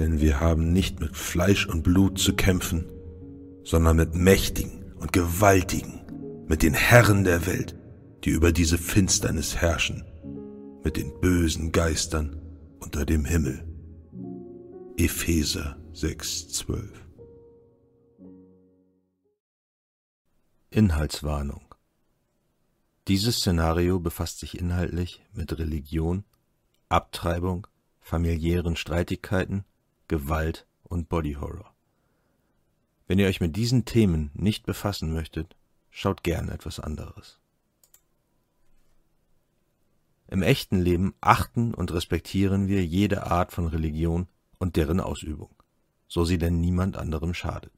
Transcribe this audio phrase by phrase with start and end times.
[0.00, 2.86] Denn wir haben nicht mit Fleisch und Blut zu kämpfen,
[3.64, 5.99] sondern mit Mächtigen und Gewaltigen,
[6.50, 7.76] mit den Herren der Welt,
[8.24, 10.04] die über diese Finsternis herrschen,
[10.82, 12.42] mit den bösen Geistern
[12.80, 13.64] unter dem Himmel.
[14.96, 16.88] Epheser 6,12
[20.70, 21.72] Inhaltswarnung
[23.06, 26.24] Dieses Szenario befasst sich inhaltlich mit Religion,
[26.88, 27.68] Abtreibung,
[28.00, 29.64] familiären Streitigkeiten,
[30.08, 31.72] Gewalt und Body Horror.
[33.06, 35.54] Wenn ihr euch mit diesen Themen nicht befassen möchtet,
[35.90, 37.38] schaut gern etwas anderes.
[40.28, 45.50] Im echten Leben achten und respektieren wir jede Art von Religion und deren Ausübung,
[46.06, 47.72] so sie denn niemand anderem schadet.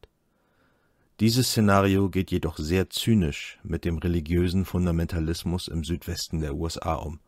[1.20, 7.20] Dieses Szenario geht jedoch sehr zynisch mit dem religiösen Fundamentalismus im Südwesten der USA um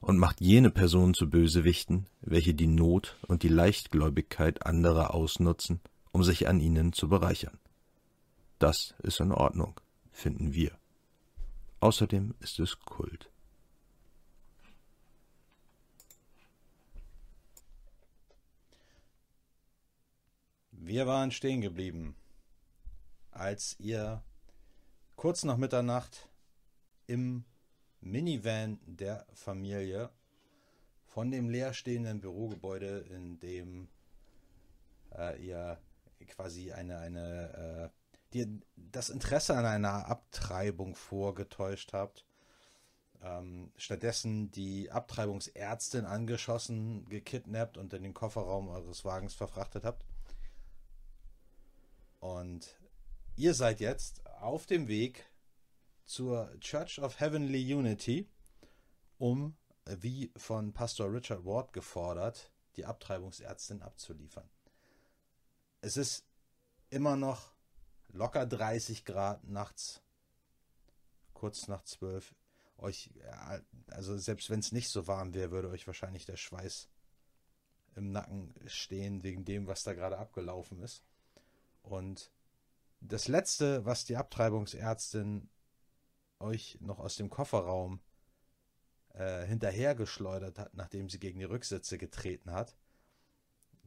[0.00, 5.80] und macht jene Personen zu Bösewichten, welche die Not und die Leichtgläubigkeit anderer ausnutzen,
[6.12, 7.58] um sich an ihnen zu bereichern.
[8.58, 9.80] Das ist in Ordnung,
[10.18, 10.76] finden wir.
[11.78, 13.30] Außerdem ist es Kult.
[20.72, 22.16] Wir waren stehen geblieben
[23.30, 24.24] als ihr
[25.14, 26.28] kurz nach Mitternacht
[27.06, 27.44] im
[28.00, 30.10] Minivan der Familie
[31.06, 33.88] von dem leerstehenden Bürogebäude, in dem
[35.16, 35.78] äh, ihr
[36.26, 37.92] quasi eine, eine
[38.34, 42.24] die, das Interesse an einer Abtreibung vorgetäuscht habt,
[43.22, 50.04] ähm, stattdessen die Abtreibungsärztin angeschossen, gekidnappt und in den Kofferraum eures Wagens verfrachtet habt.
[52.20, 52.78] Und
[53.38, 55.24] Ihr seid jetzt auf dem Weg
[56.04, 58.28] zur Church of Heavenly Unity,
[59.16, 64.50] um, wie von Pastor Richard Ward gefordert, die Abtreibungsärztin abzuliefern.
[65.82, 66.26] Es ist
[66.90, 67.52] immer noch
[68.08, 70.02] locker 30 Grad nachts,
[71.34, 72.34] kurz nach 12.
[72.78, 73.10] Euch,
[73.88, 76.88] also selbst wenn es nicht so warm wäre, würde euch wahrscheinlich der Schweiß
[77.96, 81.02] im Nacken stehen wegen dem, was da gerade abgelaufen ist.
[81.82, 82.30] Und
[83.00, 85.50] das letzte, was die Abtreibungsärztin
[86.38, 88.00] euch noch aus dem Kofferraum
[89.14, 92.76] äh, hinterhergeschleudert hat, nachdem sie gegen die Rücksitze getreten hat,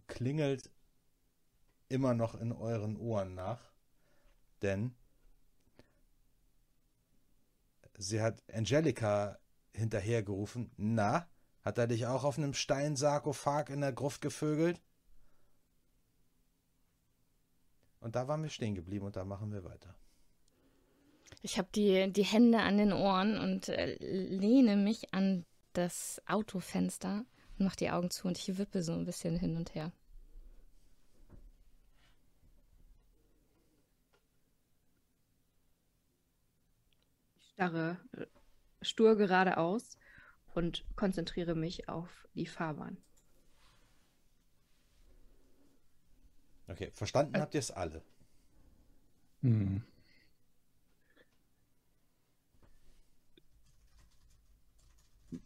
[0.08, 0.70] klingelt
[1.88, 3.71] immer noch in euren Ohren nach,
[4.62, 4.96] denn
[7.98, 9.38] sie hat Angelika
[9.74, 10.72] hinterhergerufen.
[10.78, 11.28] Na,
[11.62, 14.82] hat er dich auch auf einem Steinsarkophag in der Gruft gevögelt?
[18.00, 19.94] Und da waren wir stehen geblieben und da machen wir weiter.
[21.44, 27.26] Ich habe die, die Hände an den Ohren und äh, lehne mich an das Autofenster
[27.58, 29.92] und mache die Augen zu und ich wippe so ein bisschen hin und her.
[37.54, 38.26] Starre äh,
[38.82, 39.98] stur geradeaus
[40.54, 42.98] und konzentriere mich auf die Fahrbahn.
[46.68, 48.02] Okay, verstanden habt ihr es alle.
[49.42, 49.84] Hm.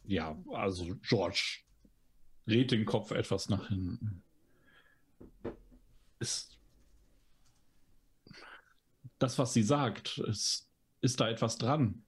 [0.03, 1.61] Ja, also George
[2.45, 4.23] dreht den Kopf etwas nach hinten.
[6.19, 6.59] Ist
[9.19, 10.64] das, was sie sagt, ist,
[11.05, 12.03] ist da etwas dran?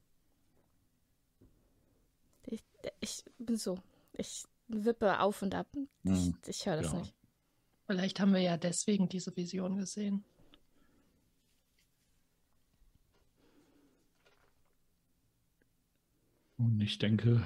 [2.46, 2.63] Ich,
[3.00, 3.78] ich bin so.
[4.13, 5.68] Ich wippe auf und ab.
[6.03, 6.38] Ich, hm.
[6.46, 7.00] ich höre das ja.
[7.00, 7.13] nicht.
[7.85, 10.26] Vielleicht haben wir ja deswegen diese Vision gesehen.
[16.58, 17.46] Und ich denke,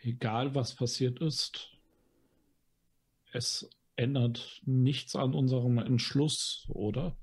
[0.00, 1.76] egal was passiert ist,
[3.32, 7.16] es ändert nichts an unserem Entschluss, oder?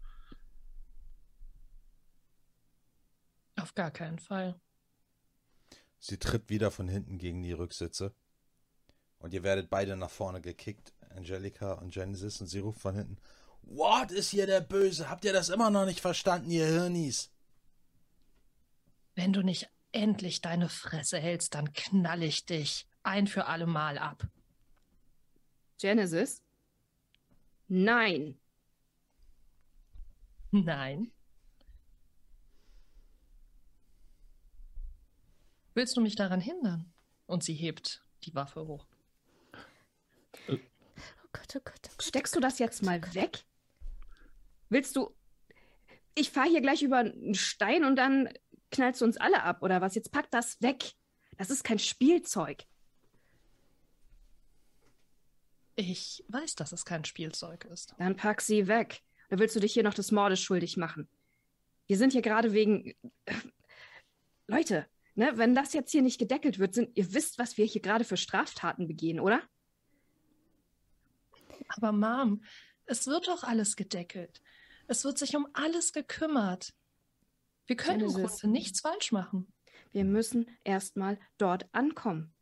[3.61, 4.59] Auf gar keinen Fall.
[5.99, 8.15] Sie tritt wieder von hinten gegen die Rücksitze.
[9.19, 13.17] Und ihr werdet beide nach vorne gekickt, Angelika und Genesis, und sie ruft von hinten:
[13.61, 15.09] Ward ist hier der Böse.
[15.09, 17.31] Habt ihr das immer noch nicht verstanden, ihr Hirnis?
[19.13, 23.99] Wenn du nicht endlich deine Fresse hältst, dann knall ich dich ein für alle Mal
[23.99, 24.27] ab.
[25.77, 26.41] Genesis?
[27.67, 28.39] Nein.
[30.49, 31.11] Nein.
[35.73, 36.91] Willst du mich daran hindern?
[37.27, 38.85] Und sie hebt die Waffe hoch.
[40.47, 40.59] Oh Gott,
[41.25, 41.89] oh Gott, oh Gott.
[41.99, 43.45] Steckst du das jetzt mal weg?
[44.69, 45.15] Willst du.
[46.13, 48.29] Ich fahre hier gleich über einen Stein und dann
[48.71, 49.95] knallst du uns alle ab, oder was?
[49.95, 50.93] Jetzt pack das weg.
[51.37, 52.65] Das ist kein Spielzeug.
[55.75, 57.95] Ich weiß, dass es kein Spielzeug ist.
[57.97, 59.01] Dann pack sie weg.
[59.29, 61.07] Oder willst du dich hier noch des Mordes schuldig machen?
[61.87, 62.93] Wir sind hier gerade wegen.
[64.47, 64.85] Leute,
[65.15, 68.03] ne, wenn das jetzt hier nicht gedeckelt wird, sind, ihr wisst, was wir hier gerade
[68.03, 69.41] für Straftaten begehen, oder?
[71.69, 72.43] Aber Mom,
[72.85, 74.41] es wird doch alles gedeckelt.
[74.87, 76.73] Es wird sich um alles gekümmert.
[77.65, 78.07] Wir können im.
[78.13, 79.53] Grunde nichts falsch machen.
[79.91, 82.33] Wir müssen erstmal dort ankommen.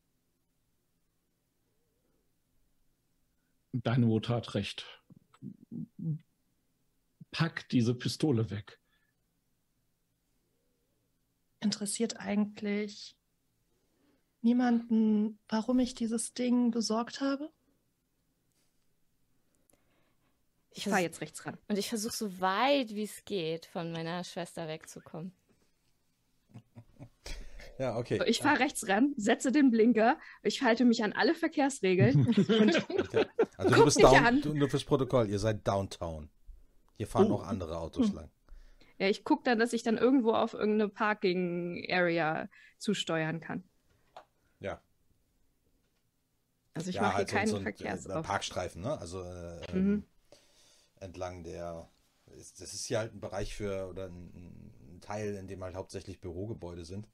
[3.72, 4.86] Deine Mutter hat recht.
[7.32, 8.79] Pack diese Pistole weg.
[11.62, 13.16] Interessiert eigentlich
[14.42, 17.52] niemanden, warum ich dieses Ding besorgt habe?
[20.72, 21.58] Ich fahre jetzt rechts ran.
[21.68, 25.34] Und ich versuche so weit wie es geht, von meiner Schwester wegzukommen.
[27.78, 28.18] Ja, okay.
[28.18, 32.28] So, ich fahre rechts ran, setze den Blinker, ich halte mich an alle Verkehrsregeln.
[32.38, 33.26] und Okay.
[33.58, 34.42] Also du bist down, an.
[34.42, 36.30] du, nur fürs Protokoll, ihr seid downtown.
[36.98, 37.36] Hier fahren Oh.
[37.36, 38.16] auch andere Autos Hm.
[38.16, 38.32] lang.
[39.00, 42.48] Ja, ich gucke dann, dass ich dann irgendwo auf irgendeine Parking-Area
[42.78, 43.64] zusteuern kann.
[44.60, 44.82] Ja.
[46.74, 48.26] Also ich ja, mache hier halt keinen so ein, äh, Verkehrsauf.
[48.26, 48.98] Parkstreifen, ne?
[49.00, 50.04] Also äh, Mhm.
[51.00, 51.90] entlang der.
[52.38, 55.76] ist- Das ist hier halt ein Bereich für oder ein, ein Teil, in dem halt
[55.76, 57.08] hauptsächlich Bürogebäude sind.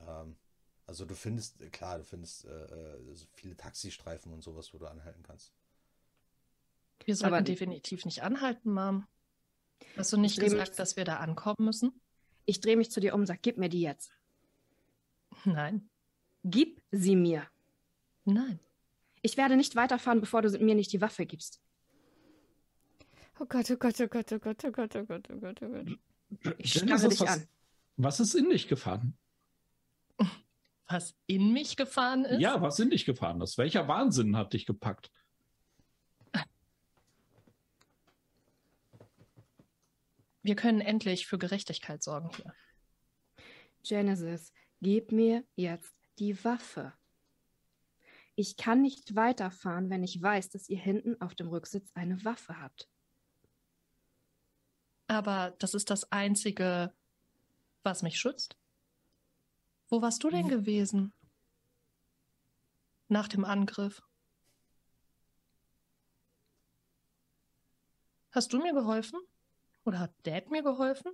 [0.00, 0.36] Ähm,
[0.86, 4.78] also du findest, äh, klar, du findest äh, äh, so viele Taxistreifen und sowas, wo
[4.78, 5.52] du anhalten kannst.
[7.04, 9.06] Wir sollten Aber- definitiv nicht anhalten, Mom.
[9.96, 12.00] Hast du nicht dreh mich- gesagt, dass wir da ankommen müssen?
[12.44, 14.12] Ich drehe mich zu dir um und sag, gib mir die jetzt.
[15.44, 15.88] Nein.
[16.44, 17.46] Gib sie mir.
[18.24, 18.58] Nein.
[19.22, 21.60] Ich werde nicht weiterfahren, bevor du mir nicht die Waffe gibst.
[23.38, 25.68] Oh Gott, oh Gott, oh Gott, oh Gott, oh Gott, oh Gott, oh Gott, oh
[25.68, 25.98] Gott.
[26.58, 27.48] Ich starre dich was, an.
[27.96, 29.16] Was ist in dich gefahren?
[30.88, 32.40] Was in mich gefahren ist?
[32.40, 33.56] Ja, was in dich gefahren ist?
[33.58, 35.10] Welcher Wahnsinn hat dich gepackt?
[40.42, 42.54] Wir können endlich für Gerechtigkeit sorgen hier.
[43.84, 46.92] Genesis, gib mir jetzt die Waffe.
[48.34, 52.60] Ich kann nicht weiterfahren, wenn ich weiß, dass ihr hinten auf dem Rücksitz eine Waffe
[52.60, 52.88] habt.
[55.06, 56.94] Aber das ist das Einzige,
[57.82, 58.56] was mich schützt.
[59.88, 61.12] Wo warst du denn gewesen?
[63.08, 64.02] Nach dem Angriff.
[68.30, 69.20] Hast du mir geholfen?
[69.84, 71.12] Oder hat Dad mir geholfen?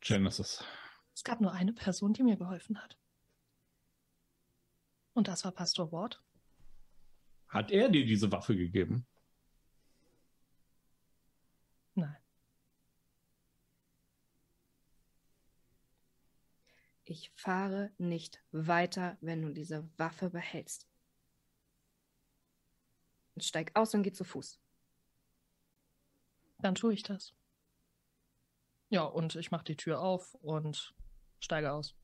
[0.00, 0.64] Genesis.
[1.14, 2.96] Es gab nur eine Person, die mir geholfen hat.
[5.12, 6.22] Und das war Pastor Ward.
[7.48, 9.06] Hat er dir diese Waffe gegeben?
[11.94, 12.16] Nein.
[17.04, 20.86] Ich fahre nicht weiter, wenn du diese Waffe behältst.
[23.34, 24.60] Und steig aus und geh zu Fuß.
[26.62, 27.34] Dann tue ich das.
[28.88, 30.94] Ja, und ich mache die Tür auf und
[31.38, 31.94] steige aus.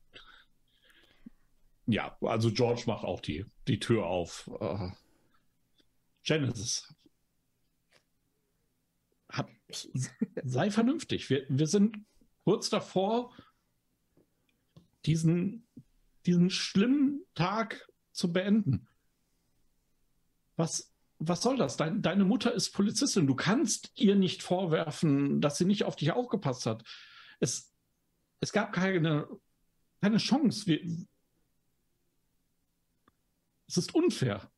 [1.85, 4.49] Ja, also George macht auch die, die Tür auf.
[4.59, 4.91] Äh,
[6.23, 6.93] Genesis.
[9.29, 9.49] Hab,
[10.43, 11.29] sei vernünftig.
[11.29, 12.05] Wir, wir sind
[12.43, 13.33] kurz davor,
[15.05, 15.65] diesen,
[16.25, 18.87] diesen schlimmen Tag zu beenden.
[20.57, 21.77] Was, was soll das?
[21.77, 23.27] Dein, deine Mutter ist Polizistin.
[23.27, 26.83] Du kannst ihr nicht vorwerfen, dass sie nicht auf dich aufgepasst hat.
[27.39, 27.73] Es,
[28.39, 29.27] es gab keine,
[30.01, 30.67] keine Chance.
[30.67, 30.79] Wir,
[33.67, 34.51] es ist unfair.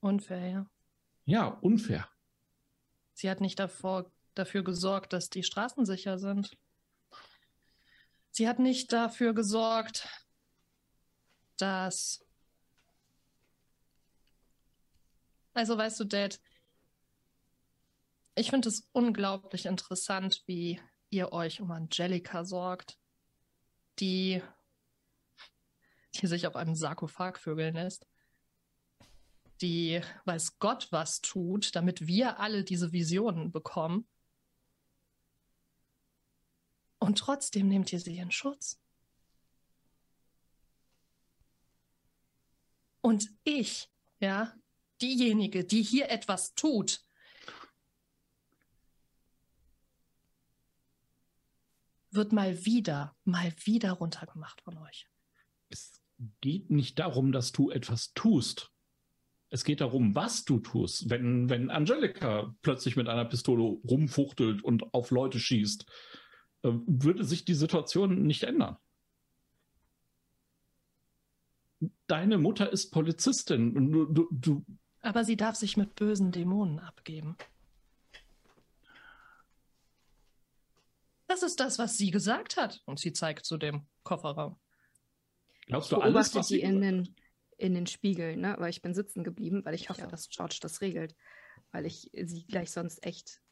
[0.00, 0.70] Unfair, ja.
[1.24, 2.08] Ja, unfair.
[3.14, 6.58] Sie hat nicht davor, dafür gesorgt, dass die Straßen sicher sind.
[8.30, 10.08] Sie hat nicht dafür gesorgt,
[11.56, 12.20] dass.
[15.54, 16.40] Also weißt du, Dad,
[18.34, 20.80] ich finde es unglaublich interessant, wie
[21.10, 22.98] ihr euch um Angelika sorgt,
[24.00, 24.42] die,
[26.16, 28.06] die sich auf einem Sarkophag vögeln lässt
[29.60, 34.06] die weiß Gott was tut, damit wir alle diese Visionen bekommen.
[36.98, 38.80] Und trotzdem nehmt ihr sie in Schutz.
[43.00, 44.54] Und ich, ja,
[45.04, 47.00] diejenige, die hier etwas tut,
[52.10, 55.08] wird mal wieder, mal wieder runtergemacht von euch.
[55.68, 56.00] Es
[56.40, 58.70] geht nicht darum, dass du etwas tust.
[59.50, 61.10] Es geht darum, was du tust.
[61.10, 65.84] Wenn, wenn Angelika plötzlich mit einer Pistole rumfuchtelt und auf Leute schießt,
[66.62, 68.76] äh, würde sich die Situation nicht ändern.
[72.06, 73.76] Deine Mutter ist Polizistin.
[73.76, 74.64] und Du, du, du,
[75.04, 77.36] Aber sie darf sich mit bösen Dämonen abgeben.
[81.26, 82.82] Das ist das, was sie gesagt hat.
[82.86, 84.58] Und sie zeigt zu dem Kofferraum.
[85.66, 87.14] glaubst du beobachtet alles, was sie in den,
[87.58, 88.56] in den Spiegel, ne?
[88.58, 90.10] Weil ich bin sitzen geblieben, weil ich hoffe, auch.
[90.10, 91.14] dass George das regelt.
[91.70, 93.42] Weil ich sie gleich sonst echt,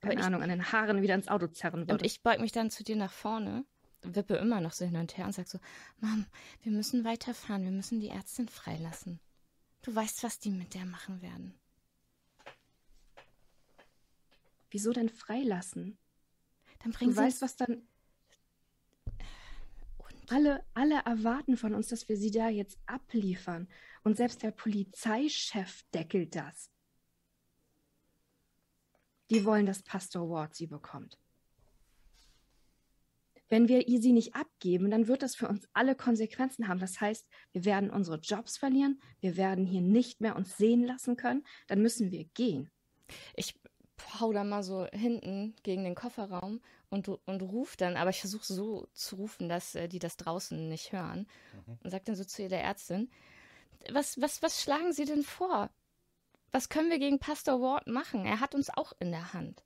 [0.00, 1.92] keine ich- Ahnung, an den Haaren wieder ins Auto zerren würde.
[1.94, 3.64] Und ich beug mich dann zu dir nach vorne,
[4.02, 5.58] wippe immer noch so hin und her und sag so,
[6.00, 6.26] Mom,
[6.62, 9.20] wir müssen weiterfahren, wir müssen die Ärztin freilassen.
[9.82, 11.58] Du weißt, was die mit der machen werden.
[14.70, 15.98] Wieso denn freilassen?
[16.78, 17.86] Dann bringen Du sie weißt, was dann.
[20.28, 23.68] Alle, alle erwarten von uns, dass wir sie da jetzt abliefern.
[24.02, 26.70] Und selbst der Polizeichef deckelt das.
[29.30, 31.18] Die wollen, dass Pastor Ward sie bekommt.
[33.52, 36.80] Wenn wir ihr sie nicht abgeben, dann wird das für uns alle Konsequenzen haben.
[36.80, 41.16] Das heißt, wir werden unsere Jobs verlieren, wir werden hier nicht mehr uns sehen lassen
[41.16, 42.70] können, dann müssen wir gehen.
[43.36, 43.60] Ich
[44.18, 48.50] hau da mal so hinten gegen den Kofferraum und, und ruf dann, aber ich versuche
[48.50, 51.26] so zu rufen, dass äh, die das draußen nicht hören.
[51.82, 53.10] Und sag dann so zu der Ärztin,
[53.90, 55.68] was, was, was schlagen Sie denn vor?
[56.52, 58.24] Was können wir gegen Pastor Ward machen?
[58.24, 59.62] Er hat uns auch in der Hand.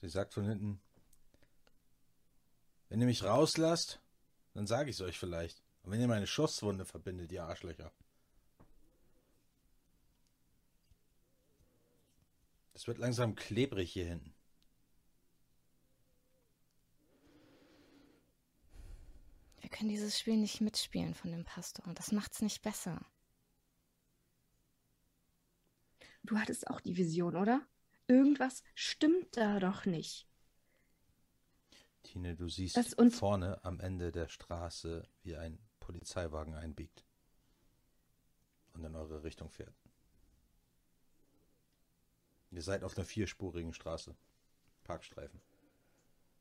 [0.00, 0.80] Sie sagt von hinten,
[2.88, 4.00] wenn ihr mich rauslasst,
[4.54, 5.62] dann sage ich es euch vielleicht.
[5.82, 7.92] Und wenn ihr meine Schusswunde verbindet, ihr Arschlöcher.
[12.72, 14.34] Das wird langsam klebrig hier hinten.
[19.60, 21.86] Wir können dieses Spiel nicht mitspielen von dem Pastor.
[21.86, 23.04] Und das macht's nicht besser.
[26.22, 27.66] Du hattest auch die Vision, oder?
[28.08, 30.26] Irgendwas stimmt da doch nicht.
[32.02, 37.04] Tine, du siehst Das uns- vorne am Ende der Straße, wie ein Polizeiwagen einbiegt
[38.72, 39.74] und in eure Richtung fährt.
[42.50, 44.16] Ihr seid auf einer vierspurigen Straße.
[44.84, 45.40] Parkstreifen.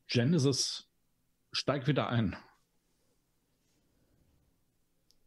[0.07, 0.87] Genesis
[1.51, 2.37] steigt wieder ein.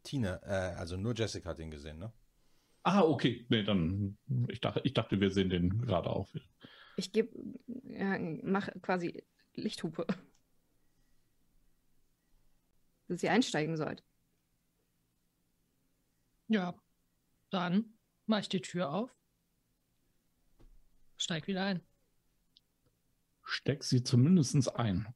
[0.01, 2.11] Tine, äh, also nur Jessica hat ihn gesehen, ne?
[2.83, 3.45] Ah, okay.
[3.49, 6.29] Nee, dann, ich dachte, ich dachte, wir sehen den gerade auch.
[6.97, 7.29] Ich gebe,
[7.85, 9.23] ja, mach quasi
[9.53, 10.07] Lichthupe.
[13.07, 14.03] Dass ihr einsteigen sollt.
[16.47, 16.75] Ja,
[17.49, 19.15] dann mach ich die Tür auf.
[21.17, 21.81] Steig wieder ein.
[23.43, 25.13] Steck sie zumindest ein.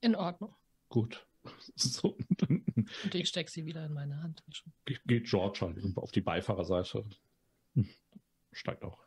[0.00, 0.54] In Ordnung.
[0.88, 1.26] Gut.
[1.76, 2.16] So,
[2.48, 4.64] Und ich steck sie wieder in meine Handtasche.
[5.06, 7.04] geht George halt auf die Beifahrerseite.
[7.74, 7.88] Hm,
[8.52, 9.04] Steigt auch.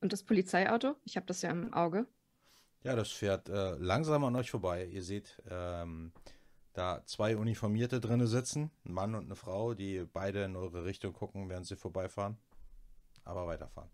[0.00, 0.96] Und das Polizeiauto?
[1.04, 2.06] Ich habe das ja im Auge.
[2.82, 4.86] Ja, das fährt äh, langsam an euch vorbei.
[4.86, 6.12] Ihr seht ähm,
[6.72, 11.12] da zwei Uniformierte drinne sitzen, ein Mann und eine Frau, die beide in eure Richtung
[11.12, 12.38] gucken, während sie vorbeifahren.
[13.24, 13.90] Aber weiterfahren.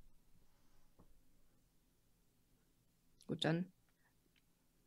[3.26, 3.72] Gut, dann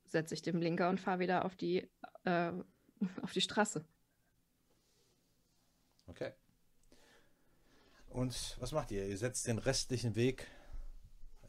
[0.07, 1.89] setze ich den Blinker und fahre wieder auf die,
[2.23, 2.51] äh,
[3.21, 3.85] auf die Straße.
[6.07, 6.33] Okay.
[8.09, 9.07] Und was macht ihr?
[9.07, 10.47] Ihr setzt den restlichen Weg,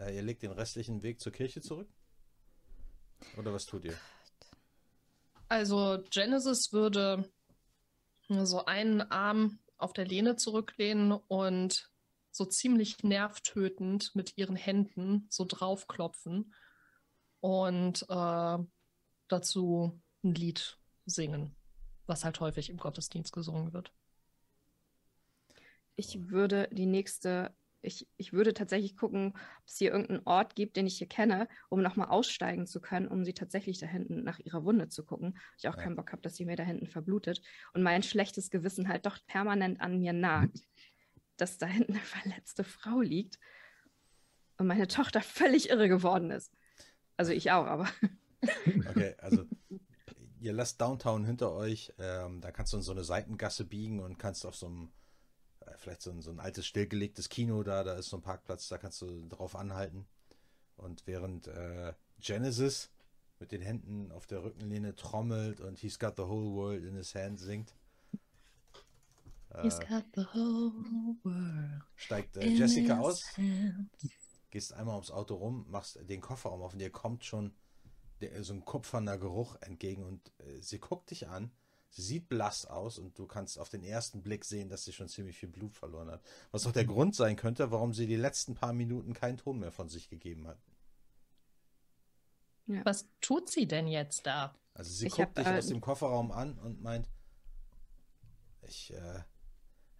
[0.01, 1.89] äh, ihr legt den restlichen Weg zur Kirche zurück?
[3.37, 3.97] Oder was tut ihr?
[5.49, 7.31] Also Genesis würde
[8.29, 11.91] so einen Arm auf der Lehne zurücklehnen und
[12.33, 16.53] so ziemlich nervtötend mit ihren Händen so draufklopfen
[17.41, 18.59] und äh,
[19.29, 21.55] dazu ein Lied singen,
[22.07, 23.93] was halt häufig im Gottesdienst gesungen wird.
[25.97, 30.77] Ich würde die nächste, ich, ich würde tatsächlich gucken, ob es hier irgendeinen Ort gibt,
[30.77, 34.39] den ich hier kenne, um nochmal aussteigen zu können, um sie tatsächlich da hinten nach
[34.39, 35.39] ihrer Wunde zu gucken.
[35.59, 35.83] Ich auch Ja.
[35.83, 37.41] keinen Bock habe, dass sie mir da hinten verblutet.
[37.73, 40.59] Und mein schlechtes Gewissen halt doch permanent an mir nagt,
[41.39, 43.39] dass da hinten eine verletzte Frau liegt
[44.59, 46.53] und meine Tochter völlig irre geworden ist.
[47.17, 47.89] Also ich auch, aber
[48.91, 49.45] Okay, also
[50.41, 54.19] ihr lasst Downtown hinter euch, ähm, da kannst du in so eine Seitengasse biegen und
[54.19, 54.93] kannst auf so einem,
[55.61, 58.69] äh, vielleicht so ein, so ein altes stillgelegtes Kino da, da ist so ein Parkplatz,
[58.69, 60.07] da kannst du drauf anhalten.
[60.77, 62.91] Und während äh, Genesis
[63.41, 67.15] mit den Händen auf der Rückenlehne trommelt und He's got the whole world in his
[67.15, 67.75] hand singt,
[69.63, 70.73] He's Äh, got the whole
[71.25, 73.89] world steigt äh, in Jessica his aus, hands.
[74.57, 77.55] Gehst einmal ums Auto rum, machst den Kofferraum auf und dir kommt schon
[78.23, 81.53] der, so ein kupferner Geruch entgegen und äh, sie guckt dich an.
[81.91, 85.09] Sie sieht blass aus und du kannst auf den ersten Blick sehen, dass sie schon
[85.09, 86.23] ziemlich viel Blut verloren hat.
[86.53, 89.73] Was auch der Grund sein könnte, warum sie die letzten paar Minuten keinen Ton mehr
[89.73, 90.59] von sich gegeben hat.
[92.85, 94.57] Was tut sie denn jetzt da?
[94.73, 97.11] Also sie Ich guckt hab, dich äh, aus dem Kofferraum an und meint,
[98.63, 99.23] ich, äh,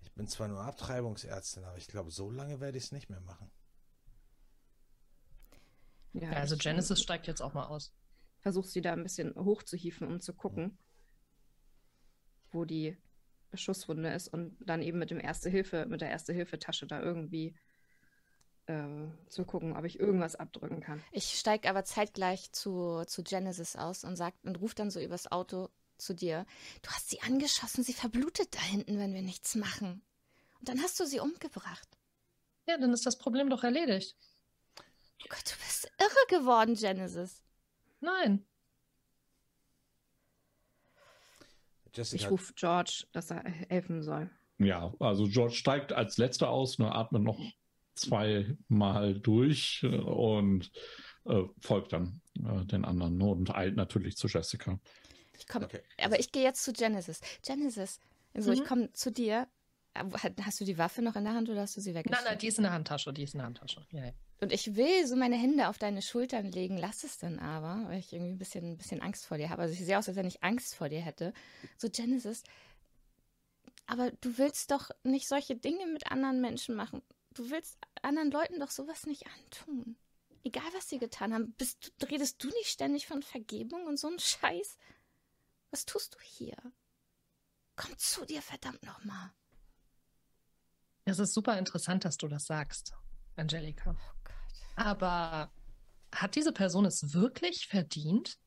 [0.01, 3.21] ich bin zwar nur Abtreibungsärztin, aber ich glaube, so lange werde ich es nicht mehr
[3.21, 3.51] machen.
[6.21, 7.93] Ja, also Genesis steigt jetzt auch mal aus.
[8.41, 10.79] versucht sie da ein bisschen hochzuhieven, um zu gucken,
[12.53, 12.97] wo die
[13.55, 17.57] Schusswunde ist und dann eben mit dem Erste Hilfe, mit der Erste-Hilfe-Tasche da irgendwie
[18.67, 21.03] äh, zu gucken, ob ich irgendwas abdrücken kann.
[21.13, 25.31] Ich steige aber zeitgleich zu, zu Genesis aus und sagt und ruft dann so übers
[25.31, 25.69] Auto
[25.99, 26.47] zu dir.
[26.83, 30.03] Du hast sie angeschossen, sie verblutet da hinten, wenn wir nichts machen.
[30.59, 31.89] Und dann hast du sie umgebracht.
[32.67, 34.17] Ja, dann ist das Problem doch erledigt.
[35.23, 37.43] Oh Gott, du bist irre geworden, Genesis.
[38.01, 38.45] Nein.
[41.95, 44.31] Jessica, Ich rufe George, dass er helfen soll.
[44.59, 47.41] Ja, also George steigt als letzter aus, ne, atmet noch
[47.95, 50.71] zweimal durch äh, und
[51.25, 54.79] äh, folgt dann äh, den anderen ne, und eilt natürlich zu Jessica.
[55.39, 55.81] Ich komm, Okay.
[56.03, 57.21] Aber ich gehe jetzt zu Genesis.
[57.43, 57.99] Genesis,
[58.35, 58.65] also ich Mhm.
[58.65, 59.49] komme zu dir.
[59.95, 62.29] Hat- Hast du die Waffe noch in der Hand oder hast du sie Nein, weggestellt?
[62.29, 63.87] nein, die ist in der Handtasche, die ist in der Handtasche.
[63.93, 64.13] Ja, ja.
[64.41, 67.99] Und ich will so meine Hände auf deine Schultern legen, lass es dann aber, weil
[67.99, 69.63] ich irgendwie ein bisschen, ein bisschen Angst vor dir habe.
[69.63, 71.33] Also ich sehe aus, als wenn ich Angst vor dir hätte.
[71.79, 72.43] So, Genesis,
[73.87, 77.03] aber du willst doch nicht solche Dinge mit anderen Menschen machen.
[77.33, 79.97] Du willst anderen Leuten doch sowas nicht antun.
[80.45, 81.53] Egal, was sie getan haben.
[81.53, 84.77] Bist, du- redest du nicht ständig von Vergebung und so einen Scheiß?
[85.71, 86.57] Was tust du hier?
[87.75, 89.33] Komm zu dir, verdammt nochmal.
[91.05, 92.93] Es ist super interessant, dass du das sagst,
[93.37, 93.95] Angelika.
[93.99, 94.16] Oh.
[94.77, 95.51] Aber
[96.13, 98.39] hat diese Person es wirklich verdient?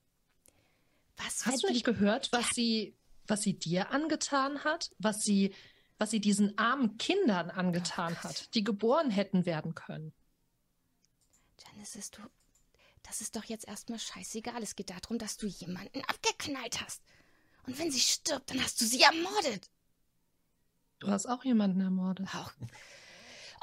[1.18, 2.96] Was Hast du nicht gehört, was sie,
[3.28, 4.92] was sie dir angetan hat?
[5.00, 5.54] Was sie,
[5.98, 10.14] was sie diesen armen Kindern angetan Oh hat, die geboren hätten werden können?
[11.58, 12.22] Genesis, du,
[13.04, 14.64] das ist doch jetzt erstmal scheißegal.
[14.64, 17.04] Es geht darum, dass du jemanden abgeknallt hast.
[17.66, 19.70] Und wenn sie stirbt, dann hast du sie ermordet.
[21.00, 22.28] Du hast auch jemanden ermordet.
[22.34, 22.52] Auch.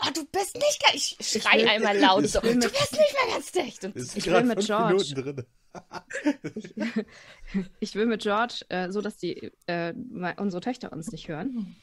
[0.04, 1.14] Oh, du bist nicht ganz.
[1.18, 2.40] Ich schrei will- einmal laut ich so.
[2.40, 3.84] Du bist nicht mehr ganz dicht.
[3.84, 5.44] Und ich will mit George.
[6.54, 6.74] Ich,
[7.80, 9.94] ich will mit George, äh, so dass die äh,
[10.36, 11.76] unsere Töchter uns nicht hören.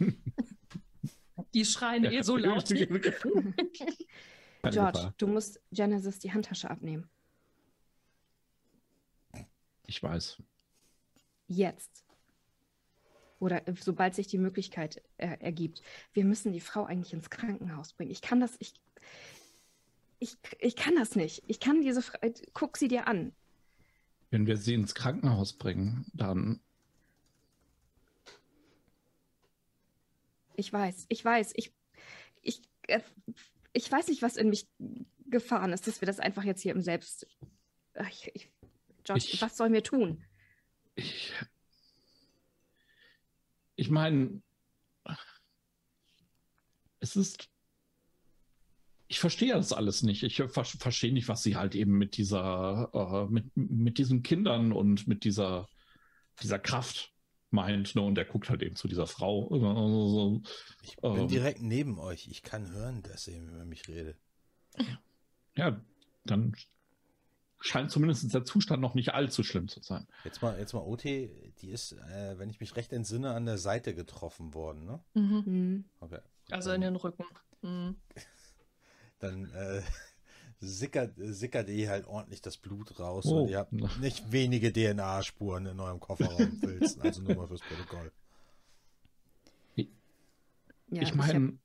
[1.54, 2.68] Die schreien eh so laut.
[2.70, 3.54] George,
[4.62, 5.14] Gefahr.
[5.18, 7.10] du musst Genesis die Handtasche abnehmen.
[9.86, 10.42] Ich weiß.
[11.48, 12.03] Jetzt.
[13.44, 15.82] Oder äh, sobald sich die Möglichkeit äh, ergibt.
[16.14, 18.10] Wir müssen die Frau eigentlich ins Krankenhaus bringen.
[18.12, 18.74] Ich kann das, ich,
[20.20, 21.44] ich, ich kann das nicht.
[21.48, 23.34] Ich kann diese Frau, äh, guck sie dir an.
[24.32, 26.62] Wenn wir sie ins Krankenhaus bringen, dann
[30.56, 31.74] Ich weiß, ich weiß, ich,
[32.44, 33.02] ich, äh,
[33.74, 34.68] ich weiß nicht, was in mich
[35.26, 37.26] gefahren ist, dass wir das einfach jetzt hier im Selbst.
[38.10, 38.52] Ich, ich,
[39.04, 40.24] George, Ich- was sollen wir tun?
[40.96, 41.34] ich.
[43.76, 44.42] Ich meine,
[47.00, 47.50] es ist.
[49.08, 50.24] Ich verstehe das alles nicht.
[50.24, 54.72] Ich ver verstehe nicht, was sie halt eben mit dieser, äh, mit, mit diesen Kindern
[54.72, 55.68] und mit dieser,
[56.42, 57.14] dieser Kraft
[57.52, 57.94] meint.
[57.94, 58.02] Ne?
[58.02, 60.42] Und er guckt halt eben zu dieser Frau.
[60.82, 61.28] Ich bin Ähm.
[61.28, 62.28] direkt neben euch.
[62.28, 64.18] Ich kann hören, dass ihr über mich redet.
[65.56, 65.80] ja,
[66.26, 66.56] dann
[67.66, 70.06] scheint zumindest der Zustand noch nicht allzu schlimm zu sein.
[70.26, 73.58] Jetzt mal, jetzt mal OT, die ist, äh, wenn ich mich recht entsinne, an der
[73.58, 75.00] Seite getroffen worden, ne?
[75.14, 75.46] Mhm.
[75.46, 75.86] Hm.
[76.02, 76.20] Okay.
[76.52, 77.24] Also in den Rücken.
[77.62, 77.96] Mhm.
[79.20, 79.82] Dann äh,
[80.60, 83.44] sickert, sickert ihr halt ordentlich das Blut raus Oh.
[83.44, 87.02] und ihr habt nicht wenige DNA-Spuren in eurem Kofferraum filzen.
[87.02, 88.12] Also nur mal fürs Protokoll.
[90.90, 91.58] Ja, ich meine,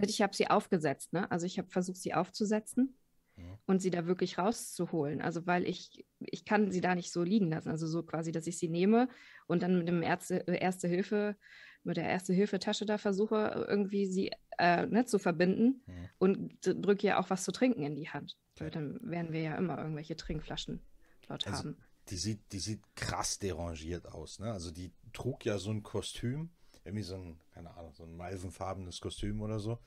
[0.00, 1.30] Ich habe sie aufgesetzt, ne?
[1.30, 2.96] Also ich habe versucht, sie aufzusetzen
[3.36, 3.58] Ja.
[3.66, 5.20] und sie da wirklich rauszuholen.
[5.20, 7.70] Also weil ich, ich kann sie da nicht so liegen lassen.
[7.70, 9.08] Also so quasi, dass ich sie nehme
[9.46, 11.36] und dann mit dem Ärzte, äh, Erste Hilfe,
[11.84, 15.94] mit der Erste-Hilfe-Tasche da versuche, irgendwie sie äh, ne, zu verbinden Ja.
[16.18, 18.36] und drücke ihr auch was zu trinken in die Hand.
[18.58, 20.80] Weil dann werden wir ja immer irgendwelche Trinkflaschen
[21.28, 21.76] dort Also- haben.
[22.08, 24.52] Die sieht, die sieht krass derangiert aus, ne?
[24.52, 26.50] Also die trug ja so ein Kostüm,
[26.86, 29.78] irgendwie so ein, keine Ahnung, so ein malvenfarbenes Kostüm oder so.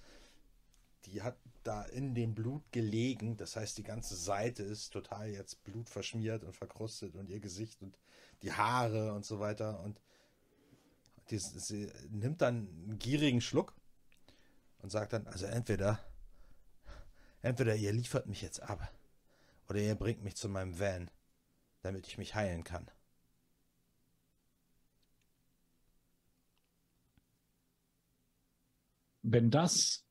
[1.06, 5.64] Die hat da in dem Blut gelegen, das heißt, die ganze Seite ist total jetzt
[5.64, 7.98] blutverschmiert und verkrustet und ihr Gesicht und
[8.42, 10.02] die Haare und so weiter und
[11.30, 13.74] die, sie nimmt dann einen gierigen Schluck
[14.80, 16.00] und sagt dann, also entweder,
[17.42, 18.92] entweder ihr liefert mich jetzt ab
[19.70, 21.10] oder ihr bringt mich zu meinem Van,
[21.82, 22.90] damit ich mich heilen kann.
[29.22, 30.06] Wenn das,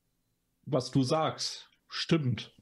[0.65, 2.55] was du sagst, stimmt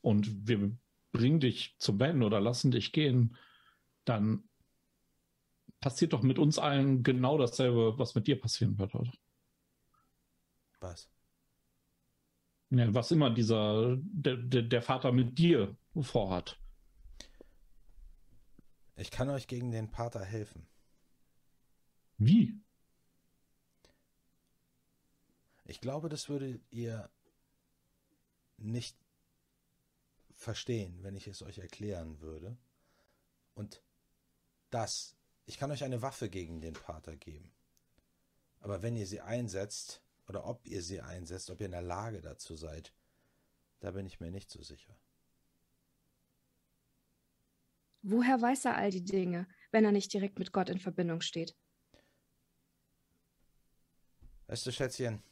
[0.00, 0.76] und wir
[1.12, 3.36] bringen dich zum Van oder lassen dich gehen,
[4.04, 4.48] dann
[5.80, 9.12] passiert doch mit uns allen genau dasselbe, was mit dir passieren wird, oder?
[10.80, 11.10] Was?
[12.70, 16.58] Ja, was immer dieser, der, der, der Vater mit dir vorhat.
[18.96, 20.66] Ich kann euch gegen den Pater helfen.
[22.18, 22.60] Wie?
[25.68, 27.10] Ich glaube, das würdet ihr
[28.56, 28.96] nicht
[30.34, 32.56] verstehen, wenn ich es euch erklären würde.
[33.54, 33.82] Und
[34.70, 37.52] das, ich kann euch eine Waffe gegen den Pater geben.
[38.60, 42.22] Aber wenn ihr sie einsetzt, oder ob ihr sie einsetzt, ob ihr in der Lage
[42.22, 42.94] dazu seid,
[43.80, 44.98] da bin ich mir nicht so sicher.
[48.00, 51.54] Woher weiß er all die Dinge, wenn er nicht direkt mit Gott in Verbindung steht?
[54.46, 55.22] Weißt du, Schätzchen,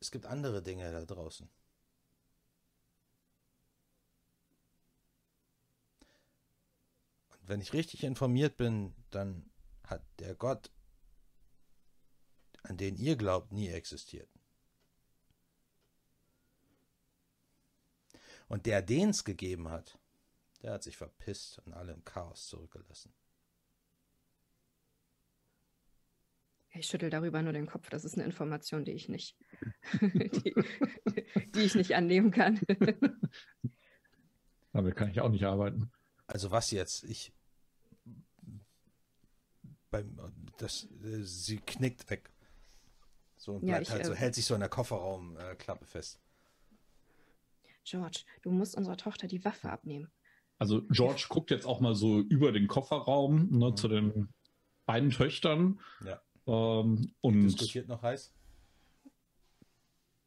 [0.00, 1.48] es gibt andere Dinge da draußen.
[7.28, 9.50] Und wenn ich richtig informiert bin, dann
[9.84, 10.70] hat der Gott,
[12.62, 14.30] an den ihr glaubt, nie existiert.
[18.48, 19.98] Und der, den es gegeben hat,
[20.62, 23.12] der hat sich verpisst und alle im Chaos zurückgelassen.
[26.78, 27.88] Ich schüttel darüber nur den Kopf.
[27.90, 29.36] Das ist eine Information, die ich nicht,
[30.00, 30.54] die,
[31.54, 32.60] die ich nicht annehmen kann.
[34.72, 35.90] Damit kann ich auch nicht arbeiten.
[36.26, 37.04] Also was jetzt?
[37.04, 37.32] Ich
[39.90, 40.18] beim
[40.58, 40.88] das
[41.20, 42.30] sie knickt weg.
[43.36, 46.20] So und Ja, bleibt ich, halt so, äh, hält sich so in der Kofferraumklappe fest.
[47.84, 50.10] George, du musst unserer Tochter die Waffe abnehmen.
[50.58, 53.76] Also George guckt jetzt auch mal so über den Kofferraum ne, Mhm.
[53.76, 54.28] zu den
[54.86, 55.80] beiden Töchtern.
[56.04, 56.20] Ja.
[56.46, 58.32] Ähm, und Diskutiert noch heiß?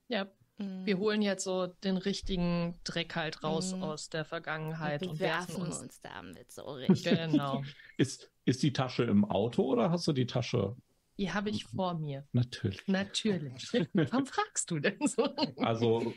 [0.08, 0.28] Ja,
[0.58, 0.86] Mhm.
[0.86, 3.84] wir holen jetzt so den richtigen Dreck halt raus Mhm.
[3.84, 5.80] aus der Vergangenheit und und werfen uns.
[5.80, 6.02] uns.
[6.02, 7.04] damit so richtig.
[7.04, 7.64] Genau.
[7.98, 10.76] ist, ist die Tasche im Auto oder hast du die Tasche?
[11.18, 12.28] Die habe ich vor mir.
[12.34, 12.86] Natürlich.
[12.88, 13.64] Natürlich.
[13.94, 15.24] Warum fragst du denn so?
[15.58, 16.14] Also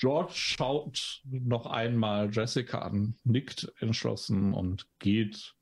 [0.00, 5.54] George schaut noch einmal Jessica an, nickt entschlossen und geht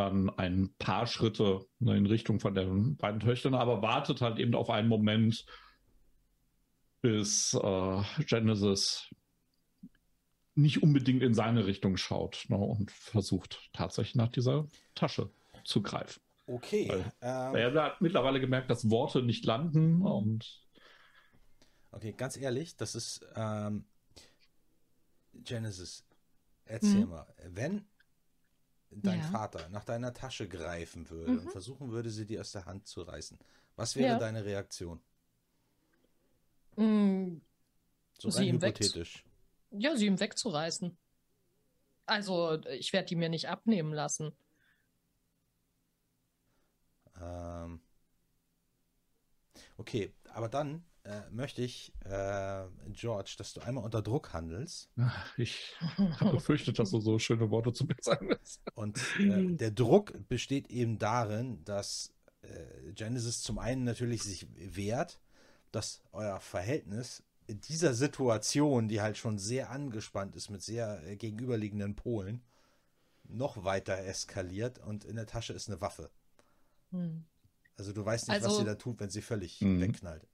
[0.00, 4.54] dann ein paar Schritte ne, in Richtung von den beiden Töchtern, aber wartet halt eben
[4.54, 5.44] auf einen Moment,
[7.02, 9.08] bis äh, Genesis
[10.54, 15.30] nicht unbedingt in seine Richtung schaut ne, und versucht tatsächlich nach dieser Tasche
[15.64, 16.20] zu greifen.
[16.46, 16.88] Okay.
[16.88, 20.62] Weil- Ähm, Er hat mittlerweile gemerkt, dass Worte nicht landen und
[21.92, 23.84] okay, ganz ehrlich, das ist ähm,
[25.34, 26.04] Genesis.
[26.64, 27.10] Erzähl Mhm.
[27.10, 27.84] mal, wenn
[28.90, 29.22] dein Ja.
[29.22, 31.50] Vater nach deiner Tasche greifen würde und Mhm.
[31.50, 33.38] versuchen würde, sie dir aus der Hand zu reißen,
[33.76, 34.18] was wäre Ja.
[34.18, 35.00] deine Reaktion?
[36.76, 37.40] Mm,
[38.20, 39.24] So Sie rein hypothetisch.
[39.72, 40.96] Ja, sie ihm wegzureißen.
[42.06, 44.32] Also, ich werde die mir nicht abnehmen lassen.
[47.20, 47.80] Ähm,
[49.78, 54.90] okay, aber dann äh, möchte ich, äh, George, dass du einmal unter Druck handelst.
[55.00, 55.74] ach, ich
[56.18, 58.60] habe befürchtet, dass du so schöne Worte zu mir sagen wirst.
[58.74, 65.20] Und äh, der Druck besteht eben darin, dass äh, Genesis zum einen natürlich sich wehrt,
[65.72, 71.16] dass euer Verhältnis in dieser Situation, die halt schon sehr angespannt ist mit sehr äh,
[71.16, 72.42] gegenüberliegenden Polen,
[73.24, 76.10] noch weiter eskaliert und in der Tasche ist eine Waffe.
[76.90, 77.24] Hm.
[77.76, 79.80] Also du weißt nicht, was Also- sie da tut, wenn sie völlig Mhm.
[79.80, 80.26] wegknallt.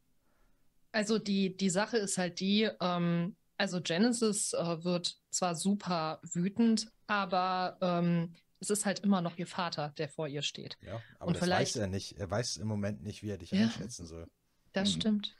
[0.96, 6.90] Also die, die Sache ist halt die, ähm, also Genesis äh, wird zwar super wütend,
[7.06, 10.78] aber ähm, es ist halt immer noch ihr Vater, der vor ihr steht.
[10.80, 12.12] Ja, aber Und das vielleicht- weiß er nicht.
[12.18, 13.64] Er weiß im Moment nicht, wie er dich Ja.
[13.64, 14.26] einschätzen soll.
[14.72, 15.00] Das Mhm.
[15.00, 15.36] stimmt.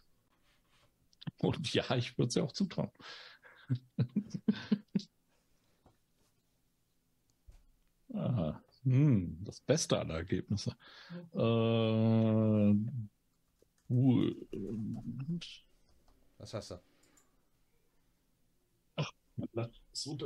[1.39, 2.91] Und ja, ich würde es ja auch zutrauen.
[8.15, 8.63] Aha.
[8.85, 10.77] Hm, das Beste aller Ergebnisse.
[11.35, 12.75] Äh,
[16.39, 16.77] Was hast du?
[19.93, 20.17] So,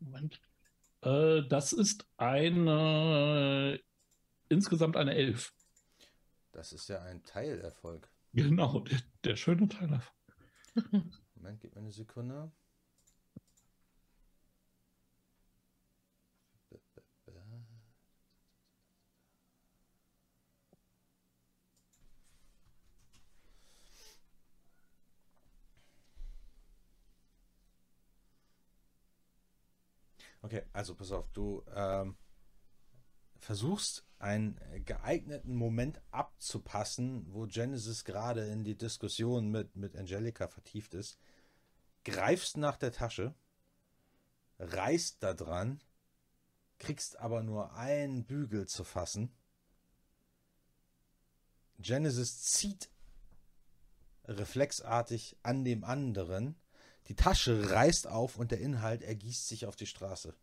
[0.00, 0.40] Moment.
[1.02, 3.80] Äh, das ist eine
[4.48, 5.52] insgesamt eine Elf.
[6.52, 8.08] Das ist ja ein Teilerfolg.
[8.34, 10.00] Genau, der, der schöne Teil.
[11.34, 12.52] Moment, gib mir eine Sekunde.
[30.42, 32.16] Okay, also pass auf, du ähm,
[33.38, 40.94] versuchst einen geeigneten Moment abzupassen, wo Genesis gerade in die Diskussion mit, mit Angelica vertieft
[40.94, 41.18] ist,
[42.04, 43.34] greifst nach der Tasche,
[44.58, 45.80] reißt da dran,
[46.78, 49.32] kriegst aber nur einen Bügel zu fassen.
[51.78, 52.90] Genesis zieht
[54.24, 56.56] reflexartig an dem anderen,
[57.08, 60.34] die Tasche reißt auf und der Inhalt ergießt sich auf die Straße.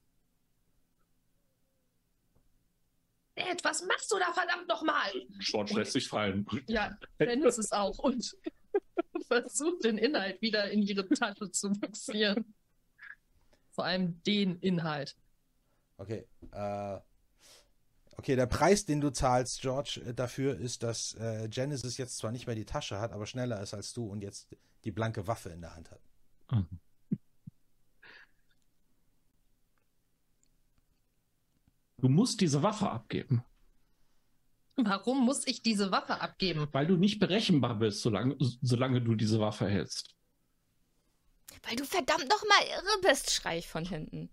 [3.36, 5.12] Ed, was machst du da verdammt nochmal?
[5.40, 6.46] George lässt sich fallen.
[6.68, 8.36] Ja, Dennis es auch und
[9.28, 12.54] versucht den Inhalt wieder in ihre Tasche zu boxieren.
[13.72, 15.16] Vor allem den Inhalt.
[15.98, 17.00] Okay, äh,
[18.18, 22.32] okay, der Preis, den du zahlst, George, äh, dafür ist, dass äh, Genesis jetzt zwar
[22.32, 24.50] nicht mehr die Tasche hat, aber schneller ist als du und jetzt
[24.84, 26.09] die blanke Waffe in der Hand hat.
[26.52, 26.80] Mhm.
[31.98, 33.44] Du musst diese Waffe abgeben,
[34.82, 36.68] Warum muss ich diese Waffe abgeben?
[36.72, 40.16] weil du nicht berechenbar bist, solange, solange du diese Waffe hältst.
[41.64, 44.30] Weil du verdammt noch mal irre bist, schrei ich von hinten.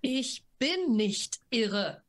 [0.00, 2.04] Ich bin nicht irre.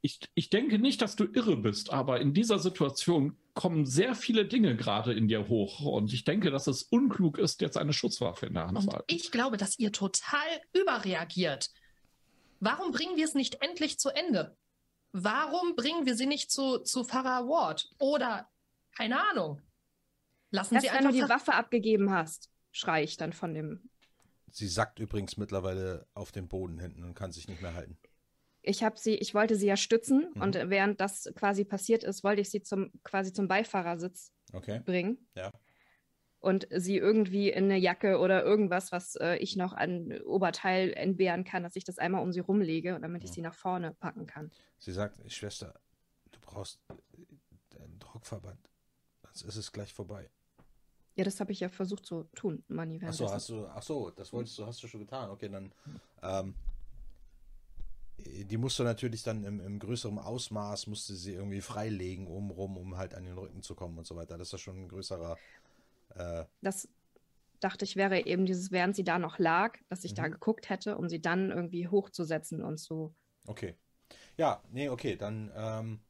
[0.00, 4.46] Ich, ich denke nicht, dass du irre bist, aber in dieser Situation kommen sehr viele
[4.46, 5.80] Dinge gerade in dir hoch.
[5.80, 9.04] Und ich denke, dass es unklug ist, jetzt eine Schusswaffe in der Hand zu halten.
[9.08, 11.70] ich glaube, dass ihr total überreagiert.
[12.60, 14.56] Warum bringen wir es nicht endlich zu Ende?
[15.12, 17.88] Warum bringen wir sie nicht zu, zu Pfarrer Ward?
[17.98, 18.48] Oder,
[18.94, 19.62] keine Ahnung.
[20.50, 23.90] Lassen Erst sie wenn du einfach die Waffe abgegeben hast, schrei ich dann von dem.
[24.50, 27.98] Sie sackt übrigens mittlerweile auf den Boden hinten und kann sich nicht mehr halten.
[28.68, 30.42] Ich habe sie, ich wollte sie ja stützen Mhm.
[30.42, 34.80] und während das quasi passiert ist, wollte ich sie zum quasi zum Beifahrersitz Okay.
[34.84, 35.28] bringen.
[35.36, 35.52] Ja.
[36.40, 41.44] Und sie irgendwie in eine Jacke oder irgendwas, was äh, ich noch an Oberteil entbehren
[41.44, 43.34] kann, dass ich das einmal um sie rumlege, damit ich Mhm.
[43.34, 44.50] sie nach vorne packen kann.
[44.78, 45.74] Sie sagt, Schwester,
[46.32, 48.58] du brauchst äh, einen Druckverband.
[49.32, 50.28] Sonst ist es gleich vorbei.
[51.14, 53.00] Ja, das habe ich ja versucht zu tun, Manni.
[53.04, 55.30] Ach so, hast du, ach so, das wolltest du, hast du schon getan.
[55.30, 55.72] Okay, dann,
[56.22, 56.54] ähm,
[58.18, 62.76] die musst du natürlich dann im, im größeren Ausmaß, musste sie irgendwie freilegen, um rum,
[62.76, 64.38] um halt an den Rücken zu kommen und so weiter.
[64.38, 65.40] Das ist ja schon ein größerer,
[66.16, 66.88] äh, Das
[67.60, 70.30] dachte ich wäre eben dieses, während sie da noch lag, dass ich da Mhm.
[70.30, 73.14] geguckt hätte, um sie dann irgendwie hochzusetzen und so.
[73.46, 73.74] okay.
[74.38, 76.00] Ja, nee, okay, dann, ähm,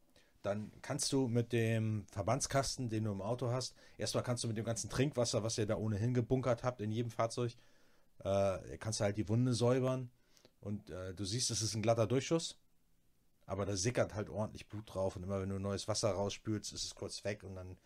[0.42, 4.56] dann kannst du mit dem Verbandskasten, den du im Auto hast, erstmal kannst du mit
[4.58, 7.56] dem ganzen Trinkwasser, was ihr da ohnehin gebunkert habt in jedem Fahrzeug,
[8.24, 10.10] äh, kannst du halt die Wunde säubern
[10.66, 12.58] und äh, du siehst, es ist ein glatter Durchschuss,
[13.46, 16.84] aber da sickert halt ordentlich Blut drauf und immer wenn du neues Wasser rausspülst, ist
[16.84, 17.76] es kurz weg und dann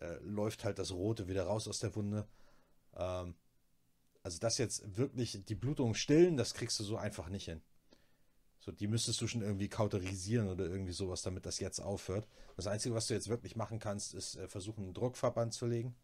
[0.00, 2.28] äh, läuft halt das Rote wieder raus aus der Wunde.
[2.94, 3.34] Ähm,
[4.22, 7.62] also das jetzt wirklich die Blutung stillen, das kriegst du so einfach nicht hin.
[8.60, 12.28] So, die müsstest du schon irgendwie kauterisieren oder irgendwie sowas, damit das jetzt aufhört.
[12.56, 15.96] Das Einzige, was du jetzt wirklich machen kannst, ist äh, versuchen, einen Druckverband zu legen,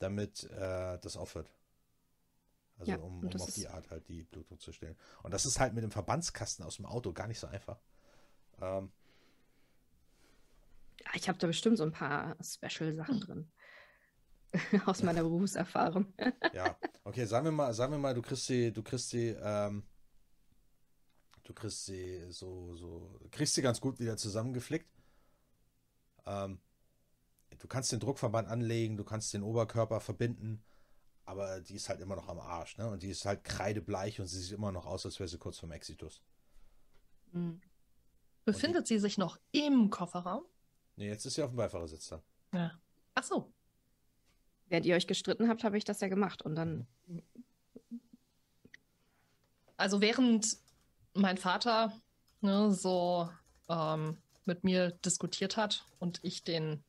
[0.00, 1.52] damit äh, das aufhört.
[2.78, 4.96] Also Ja, um, um auf die Art halt die Blutung zu stillen.
[5.22, 7.78] Und das ist halt mit dem Verbandskasten aus dem Auto gar nicht so einfach.
[8.60, 8.90] Ähm,
[11.14, 13.50] Ich habe da bestimmt so ein paar Special-Sachen drin.
[14.86, 16.12] Aus meiner Berufserfahrung.
[16.52, 19.84] ja, okay, sagen wir mal, sagen wir mal, du kriegst sie, du kriegst sie, ähm,
[21.42, 24.88] du kriegst sie so, so, kriegst sie ganz gut wieder zusammengeflickt.
[26.26, 26.60] Ähm,
[27.58, 30.62] du kannst den Druckverband anlegen, du kannst den Oberkörper verbinden,
[31.24, 32.88] aber die ist halt immer noch am Arsch, ne?
[32.88, 35.58] Und die ist halt kreidebleich und sie sieht immer noch aus, als wäre sie kurz
[35.58, 36.22] vorm Exitus.
[37.32, 37.60] Hm.
[38.44, 40.44] Befindet sie sich noch im Kofferraum?
[40.96, 42.22] Nee, jetzt ist sie auf dem Beifahrersitz dann.
[42.52, 42.72] Ja.
[43.14, 43.52] Ach so.
[44.68, 46.42] Während ihr euch gestritten habt, habe ich das ja gemacht.
[46.42, 46.86] Und dann,
[49.76, 50.56] Also während
[51.14, 51.92] mein Vater
[52.40, 53.28] ne, so
[53.68, 56.84] ähm, mit mir diskutiert hat und ich den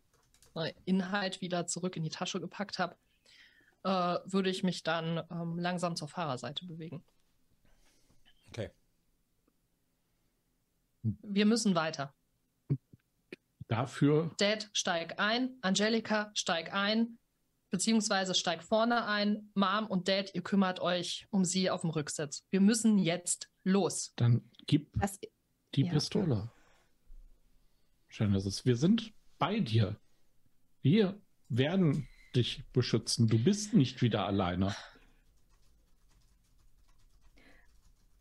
[0.56, 2.96] äh, Inhalt wieder zurück in die Tasche gepackt habe,
[3.86, 7.06] äh, würde ich mich dann ähm, langsam zur Fahrerseite bewegen.
[8.50, 8.72] Okay.
[11.04, 12.14] Wir müssen weiter.
[13.68, 15.58] Dafür Dad, steig ein.
[15.62, 17.20] Angelika, steig ein.
[17.70, 19.52] Beziehungsweise steig vorne ein.
[19.54, 22.44] Mom und Dad, ihr kümmert euch um sie auf dem Rücksitz.
[22.50, 24.14] Wir müssen jetzt los.
[24.16, 25.20] dann gib das,
[25.76, 25.92] die Ja.
[25.94, 26.52] Pistole.
[28.10, 30.00] Genesis, wir sind bei dir.
[30.82, 31.20] Wir
[31.50, 33.28] werden dich beschützen.
[33.28, 34.76] Du bist nicht wieder alleine.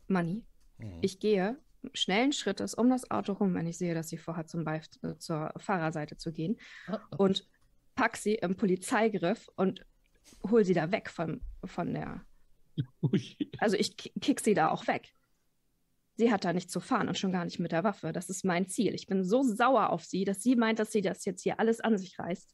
[0.07, 0.43] Manni,
[0.77, 0.99] Mhm.
[1.01, 1.57] ich gehe
[1.93, 5.17] schnellen Schrittes um das Auto rum, wenn ich sehe, dass sie vorhat, zum Beif äh,
[5.17, 6.57] zur Fahrerseite zu gehen.
[7.17, 7.47] und
[7.95, 9.85] pack sie im Polizeigriff und
[10.49, 12.25] hol sie da weg von, von der
[13.01, 13.37] Ui.
[13.59, 15.13] Also ich ki- kick sie da auch weg.
[16.17, 18.11] Sie hat da nicht zu fahren und schon gar nicht mit der Waffe.
[18.11, 18.93] Das ist mein Ziel.
[18.95, 21.79] Ich bin so sauer auf sie, dass sie meint, dass sie das jetzt hier alles
[21.81, 22.53] an sich reißt.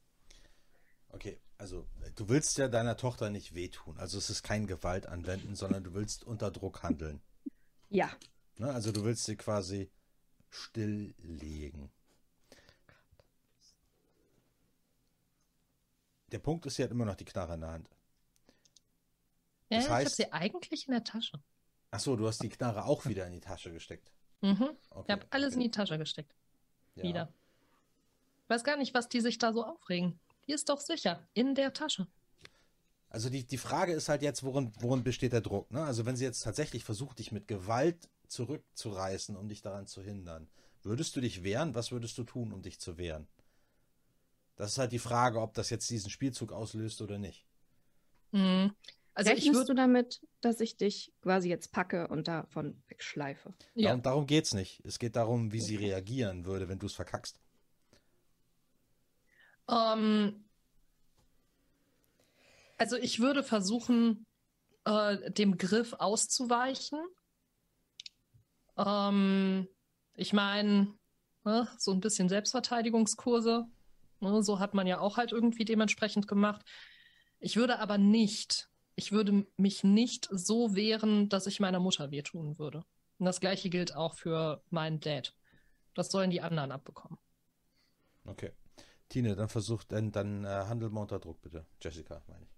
[1.10, 3.96] Okay, also du willst ja deiner Tochter nicht wehtun.
[3.96, 7.20] Also es ist kein Gewalt anwenden, sondern du willst unter Druck handeln.
[7.88, 8.10] Ja,
[8.58, 8.72] Ne?
[8.72, 9.90] Also du willst sie quasi
[10.50, 11.90] stilllegen.
[16.32, 17.88] Der Punkt ist, sie hat immer noch die Knarre in der Hand.
[19.70, 21.40] Ja, Das ich habe heißt- sie eigentlich in der Tasche.
[21.90, 24.10] Ach so, du hast die Knarre auch wieder in die Tasche gesteckt.
[24.40, 24.70] Mhm.
[24.90, 25.04] Okay.
[25.06, 26.34] Ich habe alles in die Tasche gesteckt.
[26.96, 27.02] Ja.
[27.04, 27.32] Wieder.
[28.44, 30.18] Ich weiß gar nicht, was die sich da so aufregen.
[30.46, 32.06] Die ist doch sicher in der Tasche.
[33.08, 35.70] Also die, die Frage ist halt jetzt, worin, worin besteht der Druck?
[35.70, 35.82] Ne?
[35.82, 40.48] Also wenn sie jetzt tatsächlich versucht, dich mit Gewalt zurückzureißen, um dich daran zu hindern,
[40.82, 41.74] würdest du dich wehren?
[41.74, 43.28] Was würdest du tun, um dich zu wehren?
[44.56, 47.44] Das ist halt die Frage, ob das jetzt diesen Spielzug auslöst oder nicht.
[48.30, 48.72] Mhm.
[49.14, 49.74] Also ich rechnest du würde.
[49.74, 53.52] damit, dass ich dich quasi jetzt packe und davon wegschleife?
[53.74, 53.88] Ja.
[53.88, 54.80] Darum, darum geht's nicht.
[54.84, 57.38] Es geht darum, wie sie reagieren würde, wenn du es verkackst.
[59.68, 60.44] Ähm,
[62.78, 64.26] also ich würde versuchen,
[64.84, 67.00] äh, dem Griff auszuweichen.
[68.76, 69.68] Ähm,
[70.14, 70.94] ich meine,
[71.44, 73.66] ne, so ein bisschen Selbstverteidigungskurse,
[74.20, 76.64] ne, so hat man ja auch halt irgendwie dementsprechend gemacht.
[77.38, 82.58] Ich würde aber nicht, ich würde mich nicht so wehren, dass ich meiner Mutter wehtun
[82.58, 82.84] würde.
[83.18, 85.34] Und das gleiche gilt auch für meinen Dad.
[85.94, 87.18] Das sollen die anderen abbekommen.
[88.24, 88.52] Okay.
[89.12, 91.66] Tine, dann versuch, dann, dann äh, handel mal unter Druck, bitte.
[91.80, 92.50] Jessica, meine ich.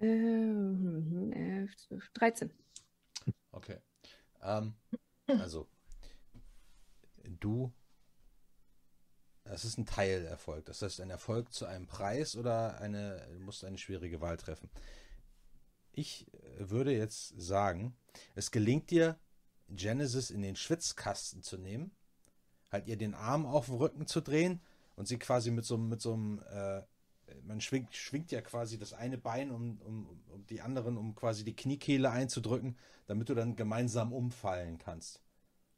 [0.00, 2.50] Elf, zwölf, 13.
[3.52, 3.78] Okay.
[4.42, 4.74] Ähm,
[5.26, 5.66] also,
[7.24, 7.72] du,
[9.44, 10.66] es ist ein Teilerfolg.
[10.66, 14.68] Das heißt, ein Erfolg zu einem Preis oder eine, du musst eine schwierige Wahl treffen.
[15.92, 17.94] Ich äh, würde jetzt sagen,
[18.34, 19.18] es gelingt dir,
[19.68, 21.92] Genesis in den Schwitzkasten zu nehmen,
[22.70, 24.60] halt ihr den Arm auf den Rücken zu drehen
[24.96, 26.82] und sie quasi mit so, einem- mit so einem, äh,
[27.44, 31.44] man schwingt, schwingt ja quasi das eine Bein um, um, um die anderen, um quasi
[31.44, 32.76] die Kniekehle einzudrücken,
[33.06, 35.22] damit du dann gemeinsam umfallen kannst.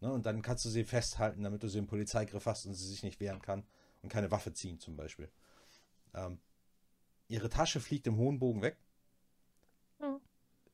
[0.00, 0.12] Ne?
[0.12, 3.02] Und dann kannst du sie festhalten, damit du sie im Polizeigriff hast und sie sich
[3.02, 3.64] nicht wehren kann
[4.02, 5.30] und keine Waffe ziehen zum Beispiel.
[6.14, 6.40] Ähm,
[7.28, 8.76] ihre Tasche fliegt im hohen Bogen weg.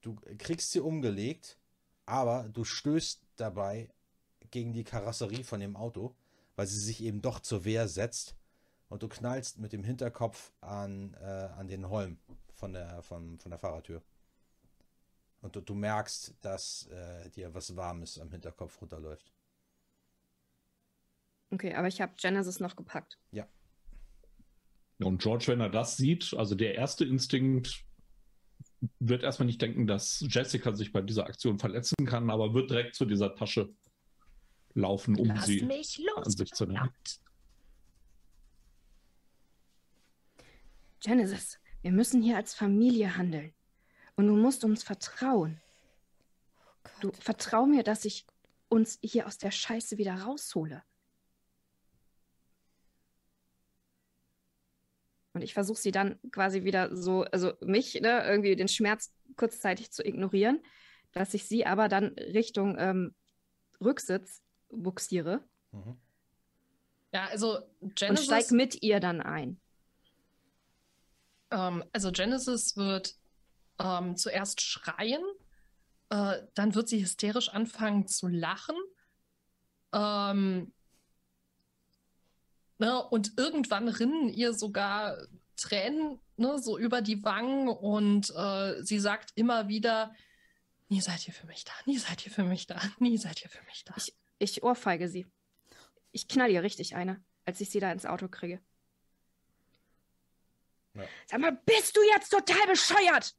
[0.00, 1.58] Du kriegst sie umgelegt,
[2.06, 3.90] aber du stößt dabei
[4.50, 6.14] gegen die Karosserie von dem Auto,
[6.56, 8.36] weil sie sich eben doch zur Wehr setzt
[8.88, 12.18] und du knallst mit dem Hinterkopf an, äh, an den Holm
[12.54, 14.02] von der, von, von der Fahrertür.
[15.42, 19.32] Und du, du merkst, dass äh, dir was Warmes am Hinterkopf runterläuft.
[21.50, 23.18] Okay, aber ich habe Genesis noch gepackt.
[23.32, 23.46] Ja,
[25.02, 27.84] Und George, wenn er das sieht, also der erste Instinkt
[28.98, 32.94] wird erstmal nicht denken, dass Jessica sich bei dieser Aktion verletzen kann, aber wird direkt
[32.94, 33.74] zu dieser Tasche
[34.74, 36.34] laufen, um Lass sie mich an los.
[36.34, 36.90] sich zu nehmen.
[41.00, 43.52] Genesis, wir müssen hier als Familie handeln.
[44.16, 45.60] Und du musst uns vertrauen.
[47.00, 48.26] Du vertrau mir, dass ich
[48.68, 50.82] uns hier aus der Scheiße wieder raushole.
[55.32, 59.92] Und ich versuche sie dann quasi wieder so, also mich, ne, irgendwie den Schmerz kurzzeitig
[59.92, 60.60] zu ignorieren,
[61.12, 63.14] dass ich sie aber dann Richtung ähm,
[63.80, 65.96] Rücksitz buxiere Mhm.
[67.12, 69.60] Ja, also und Genesis, steig mit ihr dann ein.
[71.50, 73.14] ähm, also Genesis wird
[73.78, 75.22] ähm, zuerst schreien,
[76.10, 78.76] äh, dann wird sie hysterisch anfangen zu lachen.
[79.92, 80.72] Ähm,
[82.80, 85.16] ne, und irgendwann rinnen ihr sogar
[85.56, 90.14] Tränen ne, so über die Wangen und äh, sie sagt immer wieder,
[90.88, 93.50] nie seid ihr für mich da, nie seid ihr für mich da, nie seid ihr
[93.50, 93.94] für mich da.
[93.96, 95.26] Ich- Ich ohrfeige sie.
[96.12, 98.60] Ich knall ihr richtig eine, als ich sie da ins Auto kriege.
[100.94, 101.02] Ja.
[101.26, 103.34] Sag mal, bist du jetzt total bescheuert?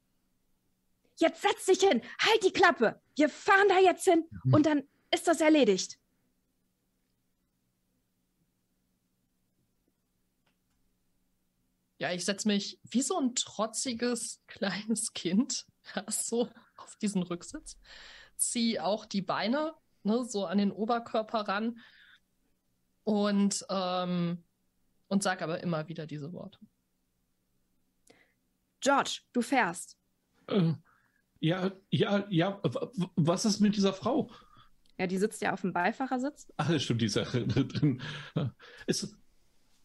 [1.16, 3.00] Jetzt setz dich hin, halt die Klappe.
[3.16, 4.54] Wir fahren da jetzt hin Mhm.
[4.54, 5.98] und dann ist das erledigt.
[12.02, 17.78] Ja, ich setze mich wie so ein trotziges kleines Kind ja, so auf diesen Rücksitz,
[18.36, 21.78] ziehe auch die Beine ne, so an den Oberkörper ran
[23.04, 24.44] und, ähm,
[25.06, 26.58] und sage aber immer wieder diese Worte.
[28.80, 29.96] George, du fährst.
[30.48, 30.72] Äh,
[31.38, 32.60] ja, ja, ja.
[33.14, 34.28] Was ist mit dieser Frau?
[34.98, 36.52] Ja, die sitzt ja auf dem Beifahrersitz.
[36.56, 38.02] Ach, stimmt, die ist ja drin.
[38.88, 39.16] Es,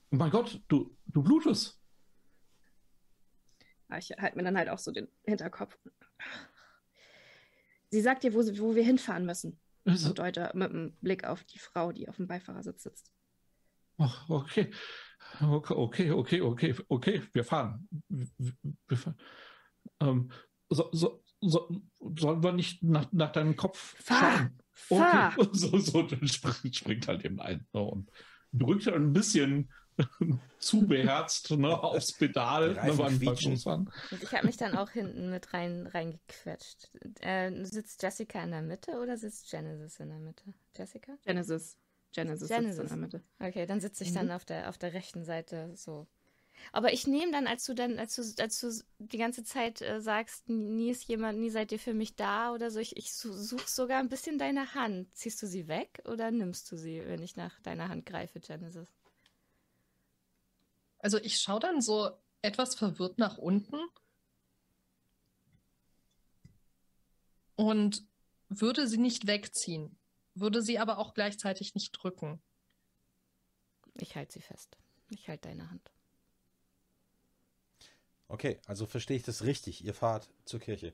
[0.10, 1.77] Oh mein Gott, du, du blutest.
[3.98, 5.78] Ich halte mir dann halt auch so den Hinterkopf.
[7.90, 9.60] Sie sagt dir, wo, sie, wo wir hinfahren müssen.
[9.86, 13.12] Also, Und deute mit einem Blick auf die Frau, die auf dem Beifahrersitz sitzt.
[13.98, 14.70] ach, okay.
[15.42, 17.88] Okay, okay, okay, okay, wir fahren.
[18.10, 19.18] Wir, fahren.
[20.00, 20.32] Ähm,
[20.70, 21.82] so, so, so,
[22.18, 24.38] sollen wir nicht nach, nach deinem Kopf Fahr!
[24.38, 24.60] schauen?
[24.72, 25.34] Fahr!
[25.38, 28.12] Okay, so, so, dann springt, springt halt eben ein ne, und
[28.52, 29.72] drückt ein bisschen
[30.60, 32.74] zu beherzt ne, aufs Pedal.
[32.74, 33.90] Ne, beim-.
[34.12, 36.90] Und ich habe mich dann auch hinten mit rein reingequetscht.
[37.22, 40.44] Äh, sitzt Jessica in der Mitte oder sitzt Genesis in der Mitte?
[40.76, 41.14] Jessica?
[41.26, 41.78] Genesis.
[42.14, 42.80] Genesis, sitzt Genesis.
[42.82, 43.24] in der Mitte.
[43.40, 44.16] Okay, dann sitze ich Mhm.
[44.16, 46.08] dann auf der auf der rechten Seite so.
[46.72, 50.02] Aber ich nehme dann, als du dann, als du, als du die ganze Zeit äh,
[50.02, 53.68] sagst, nie ist jemand, nie seid ihr für mich da oder so, ich, ich suche
[53.70, 55.14] sogar ein bisschen deine Hand.
[55.16, 58.90] Ziehst du sie weg oder nimmst du sie, wenn ich nach deiner Hand greife, Genesis?
[61.00, 63.78] Also ich schaue dann so etwas verwirrt nach unten
[67.56, 68.06] und
[68.50, 69.98] würde sie nicht wegziehen,
[70.34, 72.42] würde sie aber auch gleichzeitig nicht drücken.
[74.00, 74.78] Ich halte sie fest.
[75.10, 75.92] Ich halte deine Hand.
[78.28, 79.84] Okay, also verstehe ich das richtig.
[79.84, 80.94] Ihr fahrt zur Kirche.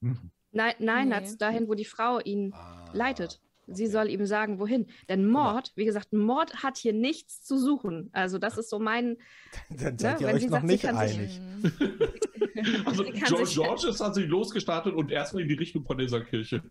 [0.00, 0.30] Mhm.
[0.52, 1.36] Nein, nein, Nee.
[1.38, 3.40] dahin, wo die Frau ihn Ah, leitet.
[3.68, 4.86] Sie soll ihm sagen, wohin.
[5.08, 5.54] Denn mal.
[5.54, 8.10] Mord, wie gesagt, Mord hat hier nichts zu suchen.
[8.12, 9.16] Also das ist so mein.
[9.70, 11.40] Dann seid Ne, ihr wenn euch sie noch sagt, sie nicht kann sich- einig.
[12.86, 16.62] Also George, sich- George ist tatsächlich losgestartet und erstmal in die Richtung von dieser Kirche.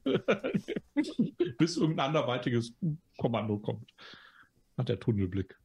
[1.59, 2.73] Bis irgendein anderweitiges
[3.17, 3.91] Kommando kommt.
[4.77, 5.55] Hat der Tunnelblick.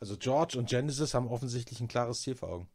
[0.00, 2.68] Also George und Genesis haben offensichtlich ein klares Ziel vor Augen.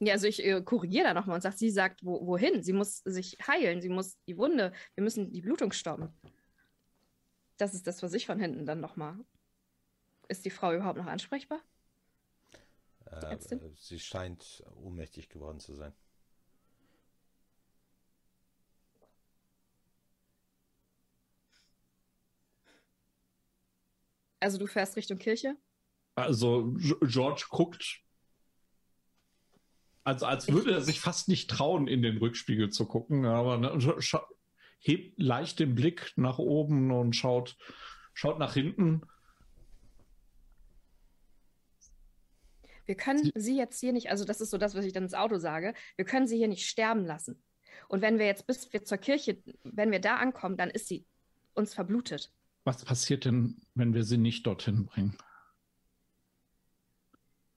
[0.00, 2.62] Ja, also ich äh, korrigiere da nochmal und sage, sie sagt, wo, wohin?
[2.62, 6.12] Sie muss sich heilen, sie muss die Wunde, wir müssen die Blutung stoppen.
[7.56, 9.16] Das ist das, was ich von hinten dann nochmal.
[10.28, 11.60] Ist die Frau überhaupt noch ansprechbar?
[13.06, 13.36] Äh,
[13.74, 15.92] sie scheint ohnmächtig geworden zu sein.
[24.40, 25.56] Also du fährst Richtung Kirche?
[26.14, 26.72] Also
[27.02, 28.02] George guckt,
[30.08, 33.78] als, als würde er sich fast nicht trauen, in den Rückspiegel zu gucken, aber ne,
[34.80, 37.56] hebt leicht den Blick nach oben und schaut,
[38.14, 39.02] schaut nach hinten.
[42.86, 45.02] Wir können Sie- sie jetzt hier nicht, also das ist so das, was ich dann
[45.02, 47.42] ins Auto sage, wir können sie hier nicht sterben lassen.
[47.88, 51.04] Und wenn wir jetzt bis wir zur Kirche, wenn wir da ankommen, dann ist sie
[51.52, 52.32] uns verblutet.
[52.64, 55.18] Was passiert denn, wenn wir sie nicht dorthin bringen?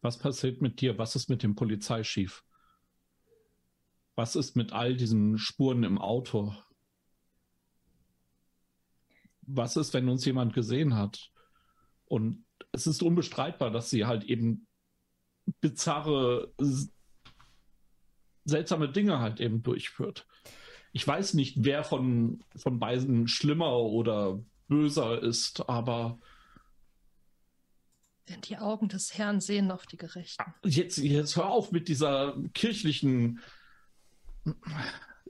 [0.01, 0.97] Was passiert mit dir?
[0.97, 2.43] Was ist mit dem Polizeischief?
[4.15, 6.55] Was ist mit all diesen Spuren im Auto?
[9.41, 11.31] Was ist, wenn uns jemand gesehen hat?
[12.05, 14.67] Und es ist unbestreitbar, dass sie halt eben
[15.59, 16.53] bizarre,
[18.45, 20.27] seltsame Dinge halt eben durchführt.
[20.93, 26.19] Ich weiß nicht, wer von, von beiden schlimmer oder böser ist, aber
[28.29, 30.43] Denn die Augen des Herrn sehen auf die Gerechten.
[30.63, 33.39] jetzt, jetzt hör auf mit dieser kirchlichen.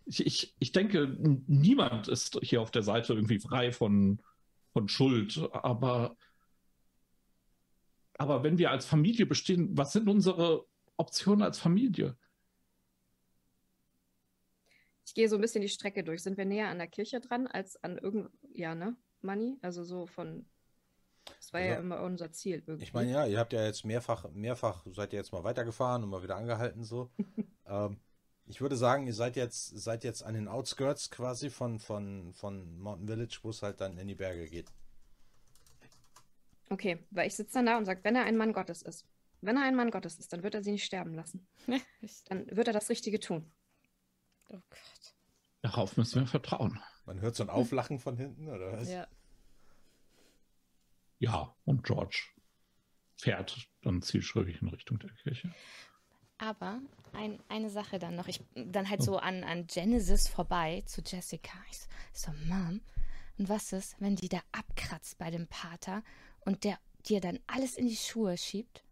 [0.06, 1.16] Ich, ich, denke,
[1.48, 4.22] niemand ist hier auf der Seite irgendwie frei von,
[4.74, 6.18] von Schuld, aber,
[8.18, 10.66] aber wenn wir als Familie bestehen, was sind unsere
[10.98, 12.18] Optionen als Familie?
[15.06, 16.24] Ich gehe so ein bisschen die Strecke durch.
[16.24, 18.96] Sind wir näher an der Kirche dran als an irgend, ja, ne?
[19.22, 19.58] Money?
[19.62, 20.46] Also so von,
[21.38, 22.84] das war ja Also, immer unser Ziel irgendwie.
[22.84, 26.10] Ich meine, ja, ihr habt ja jetzt mehrfach, mehrfach seid ihr jetzt mal weitergefahren und
[26.10, 27.10] mal wieder angehalten so.
[27.66, 28.00] ähm,
[28.48, 32.78] ich würde sagen, ihr seid jetzt, seid jetzt an den Outskirts quasi von, von, von
[32.80, 34.72] Mountain Village, wo es halt dann in die Berge geht.
[36.70, 39.06] Okay, weil ich sitze dann da und sage, wenn er ein Mann Gottes ist,
[39.42, 41.48] wenn er ein Mann Gottes ist, dann wird er sie nicht sterben lassen.
[42.30, 43.52] Dann wird er das Richtige tun.
[44.50, 45.16] oh Gott.
[45.62, 46.80] Darauf müssen wir vertrauen.
[47.06, 48.90] Man hört so ein Auflachen von hinten, oder was?
[48.90, 49.08] Ja.
[51.22, 52.24] Ja, und George
[53.16, 55.54] fährt dann zielstrebig in Richtung der Kirche.
[56.40, 56.82] Aber
[57.14, 58.28] ein, eine Sache dann noch.
[58.28, 61.54] Ich dann halt so an, an Genesis vorbei zu Jessica.
[61.70, 62.82] Ich so, so, Mom,
[63.38, 66.04] und was ist, wenn die da abkratzt bei dem Pater
[66.40, 68.84] und der dir dann alles in die Schuhe schiebt?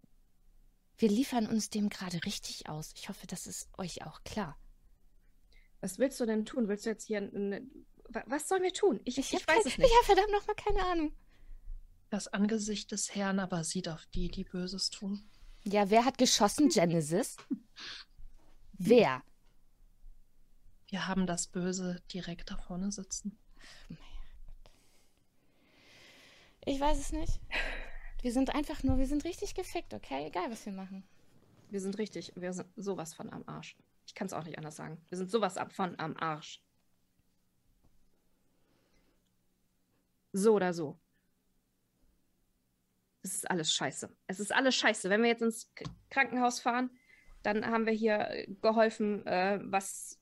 [1.00, 2.92] Wir liefern uns dem gerade richtig aus.
[2.96, 4.56] Ich hoffe, das ist euch auch klar.
[5.82, 6.68] Was willst du denn tun?
[6.68, 7.18] Willst du jetzt hier.
[7.20, 7.62] Eine,
[8.10, 9.00] wa- was sollen wir tun?
[9.06, 9.88] Ich, ich, hab weiß kein- es nicht.
[9.90, 11.14] Ich habe verdammt nochmal keine Ahnung.
[12.10, 15.24] Das Angesicht des Herrn aber sieht auf die, die Böses tun.
[15.64, 16.70] Ja, wer hat geschossen?
[16.74, 17.38] Genesis?
[18.74, 19.22] Wer?
[20.88, 23.38] Wir haben das Böse direkt da vorne sitzen.
[26.66, 27.40] Ich weiß es nicht.
[28.22, 30.28] Wir sind einfach nur, wir sind richtig gefickt, okay?
[30.28, 31.04] Egal, was wir machen.
[31.70, 33.78] Wir sind richtig, wir sind sowas von am Arsch.
[34.08, 35.00] Ich kann es auch nicht anders sagen.
[35.10, 36.62] Wir sind sowas ab von am Arsch.
[40.34, 41.00] So oder so.
[43.22, 44.10] Es ist alles scheiße.
[44.28, 45.10] Es ist alles scheiße.
[45.10, 45.72] Wenn wir jetzt ins
[46.10, 46.90] Krankenhaus fahren,
[47.44, 50.20] dann haben wir hier äh, geholfen, äh, was.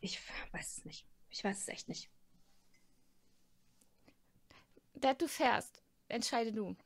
[0.00, 0.20] Ich
[0.52, 1.06] weiß es nicht.
[1.30, 2.10] Ich weiß es echt nicht.
[4.94, 5.82] Dad, du fährst.
[6.08, 6.76] Entscheide du.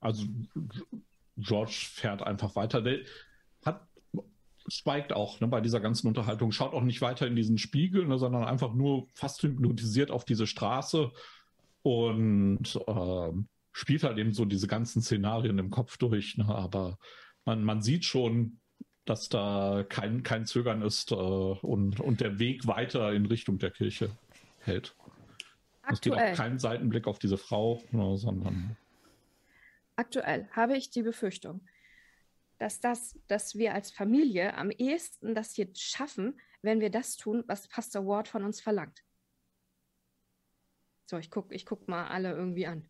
[0.00, 0.26] Also
[1.36, 2.82] George fährt einfach weiter.
[2.82, 3.00] Der
[3.64, 3.88] hat,
[4.68, 8.18] schweigt auch ne, bei dieser ganzen Unterhaltung, schaut auch nicht weiter in diesen Spiegel, ne,
[8.18, 11.12] sondern einfach nur fast hypnotisiert auf diese Straße
[11.82, 13.32] und äh,
[13.74, 16.38] spielt halt eben so diese ganzen Szenarien im Kopf durch.
[16.38, 16.98] Ne, aber
[17.44, 18.60] man, man sieht schon,
[19.04, 23.70] dass da kein, kein Zögern ist äh, und, und der Weg weiter in Richtung der
[23.70, 24.16] Kirche
[24.60, 24.96] hält.
[25.90, 28.76] Es geht Aktuell, auch kein Seitenblick auf diese Frau, ne, sondern
[29.96, 31.60] aktuell habe ich die Befürchtung,
[32.58, 37.44] dass das, dass wir als Familie am ehesten das hier schaffen, wenn wir das tun,
[37.46, 39.04] was Pastor Ward von uns verlangt.
[41.06, 42.88] So, ich guck, ich guck mal alle irgendwie an.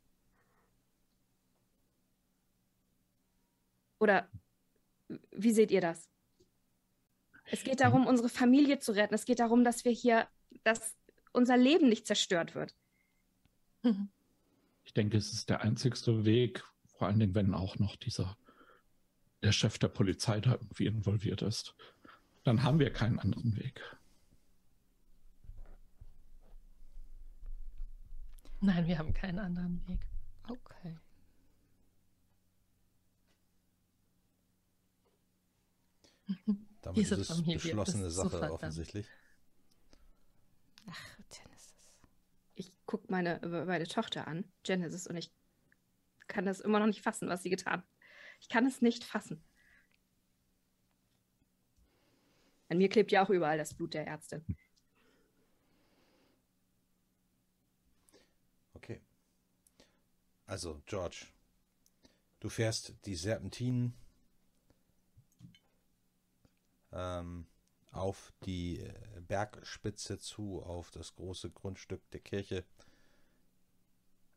[3.99, 4.29] Oder
[5.31, 6.09] wie seht ihr das?
[7.47, 9.15] Es geht darum, unsere Familie zu retten.
[9.15, 10.29] Es geht darum, dass wir hier,
[10.63, 10.97] dass
[11.33, 12.75] unser Leben nicht zerstört wird.
[14.85, 16.65] ich denke, es ist der einzigste Weg,
[16.97, 18.37] vor allen Dingen, wenn auch noch dieser,
[19.43, 21.75] der Chef der Polizei da irgendwie involviert ist.
[22.45, 23.81] Dann haben wir keinen anderen Weg.
[28.61, 30.01] Nein, wir haben keinen anderen Weg.
[30.49, 30.97] Okay.
[36.83, 38.53] Damit Diese ist es Familie beschlossene ist so Sache verdammt.
[38.53, 39.07] offensichtlich.
[40.87, 41.75] Ach, Genesis.
[42.55, 45.33] Ich gucke meine, meine Tochter an, Genesis, und ich
[46.27, 47.85] kann das immer noch nicht fassen, was sie getan hat.
[48.41, 49.43] Ich kann es nicht fassen.
[52.69, 54.45] An mir klebt ja auch überall das Blut der Ärztin.
[58.75, 59.01] Okay.
[60.47, 61.27] Also, George,
[62.41, 63.95] du fährst die Serpentinen
[66.95, 67.47] ähm,
[67.93, 68.89] auf die
[69.27, 72.65] Bergspitze zu, auf das große Grundstück der Kirche.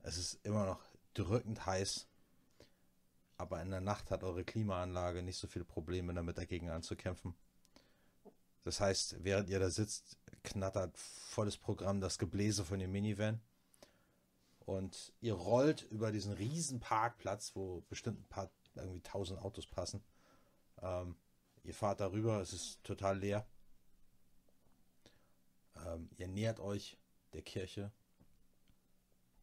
[0.04, 0.82] Es ist immer noch
[1.14, 2.08] drückend heiß,
[3.38, 7.36] aber in der Nacht hat eure Klimaanlage nicht so viele Probleme damit dagegen anzukämpfen.
[8.64, 13.42] Das heißt, während ihr da sitzt, knattert volles Programm das Gebläse von dem Minivan.
[14.60, 20.04] Und ihr rollt über diesen riesen Parkplatz, wo bestimmt ein paar, irgendwie tausend Autos passen.
[20.82, 21.16] Ähm,
[21.68, 23.46] ihr fahrt darüber, es ist total leer.
[25.86, 26.98] Ähm, ihr nähert euch
[27.34, 27.92] der Kirche.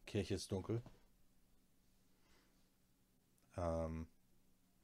[0.07, 0.81] Kirche ist dunkel.
[3.55, 4.07] Ähm,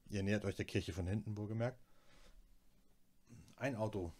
[0.09, 1.83] ihr nähert euch der Kirche von hinten, wohlgemerkt.
[3.55, 4.13] Ein Auto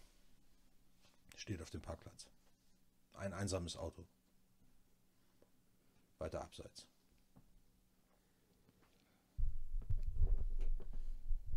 [1.36, 2.26] steht auf dem Parkplatz.
[3.12, 4.04] Ein einsames Auto.
[6.18, 6.88] Weiter abseits.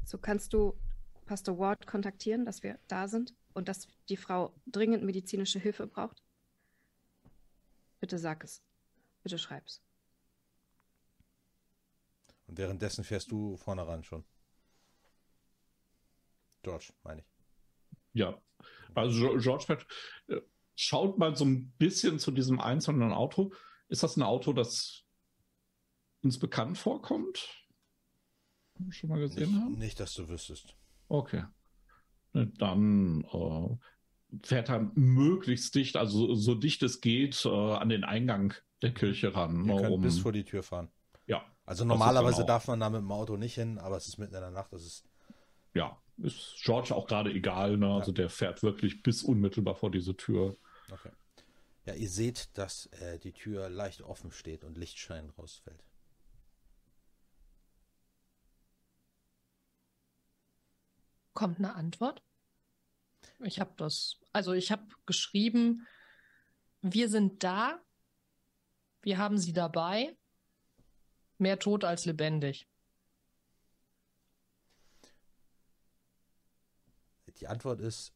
[0.04, 0.78] So kannst du
[1.26, 6.22] Pastor Ward kontaktieren, dass wir da sind und dass die Frau dringend medizinische Hilfe braucht?
[8.00, 8.62] Bitte sag es.
[9.24, 9.82] Bitte schreib's.
[12.48, 14.24] Und währenddessen fährst du vorne ran schon.
[16.62, 17.28] George, meine ich.
[18.14, 18.40] Ja,
[18.94, 19.88] also George fährt,
[20.28, 20.42] äh,
[20.76, 23.54] schaut mal so ein bisschen zu diesem einzelnen Auto.
[23.88, 25.04] Ist das ein Auto, das
[26.22, 27.66] uns bekannt vorkommt?
[28.90, 29.78] Schon mal gesehen Nicht, haben?
[29.78, 30.76] nicht, dass du wüsstest.
[31.08, 31.44] Okay.
[32.34, 33.78] Dann äh,
[34.44, 39.34] fährt er möglichst dicht, also so dicht es geht, äh, an den Eingang der Kirche
[39.34, 39.66] ran.
[39.66, 40.90] Ihr könnt um, bis vor die Tür fahren.
[41.28, 42.48] ja, Also normalerweise genau.
[42.48, 44.74] darf man da mit dem Auto nicht hin, aber es ist mitten in der Nacht.
[44.74, 45.06] Das ist
[45.74, 47.78] ja, ist George auch gerade egal.
[47.78, 47.94] Ne?
[47.94, 50.56] Also der fährt wirklich bis unmittelbar vor diese Tür.
[50.92, 51.12] okay.
[51.86, 55.84] Ja, ihr seht, dass äh, die Tür leicht offen steht und Lichtschein rausfällt.
[61.36, 62.24] Kommt eine Antwort?
[63.44, 65.86] Ich habe das, also ich habe geschrieben,
[66.82, 67.80] wir sind da,
[69.04, 70.18] wir haben sie dabei,
[71.38, 72.68] mehr tot als lebendig.
[77.40, 78.14] Die Antwort ist,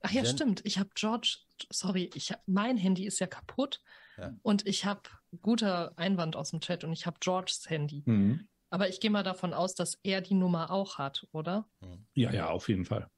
[0.00, 0.60] Ach ja, Jen- stimmt.
[0.64, 1.38] Ich habe George,
[1.70, 3.82] sorry, ich hab, mein Handy ist ja kaputt
[4.18, 4.36] Ja.
[4.42, 5.02] und ich habe
[5.42, 8.02] guter Einwand aus dem Chat und ich habe Georges Handy.
[8.06, 8.46] Mhm.
[8.74, 11.68] Aber ich gehe mal davon aus, dass er die Nummer auch hat, oder?
[12.14, 13.08] Ja, ja, auf jeden Fall.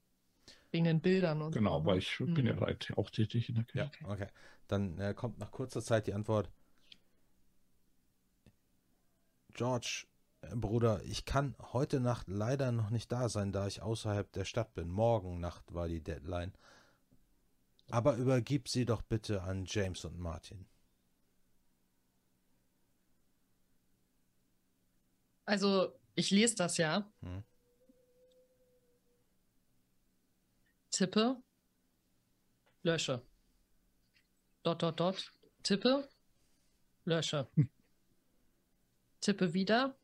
[0.69, 1.85] Wegen den Bildern und Genau, so.
[1.87, 2.45] weil ich bin Mhm.
[2.45, 4.05] ja halt auch tätig in der ja, Kirche.
[4.07, 4.27] okay.
[4.67, 6.51] Dann äh, kommt nach kurzer Zeit die Antwort,
[9.55, 10.05] George,
[10.41, 14.45] äh, Bruder, ich kann heute Nacht leider noch nicht da sein, da ich außerhalb der
[14.45, 14.91] Stadt bin.
[14.91, 16.53] Morgen Nacht war die Deadline.
[17.89, 20.67] Aber übergib sie doch bitte an James und Martin.
[25.47, 27.09] Also, ich lese das ja.
[27.21, 27.41] Hm.
[30.91, 31.41] Tippe,
[32.83, 33.25] lösche.
[34.63, 35.33] Dot, dot, dot.
[35.63, 36.09] Tippe,
[37.05, 37.47] lösche.
[39.21, 39.97] Tippe wieder.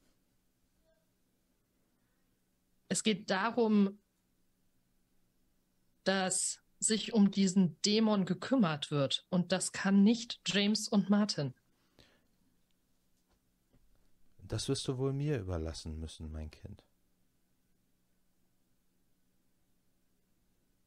[2.87, 3.99] Es geht darum,
[6.05, 9.25] dass sich um diesen Dämon gekümmert wird.
[9.29, 11.53] Und das kann nicht James und Martin.
[14.47, 16.83] Das wirst du wohl mir überlassen müssen, mein Kind.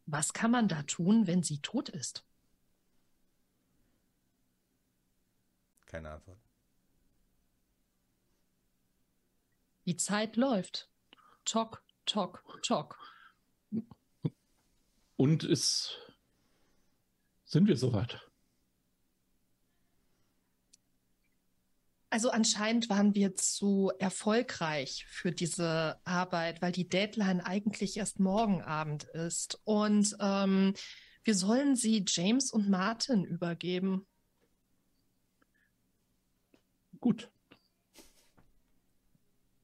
[0.06, 2.24] Was kann man da tun, wenn sie tot ist?
[5.86, 6.38] Keine Antwort.
[9.86, 10.90] Die Zeit läuft.
[11.44, 12.98] Tok, tok, tok.
[15.16, 15.98] Und ist.
[17.44, 18.25] Sind wir soweit?
[22.08, 28.62] Also anscheinend waren wir zu erfolgreich für diese Arbeit, weil die Deadline eigentlich erst morgen
[28.62, 29.60] Abend ist.
[29.64, 30.74] Und ähm,
[31.24, 34.06] wir sollen sie James und Martin übergeben.
[37.00, 37.30] Gut.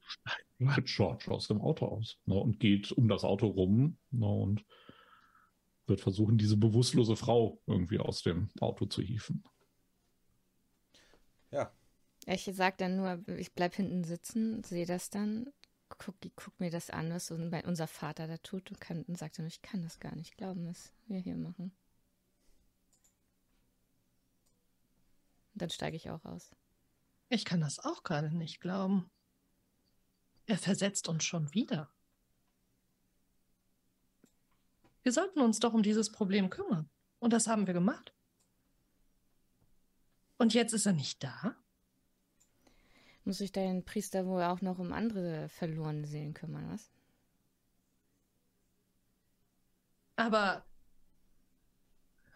[0.01, 4.65] Steigt George aus dem Auto aus ne, und geht um das Auto rum ne, und
[5.87, 9.45] wird versuchen, diese bewusstlose Frau irgendwie aus dem Auto zu hieven.
[12.27, 15.53] Ich sag dann nur, ich bleib hinten sitzen, sehe das dann,
[15.89, 19.47] guck, guck mir das an, was unser Vater da tut und, kann, und sagt dann,
[19.47, 21.73] ich kann das gar nicht glauben, was wir hier machen.
[25.53, 26.51] Und dann steige ich auch aus.
[27.29, 29.11] Ich kann das auch gerade nicht glauben.
[30.47, 31.91] Er versetzt uns schon wieder.
[35.03, 36.89] Wir sollten uns doch um dieses Problem kümmern.
[37.19, 38.15] Und das haben wir gemacht.
[40.39, 41.57] Und jetzt ist er nicht da?
[43.25, 46.91] Muss sich dein Priester wohl auch noch um andere verlorene Seelen kümmern, was?
[50.17, 50.65] Aber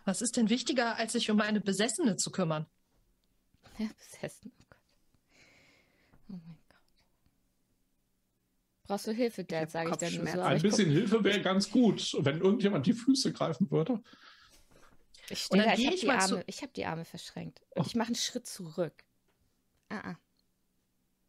[0.05, 2.67] was ist denn wichtiger, als sich um eine Besessene zu kümmern?
[3.79, 4.53] Ja, besessen.
[4.57, 4.81] Oh Gott.
[6.29, 7.05] Oh mein Gott.
[8.85, 10.41] Brauchst du Hilfe, Dad, sage ich dann nur so.
[10.41, 14.01] Ein ich bisschen Hilfe wäre ganz gut, wenn irgendjemand die Füße greifen würde.
[15.29, 17.61] Ich stehe da, ich geh habe ich die, Arme, ich hab die Arme verschränkt.
[17.75, 19.05] Und ich mache einen Schritt zurück.
[19.89, 20.17] Ah, ah.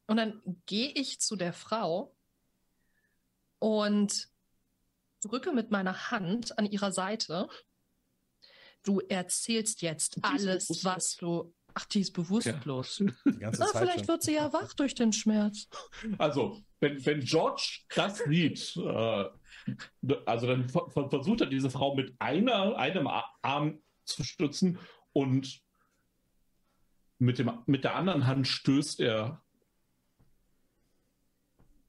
[0.08, 2.16] Und dann gehe ich zu der Frau
[3.60, 4.30] und
[5.22, 7.50] drücke mit meiner Hand an ihrer Seite.
[8.84, 11.54] Du erzählst jetzt alles, was du.
[11.74, 12.98] Ach, die ist bewusstlos.
[13.26, 14.08] die ganze Na, Zeit vielleicht schon.
[14.08, 15.68] wird sie ja wach durch den Schmerz.
[16.18, 19.26] Also, wenn, wenn George das sieht, äh,
[20.26, 23.08] also dann ver ver- versucht er diese Frau mit einer, einem
[23.42, 24.80] Arm zu stützen
[25.14, 25.62] und
[27.20, 29.44] mit, dem, mit der anderen Hand stößt er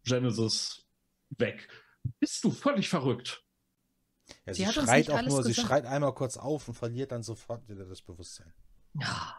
[0.09, 0.85] Genesis
[1.31, 1.69] weg.
[2.21, 3.45] Bist du völlig verrückt?
[4.47, 5.69] Ja, Sie sie schreit auch nur, sie gesagt.
[5.69, 8.53] schreit einmal kurz auf und verliert dann sofort wieder das Bewusstsein.
[8.95, 9.37] Ja.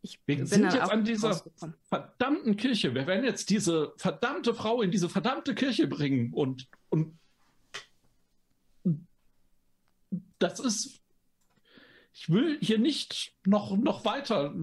[0.00, 1.42] Ich Wir bin sind jetzt an dieser
[1.88, 2.94] verdammten Kirche.
[2.94, 7.18] Wir werden jetzt diese verdammte Frau in diese verdammte Kirche bringen und, und
[10.38, 11.00] das ist.
[12.12, 14.54] Ich will hier nicht noch, noch weiter.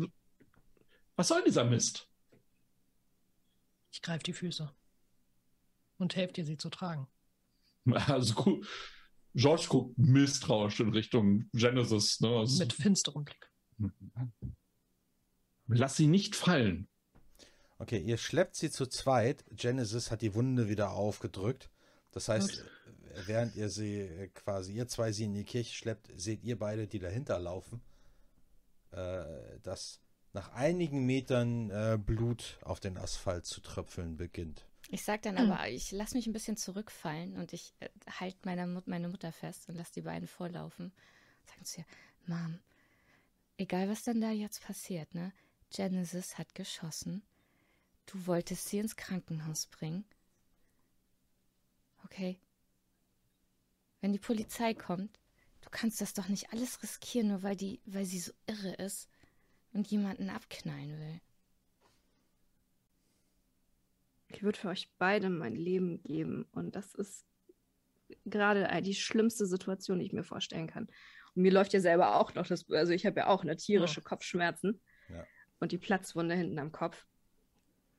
[1.16, 2.10] Was soll dieser Mist?
[3.96, 4.70] Ich greife die Füße
[6.00, 7.08] und helfe dir, sie zu tragen.
[8.08, 8.62] Also
[9.36, 12.20] George guckt misstrauisch in Richtung Genesis.
[12.20, 12.28] Ne?
[12.28, 13.50] Also- Mit finsterem Blick.
[15.68, 16.90] Lass sie nicht fallen.
[17.78, 19.46] Okay, ihr schleppt sie zu zweit.
[19.52, 21.70] Genesis hat die Wunde wieder aufgedrückt.
[22.12, 22.66] Das heißt,
[23.28, 26.86] während ihr sie äh, quasi, ihr zwei sie in die Kirche schleppt, seht ihr beide,
[26.86, 27.80] die dahinter laufen,
[28.92, 29.24] äh,
[29.64, 30.02] dass
[30.36, 34.68] nach einigen Metern äh, Blut auf den Asphalt zu tröpfeln beginnt.
[34.90, 35.50] Ich sag dann Hm.
[35.50, 39.32] aber, ich lass mich ein bisschen zurückfallen und ich äh, halte meine, Mut meine Mutter
[39.32, 40.94] fest und lass die beiden vorlaufen.
[41.46, 41.86] Sagen zu ihr,
[42.28, 42.60] Mom,
[43.58, 45.32] egal was dann da jetzt passiert, ne?
[45.74, 47.24] Genesis hat geschossen.
[48.06, 50.06] Du wolltest sie ins Krankenhaus bringen.
[52.04, 52.40] Okay?
[54.02, 55.18] Wenn die Polizei kommt,
[55.62, 59.10] du kannst das doch nicht alles riskieren, nur weil die, weil sie so irre ist
[59.76, 61.20] und jemanden abknallen will.
[64.30, 66.48] Ich würde für euch beide mein Leben geben.
[66.52, 67.26] Und das ist
[68.26, 70.88] gerade die schlimmste Situation, die ich mir vorstellen kann.
[71.36, 74.02] Und mir läuft ja selber auch noch das, also ich habe ja auch eine tierische
[74.02, 75.26] Kopfschmerzen Ja.
[75.60, 77.06] und die Platzwunde hinten am Kopf.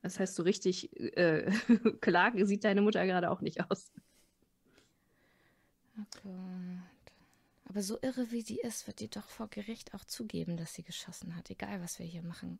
[0.01, 1.51] Das heißt, so richtig äh,
[2.01, 3.91] klar sieht deine Mutter gerade auch nicht aus.
[5.99, 6.96] Oh Gott.
[7.77, 10.81] Aber so irre wie die ist, wird die doch vor Gericht auch zugeben, dass sie
[10.81, 11.51] geschossen hat.
[11.51, 12.57] Egal, was wir hier machen.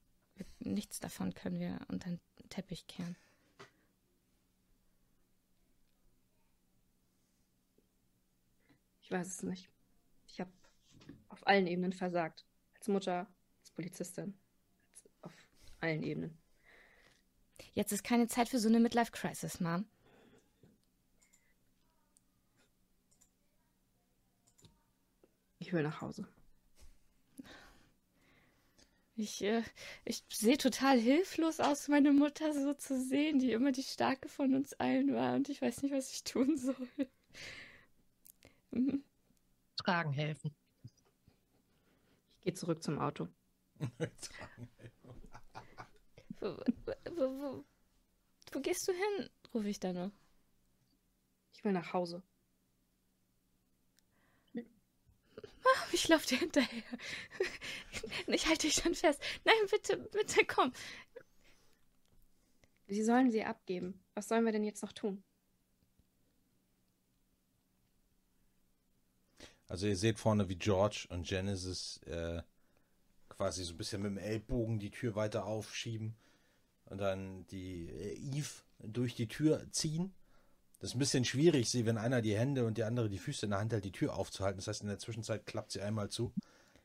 [0.60, 3.16] Nichts davon können wir unter den Teppich kehren.
[9.02, 9.72] Ich weiß es nicht.
[10.28, 10.52] Ich habe
[11.30, 12.46] auf allen Ebenen versagt.
[12.76, 13.26] Als Mutter,
[13.62, 14.38] als Polizistin,
[14.92, 15.34] als auf
[15.80, 16.38] allen Ebenen.
[17.74, 19.88] Jetzt ist keine Zeit für so eine Midlife-Crisis, Mom.
[25.68, 26.26] Ich will nach Hause.
[29.18, 29.64] Ich, äh,
[30.06, 34.56] ich sehe total hilflos aus, meine Mutter so zu sehen, die immer die Starke von
[34.56, 35.36] uns allen war.
[35.36, 36.88] Und ich weiß nicht, was ich tun soll.
[38.72, 39.04] Mhm.
[39.76, 40.56] Tragen helfen.
[42.38, 43.28] Ich gehe zurück zum Auto.
[46.40, 46.56] Wo,
[46.86, 47.66] wo, wo,
[48.54, 49.30] wo gehst du hin?
[49.54, 50.12] rufe ich dann noch.
[51.52, 52.24] Ich will nach Hause.
[55.92, 56.84] Ich laufe dir hinterher.
[58.28, 59.22] Ich halte dich dann fest.
[59.46, 60.74] Nein, bitte, bitte, komm.
[62.88, 64.04] Sie sollen sie abgeben.
[64.14, 65.24] Was sollen wir denn jetzt noch tun?
[69.68, 72.42] Also ihr seht vorne, wie George und Genesis äh,
[73.30, 76.16] quasi so ein bisschen mit dem Ellbogen die Tür weiter aufschieben
[76.86, 78.50] und dann die äh, Eve
[78.80, 80.14] durch die Tür ziehen.
[80.80, 83.46] Das ist ein bisschen schwierig, sie, wenn einer die Hände und der andere die Füße
[83.46, 84.58] in der Hand hält, die Tür aufzuhalten.
[84.58, 86.34] Das heißt, in der Zwischenzeit klappt sie einmal zu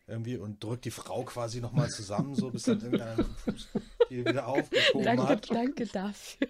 [0.07, 2.99] irgendwie und drückt die Frau quasi nochmal zusammen, so bis dann dem
[3.37, 3.69] Fuß
[4.11, 5.51] die wieder aufgehoben Danke, hat.
[5.51, 6.49] danke dafür.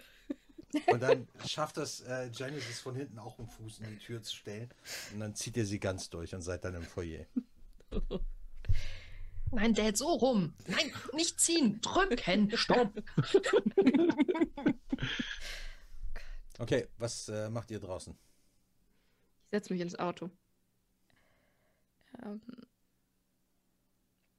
[0.87, 4.35] Und dann schafft das äh, Genesis von hinten auch einen Fuß in die Tür zu
[4.35, 4.69] stellen.
[5.13, 7.25] Und dann zieht ihr sie ganz durch und seid dann im Foyer.
[9.51, 10.55] Nein, Dad, so rum.
[10.65, 11.79] Nein, nicht ziehen.
[11.81, 12.57] Drücken.
[12.57, 12.91] Stopp.
[16.59, 18.17] Okay, was äh, macht ihr draußen?
[19.45, 20.29] Ich setze mich ins Auto.
[22.23, 22.41] Ähm,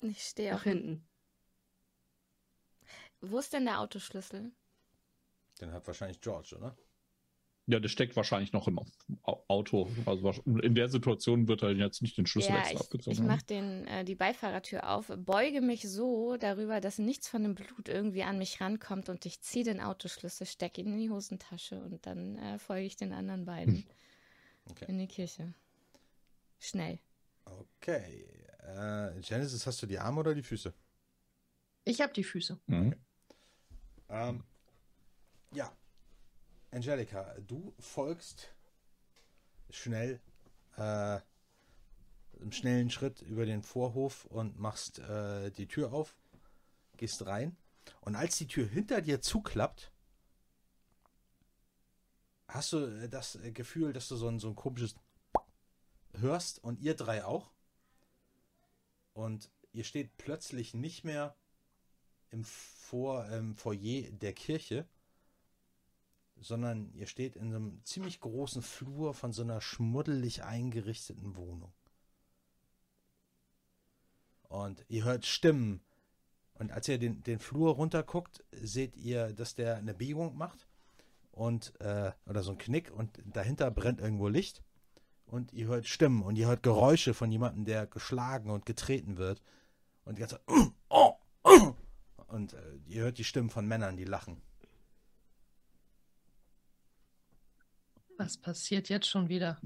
[0.01, 0.63] ich stehe Nach auch.
[0.63, 1.07] hinten.
[3.21, 4.53] Wo ist denn der Autoschlüssel?
[5.61, 6.77] Den hat wahrscheinlich George, oder?
[7.67, 8.79] Ja, der steckt wahrscheinlich noch im
[9.23, 9.89] Au- Auto.
[10.05, 13.23] Also in der Situation wird er jetzt nicht den Schlüssel Ja, extra ich, abgezogen ich
[13.23, 17.89] mache den äh, die Beifahrertür auf, beuge mich so darüber, dass nichts von dem Blut
[17.89, 22.05] irgendwie an mich rankommt und ich ziehe den Autoschlüssel, stecke ihn in die Hosentasche und
[22.05, 23.87] dann äh, folge ich den anderen beiden
[24.71, 24.85] Okay.
[24.89, 25.55] in die Kirche.
[26.61, 26.99] Schnell.
[27.47, 28.27] Okay.
[28.61, 30.73] Äh, Genesis, hast du die Arme oder die Füße?
[31.85, 32.59] Ich habe die Füße.
[32.67, 32.95] Mhm.
[34.09, 34.43] Ähm,
[35.55, 35.71] ja.
[36.75, 38.53] Angelika, du folgst
[39.71, 40.21] schnell
[40.77, 41.21] äh,
[42.41, 46.17] im schnellen Schritt über den Vorhof und machst äh, die Tür auf,
[46.97, 47.57] gehst rein.
[48.01, 49.93] Und als die Tür hinter dir zuklappt,
[52.49, 54.97] hast du äh, das äh, Gefühl, dass du so ein, so ein komisches
[56.15, 57.53] hörst und ihr drei auch.
[59.13, 61.37] Und ihr steht plötzlich nicht mehr
[62.31, 64.89] im, Vor, im Foyer der Kirche,
[66.41, 71.73] sondern ihr steht in einem ziemlich großen Flur von so einer schmuddelig eingerichteten Wohnung.
[74.49, 75.81] Und ihr hört Stimmen.
[76.55, 80.69] Und als ihr den, den Flur runterguckt, seht ihr, dass der eine Biegung macht
[81.33, 84.63] und äh, oder so ein Knick und dahinter brennt irgendwo Licht.
[85.27, 89.43] Und ihr hört Stimmen und ihr hört Geräusche von jemandem, der geschlagen und getreten wird.
[90.05, 90.41] Und die ganze
[92.29, 94.41] und äh, ihr hört die Stimmen von Männern, die lachen.
[98.17, 99.59] Was passiert jetzt schon wieder?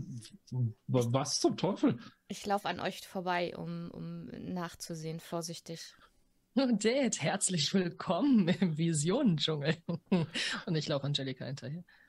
[0.87, 1.99] Wa- Was zum Teufel?
[2.29, 5.95] Ich laufe an euch vorbei, um, um nachzusehen, vorsichtig.
[6.55, 9.77] Dad, herzlich willkommen im Visionendschungel.
[10.67, 11.85] Und ich laufe Angelika hinterher.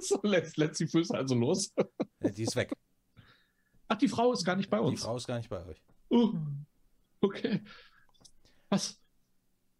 [0.00, 1.72] so, lässt, lässt die Füße also los.
[2.22, 2.72] Die ist weg.
[3.88, 5.02] Ach, die Frau ist gar nicht bei Die uns.
[5.02, 5.80] Frau ist gar nicht bei euch.
[6.08, 6.34] Oh,
[7.20, 7.62] okay.
[8.68, 9.00] Was?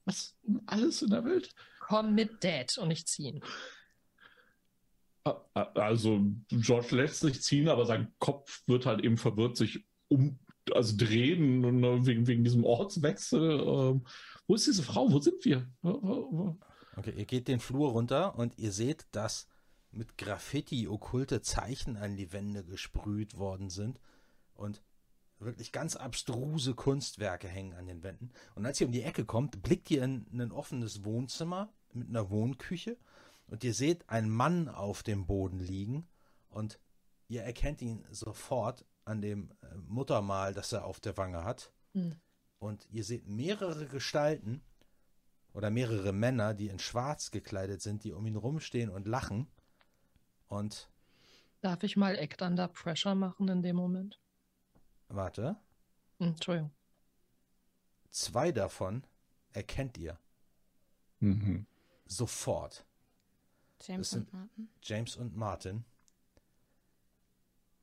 [0.04, 0.36] Was?
[0.66, 1.52] Alles in der Welt?
[1.80, 3.42] Komm mit Dad und nicht ziehen.
[5.22, 10.38] Also, George lässt sich ziehen, aber sein Kopf wird halt eben verwirrt sich um,
[10.72, 13.60] also drehen und, äh, wegen, wegen diesem Ortswechsel.
[13.60, 14.06] Ähm,
[14.46, 15.10] wo ist diese Frau?
[15.12, 15.68] Wo sind wir?
[16.96, 19.46] Okay, ihr geht den Flur runter und ihr seht, dass
[19.92, 24.00] mit Graffiti okkulte Zeichen an die Wände gesprüht worden sind
[24.54, 24.82] und
[25.38, 28.30] wirklich ganz abstruse Kunstwerke hängen an den Wänden.
[28.54, 32.30] Und als ihr um die Ecke kommt, blickt ihr in ein offenes Wohnzimmer mit einer
[32.30, 32.96] Wohnküche
[33.50, 36.08] und ihr seht einen Mann auf dem Boden liegen
[36.48, 36.78] und
[37.28, 41.72] ihr erkennt ihn sofort an dem äh, Muttermal, das er auf der Wange hat.
[41.92, 42.16] Hm.
[42.58, 44.62] Und ihr seht mehrere Gestalten
[45.52, 49.46] oder mehrere Männer, die in Schwarz gekleidet sind, die um ihn rumstehen und lachen.
[50.48, 50.90] Und
[51.62, 54.20] Darf ich mal Act Under Pressure machen in dem Moment?
[55.08, 55.56] warte,
[56.20, 56.70] Entschuldigung.
[58.10, 59.04] zwei davon
[59.52, 60.18] erkennt ihr
[61.18, 61.66] Mhm.
[62.06, 62.86] sofort.
[63.82, 64.68] James und Martin.
[64.82, 65.84] James und Martin.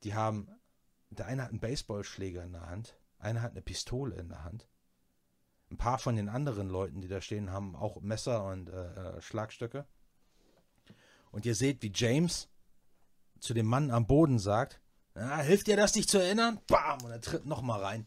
[0.04, 0.48] Die haben,
[1.10, 4.68] der eine hat einen Baseballschläger in der Hand, einer hat eine Pistole in der Hand.
[5.70, 9.20] Ein paar von den anderen Leuten, die da stehen, haben auch Messer und äh, äh,
[9.20, 9.86] Schlagstöcke.
[11.30, 12.48] Und ihr seht, wie James
[13.40, 14.80] zu dem Mann am Boden sagt,
[15.14, 16.60] "Ah, hilft dir das, dich zu erinnern?
[16.68, 17.02] Bam!
[17.02, 18.06] Und er tritt nochmal rein.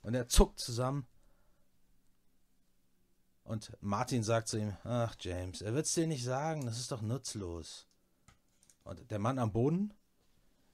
[0.00, 1.06] Und er zuckt zusammen.
[3.52, 7.02] Und Martin sagt zu ihm, ach James, er wird's dir nicht sagen, das ist doch
[7.02, 7.86] nutzlos.
[8.82, 9.92] Und der Mann am Boden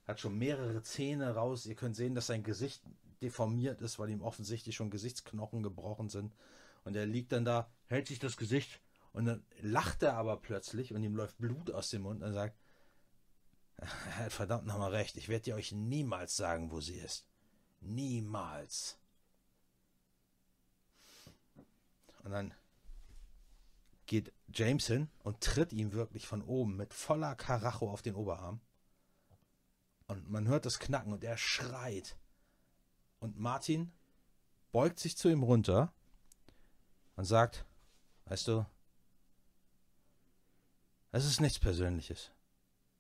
[0.07, 1.67] hat schon mehrere Zähne raus.
[1.67, 2.85] Ihr könnt sehen, dass sein Gesicht
[3.21, 6.33] deformiert ist, weil ihm offensichtlich schon Gesichtsknochen gebrochen sind.
[6.85, 8.81] Und er liegt dann da, hält sich das Gesicht
[9.13, 12.57] und dann lacht er aber plötzlich und ihm läuft Blut aus dem Mund und sagt,
[13.79, 17.27] er hat verdammt nochmal recht, ich werde dir euch niemals sagen, wo sie ist.
[17.81, 19.01] Niemals.
[22.23, 22.55] Und dann
[24.09, 28.61] geht James hin und tritt ihm wirklich von oben mit voller Karacho auf den Oberarm.
[30.09, 32.17] Und man hört das Knacken und er schreit.
[33.21, 33.93] Und Martin
[34.73, 35.93] beugt sich zu ihm runter
[37.17, 37.67] und sagt,
[38.25, 38.67] weißt du,
[41.13, 42.33] es ist nichts Persönliches.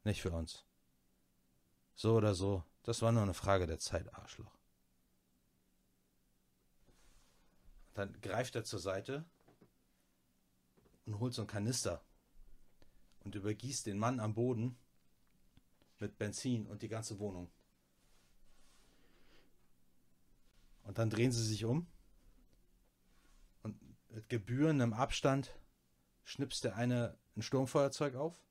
[0.05, 0.65] Nicht für uns.
[1.95, 4.57] So oder so, das war nur eine Frage der Zeit, Arschloch.
[7.95, 9.25] Dann greift er zur Seite
[11.09, 12.05] und holt so einen Kanister
[13.21, 14.79] und übergießt den Mann am Boden
[15.99, 17.51] mit Benzin und die ganze Wohnung.
[20.83, 21.87] Und dann drehen sie sich um
[23.63, 23.81] und
[24.11, 25.59] mit gebührendem Abstand
[26.25, 28.45] schnipst der eine ein Sturmfeuerzeug auf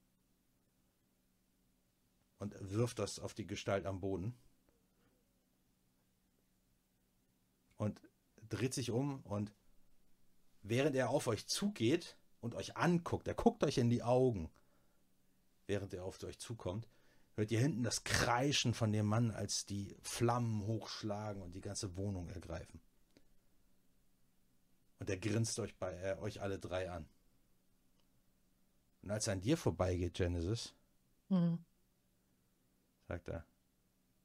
[2.40, 4.36] und wirft das auf die Gestalt am Boden
[7.78, 8.02] und
[8.50, 9.54] dreht sich um und
[10.64, 12.18] während er auf euch zugeht
[12.48, 14.50] und euch anguckt, er guckt euch in die Augen,
[15.66, 16.88] während er auf euch zukommt,
[17.36, 21.98] hört ihr hinten das Kreischen von dem Mann, als die Flammen hochschlagen und die ganze
[21.98, 22.80] Wohnung ergreifen.
[25.00, 27.08] Und er grinst euch bei äh, euch alle drei an.
[29.02, 30.74] Und als er an dir vorbeigeht, Genesis,
[31.28, 31.64] Hm.
[33.10, 33.46] sagt er,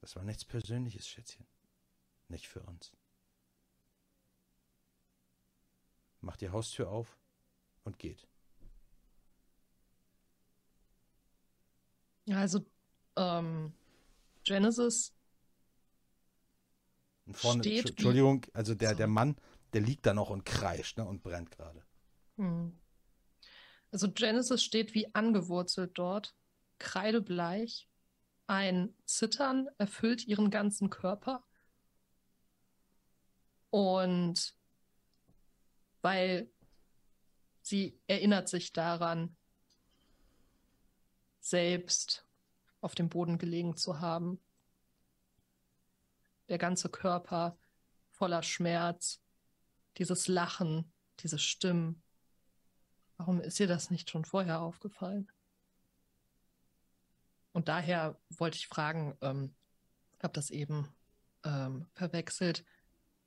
[0.00, 1.46] das war nichts Persönliches, Schätzchen.
[2.28, 2.92] Nicht für uns.
[6.20, 7.18] Macht die Haustür auf
[7.84, 8.26] und geht.
[12.24, 12.64] Ja, also
[13.16, 13.72] ähm,
[14.44, 15.12] Genesis
[17.26, 18.96] Und vorne, Steht Entschuldigung, also der, So.
[18.96, 19.36] der Mann,
[19.72, 21.84] der liegt da noch und kreischt ne, und brennt gerade.
[22.36, 22.78] Hm.
[23.90, 26.34] Also Genesis steht wie angewurzelt dort,
[26.78, 27.88] kreidebleich.
[28.46, 31.44] Ein Zittern erfüllt ihren ganzen Körper.
[33.70, 34.54] Und
[36.02, 36.51] weil
[37.62, 39.36] sie erinnert sich daran,
[41.40, 42.26] selbst
[42.80, 44.40] auf dem Boden gelegen zu haben.
[46.48, 47.56] Der ganze Körper
[48.10, 49.20] voller Schmerz,
[49.98, 52.02] dieses Lachen, diese Stimmen.
[53.16, 55.30] Warum ist ihr das nicht schon vorher aufgefallen?
[57.52, 59.54] Und daher wollte ich fragen, ähm,
[60.22, 60.88] habe das eben
[61.44, 62.64] ähm, verwechselt,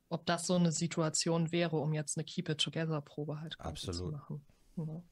[0.10, 3.76] ob das so eine Situation wäre, um jetzt eine Keep It Together Probe halt quasi
[3.84, 4.12] zu Absolut.
[4.14, 4.46] machen.
[4.78, 5.04] Ja.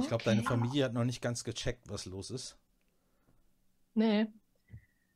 [0.00, 0.48] Ich glaube, deine Okay.
[0.48, 2.56] Familie hat noch nicht ganz gecheckt, was los ist.
[3.94, 4.26] Nee.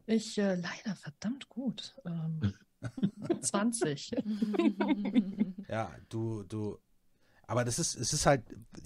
[0.05, 1.95] Ich äh, leider verdammt gut.
[2.05, 2.55] Ähm,
[3.41, 4.11] 20.
[5.69, 6.79] Ja, du, du.
[7.49, 8.45] Aber das ist, es ist halt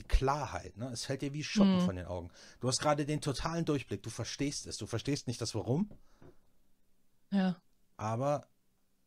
[0.09, 0.89] Klarheit, ne?
[0.91, 1.81] Es fällt dir wie Schuppen Mhm.
[1.81, 2.31] von den Augen.
[2.61, 4.03] Du hast gerade den totalen Durchblick.
[4.03, 4.77] Du verstehst es.
[4.79, 5.91] Du verstehst nicht das Warum,
[7.31, 7.61] Ja.
[7.97, 8.47] aber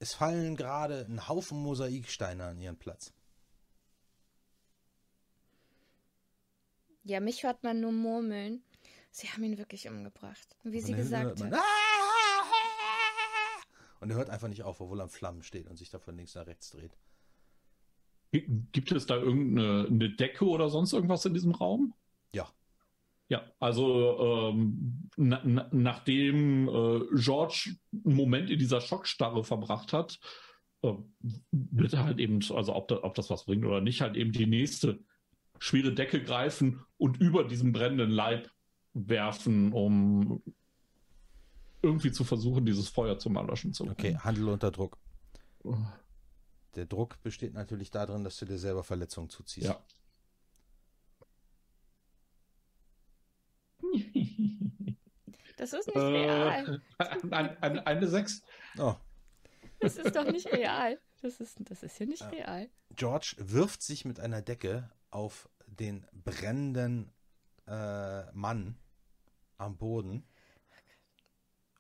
[0.03, 3.13] es fallen gerade ein Haufen Mosaiksteine an ihren Platz.
[7.05, 8.61] Ja, mich hört man nur murmeln.
[9.11, 10.57] Sie haben ihn wirklich umgebracht.
[10.63, 11.53] Wie sie gesagt hat.
[14.01, 16.17] Und er hört einfach nicht auf, obwohl er am Flammen steht und sich da von
[16.17, 16.97] links nach rechts dreht.
[18.31, 21.93] Gibt es da irgendeine eine Decke oder sonst irgendwas in diesem Raum?
[22.33, 22.51] Ja.
[23.33, 30.19] Ja, also ähm, na, na, nachdem äh, George einen Moment in dieser Schockstarre verbracht hat,
[30.83, 30.93] äh,
[31.51, 34.33] wird er halt eben, also ob, da, ob das was bringt oder nicht, halt eben
[34.33, 34.99] die nächste
[35.57, 38.51] schwere Decke greifen und über diesem brennenden Leib
[38.93, 40.43] werfen, um
[41.81, 43.95] irgendwie zu versuchen, dieses Feuer zum Erlöschen zu bringen.
[43.97, 44.99] Okay, Handel unter Druck.
[46.75, 49.69] der Druck besteht natürlich darin, dass du dir selber Verletzungen zuziehst.
[49.69, 49.83] Ja.
[55.57, 56.81] Das ist nicht Äh, real.
[56.97, 58.41] ein, ein, eine Sechs.
[58.79, 58.95] Oh,
[59.79, 60.99] Das ist doch nicht real.
[61.21, 62.69] Das ist, das ist hier nicht real.
[62.95, 67.11] George wirft sich mit einer Decke auf den brennenden
[67.67, 68.77] äh, Mann
[69.57, 70.25] am Boden.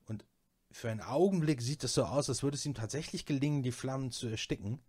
[0.05, 0.23] Und
[0.71, 4.11] für einen Augenblick sieht es so aus, als würde es ihm tatsächlich gelingen, die Flammen
[4.11, 4.79] zu ersticken.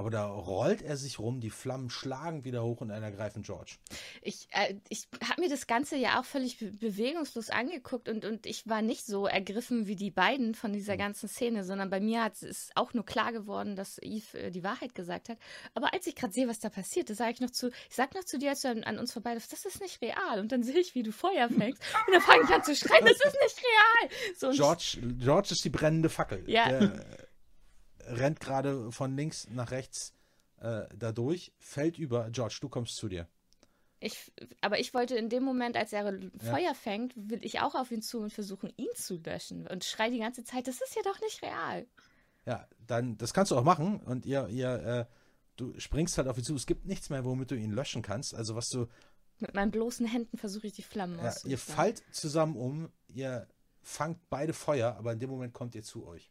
[0.00, 3.78] Aber da rollt er sich rum, die Flammen schlagen wieder hoch und einer greifen George.
[4.22, 8.46] Ich, äh, ich habe mir das Ganze ja auch völlig be bewegungslos angeguckt und, und
[8.46, 10.98] ich war nicht so ergriffen wie die beiden von dieser Mhm.
[10.98, 14.62] ganzen Szene, sondern bei mir hat es auch nur klar geworden, dass Eve äh, die
[14.62, 15.38] Wahrheit gesagt hat.
[15.74, 18.14] Aber als ich gerade sehe, was da passiert, da sage ich noch zu, ich sag
[18.14, 20.38] noch zu dir, als du an, an uns vorbeiläufst, das ist nicht real.
[20.38, 23.04] Und dann sehe ich, wie du Feuer fängst und dann fange ich an zu schreien,
[23.04, 24.10] das ist nicht real.
[24.36, 26.44] So, George, George ist die brennende Fackel.
[26.46, 26.68] Ja.
[26.68, 27.27] Der
[28.08, 30.12] rennt gerade von links nach rechts
[30.60, 32.30] äh, da durch, fällt über.
[32.30, 33.28] George, du kommst zu dir.
[34.00, 37.90] Ich, aber ich wollte in dem Moment, als er Feuer fängt, will ich auch auf
[37.90, 39.66] ihn zu und versuchen, ihn zu löschen.
[39.66, 41.86] Und schrei die ganze Zeit, das ist ja doch nicht real.
[42.46, 45.04] Ja, dann, das kannst du auch machen und ihr, ihr, äh,
[45.56, 46.54] du springst halt auf ihn zu.
[46.54, 48.34] Es gibt nichts mehr, womit du ihn löschen kannst.
[48.34, 48.86] Also was du,
[49.40, 53.48] Mit meinen bloßen Händen versuche ich die Flammen ja, ihr fallt zusammen um, ihr
[53.82, 56.30] fangt beide Feuer, aber in dem Moment kommt ihr zu euch.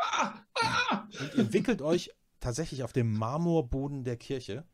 [0.00, 4.64] Ah, ah, Und ihr wickelt euch tatsächlich auf dem Marmorboden der Kirche,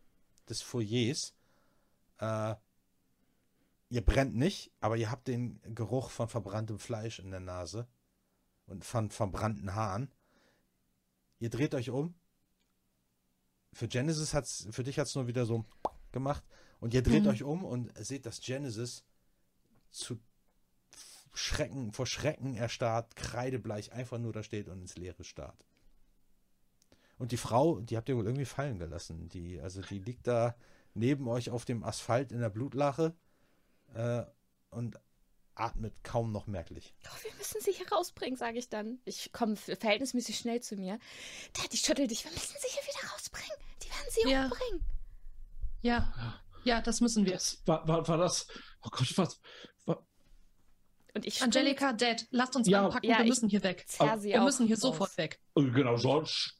[0.49, 1.35] des Foyers.
[2.18, 2.55] Äh,
[3.91, 7.89] ihr brennt nicht, aber ihr habt den Geruch von verbranntem Fleisch in der Nase
[8.66, 10.11] und von verbrannten Haaren.
[11.39, 12.14] Ihr dreht euch um.
[13.72, 15.64] Für Genesis hat's, für dich hat's nur wieder so
[16.12, 16.45] gemacht.
[16.81, 17.29] Und ihr dreht Mhm.
[17.29, 19.05] euch um und seht, dass Genesis
[19.91, 20.18] zu
[21.37, 25.64] Schrecken, vor Schrecken erstarrt, kreidebleich einfach nur da steht und ins Leere starrt.
[27.18, 29.28] Und die Frau, die habt ihr wohl irgendwie fallen gelassen.
[29.28, 30.57] Die, also die liegt da
[30.95, 33.14] neben euch auf dem Asphalt in der Blutlache
[33.95, 34.24] äh,
[34.70, 34.99] und
[35.55, 36.95] atmet kaum noch merklich.
[37.07, 38.99] Oh, wir müssen sie hier rausbringen, sage ich dann.
[39.05, 40.99] Ich komme verhältnismäßig schnell zu mir.
[41.55, 42.24] Daddy, schüttel dich.
[42.24, 43.57] Wir müssen sie hier wieder rausbringen.
[43.82, 44.45] Die werden sie Ja.
[44.45, 44.84] umbringen.
[45.82, 47.32] Ja, ja, das müssen wir.
[47.34, 48.47] das war, war, war das.
[48.82, 49.41] Oh Gott, was.
[49.87, 50.07] War,
[51.17, 52.85] Und ich Angelika, Dad, lasst uns Ja.
[52.85, 53.87] anpacken, Ja, wir müssen hier weg.
[54.21, 54.83] Wir auch müssen hier raus.
[54.83, 55.41] sofort weg.
[55.55, 56.51] Und genau, George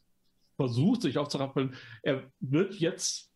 [0.55, 1.75] versucht sich aufzurappeln.
[2.01, 3.29] Er wird jetzt.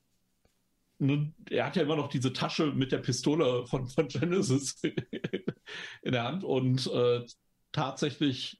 [0.97, 4.81] ne, Er hat ja immer noch diese Tasche mit der Pistole von, von Genesis
[6.01, 7.23] in der Hand und äh,
[7.71, 8.59] tatsächlich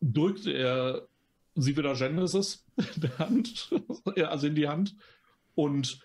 [0.00, 1.06] drückt er
[1.56, 2.64] sie wieder Genesis
[2.94, 3.70] in der Hand,
[4.16, 4.96] also in die Hand
[5.54, 6.00] und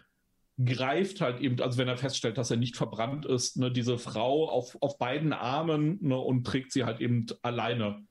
[0.64, 4.50] greift halt eben, also wenn er feststellt, dass er nicht verbrannt ist, ne, diese Frau
[4.50, 8.06] auf, auf beiden Armen ne, und trägt sie halt eben alleine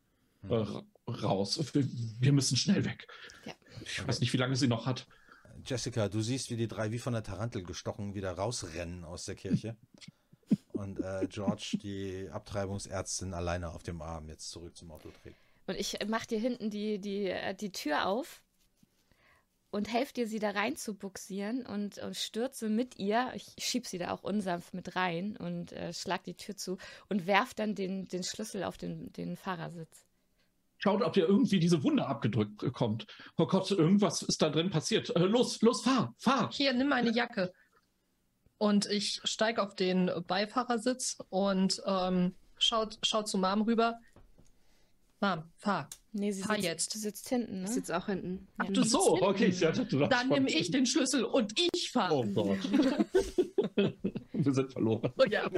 [0.49, 1.59] äh, ra- raus.
[1.75, 1.87] Wir,
[2.21, 3.07] wir müssen schnell weg.
[3.47, 3.55] Ja.
[3.83, 5.07] Ich weiß nicht, wie lange sie noch hat.
[5.65, 9.35] Jessica, du siehst, wie die drei wie von der Tarantel gestochen wieder rausrennen aus der
[9.37, 9.77] Kirche.
[10.73, 15.37] Und äh, George die Abtreibungsärztin alleine auf dem Arm jetzt zurück zum Auto trägt.
[15.67, 18.43] Und ich mach dir hinten die, die, äh, die Tür auf
[19.75, 23.33] und helfe dir, sie da rein zu buxieren und, und stürze mit ihr.
[23.35, 27.27] Ich schieb sie da auch unsanft mit rein und äh, schlag die Tür zu und
[27.27, 30.07] werf dann den, den Schlüssel auf den, den Fahrersitz.
[30.79, 33.07] Schaut, ob ihr irgendwie diese Wunde abgedrückt bekommt.
[33.37, 35.11] Oh Gott, irgendwas ist da drin passiert.
[35.17, 36.51] Äh, los, los, fahr, fahr.
[36.53, 37.53] Hier, nimm meine Jacke.
[38.59, 43.99] Und ich steige auf den Beifahrersitz und ähm, schaut, schaut zu Mom rüber.
[45.21, 45.89] Mom, fahr.
[46.13, 46.95] Nee, sie Fahr sitzt, jetzt.
[46.95, 47.65] du sitzt hinten, ne?
[47.69, 48.47] Ich sitze auch hinten.
[48.59, 48.71] Ach, Ja.
[48.73, 49.47] du so, sitzt okay.
[49.47, 52.15] Ich dachte, du Dann nehme ich den Schlüssel und ich fahre.
[52.15, 52.59] Oh Gott.
[54.33, 55.13] Wir sind verloren.
[55.17, 55.47] Oh ja.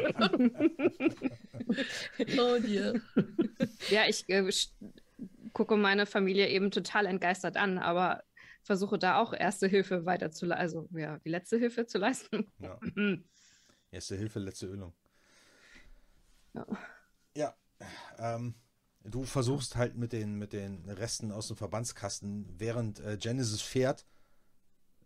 [2.38, 2.94] oh dear.
[3.90, 4.48] Ja, ich äh,
[5.52, 8.22] gucke meine Familie eben total entgeistert an, aber
[8.62, 12.46] versuche da auch erste Hilfe weiter zu leisten, also ja, die letzte Hilfe zu leisten.
[12.58, 12.78] Ja.
[13.92, 14.92] Erste Hilfe, letzte Ölung.
[16.54, 16.66] Ja.
[17.36, 17.54] Ja,
[18.18, 18.54] ähm,
[19.10, 24.06] du versuchst halt mit den, mit den Resten aus dem Verbandskasten, während äh, Genesis fährt,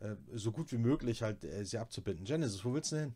[0.00, 2.24] äh, so gut wie möglich halt äh, sie abzubinden.
[2.24, 3.14] Genesis, wo willst du denn hin?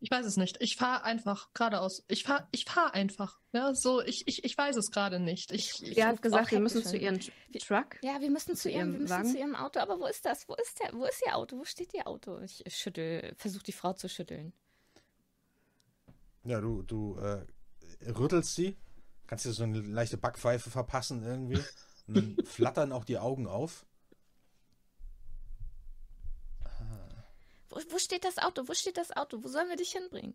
[0.00, 0.58] Ich weiß es nicht.
[0.60, 2.04] Ich fahre einfach geradeaus.
[2.08, 3.40] Ich fahre ich fahr einfach.
[3.52, 5.50] Ja, so, ich, ich, ich weiß es gerade nicht.
[5.50, 7.96] Ich, ich, Er hat gesagt, wir müssen zu ihrem Truck.
[8.02, 9.30] Ja, wir müssen zu Zu ihrem, ihrem wir müssen Wagen?
[9.30, 9.80] zu ihrem Auto.
[9.80, 10.46] Aber wo ist das?
[10.46, 10.92] Wo ist der?
[10.92, 11.56] Wo ist ihr Auto?
[11.56, 12.38] Wo steht ihr Auto?
[12.40, 14.52] Ich schüttel, versuche die Frau zu schütteln.
[16.44, 17.46] Ja, du, du äh,
[18.10, 18.76] rüttelst sie,
[19.26, 21.62] kannst dir so eine leichte Backpfeife verpassen irgendwie.
[22.06, 23.86] Und dann flattern auch die Augen auf.
[27.70, 28.68] Wo, wo steht das Auto?
[28.68, 29.42] Wo steht das Auto?
[29.42, 30.34] Wo sollen wir dich hinbringen?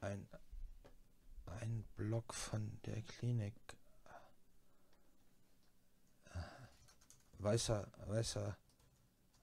[0.00, 0.28] Ein,
[1.60, 3.54] ein Block von der Klinik.
[7.40, 8.56] Weißer, weißer,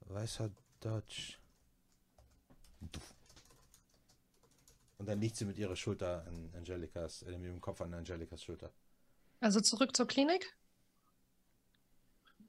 [0.01, 0.49] weißer
[0.79, 1.37] Dodge.
[5.05, 8.41] Und dann liegt sie mit ihrer Schulter an Angelikas, äh, mit dem Kopf an Angelikas
[8.41, 8.73] Schulter.
[9.39, 10.57] Also zurück zur Klinik?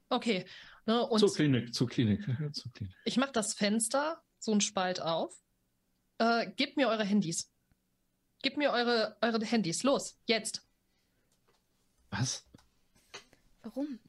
[0.09, 0.43] Okay.
[0.87, 2.19] Ne, und zur Klinik, zur Klinik,
[2.55, 2.95] zur Klinik.
[3.05, 5.39] ich mache das Fenster, so ein Spalt auf.
[6.17, 7.53] Äh, gebt mir eure Handys.
[8.41, 9.83] Gebt mir eure, eure Handys.
[9.83, 10.67] Los, jetzt.
[12.09, 12.43] Was?
[13.61, 13.99] Warum?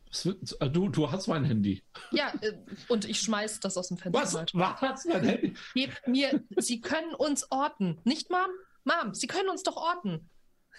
[0.61, 1.83] Äh, Du, du hast mein Handy.
[2.11, 2.53] Ja, äh,
[2.89, 4.23] und ich schmeiß das aus dem Fenster.
[4.23, 4.35] Was?
[4.35, 4.55] halt.
[4.55, 5.55] Was hast mein Handy?
[5.75, 8.01] Gebt mir, Sie können uns orten.
[8.05, 8.51] Nicht, Mom?
[8.85, 10.31] Mom, Sie können uns doch orten.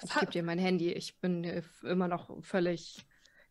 [0.03, 0.91] Ich gebe dir mein Handy.
[0.93, 2.97] Ich bin äh, immer noch völlig.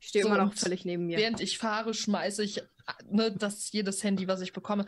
[0.01, 1.18] Ich stehe So, immer noch völlig neben mir.
[1.18, 2.62] Während ich fahre, schmeiße ich
[3.11, 4.87] ne, das jedes Handy, was ich bekomme.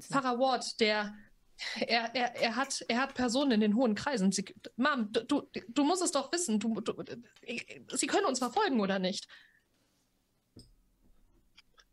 [0.00, 1.14] Pfarrer Ward, der
[1.80, 4.32] er, er, er, hat, er hat Personen in den hohen Kreisen.
[4.32, 4.44] Sie,
[4.76, 6.58] Mom, du, du, du musst es doch wissen.
[6.58, 6.94] Du, du,
[7.92, 9.28] Sie können uns verfolgen oder nicht?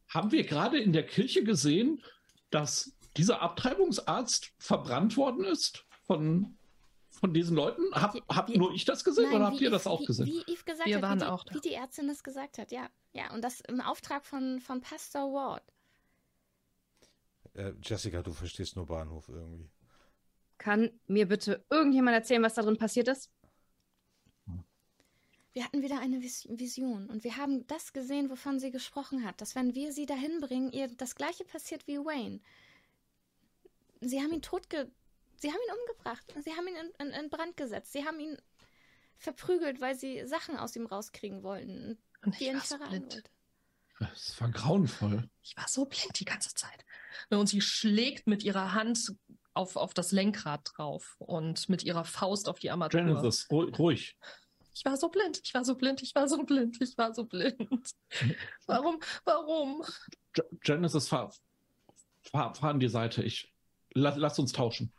[0.08, 2.02] Haben wir gerade in der Kirche gesehen,
[2.50, 6.58] dass dieser Abtreibungsarzt verbrannt worden ist von,
[7.10, 7.84] von diesen Leuten?
[7.94, 10.26] Hab, hab nur ich das gesehen Nein, oder habt ihr das auch wie, gesehen?
[10.28, 11.56] Wie Yves gesagt Wir hat, waren wie, die, auch da.
[11.56, 12.90] wie die Ärztin das gesagt hat, ja.
[13.14, 15.64] Ja, und das im Auftrag von, von Pastor Ward.
[17.54, 19.70] Äh, Jessica, du verstehst nur Bahnhof irgendwie.
[20.58, 23.32] Kann mir bitte irgendjemand erzählen, was da drin passiert ist?
[25.58, 29.42] Wir hatten wieder eine Vis Vision und wir haben das gesehen, wovon sie gesprochen hat,
[29.42, 32.42] dass wenn wir sie dahin bringen, ihr das gleiche passiert wie Wayne.
[34.02, 34.92] Sie haben ihn totge...
[35.38, 36.24] Sie haben ihn umgebracht.
[36.44, 37.92] Sie haben ihn in, in, in Brand gesetzt.
[37.92, 38.38] Sie haben ihn
[39.18, 42.90] verprügelt, weil sie Sachen aus ihm rauskriegen wollten, Und die ich er war nicht verraten
[42.92, 43.14] blind.
[43.16, 44.12] wollte.
[44.14, 45.28] Es war grauenvoll.
[45.42, 46.86] Ich war so blind die ganze Zeit.
[47.32, 49.16] Und sie schlägt mit ihrer Hand
[49.56, 53.02] auf, auf das Lenkrad drauf und mit ihrer Faust auf die Armatur.
[53.02, 54.16] Genesis, ru- ruhig.
[54.78, 57.26] Ich war so blind, ich war so blind, ich war so blind, ich war so
[57.26, 57.58] blind.
[58.68, 59.84] Warum, warum?
[60.34, 61.34] Ge- Genesis, fahr,
[62.22, 63.24] fahr, fahr an die Seite.
[63.24, 63.52] Ich,
[63.96, 64.94] la, lass uns tauschen.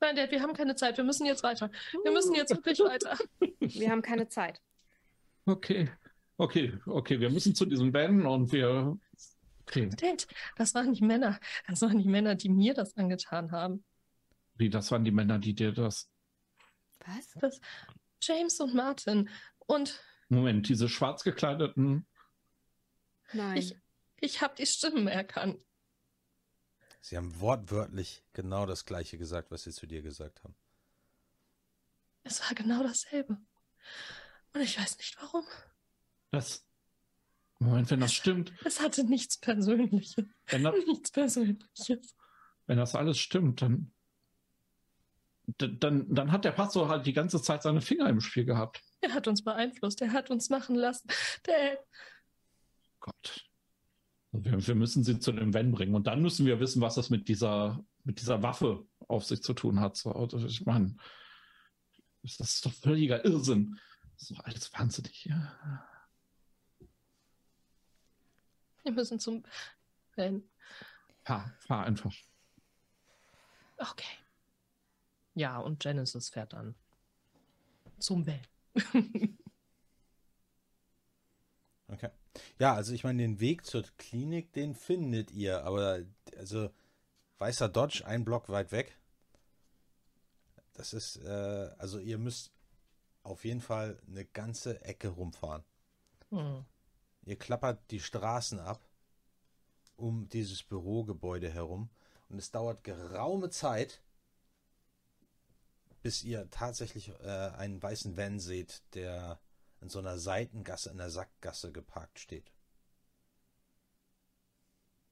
[0.00, 1.70] Nein, Dad, wir haben keine Zeit, wir müssen jetzt weiter.
[2.02, 3.16] Wir müssen jetzt wirklich weiter.
[3.60, 4.60] Wir haben keine Zeit.
[5.46, 5.88] Okay,
[6.38, 7.20] okay, okay.
[7.20, 8.98] Wir müssen zu diesem Van und wir.
[9.62, 10.26] Okay, Dad,
[10.56, 11.38] das waren die Männer.
[11.68, 13.84] Das waren die Männer, die mir das angetan haben.
[14.56, 16.08] wie, das waren die Männer, die dir das.
[17.06, 17.60] Was?
[18.22, 19.28] James und Martin.
[19.66, 22.06] Und Moment, diese schwarz gekleideten.
[23.32, 23.56] Nein.
[23.56, 23.76] Ich-
[24.22, 25.58] ich habe die Stimmen erkannt.
[27.00, 30.54] Sie haben wortwörtlich genau das gleiche gesagt, was sie zu dir gesagt haben.
[32.24, 33.38] Es war genau dasselbe.
[34.52, 35.44] Und ich weiß nicht warum.
[36.30, 36.66] Das.
[37.58, 40.16] Moment, wenn das stimmt, Es hatte nichts Persönliches.
[40.46, 42.14] wenn das, Nichts Persönliches.
[42.66, 43.92] wenn das alles stimmt, dann,
[45.58, 48.82] dann, dann hat der Pastor halt die ganze Zeit seine Finger im Spiel gehabt.
[49.00, 51.08] Er hat uns beeinflusst, er hat uns machen lassen.
[51.46, 51.78] Der,
[53.00, 53.46] Gott.
[54.32, 57.10] Wir, wir müssen sie zu dem Van bringen und dann müssen wir wissen, was das
[57.10, 59.96] mit dieser, mit dieser Waffe auf sich zu tun hat.
[59.96, 60.96] So, also ich meine,
[62.22, 63.78] das ist doch völliger Irrsinn.
[64.14, 65.24] Das ist doch alles wahnsinnig.
[65.24, 65.86] Ja.
[68.84, 69.44] wir müssen zum
[70.16, 70.42] Van.
[71.24, 72.14] Fahr, fahr einfach.
[73.78, 74.18] Okay.
[75.40, 76.74] Ja, und Genesis fährt dann
[77.98, 78.40] zum Van.
[81.92, 82.10] Okay.
[82.60, 86.04] Ja, also ich meine, den Weg zur Klinik, den findet ihr, aber
[86.36, 86.70] also
[87.38, 88.96] weißer Dodge, ein Block weit weg.
[90.74, 92.52] Das ist, äh, also ihr müsst
[93.24, 95.64] auf jeden Fall eine ganze Ecke rumfahren.
[96.28, 96.64] Hm.
[97.24, 98.88] Ihr klappert die Straßen ab
[99.96, 101.90] um dieses Bürogebäude herum
[102.28, 104.00] und es dauert geraume Zeit,
[106.02, 109.40] bis ihr tatsächlich äh, einen weißen Van seht, der
[109.80, 112.52] in so einer Seitengasse, in der Sackgasse geparkt steht.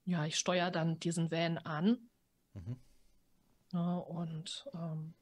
[0.05, 2.09] Ja, ich steuere dann diesen Van an.
[2.53, 2.79] Mhm.
[3.71, 5.13] Ja, und ähm,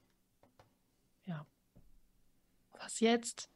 [1.26, 1.46] ja.
[2.80, 3.50] Was jetzt?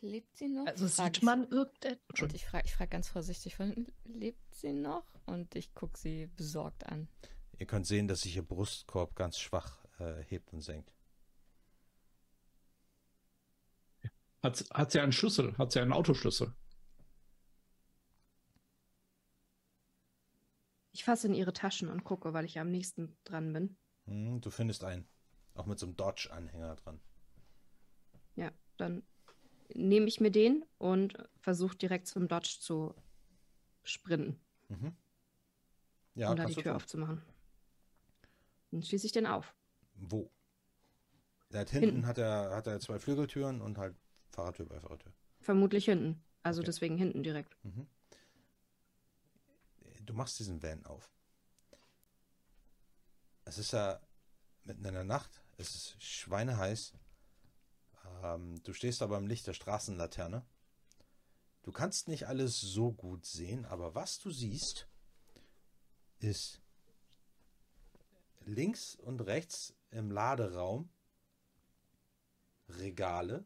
[0.00, 0.66] Lebt sie noch?
[0.66, 2.20] Also Frag sieht ich- man irgendetwas?
[2.22, 5.04] Und ich frage ich frag ganz vorsichtig, von, lebt sie noch?
[5.26, 7.08] Und ich gucke sie besorgt an.
[7.58, 10.92] Ihr könnt sehen, dass sich ihr Brustkorb ganz schwach äh, hebt und senkt.
[14.42, 15.56] Hat, hat sie einen Schlüssel?
[15.58, 16.54] Hat sie einen Autoschlüssel?
[20.92, 23.76] Ich fasse in ihre Taschen und gucke, weil ich ja am nächsten dran bin.
[24.06, 25.06] Hm, du findest einen.
[25.54, 27.00] Auch mit so einem Dodge-Anhänger dran.
[28.34, 29.02] Ja, dann
[29.74, 32.94] nehme ich mir den und versuche direkt zum Dodge zu
[33.84, 34.96] sprinten, Mhm.
[36.14, 36.72] Ja, um da die Tür tun.
[36.72, 37.22] aufzumachen.
[38.70, 39.54] Dann schließe ich den auf.
[39.96, 40.30] Wo?
[41.52, 42.06] Hat hinten Hinten.
[42.06, 43.96] hat er, hat er zwei Flügeltüren und halt
[44.30, 45.12] Fahrradtür bei Fahrradtür.
[45.40, 46.22] Vermutlich hinten.
[46.42, 46.66] Also Okay.
[46.66, 47.56] deswegen hinten direkt.
[47.62, 47.86] Mhm.
[50.04, 51.10] Du machst diesen Van auf.
[53.44, 54.00] Es ist ja
[54.64, 56.94] mitten in der Nacht, es ist schweineheiß.
[58.22, 60.44] Ähm, du stehst aber im Licht der Straßenlaterne.
[61.62, 64.88] Du kannst nicht alles so gut sehen, aber was du siehst,
[66.18, 66.60] ist
[68.46, 70.88] links und rechts im Laderaum
[72.68, 73.44] Regale,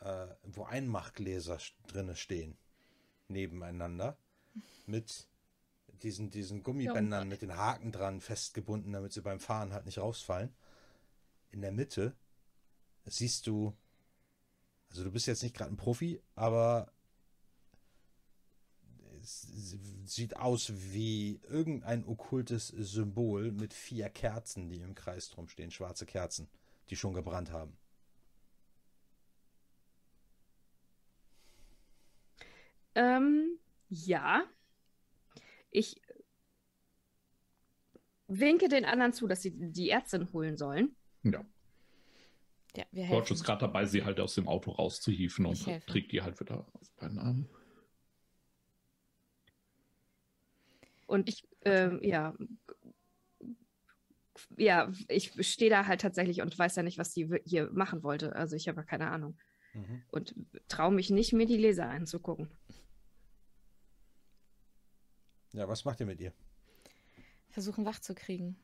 [0.00, 2.56] äh, wo Einmachgläser drinne stehen,
[3.28, 4.16] nebeneinander,
[4.86, 5.28] mit
[6.02, 10.54] diesen, diesen Gummibändern mit den Haken dran festgebunden, damit sie beim Fahren halt nicht rausfallen.
[11.50, 12.16] In der Mitte
[13.04, 13.76] siehst du,
[14.88, 16.92] also du bist jetzt nicht gerade ein Profi, aber
[19.22, 26.06] sieht aus wie irgendein okkultes Symbol mit vier Kerzen, die im Kreis drum stehen, schwarze
[26.06, 26.48] Kerzen,
[26.88, 27.76] die schon gebrannt haben.
[32.94, 34.44] Ähm, ja.
[35.70, 36.00] Ich
[38.26, 40.96] winke den anderen zu, dass sie die Ärztin holen sollen.
[41.22, 41.44] Ja.
[42.76, 46.22] Ja, wir George ist gerade dabei, sie halt aus dem Auto rauszuhieven und trägt die
[46.22, 47.48] halt wieder auf beiden Armen.
[51.10, 52.34] Und Ich- ähm, ja.
[54.56, 58.34] Ja, ich stehe da halt tatsächlich und weiß ja nicht, was die hier machen wollte.
[58.36, 59.36] Also ich habe ja keine Ahnung.
[59.74, 60.02] Mhm.
[60.12, 60.34] Und
[60.68, 62.48] traue mich nicht, mir die Leser anzugucken.
[65.52, 66.32] Ja, was macht ihr mit ihr?
[67.50, 68.56] Versuchen wach zu kriegen.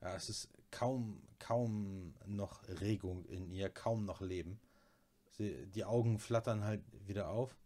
[0.00, 4.60] Ja, es ist kaum, kaum noch Regung in ihr, kaum noch Leben.
[5.32, 7.56] Sie, die Augen flattern halt wieder auf.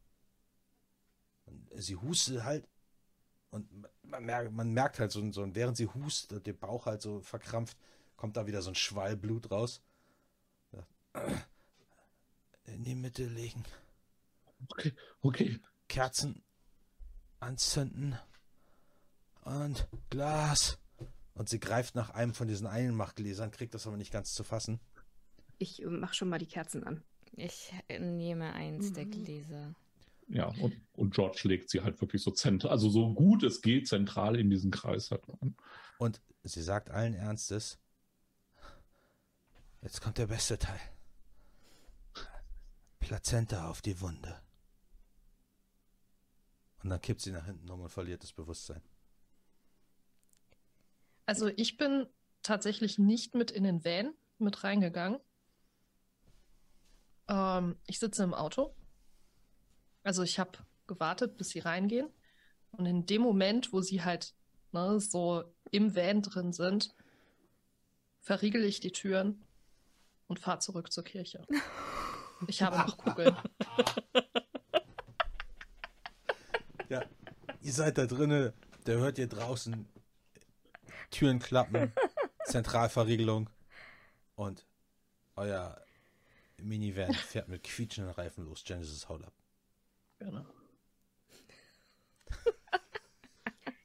[1.44, 2.66] Und sie hustet halt.
[3.50, 3.68] Und
[4.02, 7.20] man merkt, man merkt halt so, so, während sie hustet, und der Bauch halt so
[7.20, 7.76] verkrampft,
[8.16, 9.82] kommt da wieder so ein Schwall Blut raus.
[10.72, 10.86] Ja.
[12.64, 13.64] In die Mitte legen.
[14.68, 15.58] Okay, okay.
[15.88, 16.42] Kerzen
[17.40, 18.16] anzünden
[19.44, 20.78] und Glas.
[21.34, 24.78] Und sie greift nach einem von diesen Einmachgläsern, kriegt das aber nicht ganz zu fassen.
[25.58, 27.02] Ich mach schon mal die Kerzen an.
[27.32, 29.10] Ich nehme eins der Mhm.
[29.10, 29.74] Gläser.
[30.32, 33.88] Ja, und, und George legt sie halt wirklich so zentral, also so gut es geht,
[33.88, 35.56] zentral in diesen Kreis halt rein.
[35.98, 37.80] Und sie sagt allen Ernstes,
[39.82, 40.80] jetzt kommt der beste Teil.
[43.00, 44.40] Plazenta auf die Wunde.
[46.82, 48.82] Und dann kippt sie nach hinten um und verliert das Bewusstsein.
[51.26, 52.06] Also ich bin
[52.42, 55.20] tatsächlich nicht mit in den Van mit reingegangen.
[57.28, 58.74] Ähm, ich sitze im Auto.
[60.02, 62.08] Also ich habe gewartet, bis sie reingehen.
[62.72, 64.34] Und in dem Moment, wo sie halt
[64.72, 66.94] ne, so im Van drin sind,
[68.20, 69.44] verriegel ich die Türen
[70.28, 71.46] und fahre zurück zur Kirche.
[72.46, 73.36] Ich habe noch Kugeln.
[76.88, 77.04] Ja,
[77.60, 78.54] ihr seid da drinne,
[78.84, 79.86] da hört ihr draußen
[81.10, 81.92] Türen klappen,
[82.46, 83.50] Zentralverriegelung
[84.36, 84.66] und
[85.36, 85.80] euer
[86.56, 88.64] Minivan fährt mit quietschenden Reifen los.
[88.64, 89.34] Genesis haut ab.
[90.20, 90.44] Genau.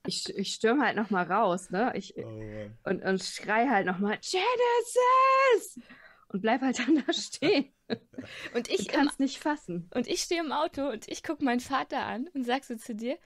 [0.07, 1.91] Ich, ich stürme halt noch mal raus, ne?
[1.95, 5.79] Ich, und, und schrei halt noch mal Genesis!
[6.27, 7.73] Und bleib halt dann da stehen.
[8.53, 9.89] Und Ich kann es nicht fassen.
[9.95, 12.93] und ich stehe im Auto und ich gucke meinen Vater an und sag so zu
[12.93, 13.17] dir,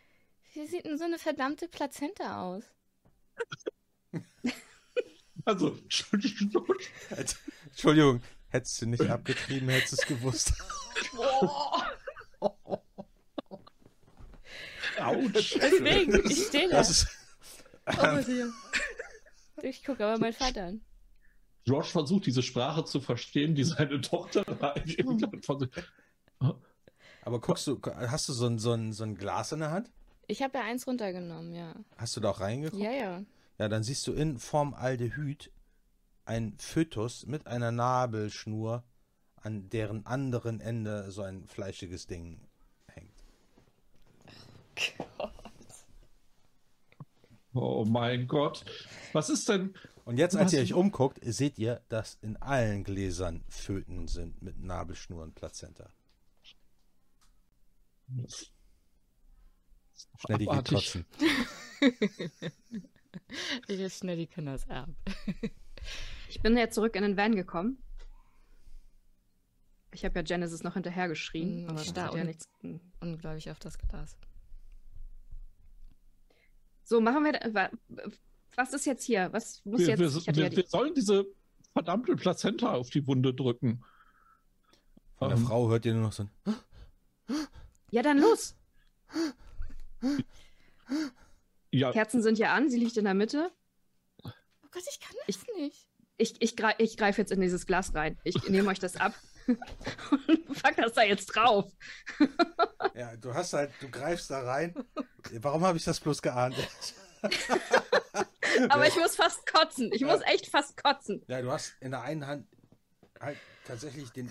[0.53, 2.63] wie sieht denn so eine verdammte Plazenta aus?
[5.45, 6.33] Also, George,
[7.65, 10.53] Entschuldigung, hättest du nicht abgetrieben, hättest du es gewusst.
[14.99, 15.31] Ouch.
[15.33, 16.77] Deswegen, ich stehe da.
[16.77, 17.07] Das ist,
[19.61, 20.81] Ich gucke aber meinen Vater an.
[21.65, 24.43] George versucht, diese Sprache zu verstehen, die seine Tochter
[24.85, 25.03] sich-
[27.21, 29.91] aber guckst du, hast du so ein, so, ein, so ein Glas in der Hand?
[30.27, 31.75] Ich habe ja eins runtergenommen, ja.
[31.97, 32.81] Hast du da auch reingeguckt?
[32.81, 33.23] Ja, ja.
[33.57, 35.51] Ja, dann siehst du in Formaldehyd
[36.25, 38.83] ein Fötus mit einer Nabelschnur,
[39.35, 42.47] an deren anderen Ende so ein fleischiges Ding.
[47.53, 48.63] Oh mein Gott.
[49.13, 49.73] Was ist denn?
[50.05, 54.59] Und jetzt, als ihr euch umguckt, seht ihr, dass in allen Gläsern Föten sind mit
[54.59, 55.89] Nabelschnur und Plazenta.
[60.17, 60.77] Schnell die Abartig.
[60.77, 61.05] kotzen.
[63.67, 64.89] Ich ist schnell die Kinder ab.
[66.29, 67.81] Ich bin ja zurück in den Van gekommen.
[69.91, 72.45] Ich habe ja Genesis noch hinterher geschrien, Mm, aber das starr hat ja nichts.
[72.99, 74.17] Unglaublich auf das Glas.
[76.89, 77.69] So, machen wir.
[78.55, 79.31] Was ist jetzt hier?
[79.31, 79.99] Was muss Wir, jetzt?
[79.99, 81.27] wir, ich wir, ja die- wir sollen diese
[81.71, 83.83] verdammte Plazenta auf die Wunde drücken.
[85.19, 86.31] Von der Ähm, Frau hört ihr nur noch so ein.
[87.91, 88.55] ja, dann los.
[91.69, 93.51] Ja, Kerzen sind ja an, sie liegt in der Mitte.
[94.23, 94.31] Oh
[94.71, 95.85] Gott, ich kann das nicht.
[96.17, 98.17] Ich, ich, greif, ich greife jetzt in dieses Glas rein.
[98.23, 99.13] Ich nehme euch das ab
[100.27, 101.71] und pack das da jetzt drauf.
[102.95, 104.73] Ja, du hast halt, du greifst da rein.
[105.39, 106.55] Warum habe ich das bloß geahnt?
[108.69, 109.91] Aber ich muss fast kotzen.
[109.93, 111.23] Ich muss echt fast kotzen.
[111.27, 112.47] Ja, du hast in der einen Hand
[113.19, 114.29] halt tatsächlich den,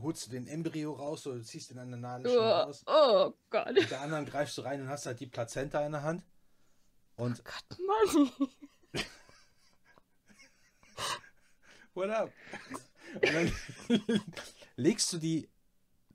[0.00, 2.84] holst du den Embryo raus oder ziehst den an der Nadel schon Oh, raus.
[2.86, 3.72] oh Gott.
[3.74, 6.24] Mit der anderen greifst du rein und hast halt die Plazenta in der Hand.
[7.16, 7.42] Und
[7.78, 8.30] Mann.
[11.94, 12.30] what up?
[13.22, 13.52] Und dann
[14.76, 15.48] legst du die,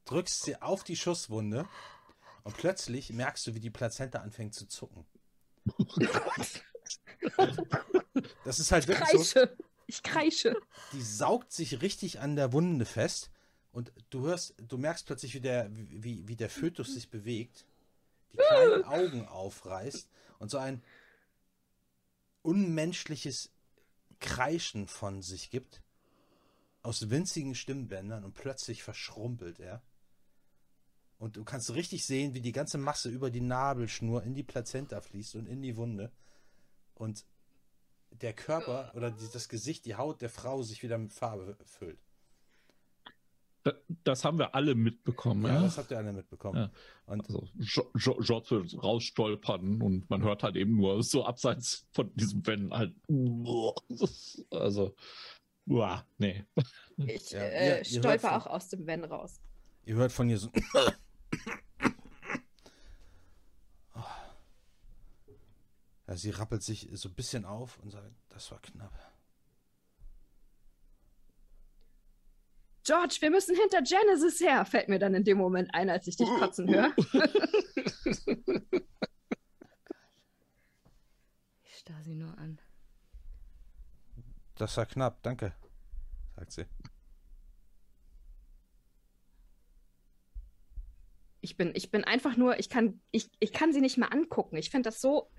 [0.05, 1.67] drückst sie auf die Schusswunde
[2.43, 5.05] und plötzlich merkst du, wie die Plazenta anfängt zu zucken.
[8.43, 9.17] Das ist halt wirklich so.
[9.17, 9.57] Kreische.
[9.87, 10.55] Ich kreische.
[10.93, 13.29] die saugt sich richtig an der Wunde fest
[13.71, 17.65] und du hörst, du merkst plötzlich, wie der, wie, wie der Fötus sich bewegt,
[18.33, 20.09] die kleinen Augen aufreißt
[20.39, 20.83] und so ein
[22.41, 23.51] unmenschliches
[24.19, 25.81] Kreischen von sich gibt,
[26.83, 29.81] aus winzigen Stimmbändern und plötzlich verschrumpelt er.
[31.19, 35.01] Und du kannst richtig sehen, wie die ganze Masse über die Nabelschnur in die Plazenta
[35.01, 36.11] fließt und in die Wunde.
[36.95, 37.25] Und
[38.09, 41.99] der Körper oder die, das Gesicht, die Haut der Frau sich wieder mit Farbe füllt.
[43.63, 45.45] da- das haben wir alle mitbekommen.
[45.45, 46.57] Ja, Ja, das habt ihr alle mitbekommen.
[46.57, 46.71] Ja.
[47.05, 47.47] Und Also
[47.93, 52.95] George wird rausstolpern und man hört halt eben nur so abseits von diesem Wenn halt.
[54.49, 54.95] Also,
[55.67, 56.43] uah, nee.
[56.97, 59.39] Ich Ja, äh, ihr- ihr stolper von- auch aus dem Van raus.
[59.85, 60.49] ihr hört von ihr so.
[66.07, 68.91] Ja, sie rappelt sich so ein bisschen auf und sagt, das war knapp.
[72.83, 76.17] George, wir müssen hinter Genesis her, fällt mir dann in dem Moment ein, als ich
[76.17, 76.91] dich kotzen höre.
[81.63, 82.59] Ich starr sie nur an.
[84.61, 85.55] Das war knapp, danke,
[86.35, 86.65] sagt sie.
[91.39, 94.57] Ich bin, ich bin einfach nur, ich kann, ich, ich kann sie nicht mal angucken.
[94.57, 95.31] Ich finde das so,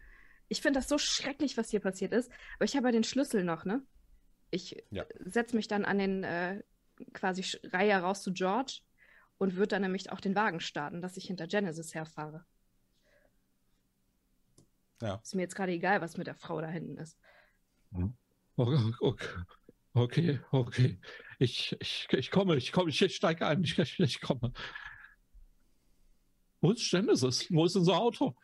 [0.49, 2.33] ich finde das so schrecklich, was hier passiert ist.
[2.57, 3.87] Aber ich habe ja den Schlüssel noch, ne?
[4.51, 5.07] Ich Ja.
[5.21, 6.65] setze mich dann an den äh,
[7.13, 8.81] quasi Reihe raus zu George
[9.39, 12.45] und würde dann nämlich auch den Wagen starten, dass ich hinter Genesis herfahre.
[15.01, 15.21] Ja.
[15.23, 17.17] Ist mir jetzt gerade egal, was mit der Frau da hinten ist.
[17.93, 18.13] Okay,
[18.57, 18.93] okay,
[19.95, 20.41] okay.
[20.51, 21.01] okay.
[21.39, 24.53] Ich, ich, ich komme, ich komme, ich steige ein, ich, ich, komme.
[26.61, 27.47] Wo ist Genesis?
[27.51, 28.37] Wo ist unser Auto?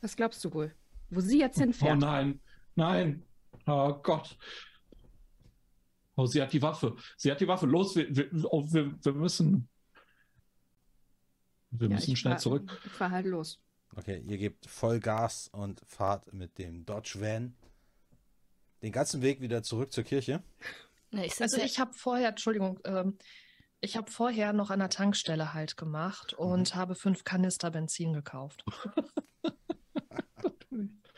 [0.00, 0.74] Was glaubst du wohl?
[1.10, 1.98] Wo sie jetzt Oh hinfährt?
[1.98, 2.40] nein,
[2.76, 3.24] nein.
[3.66, 4.38] Oh Gott.
[6.16, 6.96] Oh, sie hat die Waffe.
[7.16, 7.66] Sie hat die Waffe.
[7.66, 9.68] Los, wir, wir, oh, wir, wir müssen.
[11.70, 12.80] Wir Ja, müssen schnell fahr- zurück.
[12.84, 13.60] Ich fahr halt los.
[13.96, 17.54] Okay, ihr gebt voll Gas und fahrt mit dem Dodge Van
[18.82, 20.42] den ganzen Weg wieder zurück zur Kirche.
[21.10, 23.18] Na, ich Also ich habe vorher, Entschuldigung, ähm,
[23.80, 28.64] ich habe vorher noch an der Tankstelle halt gemacht und habe fünf Kanister Benzin gekauft.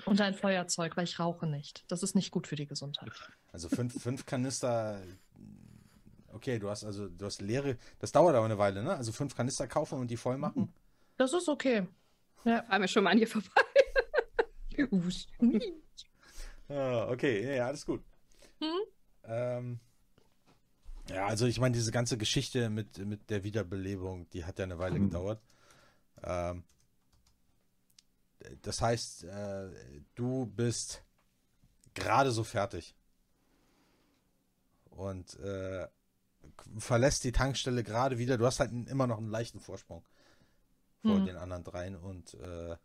[0.06, 1.84] und ein Feuerzeug, weil ich rauche nicht.
[1.88, 3.10] Das ist nicht gut für die Gesundheit.
[3.52, 5.00] Also fünf, fünf Kanister.
[6.32, 7.76] Okay, du hast also, du hast leere.
[7.98, 8.94] Das dauert aber eine Weile, ne?
[8.94, 10.72] Also fünf Kanister kaufen und die voll machen.
[11.16, 11.86] Das ist okay.
[12.44, 13.48] Ja, Fahren wir schon mal an ihr vorbei.
[14.90, 15.26] Usch.
[16.68, 18.02] Ah, okay, ja, alles gut.
[18.60, 18.80] Mhm.
[19.24, 19.80] Ähm,
[21.08, 24.78] ja, also ich meine, diese ganze Geschichte mit, mit der Wiederbelebung, die hat ja eine
[24.78, 25.10] Weile Mhm.
[25.10, 25.42] gedauert.
[26.22, 26.64] Ähm,
[28.62, 29.68] das heißt, äh,
[30.14, 31.02] du bist
[31.94, 32.94] gerade so fertig
[34.90, 35.88] und äh,
[36.78, 38.38] verlässt die Tankstelle gerade wieder.
[38.38, 40.04] Du hast halt immer noch einen leichten Vorsprung
[41.04, 41.26] vor Mhm.
[41.26, 42.76] den anderen dreien und äh,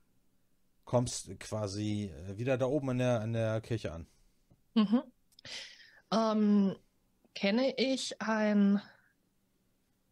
[0.86, 4.08] kommst quasi äh, wieder da oben an der, an der Kirche an.
[4.76, 5.04] Mhm.
[6.12, 6.76] Ähm,
[7.34, 8.82] kenne ich ein.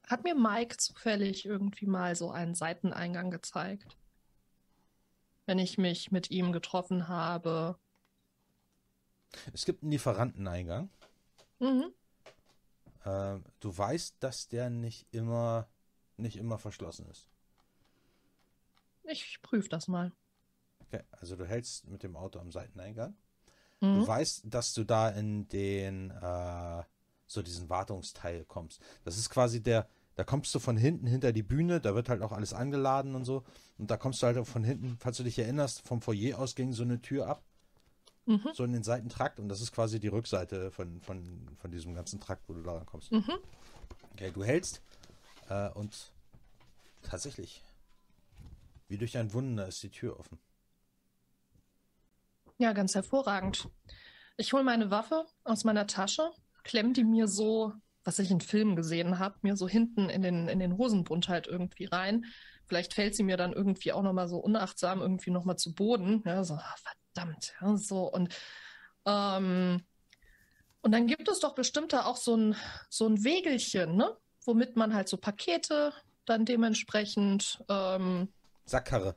[0.07, 3.97] Hat mir Mike zufällig irgendwie mal so einen Seiteneingang gezeigt?
[5.45, 7.77] Wenn ich mich mit ihm getroffen habe.
[9.53, 10.89] Es gibt einen Lieferanteneingang.
[11.59, 11.93] Mhm.
[13.05, 15.67] Ähm, du weißt, dass der nicht immer,
[16.17, 17.29] nicht immer verschlossen ist.
[19.05, 20.11] Ich prüfe das mal.
[20.87, 23.15] Okay, also du hältst mit dem Auto am Seiteneingang.
[23.81, 23.95] Mhm.
[24.01, 26.83] Du weißt, dass du da in den, äh,
[27.25, 28.81] so diesen Wartungsteil kommst.
[29.03, 32.21] Das ist quasi der, Da kommst du von hinten hinter die Bühne, da wird halt
[32.21, 33.43] auch alles angeladen und so.
[33.79, 36.53] Und da kommst du halt auch von hinten, falls du dich erinnerst, vom Foyer aus
[36.53, 37.41] ging so eine Tür ab,
[38.27, 38.49] Mhm.
[38.53, 39.39] so in den Seitentrakt.
[39.39, 42.83] Und das ist quasi die Rückseite von, von, von diesem ganzen Trakt, wo du da
[42.85, 43.11] kommst.
[43.11, 43.33] Mhm.
[44.11, 44.83] Okay, du hältst
[45.49, 46.11] äh, und
[47.01, 47.63] tatsächlich,
[48.93, 50.37] wie durch ein Wunder ist die Tür offen.
[52.59, 53.67] Ja, ganz hervorragend.
[54.37, 56.29] Ich hole meine Waffe aus meiner Tasche,
[56.63, 60.47] klemm die mir so, was ich in Filmen gesehen habe, mir so hinten in den,
[60.47, 62.25] in den Hosenbund halt irgendwie rein.
[62.67, 66.21] Vielleicht fällt sie mir dann irgendwie auch nochmal so unachtsam irgendwie nochmal zu Boden.
[66.23, 66.75] Ja, so, ah,
[67.15, 67.55] verdammt.
[67.61, 68.35] Ja, so und
[69.07, 69.81] ähm,
[70.81, 72.55] und dann gibt es doch bestimmt da auch so ein,
[72.89, 74.15] so ein Wägelchen, ne?
[74.45, 75.93] Womit man halt so Pakete
[76.25, 78.29] dann dementsprechend ähm,
[78.65, 79.15] Sackkarre.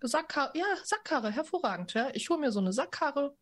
[0.00, 1.94] Sackkarre, ja, Sackkarre, hervorragend.
[1.94, 2.10] Ja.
[2.14, 3.36] Ich hole mir so eine Sackkarre,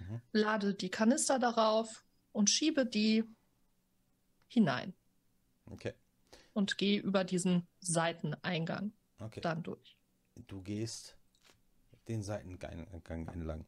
[0.00, 0.20] Mhm.
[0.32, 3.24] lade die Kanister darauf und schiebe die
[4.48, 4.94] hinein
[5.66, 5.94] Okay,
[6.54, 9.40] und gehe über diesen Seiteneingang okay.
[9.40, 9.96] dann durch.
[10.46, 11.16] Du gehst
[12.08, 13.66] den Seitengang Gang entlang.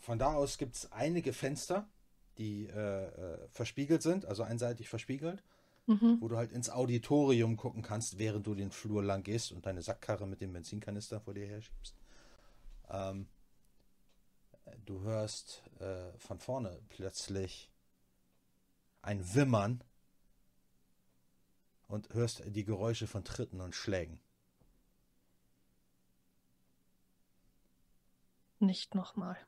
[0.00, 1.88] Von da aus gibt es einige Fenster,
[2.38, 5.42] die äh, äh, verspiegelt sind, also einseitig verspiegelt,
[5.88, 6.18] Mhm.
[6.20, 9.80] wo du halt ins Auditorium gucken kannst, während du den Flur lang gehst und deine
[9.80, 11.96] Sackkarre mit dem Benzinkanister vor dir her schiebst.
[12.90, 13.26] Ähm,
[14.84, 17.70] du hörst äh, von vorne plötzlich
[19.00, 19.82] ein Wimmern
[21.86, 24.20] und hörst die Geräusche von Tritten und Schlägen.
[28.58, 29.38] Nicht nochmal.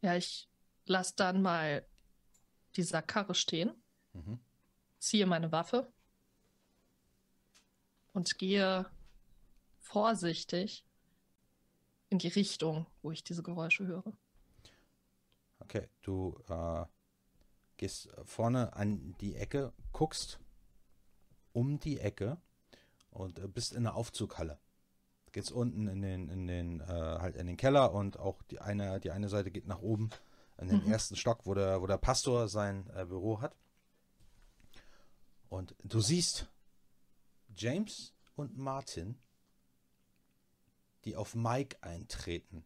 [0.00, 0.48] Ja, ich
[0.86, 1.84] lasse dann mal
[2.76, 3.72] die Sackkarre stehen,
[4.12, 4.38] Mhm.
[4.98, 5.92] ziehe meine Waffe
[8.12, 8.86] und gehe
[9.78, 10.84] vorsichtig
[12.08, 14.12] in die Richtung, wo ich diese Geräusche höre.
[15.60, 16.84] Okay, du äh,
[17.76, 20.40] gehst vorne an die Ecke, guckst
[21.52, 22.38] um die Ecke
[23.10, 24.58] und äh, bist in der Aufzughalle.
[25.32, 28.98] Geht's unten in den, in den, äh, halt in den Keller und auch die eine,
[28.98, 30.10] die eine Seite geht nach oben
[30.60, 30.92] in den Mhm.
[30.92, 33.56] ersten Stock, wo der, wo der Pastor sein äh, Büro hat.
[35.48, 36.46] Und du siehst
[37.56, 39.18] James und Martin,
[41.04, 42.64] die auf Mike eintreten.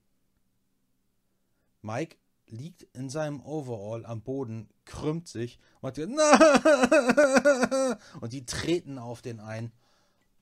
[1.82, 2.16] Mike
[2.46, 6.02] liegt in seinem Overall am Boden, krümmt sich und, die-
[8.20, 9.72] und die treten auf den ein.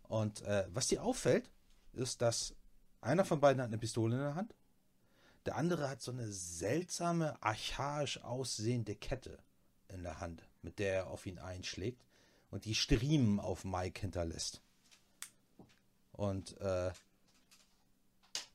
[0.02, 1.50] Und äh, was dir auffällt,
[1.92, 2.54] ist, dass
[3.00, 4.54] einer von beiden hat eine Pistole in der Hand,
[5.46, 9.38] der andere hat so eine seltsame, archaisch aussehende Kette
[9.88, 12.04] in der Hand, mit der er auf ihn einschlägt
[12.50, 14.60] und die Striemen auf Mike hinterlässt.
[16.12, 16.92] Und äh,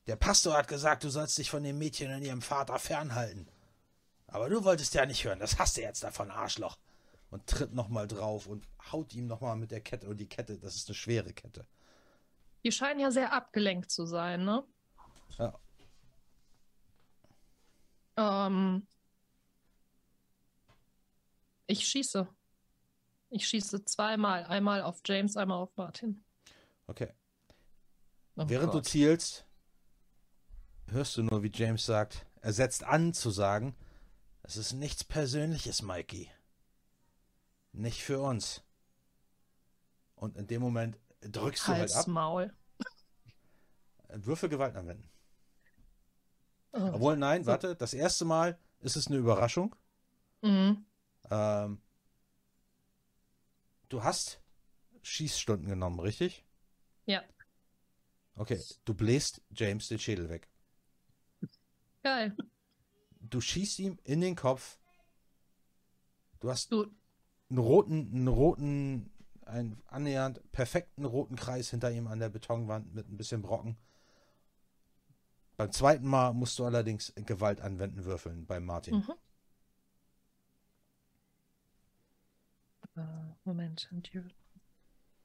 [0.06, 3.48] der Pastor hat gesagt, du sollst dich von dem Mädchen und ihrem Vater fernhalten.
[4.26, 6.78] Aber du wolltest ja nicht hören, das hast du jetzt davon, Arschloch.
[7.30, 10.08] Und tritt nochmal drauf und haut ihm nochmal mit der Kette.
[10.08, 11.66] Und die Kette, das ist eine schwere Kette.
[12.64, 14.64] Die scheinen ja sehr abgelenkt zu sein, ne?
[15.36, 15.58] Ja.
[18.18, 18.86] Ähm,
[21.68, 22.26] ich schieße.
[23.30, 24.44] Ich schieße zweimal.
[24.44, 26.24] Einmal auf James, einmal auf Martin.
[26.88, 27.12] Okay.
[28.36, 28.86] Oh Während du Gott.
[28.86, 29.46] zielst,
[30.88, 33.76] hörst du nur, wie James sagt, er setzt an zu sagen,
[34.42, 36.30] es ist nichts Persönliches, Mikey.
[37.72, 38.62] Nicht für uns.
[40.16, 42.52] Und in dem Moment drückst du halt Hals, ab, Maul.
[44.08, 45.08] Würfel Gewalt anwenden.
[46.72, 46.90] Oh.
[46.94, 49.74] Obwohl, nein, warte, das erste Mal ist es eine Überraschung.
[50.42, 50.84] Mhm.
[51.30, 51.80] Ähm,
[53.88, 54.40] du hast
[55.02, 56.44] Schießstunden genommen, richtig?
[57.06, 57.22] Ja.
[58.36, 60.48] Okay, du bläst James den Schädel weg.
[62.02, 62.36] Geil.
[63.20, 64.78] Du schießt ihm in den Kopf.
[66.40, 66.86] Du hast Du,
[67.50, 69.10] einen roten, einen roten,
[69.44, 73.76] einen annähernd perfekten roten Kreis hinter ihm an der Betonwand mit ein bisschen Brocken.
[75.58, 78.94] Beim zweiten Mal musst du allerdings Gewalt anwenden würfeln bei Martin.
[78.94, 79.14] Mhm.
[82.96, 83.00] Äh,
[83.42, 83.90] Moment.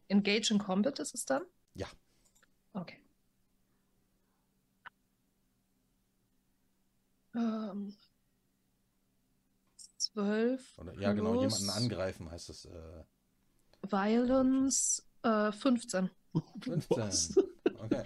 [0.07, 1.43] Engage in Combat ist es dann?
[1.75, 1.85] Ja.
[2.73, 2.97] Okay.
[7.35, 7.95] Ähm,
[9.97, 12.65] zwölf Oder, ja, genau, jemanden angreifen heißt es.
[12.65, 13.03] Äh,
[13.83, 16.09] Violence äh, 15.
[16.59, 17.35] 15.
[17.83, 18.03] Okay.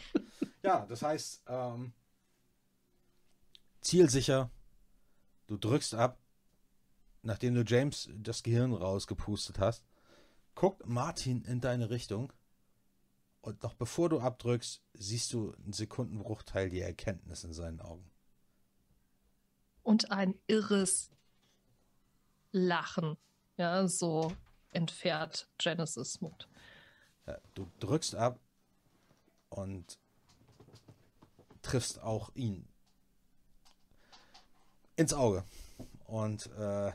[0.61, 1.93] Ja, das heißt, ähm,
[3.87, 4.51] zielsicher,
[5.47, 6.19] du drückst ab,
[7.21, 9.85] nachdem du James das Gehirn rausgepustet hast,
[10.55, 12.33] guckt Martin in deine Richtung
[13.39, 18.11] und noch bevor du abdrückst, siehst du einen Sekundenbruchteil die Erkenntnis in seinen Augen.
[19.83, 21.09] Und ein irres
[22.51, 23.15] lachen.
[23.55, 24.33] Ja, so
[24.71, 26.49] entfährt Genesis Mut.
[27.25, 28.41] Ja, du drückst ab
[29.47, 29.97] und
[31.61, 32.67] triffst auch ihn
[34.97, 35.45] ins Auge
[36.05, 36.91] und äh,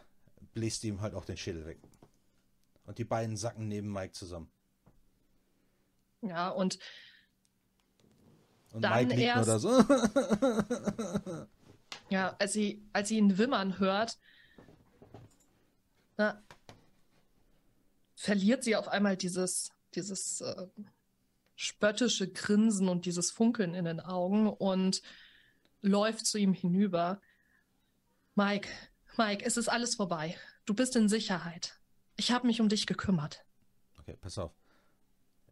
[0.52, 1.78] bläst ihm halt auch den Schädel weg.
[2.84, 4.50] Und die beiden sacken neben Mike zusammen.
[6.20, 6.78] Ja, und
[8.72, 11.46] Und Dann Mike liegt nur erst- da so.
[12.08, 14.18] Ja, als sie, als sie ihn wimmern hört,
[16.18, 16.42] na,
[18.14, 20.66] verliert sie auf einmal dieses, dieses äh,
[21.54, 25.00] spöttische Grinsen und dieses Funkeln in den Augen und
[25.80, 27.20] läuft zu ihm hinüber.
[28.34, 28.68] Mike,
[29.18, 30.36] Mike, es ist alles vorbei.
[30.64, 31.78] Du bist in Sicherheit.
[32.16, 33.44] Ich habe mich um dich gekümmert.
[33.98, 34.52] Okay, pass auf.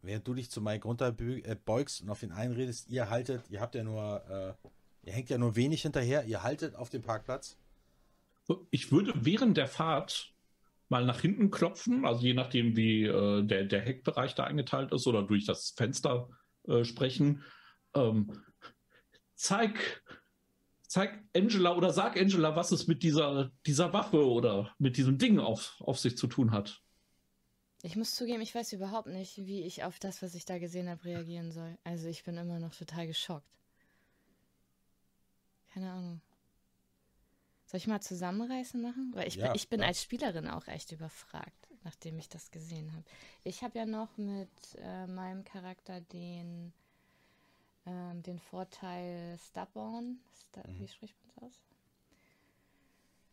[0.03, 3.61] Während du dich zu Mike runterbeugst äh, beugst und auf ihn einredest, ihr haltet, ihr
[3.61, 4.69] habt ja nur, äh,
[5.07, 7.59] ihr hängt ja nur wenig hinterher, ihr haltet auf dem Parkplatz.
[8.71, 10.33] Ich würde während der Fahrt
[10.89, 15.07] mal nach hinten klopfen, also je nachdem, wie äh, der, der Heckbereich da eingeteilt ist
[15.07, 16.31] oder durch das Fenster
[16.67, 17.45] äh, sprechen.
[17.95, 18.43] Ähm,
[19.35, 20.03] zeig,
[20.91, 25.39] zeig Angela oder sag Angela, was es mit dieser, dieser Waffe oder mit diesem Ding
[25.39, 26.83] auf, auf sich zu tun hat.
[27.83, 30.89] Ich muss zugeben, ich weiß überhaupt nicht, wie ich auf das, was ich da gesehen
[30.89, 31.79] habe, reagieren soll.
[31.85, 33.47] Also ich bin immer noch total geschockt.
[35.73, 36.21] Keine Ahnung.
[37.67, 39.13] Soll ich mal zusammenreißen machen?
[39.15, 39.87] Weil ich, Ja, bin, ich bin ja.
[39.87, 43.05] als Spielerin auch echt überfragt, nachdem ich das gesehen habe.
[43.45, 44.51] Ich habe ja noch mit
[44.83, 46.73] äh, meinem Charakter den,
[47.91, 50.21] ähm, den Vorteil Stubborn.
[50.35, 50.81] Sta Mhm.
[50.81, 51.63] Wie spricht man es aus?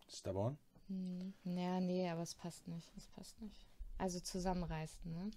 [0.09, 0.57] Stubborn?
[0.88, 2.91] Hm, ja, nee, aber es passt nicht.
[2.97, 3.65] Es passt nicht.
[3.97, 5.31] Also zusammenreißen, ne?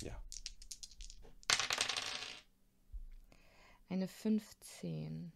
[0.00, 0.20] Ja.
[3.88, 5.32] Eine 15.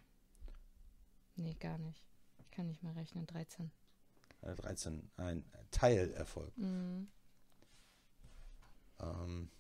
[1.37, 2.03] Nee, gar nicht.
[2.39, 3.27] Ich kann nicht mehr rechnen.
[3.27, 3.71] 13.
[4.43, 5.11] Äh, 13.
[5.17, 6.57] Ein Teilerfolg.
[6.57, 7.09] Mhm.
[9.01, 9.51] Ähm,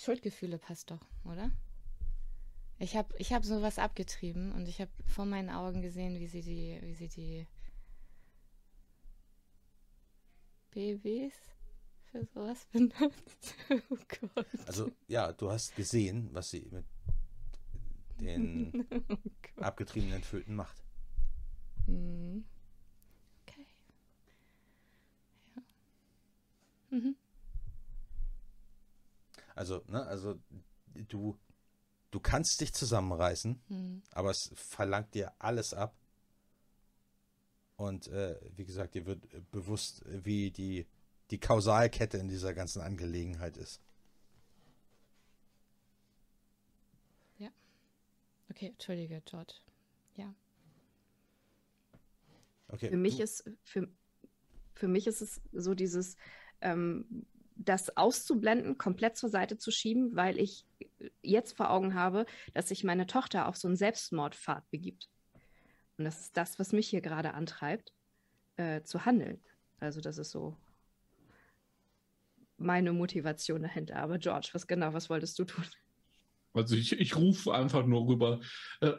[0.00, 1.50] Schuldgefühle passt doch, oder?
[2.78, 6.40] Ich habe ich hab sowas abgetrieben und ich habe vor meinen Augen gesehen, wie sie
[6.40, 7.46] die, wie sie die
[10.70, 11.34] Babys
[12.10, 13.54] für sowas benutzt.
[13.90, 13.98] Oh
[14.34, 14.46] Gott.
[14.66, 16.86] also, ja, du hast gesehen, was sie mit
[18.20, 18.86] den
[19.58, 20.82] Oh abgetriebenen Föten macht.
[21.86, 22.44] Mhm.
[23.42, 23.66] Okay.
[25.54, 25.62] Ja.
[26.96, 27.16] Mhm.
[29.60, 30.40] Also, ne, also
[30.94, 31.38] du,
[32.10, 34.02] du kannst dich zusammenreißen, Mhm.
[34.10, 35.94] aber es verlangt dir alles ab.
[37.76, 40.86] Und äh, wie gesagt, dir wird äh, bewusst, äh, wie die,
[41.30, 43.82] die Kausalkette in dieser ganzen Angelegenheit ist.
[48.50, 49.54] Okay, entschuldige, George.
[50.16, 50.34] Ja.
[52.68, 52.90] Okay.
[52.90, 53.88] Für mich ist, für,
[54.74, 56.16] für mich ist es so dieses,
[56.60, 57.26] ähm,
[57.64, 60.64] das auszublenden, komplett zur Seite zu schieben, weil ich
[61.22, 62.24] jetzt vor Augen habe,
[62.54, 65.08] dass sich meine Tochter auf so einen Selbstmordpfad begibt.
[65.98, 67.92] Und das ist das, was mich hier gerade antreibt,
[68.56, 69.40] äh, zu handeln.
[69.78, 70.56] Also das ist so
[72.56, 73.96] meine Motivation dahinter.
[73.96, 75.64] Aber George, was genau, was wolltest du tun?
[76.54, 78.40] Also ich, ich rufe einfach nur rüber.
[78.80, 78.94] Äh,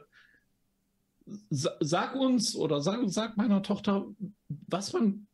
[1.49, 4.07] sa- sag uns oder sag, sag meiner Tochter,
[4.47, 5.27] was man,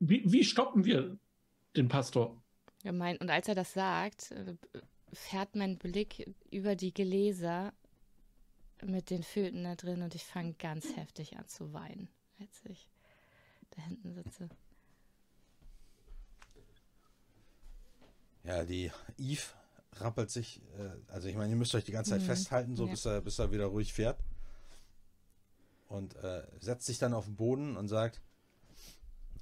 [0.00, 1.18] wie, wie stoppen wir
[1.78, 2.36] den Pastor?
[2.82, 4.54] Ja, mein, und als er das sagt, äh,
[5.12, 7.72] fährt mein Blick über die Gläser
[8.84, 12.88] mit den Föten da drin und ich fange ganz heftig an zu weinen, als ich
[13.70, 14.48] da hinten sitze.
[18.44, 19.42] ja, die Eve
[19.96, 22.26] rappelt sich, äh, also ich meine, ihr müsst euch die ganze Zeit Mhm.
[22.26, 22.90] festhalten, so Ja.
[22.92, 24.18] bis, er, bis er wieder ruhig fährt.
[25.88, 28.20] Und äh, setzt sich dann auf den Boden und sagt,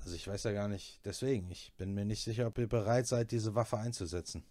[0.06, 3.08] also ich weiß ja gar nicht, deswegen, ich bin mir nicht sicher, ob ihr bereit
[3.08, 4.44] seid, diese Waffe einzusetzen.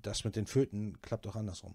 [0.00, 1.74] Das mit den Föten klappt auch andersrum.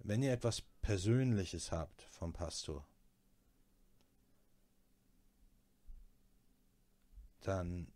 [0.00, 2.86] Wenn ihr etwas Persönliches habt vom Pastor,
[7.40, 7.90] dann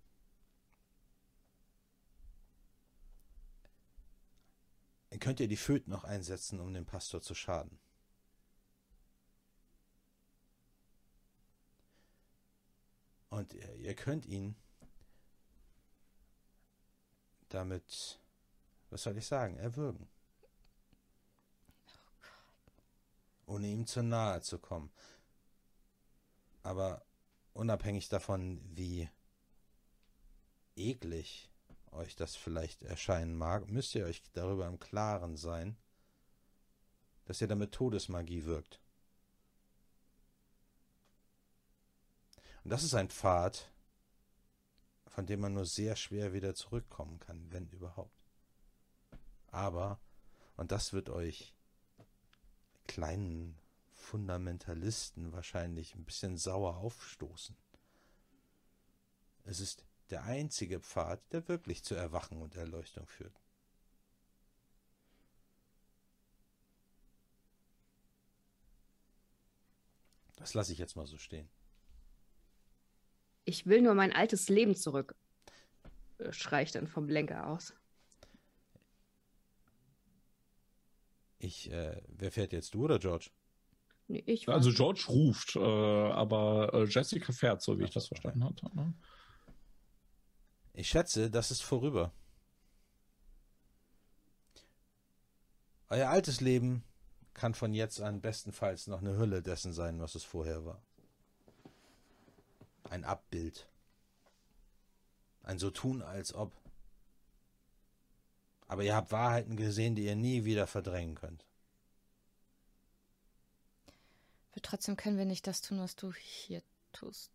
[5.18, 7.78] könnt ihr die Föten noch einsetzen, um dem Pastor zu schaden.
[13.28, 14.56] Und ihr, ihr könnt ihn
[17.48, 18.20] damit,
[18.90, 20.08] was soll ich sagen, erwürgen.
[23.50, 24.90] ohne ihm zu nahe zu kommen.
[26.62, 27.04] Aber
[27.52, 29.10] unabhängig davon, wie
[30.76, 31.49] eklig
[31.92, 35.76] euch das vielleicht erscheinen mag, müsst ihr euch darüber im Klaren sein,
[37.24, 38.80] dass ihr damit Todesmagie wirkt.
[42.64, 43.70] Und das ist ein Pfad,
[45.06, 48.20] von dem man nur sehr schwer wieder zurückkommen kann, wenn überhaupt.
[49.48, 50.00] Aber,
[50.56, 51.54] und das wird euch
[52.86, 53.58] kleinen
[53.92, 57.56] Fundamentalisten wahrscheinlich ein bisschen sauer aufstoßen.
[59.44, 63.40] Es ist der einzige Pfad, der wirklich zu Erwachen und Erleuchtung führt.
[70.36, 71.50] Das lasse ich jetzt mal so stehen.
[73.44, 75.14] Ich will nur mein altes Leben zurück,
[76.18, 77.74] äh, schrei ich dann vom Lenker aus.
[81.38, 83.30] Ich, äh, wer fährt jetzt, du oder George?
[84.08, 88.20] Nee, ich Also George ruft, äh, aber äh, Jessica fährt, so wie ich das okay.
[88.20, 88.76] verstanden habe.
[88.76, 88.94] Ne?
[90.72, 92.12] Ich schätze, das ist vorüber.
[95.88, 96.84] Euer altes Leben
[97.34, 100.80] kann von jetzt an bestenfalls noch eine Hülle dessen sein, was es vorher war.
[102.88, 103.68] Ein Abbild.
[105.42, 106.52] Ein so tun, als ob.
[108.68, 111.44] Aber ihr habt Wahrheiten gesehen, die ihr nie wieder verdrängen könnt.
[114.52, 117.32] Aber trotzdem können wir nicht das tun, was du hier tust.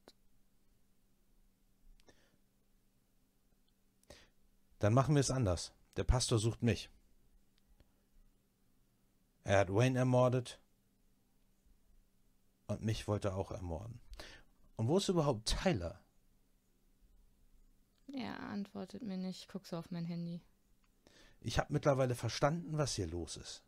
[4.80, 5.74] Dann machen wir es anders.
[5.96, 6.90] Der Pastor sucht mich.
[9.44, 10.60] Er hat Wayne ermordet
[12.68, 14.02] und mich wollte er auch ermorden.
[14.76, 16.02] Und wo ist überhaupt Tyler?
[18.08, 19.42] Er antwortet mir nicht.
[19.42, 20.42] Ich guck so auf mein Handy.
[21.42, 23.64] Ich habe mittlerweile verstanden, was hier los ist.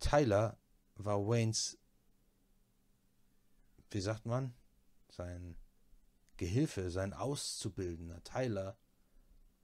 [0.00, 0.58] Tyler
[0.94, 1.78] war Waynes,
[3.90, 4.54] wie sagt man,
[5.08, 5.56] sein
[6.36, 8.22] Gehilfe, sein Auszubildender.
[8.24, 8.76] Tyler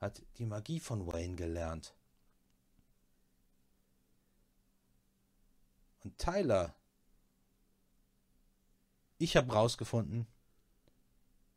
[0.00, 1.94] hat die Magie von Wayne gelernt.
[6.00, 6.74] Und Tyler,
[9.18, 10.26] ich habe rausgefunden,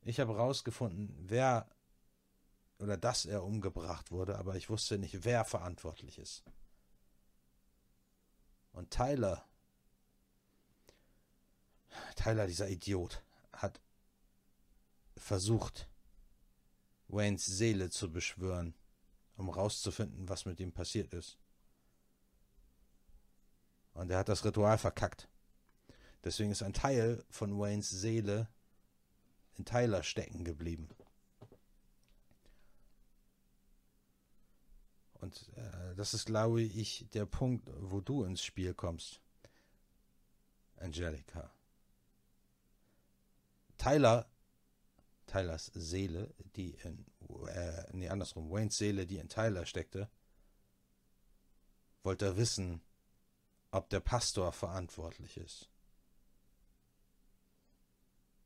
[0.02, 1.68] ich habe rausgefunden, wer
[2.78, 6.44] oder dass er umgebracht wurde, aber ich wusste nicht, wer verantwortlich ist.
[8.74, 9.48] Und Tyler,
[12.16, 13.24] Tyler, dieser Idiot,
[13.54, 13.80] hat
[15.18, 15.90] versucht,
[17.08, 18.74] Waynes Seele zu beschwören,
[19.38, 21.38] um rauszufinden, was mit ihm passiert ist.
[23.94, 25.30] Und er hat das Ritual verkackt.
[26.24, 28.50] Deswegen ist ein Teil von Waynes Seele
[29.58, 30.90] in Tyler stecken geblieben.
[35.14, 39.22] Und äh, das ist, glaube ich, der Punkt, wo du ins Spiel kommst.
[40.78, 41.52] Angelica.
[43.78, 44.30] Tyler,
[45.36, 47.06] Tylers Seele, die in,
[47.49, 50.10] äh, nee, andersrum, Waynes Seele, die in Tyler steckte,
[52.03, 52.82] wollte wissen,
[53.72, 55.70] ob der Pastor verantwortlich ist.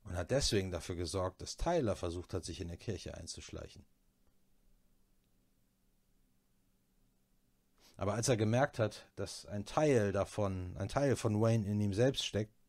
[0.02, 3.86] Und hat deswegen dafür gesorgt, dass Tyler versucht hat, sich in der Kirche einzuschleichen.
[7.96, 11.94] Aber als er gemerkt hat, dass ein Teil davon, ein Teil von Wayne in ihm
[11.94, 12.59] selbst steckt,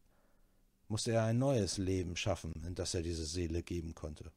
[0.92, 4.30] musste er ein neues Leben schaffen, in das er diese Seele geben konnte.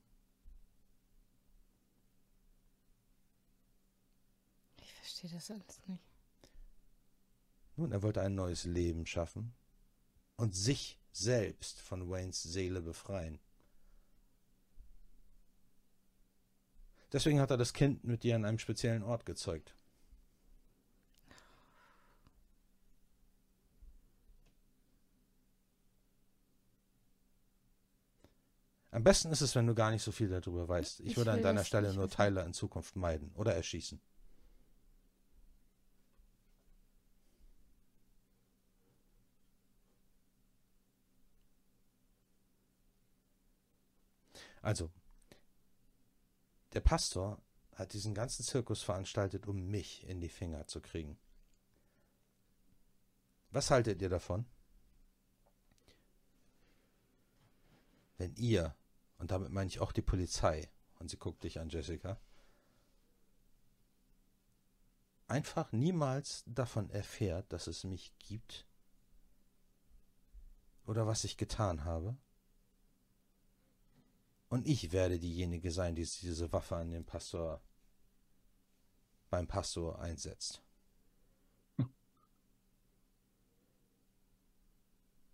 [4.80, 6.04] Ich verstehe das alles nicht.
[7.74, 9.52] Nun, er wollte ein neues Leben schaffen
[10.36, 13.40] und sich selbst von Waynes Seele befreien.
[17.12, 19.74] Deswegen hat er das Kind mit dir an einem speziellen Ort gezeugt.
[28.94, 31.00] Am besten ist es, wenn du gar nicht so viel darüber weißt.
[31.00, 32.16] Ich, Ich würde an deiner Stelle nur wissen.
[32.16, 34.00] Tyler in Zukunft meiden oder erschießen.
[44.62, 44.92] Also,
[46.72, 47.42] der Pastor
[47.74, 51.18] hat diesen ganzen Zirkus veranstaltet, um mich in die Finger zu kriegen.
[53.50, 54.46] Was haltet ihr davon?
[58.18, 58.76] Wenn ihr,
[59.18, 60.70] und damit meine ich auch die Polizei.
[60.98, 62.20] Und sie guckt dich an, Jessica.
[65.26, 68.66] Einfach niemals davon erfährt, dass es mich gibt
[70.84, 72.16] oder was ich getan habe.
[74.48, 77.62] Und ich werde diejenige sein, die diese Waffe an den Pastor
[79.30, 80.62] beim Pastor einsetzt.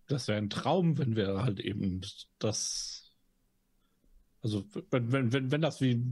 [0.07, 2.01] Das wäre ein Traum, wenn wir halt eben
[2.39, 3.00] das
[4.43, 6.05] also, wenn, wenn, wenn, wenn das wie.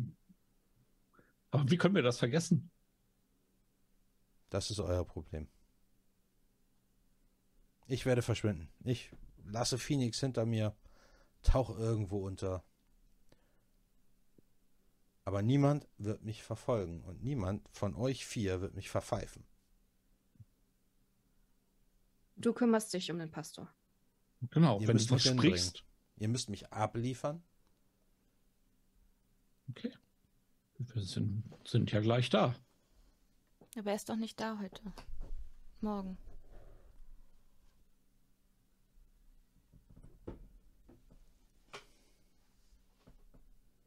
[1.51, 2.71] Aber wie können wir das vergessen?
[4.51, 5.49] Das ist euer Problem.
[7.87, 8.69] Ich werde verschwinden.
[8.85, 9.11] Ich
[9.45, 10.77] lasse Phoenix hinter mir,
[11.43, 12.65] tauche irgendwo unter.
[15.25, 19.47] Aber niemand wird mich verfolgen und niemand von euch vier wird mich verpfeifen.
[22.37, 23.73] Du kümmerst dich um den Pastor.
[24.51, 25.85] Genau, Ihr wenn du versprichst.
[26.17, 27.43] Ihr müsst mich abliefern.
[29.71, 29.93] Okay.
[30.79, 32.55] Wir sind, sind ja gleich da.
[33.77, 34.81] Aber er ist doch nicht da heute.
[35.81, 36.17] Morgen.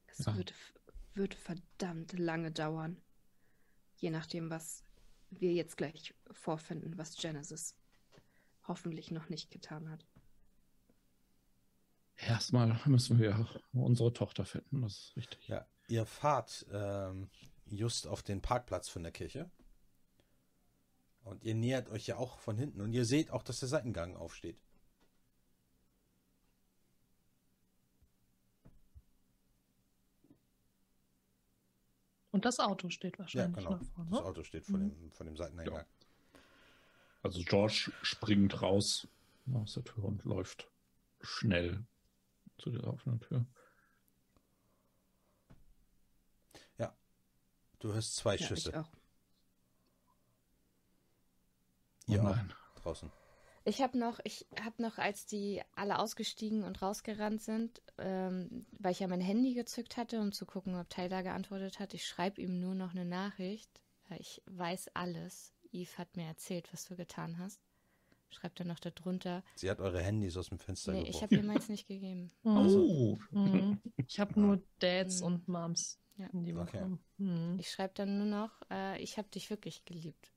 [0.08, 0.36] Es Ja.
[0.36, 0.54] wird,
[1.14, 3.02] wird verdammt lange dauern.
[3.98, 4.84] Je nachdem, was
[5.30, 7.76] wir jetzt gleich vorfinden, was Genesis
[8.68, 10.06] hoffentlich noch nicht getan hat.
[12.18, 15.48] Erstmal müssen wir unsere Tochter finden, das ist richtig.
[15.48, 17.30] Ja, ihr fahrt ähm,
[17.66, 19.52] just auf den Parkplatz von der Kirche.
[21.24, 22.82] Und ihr nähert euch ja auch von hinten.
[22.82, 24.58] Und ihr seht auch, dass der Seitengang aufsteht.
[32.32, 33.72] Und das Auto steht Ja, wahrscheinlich genau.
[33.72, 34.10] nach vorne.
[34.12, 34.90] Das Auto steht vor, Mhm.
[34.90, 35.86] dem, vor dem Seiteneingang.
[37.24, 39.08] Also George springt raus
[39.54, 40.68] aus der Tür und läuft
[41.22, 41.84] schnell
[42.58, 43.46] zu der offenen Tür.
[47.82, 48.70] Du hörst zwei Ja, Schüsse.
[48.70, 48.90] ich auch.
[52.08, 52.54] Oh Ihr auch nein.
[52.76, 53.12] draußen.
[53.64, 58.92] Ich habe noch, ich habe noch, als die alle ausgestiegen und rausgerannt sind, ähm, weil
[58.92, 61.94] ich ja mein Handy gezückt hatte, um zu gucken, ob Tyler geantwortet hat.
[61.94, 63.70] Ich schreibe ihm nur noch eine Nachricht.
[64.20, 65.54] Ich weiß alles.
[65.72, 67.62] Eve hat mir erzählt, was du getan hast.
[68.30, 69.44] Schreibt er noch darunter.
[69.56, 71.24] Sie hat eure Handys aus dem Fenster Nee, ich geworfen.
[71.24, 72.32] habe ihr meins nicht gegeben.
[72.44, 72.58] Mhm.
[72.76, 73.82] Oh, Mhm.
[74.08, 75.26] Ich habe nur Dads Mhm.
[75.28, 76.28] und Moms Ja.
[76.34, 76.98] in die Okay.
[77.18, 77.58] Mhm.
[77.60, 80.32] Ich schreibe dann nur noch, äh, ich habe dich wirklich geliebt.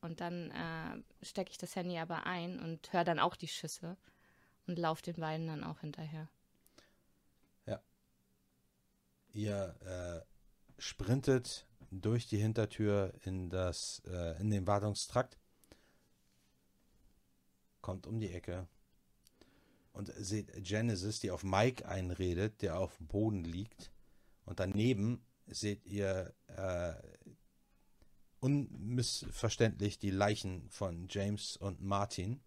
[0.00, 3.96] Und dann äh, stecke ich das Handy aber ein und höre dann auch die Schüsse
[4.66, 6.28] und laufe den beiden dann auch hinterher.
[9.32, 15.38] Ihr äh, sprintet durch die Hintertür in das äh, in den Wartungstrakt,
[17.80, 18.68] kommt um die Ecke
[19.92, 23.90] und seht Genesis, die auf Mike einredet, der auf dem Boden liegt,
[24.44, 26.94] und daneben seht ihr äh,
[28.40, 32.40] unmissverständlich die Leichen von James und Martin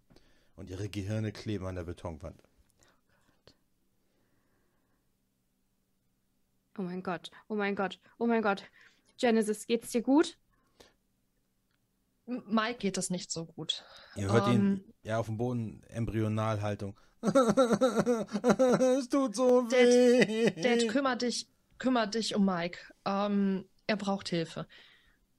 [0.56, 2.42] und ihre Gehirne kleben an der Betonwand.
[6.78, 8.64] Oh mein Gott, oh mein Gott, oh mein Gott.
[9.18, 10.38] Genesis, geht's dir gut?
[12.26, 13.86] Mike geht es nicht so gut.
[14.16, 17.00] Ihr hört ihn Ähm, ja auf dem Boden, Embryonalhaltung.
[17.22, 20.52] es tut so weh.
[20.62, 21.48] Dad, kümmere dich,
[21.78, 22.80] kümmere dich um Mike.
[23.06, 24.68] Ähm, er braucht Hilfe.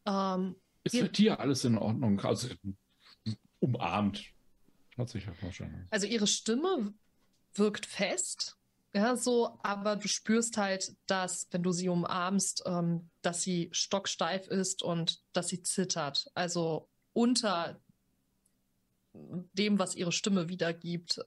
[0.05, 2.21] Ähm, ist mit dir alles in Ordnung?
[2.21, 2.49] Also
[3.59, 4.25] umarmt.
[4.97, 5.87] Hat sich ja wahrscheinlich.
[5.91, 6.95] also ihre Stimme
[7.55, 8.57] wirkt fest,
[8.97, 14.49] ja, so, aber du spürst halt, dass, wenn du sie umarmst, ähm, dass sie stocksteif
[14.49, 16.31] ist und dass sie zittert.
[16.35, 17.79] Also unter
[19.13, 21.21] dem, was ihre Stimme wiedergibt,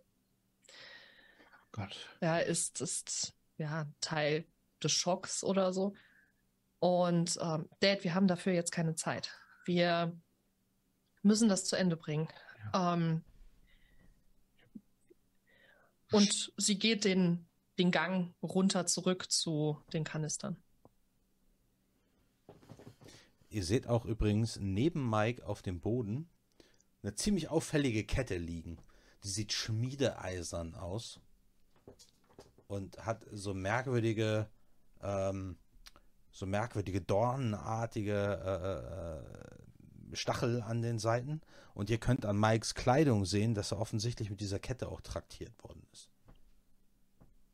[1.72, 1.95] Gott.
[2.22, 4.45] ja, ist, ist ja ein Teil
[4.84, 5.93] des Schocks oder so.
[6.80, 9.31] Und ähm, Dad, wir haben dafür jetzt keine Zeit.
[9.65, 10.18] Wir
[11.22, 12.30] müssen das zu Ende bringen.
[12.73, 13.23] Ähm,
[16.11, 17.47] und sie geht den,
[17.77, 20.57] den Gang runter zurück zu den Kanistern.
[23.49, 26.30] Ihr seht auch übrigens neben Mike auf dem Boden
[27.01, 28.77] eine ziemlich auffällige Kette liegen.
[29.23, 31.19] Die sieht schmiedeeisern aus
[32.68, 34.49] und hat so merkwürdige,
[35.02, 35.58] ähm,
[36.32, 38.14] so merkwürdige dornenartige
[38.46, 41.42] äh, äh, Stachel an den Seiten.
[41.74, 45.54] Und ihr könnt an Mikes Kleidung sehen, dass er offensichtlich mit dieser Kette auch traktiert
[45.64, 46.10] worden ist.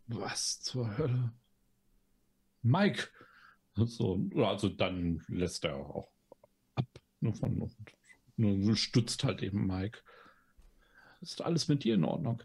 [0.08, 1.32] Was zur Hölle?
[2.62, 3.10] Mike.
[3.76, 6.12] So, also dann lässt er auch
[6.76, 6.88] ab.
[7.20, 7.70] Nur von
[8.38, 10.00] nur stützt halt eben Mike.
[11.22, 12.44] Ist alles mit dir in Ordnung?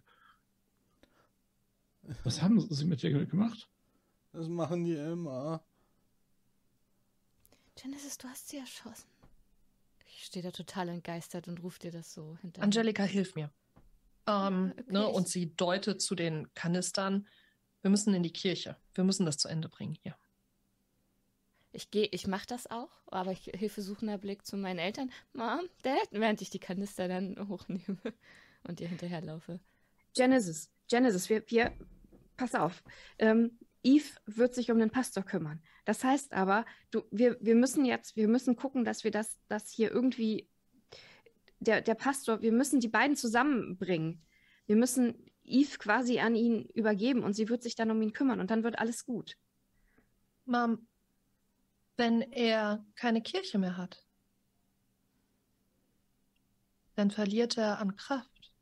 [2.24, 3.68] Was haben sie mit dir gemacht?
[4.32, 5.64] Das machen die immer.
[7.76, 9.08] Genesis, du hast sie erschossen.
[10.06, 12.64] Ich stehe da total entgeistert und rufe dir das so hinterher.
[12.64, 13.50] Angelika, hilf mir.
[14.26, 17.26] Ähm, Okay, ne, und sie deutet zu den Kanistern.
[17.82, 18.76] Wir müssen in die Kirche.
[18.94, 20.16] Wir müssen das zu Ende bringen hier.
[21.72, 25.10] Ich gehe, ich mache das auch, aber ich hilfesuchender Blick zu meinen Eltern.
[25.32, 27.98] Mom, Dad, während ich die Kanister dann hochnehme
[28.64, 29.60] und ihr hinterherlaufe.
[30.14, 31.72] Genesis, Genesis, wir, wir,
[32.36, 32.82] pass auf.
[33.18, 35.62] Ähm, Eve wird sich um den Pastor kümmern.
[35.84, 39.70] Das heißt aber, du, wir, wir müssen jetzt, wir müssen gucken, dass wir das, das
[39.70, 40.48] hier irgendwie,
[41.60, 44.22] der, der Pastor, wir müssen die beiden zusammenbringen.
[44.66, 48.40] Wir müssen Eve quasi an ihn übergeben und sie wird sich dann um ihn kümmern
[48.40, 49.36] und dann wird alles gut.
[50.44, 50.86] Mom,
[51.96, 54.04] wenn er keine Kirche mehr hat,
[56.94, 58.52] dann verliert er an Kraft.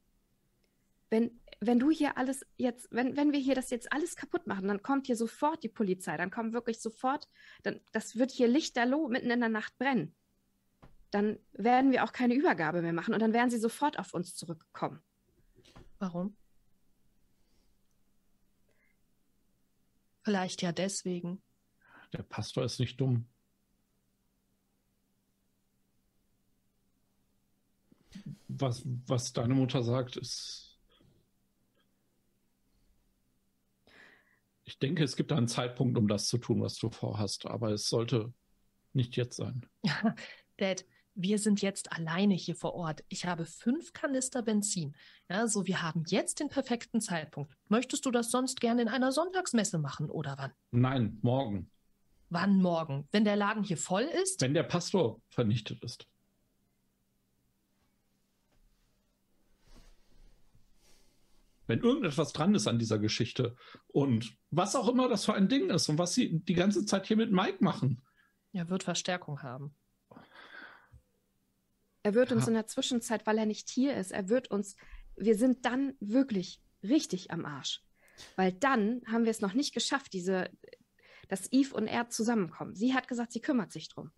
[1.10, 4.68] Wenn, wenn du hier alles jetzt, wenn, wenn wir hier das jetzt alles kaputt machen,
[4.68, 7.28] dann kommt hier sofort die Polizei, dann kommt wirklich sofort,
[7.62, 10.14] dann, das wird hier lichterloh mitten in der Nacht brennen.
[11.10, 14.36] Dann werden wir auch keine Übergabe mehr machen und dann werden sie sofort auf uns
[14.36, 15.02] zurückkommen.
[15.98, 16.36] Warum?
[20.22, 21.42] Vielleicht ja deswegen.
[22.12, 23.26] Der Pastor ist nicht dumm.
[28.48, 30.67] Was, was deine Mutter sagt, ist.
[34.68, 37.88] Ich denke, es gibt einen Zeitpunkt, um das zu tun, was du vorhast, aber es
[37.88, 38.34] sollte
[38.92, 39.64] nicht jetzt sein.
[40.58, 40.84] Dad,
[41.14, 43.02] wir sind jetzt alleine hier vor Ort.
[43.08, 44.94] Ich habe fünf Kanister Benzin.
[45.30, 47.50] Ja, so wir haben jetzt den perfekten Zeitpunkt.
[47.68, 50.52] Möchtest du das sonst gerne in einer Sonntagsmesse machen oder wann?
[50.70, 51.70] Nein, morgen,
[52.28, 53.08] Wann morgen?
[53.10, 54.42] Wenn der Laden hier voll ist?
[54.42, 56.06] wenn der Pastor vernichtet ist.
[61.68, 63.54] Wenn irgendetwas dran ist an dieser Geschichte
[63.88, 67.06] und was auch immer das für ein Ding ist und was sie die ganze Zeit
[67.06, 68.02] hier mit Mike machen.
[68.52, 69.76] Er wird Verstärkung haben.
[72.02, 72.48] Er wird uns Ja.
[72.48, 74.76] in der Zwischenzeit, weil er nicht hier ist, er wird uns,
[75.16, 77.82] wir sind dann wirklich richtig am Arsch.
[78.36, 80.50] Weil dann haben wir es noch nicht geschafft, diese,
[81.28, 82.74] dass Eve und er zusammenkommen.
[82.74, 84.10] Sie hat gesagt, sie kümmert sich drum.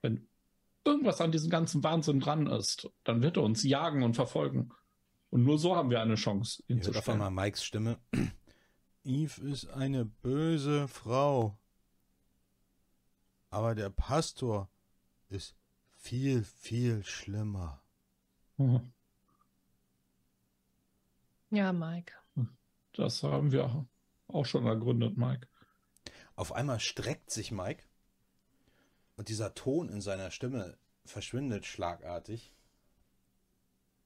[0.00, 0.28] Wenn
[0.84, 4.70] irgendwas an diesem ganzen Wahnsinn dran ist, dann wird er uns jagen und verfolgen.
[5.34, 7.20] Und nur so haben wir eine Chance, ihn Ihr zu stellen.
[7.20, 7.98] einmal Mikes Stimme.
[9.02, 11.58] Eve ist eine böse Frau.
[13.50, 14.70] Aber der Pastor
[15.30, 15.56] ist
[15.90, 17.82] viel, viel schlimmer.
[18.58, 18.92] Mhm.
[21.50, 22.12] Ja, Mike.
[22.92, 23.88] Das haben wir
[24.28, 25.48] auch schon ergründet, Mike.
[26.36, 27.82] Auf einmal streckt sich Mike
[29.16, 32.54] und dieser Ton in seiner Stimme verschwindet schlagartig,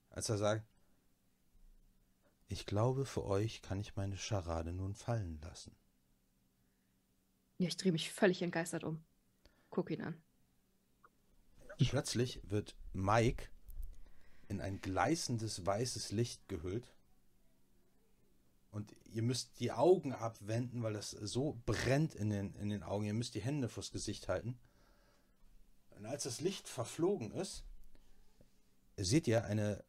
[0.09, 0.65] als er sagt,
[2.49, 5.77] ich glaube, für euch kann ich meine Scharade nun fallen lassen.
[7.59, 9.05] Ja, ich drehe mich völlig entgeistert um.
[9.71, 10.23] Guck ihn an.
[11.79, 13.49] Plötzlich wird Mike
[14.49, 16.95] in ein gleißendes weißes Licht gehüllt.
[18.71, 23.05] Und ihr müsst die Augen abwenden, weil das so brennt in den, in den Augen.
[23.05, 24.59] Ihr müsst die Hände vors Gesicht halten.
[25.91, 27.65] Und als das Licht verflogen ist,
[28.97, 29.85] seht ihr eine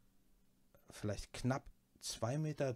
[0.89, 1.69] vielleicht knapp
[2.03, 2.75] 2,20 Meter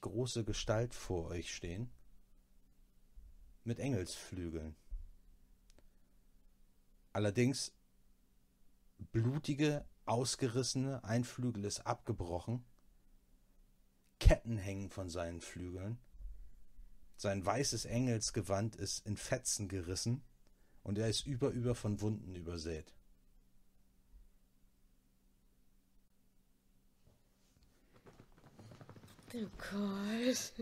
[0.00, 1.90] große Gestalt vor euch stehen.
[3.64, 4.76] Mit Engelsflügeln.
[7.12, 7.72] Allerdings
[9.12, 12.64] blutige, ausgerissene, ein Flügel ist abgebrochen.
[14.18, 15.98] Ketten hängen von seinen Flügeln.
[17.16, 20.22] Sein weißes Engelsgewand ist in Fetzen gerissen
[20.82, 22.94] und er ist über über von Wunden übersät.
[29.34, 30.52] Oh Gott.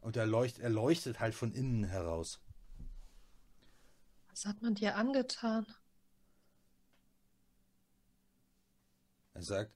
[0.00, 2.40] Und er, leucht, er leuchtet halt von innen heraus.
[4.28, 5.66] Was hat man dir angetan?
[9.34, 9.72] Er sagt,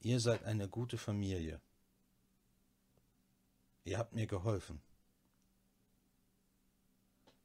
[0.00, 1.60] ihr seid eine gute Familie.
[3.84, 4.82] Ihr habt mir geholfen.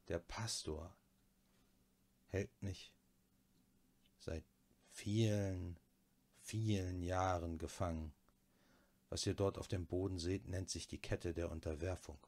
[0.08, 0.96] Der Pastor
[2.26, 2.92] hält mich
[4.18, 4.44] seit
[4.90, 5.78] vielen,
[6.40, 8.12] vielen Jahren gefangen.
[9.16, 12.18] Was ihr dort auf dem Boden seht, nennt sich die Kette der Unterwerfung.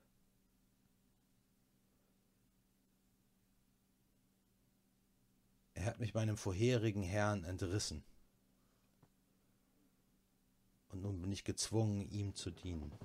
[5.74, 8.06] Er hat mich meinem vorherigen Herrn entrissen.
[10.88, 12.98] Und nun bin ich gezwungen, ihm zu dienen.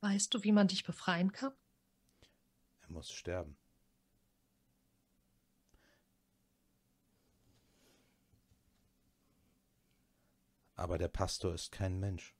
[0.00, 1.52] Weißt du, wie man dich befreien kann?
[2.80, 3.58] Er muss sterben.
[10.76, 12.34] Aber der Pastor ist kein Mensch.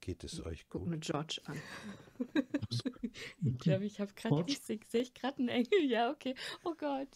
[0.00, 0.90] Geht es euch Guck gut?
[0.90, 1.56] mir George an.
[3.42, 5.84] Ich glaube, ich habe gerade, ich sehe seh ich gerade einen Engel.
[5.84, 6.34] Ja, okay.
[6.64, 7.08] Oh Gott.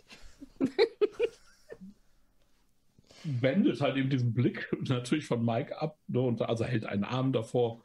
[3.24, 7.32] wendet halt eben diesen Blick natürlich von Mike ab ne, und also hält einen Arm
[7.32, 7.82] davor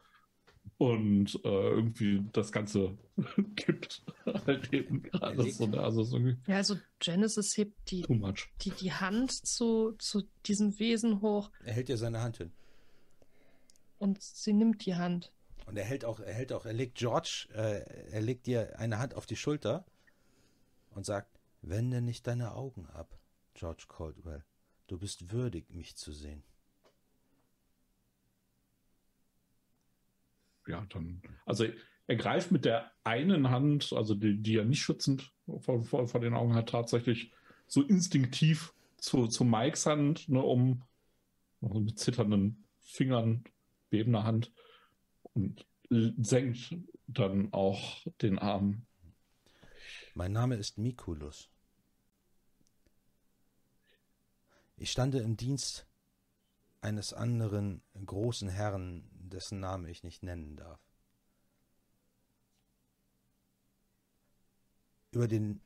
[0.78, 2.98] und äh, irgendwie das Ganze
[3.56, 4.02] kippt
[4.48, 5.68] halt eben gerade so.
[5.68, 5.80] Ne?
[5.80, 8.06] Also, so ja, also Genesis hebt die,
[8.62, 11.52] die, die Hand zu, zu diesem Wesen hoch.
[11.66, 12.52] Er hält ihr seine Hand hin.
[13.98, 15.34] Und sie nimmt die Hand.
[15.66, 17.82] Und er hält auch, er hält auch, er legt George, äh,
[18.12, 19.86] er legt dir eine Hand auf die Schulter
[20.92, 23.20] und sagt, wende nicht deine Augen ab,
[23.54, 24.46] George Caldwell.
[24.88, 26.44] Du bist würdig, mich zu sehen.
[30.70, 31.66] Ja, dann, also
[32.06, 36.20] er greift mit der einen Hand, also die, die er nicht schützend vor, vor, vor,
[36.22, 37.32] den Augen hat, tatsächlich
[37.66, 40.84] so instinktiv zu, zu Mikes Hand, ne, um
[41.62, 43.44] mit zitternden Fingern,
[43.90, 44.54] bebender Hand
[45.34, 46.76] und senkt
[47.08, 48.86] dann auch den Arm.
[50.14, 51.50] Mein Name ist Mikulus.
[54.78, 55.88] Ich stande im Dienst
[56.82, 60.80] eines anderen großen Herrn, dessen Name ich nicht nennen darf.
[65.12, 65.62] Über den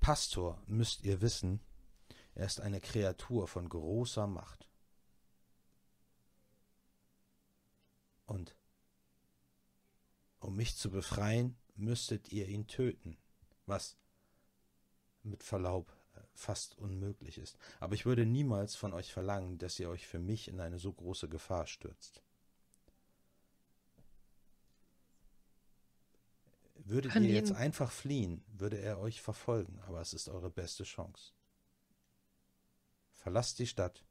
[0.00, 1.60] Pastor müsst ihr wissen,
[2.34, 4.68] er ist eine Kreatur von großer Macht.
[8.26, 8.56] Und
[10.40, 13.16] um mich zu befreien, müsstet ihr ihn töten,
[13.66, 13.96] was
[15.22, 15.94] mit Verlaub
[16.34, 17.56] fast unmöglich ist.
[17.80, 20.92] Aber ich würde niemals von euch verlangen, dass ihr euch für mich in eine so
[20.92, 22.22] große Gefahr stürzt.
[26.84, 31.32] Würdet ihr jetzt einfach fliehen, würde er euch verfolgen, aber es ist eure beste Chance.
[33.12, 34.04] Verlasst die Stadt,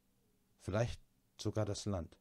[0.60, 1.02] vielleicht
[1.38, 2.18] sogar das Land.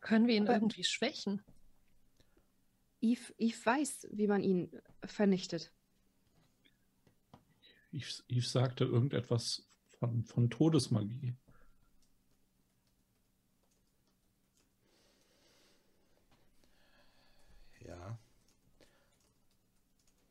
[0.00, 1.42] Können wir ihn irgendwie schwächen?
[3.00, 4.70] Eve, Eve weiß, wie man ihn
[5.04, 5.72] vernichtet.
[7.92, 9.66] Eve, Eve sagte irgendetwas
[9.98, 11.34] von, von Todesmagie.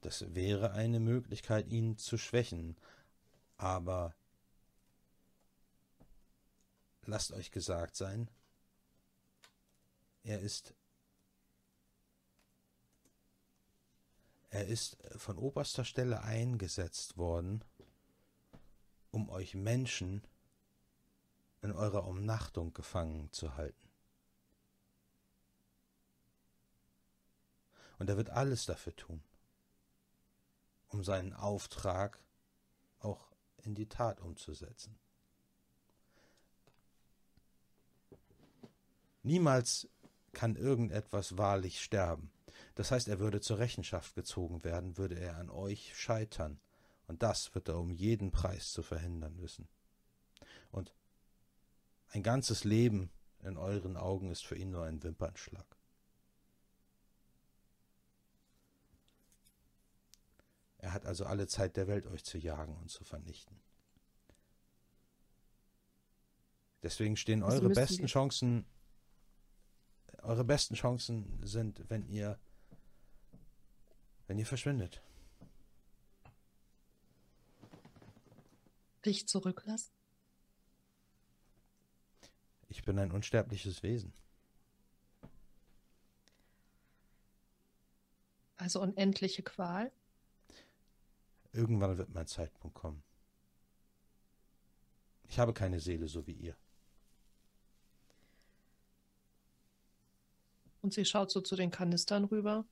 [0.02, 2.76] Das wäre eine Möglichkeit, ihn zu schwächen.
[3.58, 4.16] Aber
[7.06, 8.30] lasst euch gesagt sein,
[10.24, 10.76] er ist
[14.54, 17.64] Er ist von oberster Stelle eingesetzt worden,
[19.10, 20.28] um euch Menschen
[21.62, 23.90] in eurer Umnachtung gefangen zu halten.
[27.98, 29.24] Und er wird alles dafür tun,
[30.92, 32.20] um seinen Auftrag
[33.00, 33.32] auch
[33.64, 34.98] in die Tat umzusetzen.
[39.24, 39.88] Niemals
[40.34, 42.32] kann irgendetwas wahrlich sterben.
[42.76, 46.60] Das heißt, er würde zur Rechenschaft gezogen werden, würde er an euch scheitern.
[47.08, 49.68] Und das wird er um jeden Preis zu verhindern wissen.
[50.72, 50.94] Und
[52.10, 53.12] ein ganzes Leben
[53.44, 55.66] in euren Augen ist für ihn nur ein Wimpernschlag.
[60.82, 63.56] Er hat also alle Zeit der Welt, euch zu jagen und zu vernichten.
[66.82, 68.66] Deswegen stehen also eure besten Chancen,
[70.24, 72.40] eure besten Chancen sind, wenn ihr
[74.26, 75.04] wenn ihr verschwindet.
[79.06, 79.92] Dich zurücklassen?
[82.70, 84.14] Ich bin ein unsterbliches Wesen.
[88.56, 89.92] Also unendliche Qual?
[91.54, 93.04] Irgendwann wird mein Zeitpunkt kommen.
[95.28, 96.56] Ich habe keine Seele so wie ihr.
[100.82, 102.66] Und sie schaut so zu den Kanistern rüber.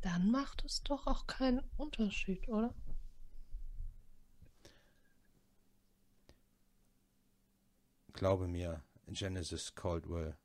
[0.00, 2.74] Dann macht es doch auch keinen Unterschied, oder?
[8.12, 10.36] Glaube mir, Genesis Caldwell.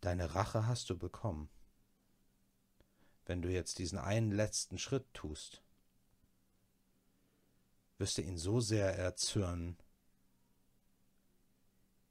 [0.00, 1.48] Deine Rache hast du bekommen.
[3.24, 5.62] Wenn du jetzt diesen einen letzten Schritt tust,
[7.98, 9.76] wirst du ihn so sehr erzürnen,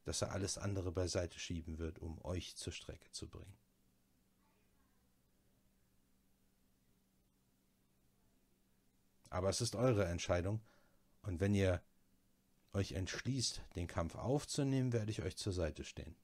[0.04, 3.56] dass er alles andere beiseite schieben wird, um euch zur Strecke zu bringen.
[9.30, 10.60] Aber es ist eure Entscheidung.
[11.22, 11.82] Und wenn ihr
[12.72, 16.16] euch entschließt, den Kampf aufzunehmen, werde ich euch zur Seite stehen.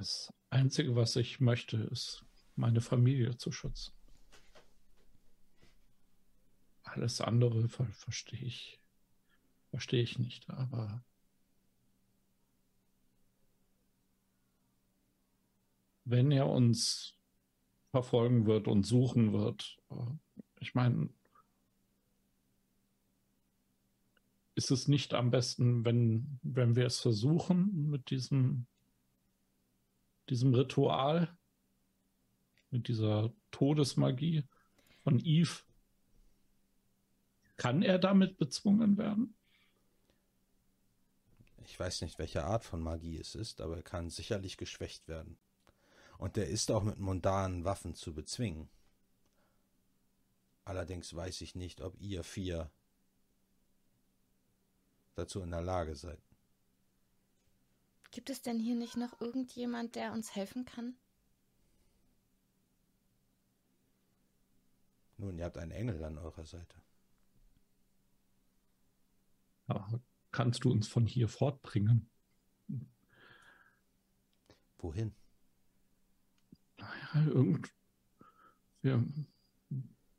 [0.00, 2.24] Das Einzige, was ich möchte, ist,
[2.56, 3.92] meine Familie zu schützen.
[6.84, 8.80] Alles andere ver verstehe ich.
[9.68, 11.04] Verstehe ich nicht, aber
[16.06, 17.14] wenn er uns
[17.90, 19.94] verfolgen wird und suchen wird, äh,
[20.60, 21.10] ich meine,
[24.54, 28.66] ist es nicht am besten, wenn, wenn wir es versuchen mit diesem,
[30.30, 31.36] diesem Ritual,
[32.70, 34.44] mit dieser Todesmagie
[35.02, 35.62] von Eve?
[37.56, 39.34] Kann er damit bezwungen werden?
[41.64, 45.38] Ich weiß nicht, welche Art von Magie es ist, aber er kann sicherlich geschwächt werden.
[46.18, 48.68] Und der ist auch mit mundanen Waffen zu bezwingen.
[50.64, 52.70] Allerdings weiß ich nicht, ob ihr vier
[55.14, 56.29] dazu in der Lage seid.
[58.10, 60.96] Gibt es denn hier nicht noch irgendjemand, der uns helfen kann?
[65.16, 66.76] Nun, ihr habt einen Engel an eurer Seite.
[69.66, 72.08] Aber kannst du uns von hier fortbringen?
[74.78, 75.14] Wohin?
[76.78, 77.70] Naja, irgend.
[78.80, 79.04] Wir,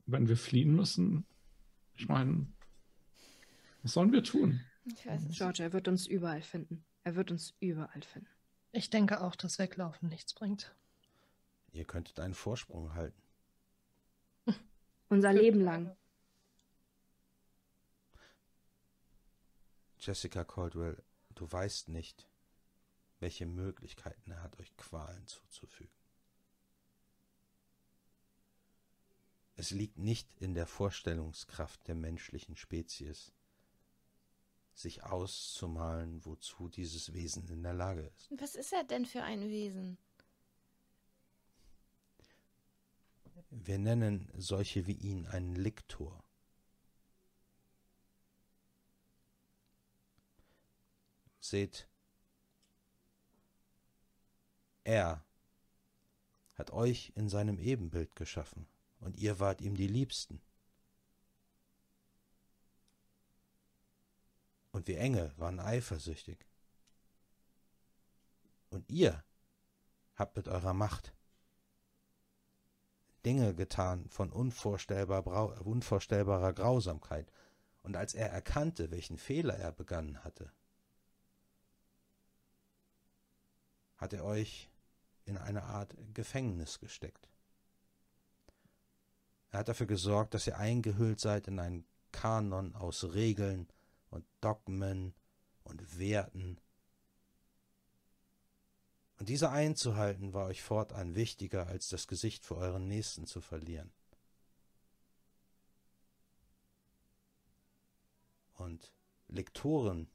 [0.05, 1.25] wenn wir fliehen müssen,
[1.95, 2.47] ich meine,
[3.81, 4.61] was sollen wir tun?
[4.85, 5.37] Ich weiß es.
[5.37, 6.85] George, er wird uns überall finden.
[7.03, 8.29] Er wird uns überall finden.
[8.71, 10.73] Ich denke auch, dass Weglaufen nichts bringt.
[11.71, 13.21] Ihr könntet einen Vorsprung halten.
[15.09, 15.95] Unser Leben lang.
[19.99, 21.03] Jessica Caldwell,
[21.35, 22.27] du weißt nicht,
[23.19, 25.93] welche Möglichkeiten er hat, euch Qualen zuzufügen.
[29.55, 33.31] Es liegt nicht in der Vorstellungskraft der menschlichen Spezies,
[34.73, 38.29] sich auszumalen, wozu dieses Wesen in der Lage ist.
[38.39, 39.97] Was ist er denn für ein Wesen?
[43.49, 46.23] Wir nennen solche wie ihn einen Liktor.
[51.39, 51.89] Seht,
[54.83, 55.25] er
[56.53, 58.67] hat euch in seinem Ebenbild geschaffen
[58.99, 60.41] und ihr wart ihm die Liebsten.
[64.71, 66.45] Und wir Engel waren eifersüchtig.
[68.69, 69.23] Und ihr
[70.15, 71.13] habt mit eurer Macht
[73.25, 77.31] Dinge getan von unvorstellbar, unvorstellbarer Grausamkeit.
[77.83, 80.51] Und als er erkannte, welchen Fehler er begangen hatte,
[83.97, 84.69] hat er euch
[85.25, 87.29] in eine Art Gefängnis gesteckt.
[89.51, 93.67] Er hat dafür gesorgt, dass ihr eingehüllt seid in einen Kanon aus Regeln
[94.11, 95.15] und Dogmen
[95.63, 96.59] und Werten.
[99.17, 103.91] Und diese einzuhalten war euch fortan wichtiger, als das Gesicht vor euren Nächsten zu verlieren.
[108.53, 108.93] Und
[109.27, 110.11] Lektoren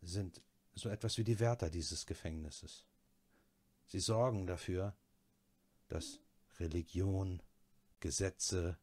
[0.00, 0.40] sind
[0.74, 2.84] so etwas wie die Wärter dieses Gefängnisses.
[3.86, 4.96] Sie sorgen dafür,
[5.88, 6.20] dass
[6.60, 7.42] Religion,
[8.00, 8.78] Gesetze,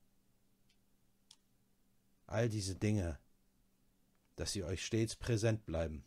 [2.28, 3.20] all diese Dinge,
[4.36, 6.06] dass sie euch stets präsent bleiben,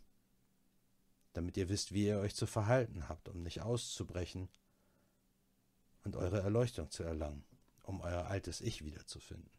[1.32, 4.49] damit ihr wisst, wie ihr euch zu verhalten habt, um nicht auszubrechen
[6.05, 7.45] und eure Erleuchtung zu erlangen,
[7.82, 9.51] um euer altes Ich wiederzufinden.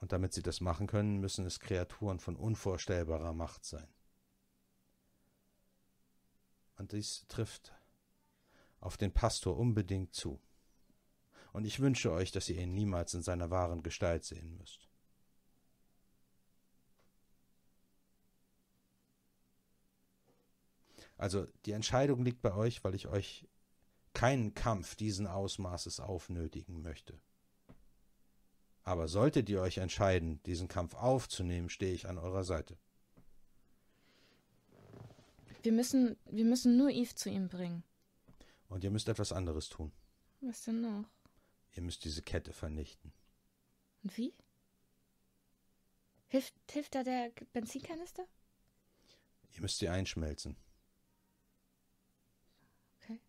[0.00, 3.88] Und damit sie das machen können, müssen es Kreaturen von unvorstellbarer Macht sein.
[6.76, 7.72] Und dies trifft
[8.84, 10.40] auf den Pastor unbedingt zu.
[11.52, 14.88] Und ich wünsche euch, dass ihr ihn niemals in seiner wahren Gestalt sehen müsst.
[21.16, 23.48] Also die Entscheidung liegt bei euch, weil ich euch
[24.12, 27.18] keinen Kampf diesen Ausmaßes aufnötigen möchte.
[28.82, 32.76] Aber solltet ihr euch entscheiden, diesen Kampf aufzunehmen, stehe ich an eurer Seite.
[35.62, 37.82] Wir müssen, wir müssen nur Eve zu ihm bringen.
[38.74, 39.92] Und ihr müsst etwas anderes tun.
[40.40, 41.08] Was denn noch?
[41.76, 43.12] Ihr müsst diese Kette vernichten.
[44.02, 44.34] Und wie?
[46.26, 48.26] Hilft, hilft da der Benzinkanister?
[49.52, 50.56] Ihr müsst sie einschmelzen.
[52.98, 53.20] Okay.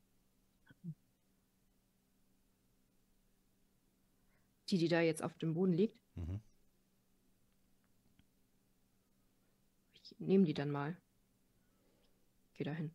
[4.69, 5.99] Die, die da jetzt auf dem Boden liegt.
[6.15, 6.41] Mhm.
[10.01, 10.97] Ich nehme die dann mal.
[12.55, 12.91] Geh da hin.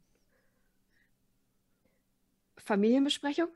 [2.71, 3.49] Familienbesprechung?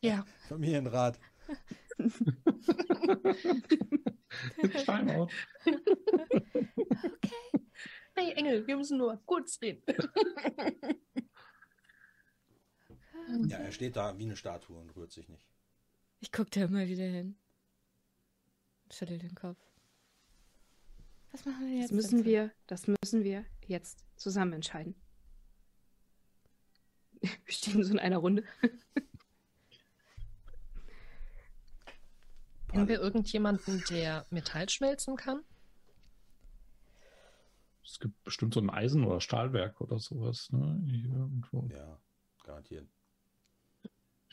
[0.00, 1.18] Ja, Familienrat.
[4.84, 5.30] Timeout.
[8.14, 9.82] hey Engel, wir müssen nur kurz reden.
[13.48, 15.48] Ja, er steht da wie eine Statue und rührt sich nicht.
[16.20, 17.36] Ich gucke da immer wieder hin.
[18.92, 19.58] Schüttel den Kopf.
[21.32, 21.90] Was machen wir jetzt?
[21.90, 24.94] Das müssen wir, das müssen wir jetzt zusammen entscheiden.
[27.44, 28.44] Wir stehen so in einer Runde.
[32.68, 35.42] Kennen wir irgendjemanden, der Metall schmelzen kann?
[37.84, 40.52] Es gibt bestimmt so ein Eisen- oder Stahlwerk oder sowas.
[40.52, 40.80] Ne?
[40.86, 41.66] Hier irgendwo.
[41.72, 42.00] Ja,
[42.44, 42.88] garantiert.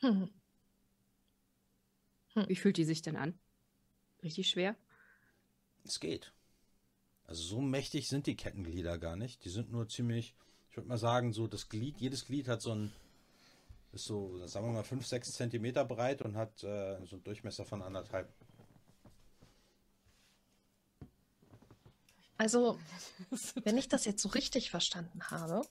[0.02, 0.30] Hm.
[2.36, 3.40] Wie fühlt die sich denn an?
[4.22, 4.76] Richtig schwer?
[5.84, 6.32] Es geht.
[7.24, 9.44] Also so mächtig sind die Kettenglieder gar nicht.
[9.44, 10.36] Die sind nur ziemlich,
[10.78, 12.94] ich würde mal sagen, so das Glied, jedes Glied hat so ein,
[13.94, 17.66] ist so, sagen wir mal, 5, 6 Zentimeter breit und hat äh, so einen Durchmesser
[17.66, 18.32] von anderthalb.
[22.38, 22.78] Also,
[23.64, 25.64] wenn ich das jetzt so richtig verstanden habe,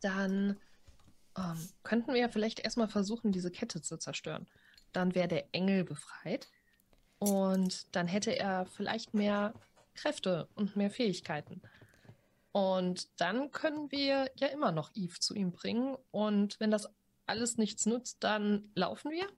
[0.00, 0.58] dann
[1.36, 4.46] ähm, könnten wir ja vielleicht erstmal versuchen, diese Kette zu zerstören.
[4.94, 6.48] Dann wäre der Engel befreit
[7.18, 9.52] und dann hätte er vielleicht mehr
[9.92, 11.60] Kräfte und mehr Fähigkeiten.
[12.56, 15.94] Und dann können wir ja immer noch Eve zu ihm bringen.
[16.10, 16.88] Und wenn das
[17.26, 19.28] alles nichts nützt, dann laufen wir.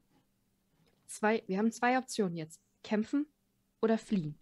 [1.09, 2.61] Zwei, wir haben zwei Optionen jetzt.
[2.85, 3.27] Kämpfen
[3.83, 4.39] oder fliehen.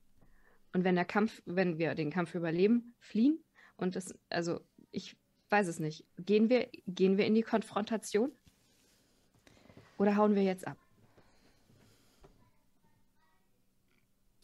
[0.74, 3.42] Und wenn der Kampf, wenn wir den Kampf überleben, fliehen.
[3.78, 5.16] Und das, also ich
[5.48, 6.04] weiß es nicht.
[6.18, 8.30] Gehen wir, gehen wir in die Konfrontation?
[9.96, 10.76] Oder hauen wir jetzt ab?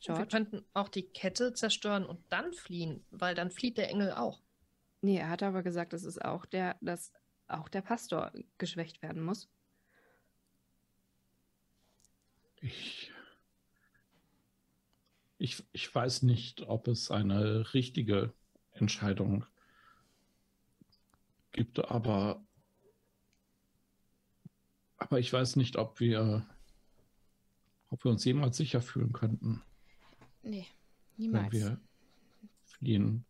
[0.07, 0.31] Wir George?
[0.31, 4.43] könnten auch die Kette zerstören und dann fliehen, weil dann flieht der Engel auch.
[5.01, 7.13] Nee, er hat aber gesagt, dass es auch der, dass
[7.47, 9.49] auch der Pastor geschwächt werden muss.
[12.61, 13.13] Ich,
[15.39, 18.33] ich, ich weiß nicht, ob es eine richtige
[18.73, 19.45] Entscheidung
[21.51, 22.45] gibt, aber,
[24.97, 26.47] aber ich weiß nicht, ob wir,
[27.91, 29.63] ob wir uns jemals sicher fühlen könnten,
[30.43, 30.67] Nee,
[31.17, 31.53] wenn niemals.
[31.53, 31.81] wir
[32.65, 33.25] fliehen.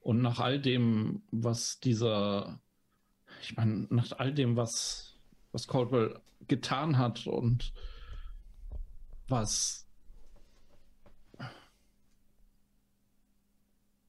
[0.00, 2.60] Und nach all dem, was dieser,
[3.42, 5.18] ich meine, nach all dem, was,
[5.52, 7.72] was Caldwell getan hat und
[9.28, 9.86] was,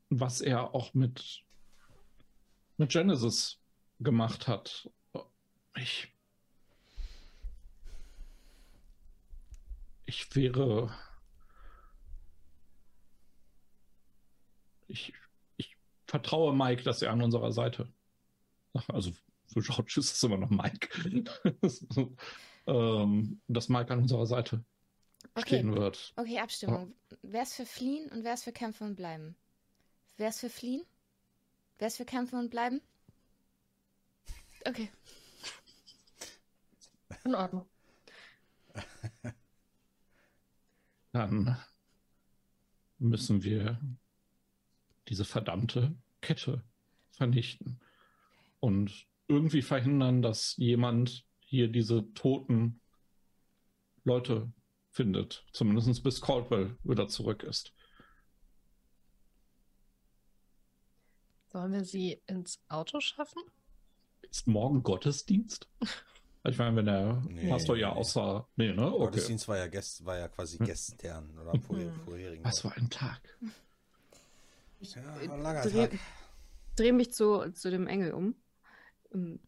[0.09, 1.43] was er auch mit,
[2.77, 3.59] mit Genesis
[3.99, 4.89] gemacht hat.
[5.75, 6.13] Ich,
[10.05, 10.93] ich wäre,
[14.91, 15.13] ich,
[15.57, 15.75] ich
[16.07, 17.91] vertraue Mike, dass er an unserer Seite,
[18.87, 19.11] also
[19.47, 20.89] für George ist es immer noch Mike,
[22.67, 24.63] ähm, dass Mike an unserer Seite
[25.35, 26.13] Okay, stehen wird.
[26.15, 26.93] okay, Abstimmung.
[27.21, 29.35] Wer ist für Fliehen und wer ist für Kämpfen und Bleiben?
[30.17, 30.83] Wer ist für Fliehen?
[31.77, 32.81] Wer ist für Kämpfen und Bleiben?
[34.65, 34.91] Okay.
[37.23, 37.65] In Ordnung.
[41.11, 41.57] Dann
[42.99, 43.79] müssen wir
[45.11, 46.63] diese verdammte Kette
[47.11, 47.81] vernichten
[48.61, 52.79] und irgendwie verhindern, dass jemand hier diese toten
[54.05, 54.51] Leute
[54.89, 55.45] findet.
[55.51, 57.73] Zumindest bis Caldwell wieder zurück ist.
[61.47, 63.41] Sollen wir sie ins Auto schaffen?
[64.21, 65.69] Ist morgen Gottesdienst?
[66.43, 67.99] Ich meine, wenn der Nee, Pastor ja nee.
[67.99, 68.49] außer.
[68.55, 68.87] Nee, ne?
[68.91, 69.05] Okay.
[69.05, 70.65] Gottesdienst war ja, gest, war ja quasi Hm.
[70.65, 72.43] gestern oder vorher, vorherigen.
[72.43, 73.21] Was für ein Tag.
[74.81, 75.99] Ich Ja, äh, langer
[76.75, 78.35] dreh, mich zu, zu dem Engel um.
[79.13, 79.39] Ähm,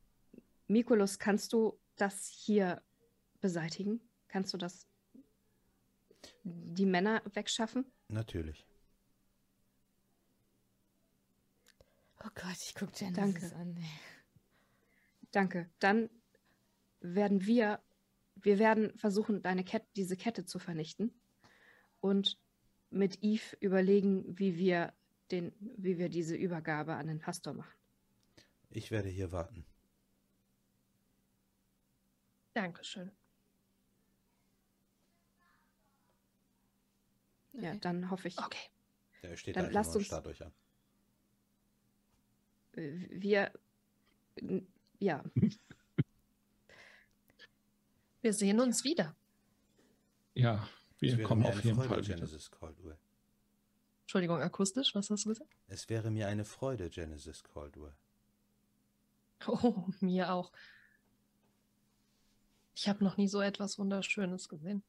[0.67, 2.81] Mikulus, kannst du das hier
[3.41, 3.99] beseitigen?
[4.27, 4.87] Kannst du das
[6.43, 7.91] die Männer wegschaffen?
[8.09, 8.65] Natürlich.
[12.23, 13.55] Oh Gott, ich gucke Genesis Danke.
[13.55, 13.77] an.
[13.77, 13.89] ey.
[15.31, 15.69] Danke.
[15.79, 16.09] Dann
[16.99, 17.81] werden wir,
[18.35, 21.19] wir werden versuchen, deine Kette, diese Kette zu vernichten
[22.01, 22.39] und
[22.91, 24.93] mit Eve überlegen, wie wir
[25.33, 27.73] den, wie wir diese Übergabe an den Pastor machen.
[28.69, 29.65] Ich werde hier warten.
[32.53, 33.11] Dankeschön.
[37.53, 37.79] Ja, Okay.
[37.81, 38.57] dann hoffe ich, Okay.
[39.21, 40.53] Der steht Dann da lasst uns- starrt euch an.
[42.73, 43.51] äh, wir,
[44.99, 45.23] ja,
[48.21, 49.15] Wir sehen uns wieder.
[50.33, 50.67] Ja,
[50.99, 52.15] wir kommen auf jeden Freude, Fall wieder.
[52.15, 52.97] Genesis Caldwell.
[54.03, 55.55] Entschuldigung, akustisch, was hast du gesagt?
[55.67, 57.95] Es wäre mir eine Freude, Genesis Caldwell.
[59.47, 60.51] Oh, mir auch.
[62.75, 64.83] Ich habe noch nie so etwas Wunderschönes gesehen.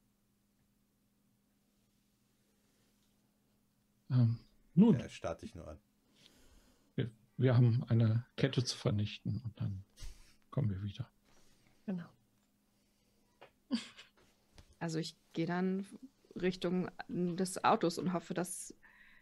[4.10, 4.38] Ähm,
[4.74, 5.78] nun, Er starrt dich nur an.
[6.96, 9.84] wir, wir haben eine Kette zu vernichten und dann
[10.50, 11.10] kommen wir wieder.
[11.86, 12.08] Genau.
[14.78, 15.86] Also ich gehe dann
[16.36, 18.74] Richtung des Autos und hoffe, dass,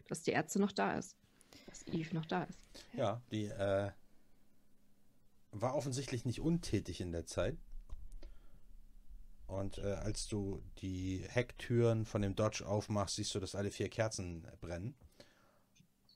[0.07, 1.17] dass die Ärzte noch da ist.
[1.67, 2.59] Dass Eve noch da ist.
[2.93, 3.91] Ja, die äh,
[5.51, 7.57] war offensichtlich nicht untätig in der Zeit.
[9.47, 13.89] Und äh, als du die Hecktüren von dem Dodge aufmachst, siehst du, dass alle vier
[13.89, 14.95] Kerzen brennen.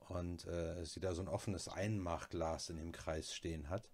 [0.10, 3.90] Und äh, sie da so ein offenes Einmachglas in dem Kreis stehen hat.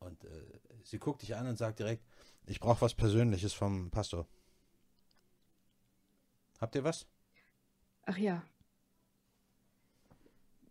[0.00, 2.04] Und äh, sie guckt dich an und sagt direkt,
[2.46, 4.26] ich brauche was Persönliches vom Pastor.
[6.58, 7.06] Habt ihr was?
[8.04, 8.42] Ach ja.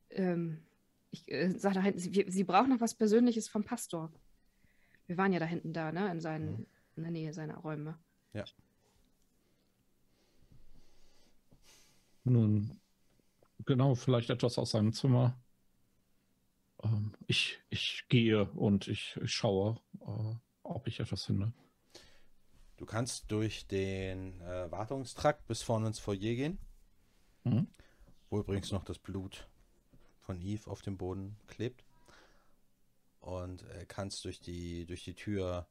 [0.09, 0.63] Ähm,
[1.11, 4.11] ich äh, sage da hinten, sie, sie braucht noch was Persönliches vom Pastor.
[5.07, 6.11] Wir waren ja da hinten da, ne?
[6.11, 6.65] In, seinen, Mhm.
[6.95, 7.97] in der Nähe seiner Räume.
[8.33, 8.45] Ja.
[12.23, 12.79] Nun,
[13.65, 15.39] genau, vielleicht etwas aus seinem Zimmer.
[16.83, 21.53] Ähm, ich, ich gehe und ich, ich schaue, äh, ob ich etwas finde.
[22.77, 26.59] Du kannst durch den äh, Wartungstrakt bis vorne ins Foyer gehen,
[27.49, 27.67] Mhm.
[28.29, 29.47] wo übrigens noch das Blut
[30.19, 31.83] von Eve auf dem Boden klebt.
[33.19, 35.67] Und äh, kannst durch die, durch die Tür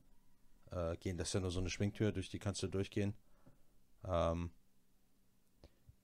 [0.70, 1.16] äh, gehen.
[1.16, 3.14] Das ist ja nur so eine Schwingtür, durch die kannst du durchgehen.
[4.04, 4.50] Ähm,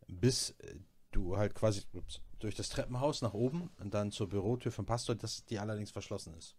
[0.07, 0.77] bis äh,
[1.11, 1.83] du halt quasi
[2.39, 6.35] durch das Treppenhaus nach oben und dann zur Bürotür vom Pastor, das, die allerdings verschlossen
[6.35, 6.57] ist.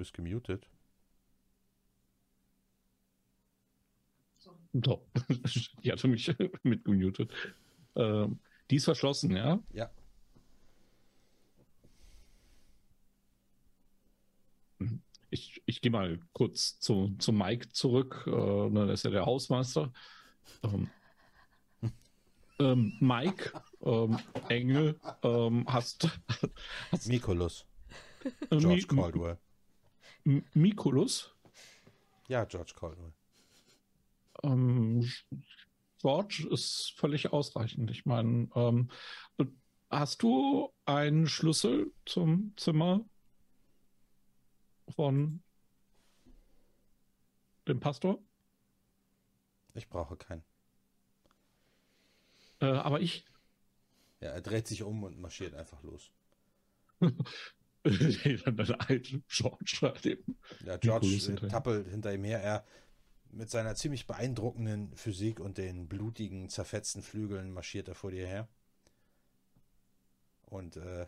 [0.00, 0.66] Bist gemutet.
[4.72, 5.06] So,
[5.84, 6.32] die hatte mich
[6.62, 7.30] mitgemutet.
[7.96, 8.38] Ähm,
[8.70, 9.62] die ist verschlossen, ja?
[9.72, 9.90] Ja.
[15.30, 18.24] Ich, ich gehe mal kurz zu, zu Mike zurück.
[18.26, 18.30] Äh,
[18.70, 19.92] ne, ist ja der Hausmeister.
[20.62, 20.88] Ähm,
[22.58, 23.52] ähm, Mike,
[23.82, 24.18] ähm,
[24.48, 26.08] Engel, ähm, hast,
[26.90, 27.06] hast
[28.50, 29.38] äh, George Mi- Caldwell.
[30.24, 31.34] M- Mikulus.
[32.28, 33.12] Ja, George Caldwell.
[34.42, 35.10] Ähm,
[36.00, 37.90] George ist völlig ausreichend.
[37.90, 38.90] Ich meine, ähm,
[39.90, 43.04] hast du einen Schlüssel zum Zimmer
[44.88, 45.42] von
[47.68, 48.18] dem Pastor?
[49.74, 50.44] Ich brauche keinen.
[52.60, 53.24] Äh, aber ich.
[54.20, 56.10] Ja, er dreht sich um und marschiert einfach los.
[58.44, 60.36] Dann alte George halt eben.
[60.64, 62.42] Ja, George äh, tappelt hinter ihm her.
[62.42, 62.64] Er
[63.32, 68.48] mit seiner ziemlich beeindruckenden Physik und den blutigen, zerfetzten Flügeln marschiert er vor dir her.
[70.42, 71.06] Und äh,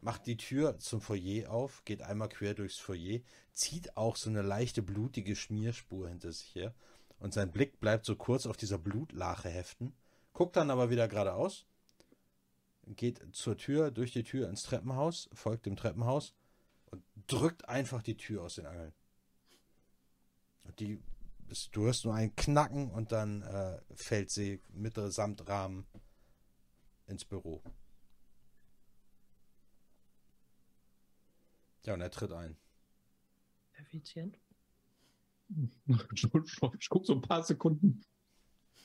[0.00, 3.20] macht die Tür zum Foyer auf, geht einmal quer durchs Foyer,
[3.52, 6.74] zieht auch so eine leichte blutige Schmierspur hinter sich her.
[7.18, 9.92] Und sein Blick bleibt so kurz auf dieser Blutlache heften,
[10.32, 11.66] guckt dann aber wieder geradeaus,
[12.86, 16.34] geht zur Tür, durch die Tür ins Treppenhaus, folgt dem Treppenhaus
[16.86, 18.92] und drückt einfach die Tür aus den Angeln.
[20.64, 21.02] Und die,
[21.48, 25.86] ist- du hörst nur ein Knacken und dann äh, fällt sie mitsamt Rahmen
[27.06, 27.62] ins Büro.
[31.84, 32.56] Ja, und er tritt ein.
[33.74, 34.38] Effizient.
[36.14, 38.02] Ich gucke so ein paar Sekunden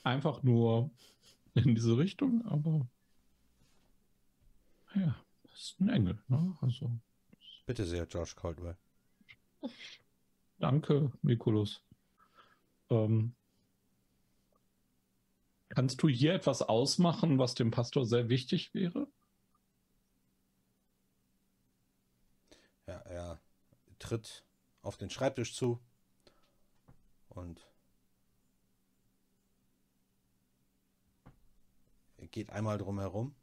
[0.02, 0.90] einfach nur
[1.54, 2.88] in diese Richtung, aber
[4.96, 6.22] ja, das ist ein Engel.
[6.28, 6.56] Ne?
[6.60, 6.90] Also
[7.66, 8.76] Bitte sehr, George Caldwell.
[10.58, 11.82] danke, Mikulus.
[12.90, 13.34] Ähm,
[15.68, 19.08] kannst du hier etwas ausmachen, was dem Pastor sehr wichtig wäre?
[22.86, 23.40] Ja, er
[23.98, 24.44] tritt
[24.82, 25.80] auf den Schreibtisch zu
[27.28, 27.66] und
[32.30, 33.34] geht einmal drum herum,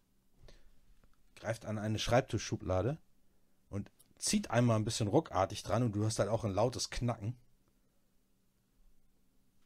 [1.44, 2.98] greift an eine Schreibtischschublade
[3.68, 7.36] und zieht einmal ein bisschen ruckartig dran und du hast halt auch ein lautes Knacken.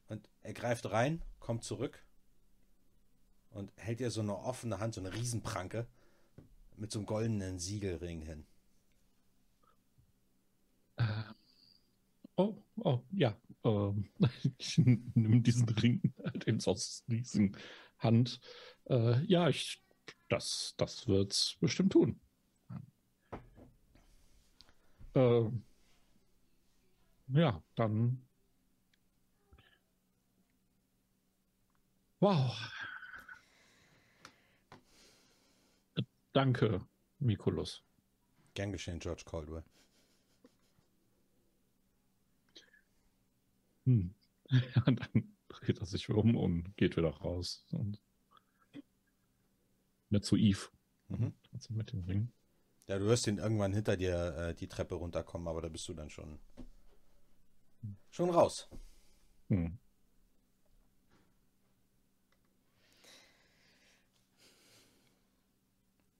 [0.08, 2.04] Und er greift rein, kommt zurück
[3.52, 5.88] und hält dir so eine offene Hand, so eine Riesenpranke
[6.78, 8.48] mit so einem goldenen Siegelring hin.
[10.95, 11.04] Äh,
[12.38, 13.40] oh, oh, ja.
[13.64, 14.10] Ähm,
[14.58, 17.06] ich nehme diesen Ring halt eben so aus
[17.99, 18.40] Hand.
[18.90, 19.84] Äh, ja, ich,
[20.30, 22.20] das, das wird's bestimmt tun.
[25.16, 25.50] Äh,
[27.30, 28.26] ja, dann.
[32.20, 32.56] Wow.
[36.34, 36.86] Danke,
[37.20, 37.84] Mikulus.
[38.54, 39.64] Gern geschehen, George Caldwell.
[43.86, 44.14] Hm.
[44.50, 47.66] Ja, dann dreht er sich um und geht wieder raus.
[47.72, 48.00] Und
[50.10, 50.70] nicht zu Eve.
[51.10, 51.34] Mhm.
[51.54, 52.32] Also mit dem Ring.
[52.88, 55.94] Ja, du hörst ihn irgendwann hinter dir äh, die Treppe runterkommen, aber da bist du
[55.94, 56.40] dann schon
[58.10, 58.70] schon raus.
[59.50, 59.78] Hm.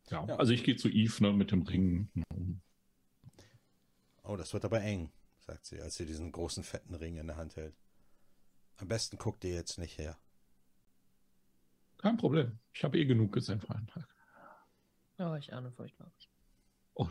[0.10, 0.36] Ja, Ja.
[0.38, 2.10] also ich gehe zu Eve ne, mit dem Ring.
[4.24, 7.38] Oh, das wird aber eng, sagt sie, als sie diesen großen fetten Ring in der
[7.38, 7.76] Hand hält.
[8.78, 10.18] Am besten guckt ihr jetzt nicht her.
[11.98, 12.60] Kein Problem.
[12.74, 14.08] Ich habe eh genug gesehen für einen Tag.
[15.20, 16.30] Oh, ich ahne Furchtbares.
[16.94, 17.10] Oh,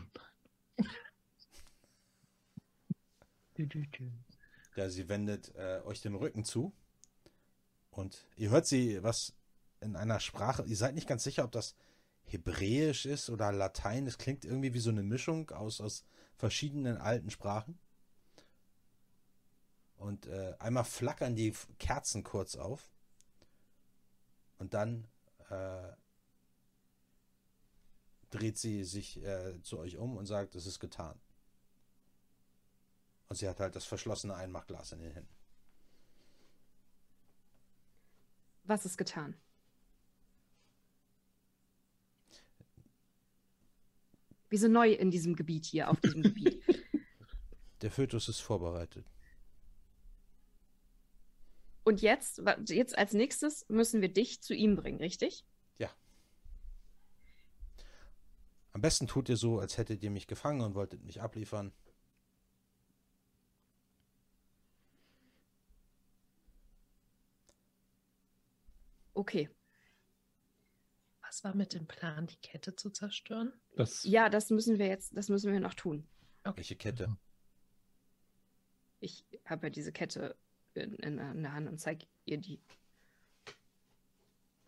[3.57, 4.11] dü.
[4.75, 6.73] Ja, sie wendet äh, euch den Rücken zu
[7.89, 9.33] und ihr hört sie was
[9.81, 10.63] in einer Sprache.
[10.65, 11.75] Ihr seid nicht ganz sicher, ob das
[12.23, 14.05] Hebräisch ist oder Latein.
[14.05, 16.05] Es klingt irgendwie wie so eine Mischung aus, aus
[16.35, 17.79] verschiedenen alten Sprachen.
[19.95, 22.91] Und äh, einmal flackern die Kerzen kurz auf.
[24.57, 25.07] Und dann
[25.49, 25.91] äh,
[28.29, 31.19] dreht sie sich äh, zu euch um und sagt, es ist getan.
[33.29, 35.35] Und sie hat halt das verschlossene Einmachglas in den Händen.
[38.63, 39.35] Was ist getan?
[44.49, 46.63] Wir sind neu in diesem Gebiet hier, auf diesem Gebiet.
[47.81, 49.05] Der Fötus ist vorbereitet.
[51.87, 55.45] Und jetzt, jetzt als nächstes müssen wir dich zu ihm bringen, richtig?
[58.73, 61.71] Am besten tut ihr so, als hättet ihr mich gefangen und wolltet mich abliefern.
[69.13, 69.49] Okay.
[71.21, 73.53] Was war mit dem Plan, die Kette zu zerstören?
[73.77, 76.05] das Ja, das müssen wir jetzt, das müssen wir noch tun.
[76.43, 77.17] Welche Kette?
[78.99, 80.37] Ich habe ja diese Kette
[80.79, 82.59] in, in, in der Hand und zeige ihr die.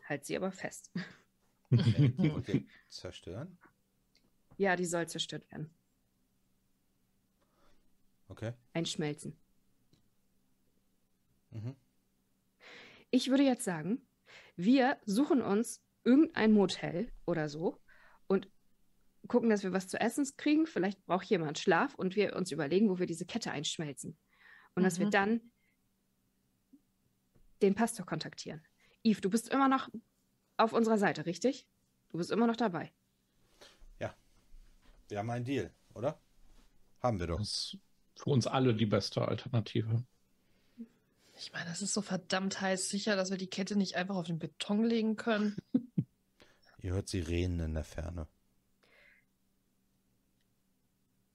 [0.08, 0.92] Halt sie aber fest.
[1.72, 2.66] Okay.
[2.90, 3.60] Zerstören?
[4.58, 5.70] Ja, die soll zerstört werden.
[8.28, 8.54] Okay.
[8.74, 9.38] Einschmelzen.
[11.52, 11.76] Mhm.
[13.12, 14.02] Ich würde jetzt sagen,
[14.56, 17.80] wir suchen uns irgendein Motel oder so
[18.28, 18.48] und
[19.28, 20.66] gucken, dass wir was zu essen kriegen.
[20.66, 24.18] Vielleicht braucht jemand Schlaf und wir uns überlegen, wo wir diese Kette einschmelzen.
[24.76, 25.12] Und dass wir Mhm.
[25.12, 25.52] dann
[27.62, 28.62] den Pastor kontaktieren.
[29.04, 29.90] Yves, du bist immer noch
[30.58, 31.68] auf unserer Seite, richtig?
[32.10, 32.92] Du bist immer noch dabei.
[35.12, 36.22] Wir haben einen Deal, oder?
[37.02, 37.40] Haben wir doch.
[37.40, 37.80] ist
[38.16, 40.06] für uns alle die beste Alternative.
[41.36, 44.28] Ich meine, es ist so verdammt heiß sicher, dass wir die Kette nicht einfach auf
[44.28, 45.58] den Beton legen können.
[46.84, 48.28] Ihr hört Sirenen in der Ferne.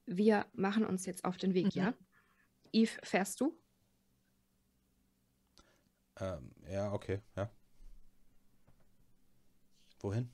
[0.06, 1.70] Wir machen uns jetzt auf den Weg, Mhm.
[1.74, 1.94] ja?
[2.72, 3.58] Yves, fährst du?
[6.20, 7.50] Ähm, ja, okay, ja.
[10.00, 10.30] Wohin?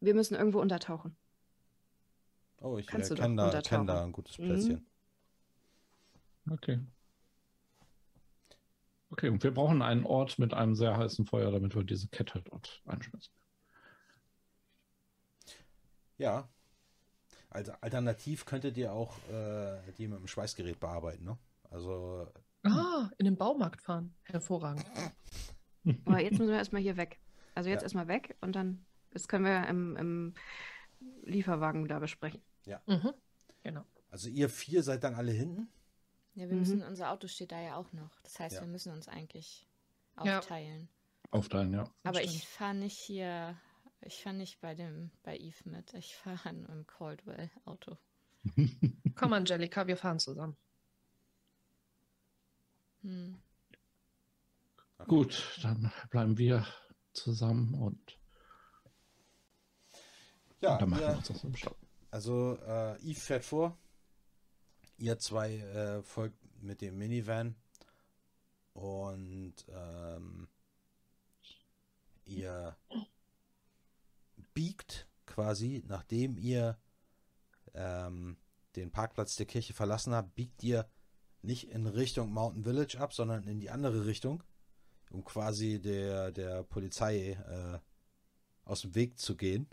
[0.00, 1.16] Wir müssen irgendwo untertauchen.
[2.60, 4.44] Oh, ich Kannst äh, kenne da, kenn da ein gutes Mhm.
[4.44, 4.86] Plätzchen.
[6.50, 6.80] Okay.
[9.10, 12.42] Okay, und wir brauchen einen Ort mit einem sehr heißen Feuer, damit wir diese Kette
[12.42, 13.32] dort einschmeißen.
[16.18, 16.48] Ja.
[17.50, 21.38] Also alternativ könntet ihr auch äh, die mit dem Schweißgerät bearbeiten, ne?
[21.70, 22.26] Also,
[22.64, 24.14] Ah, in den Baumarkt fahren.
[24.24, 24.84] Hervorragend.
[26.06, 27.20] Aber jetzt müssen wir erstmal hier weg.
[27.54, 27.84] Also jetzt Ja.
[27.84, 30.34] erstmal weg und dann, das können wir im, im
[31.24, 32.40] Lieferwagen da besprechen.
[32.86, 33.12] Mhm.
[33.62, 33.84] Genau.
[34.10, 35.68] also ihr vier seid dann alle hinten?
[36.34, 36.58] Ja, wir Mhm.
[36.60, 38.18] müssen, unser Auto steht da ja auch noch.
[38.22, 38.60] Das heißt, Ja.
[38.62, 39.68] wir müssen uns eigentlich
[40.24, 40.38] Ja.
[40.38, 40.88] aufteilen.
[41.30, 41.84] Aufteilen, ja.
[42.02, 42.34] Aber stimmt.
[42.34, 43.56] ich fahre nicht hier,
[44.00, 45.92] ich fahre nicht bei dem, bei Eve mit.
[45.94, 47.96] Ich fahre im Caldwell-Auto.
[49.14, 50.56] Komm, Angelika, wir fahren zusammen.
[53.04, 53.38] Hm.
[55.06, 56.66] Gut, dann bleiben wir
[57.12, 58.18] zusammen und
[60.60, 61.76] Ja, dann machen wir uns das im Stau.
[62.10, 63.76] also äh, Yves fährt vor.
[64.96, 67.54] Ihr zwei äh, folgt mit dem Minivan.
[68.72, 70.48] Und ähm,
[72.24, 72.76] ihr
[74.54, 76.78] biegt quasi, nachdem ihr
[77.74, 78.38] ähm,
[78.76, 80.88] den Parkplatz der Kirche verlassen habt, biegt ihr
[81.44, 84.42] nicht in Richtung Mountain Village ab, sondern in die andere Richtung,
[85.10, 87.78] um quasi der, der Polizei äh,
[88.64, 89.68] aus dem Weg zu gehen.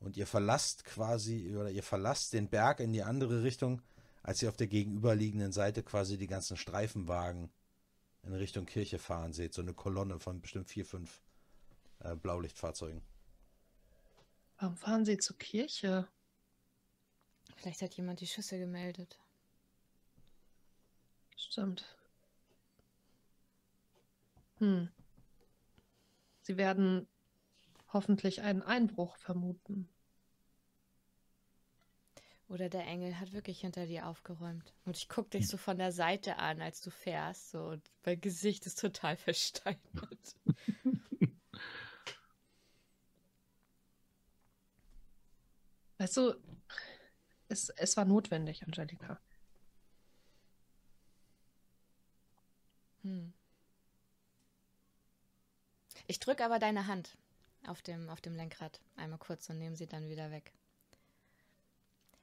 [0.00, 3.82] Und ihr verlasst quasi, oder ihr verlasst den Berg in die andere Richtung,
[4.22, 7.50] als ihr auf der gegenüberliegenden Seite quasi die ganzen Streifenwagen
[8.22, 9.54] in Richtung Kirche fahren seht.
[9.54, 11.22] So eine Kolonne von bestimmt vier, fünf
[12.00, 13.02] äh, Blaulichtfahrzeugen.
[14.58, 16.08] Warum fahren Sie zur Kirche?
[17.56, 19.18] Vielleicht hat jemand die Schüsse gemeldet.
[21.38, 21.96] Stimmt.
[24.58, 24.90] Hm.
[26.42, 27.06] Sie werden
[27.92, 29.88] hoffentlich einen Einbruch vermuten.
[32.48, 34.74] Oder der Engel hat wirklich hinter dir aufgeräumt.
[34.84, 37.50] Und ich gucke dich so von der Seite an, als du fährst.
[37.50, 40.36] So, und mein Gesicht ist total versteinert.
[45.98, 46.34] Weißt du,
[47.48, 49.20] es, es war notwendig, Angelika.
[53.02, 53.32] Hm.
[56.06, 57.16] Ich drücke aber deine Hand
[57.66, 60.52] auf dem, auf dem Lenkrad einmal kurz und nehme sie dann wieder weg.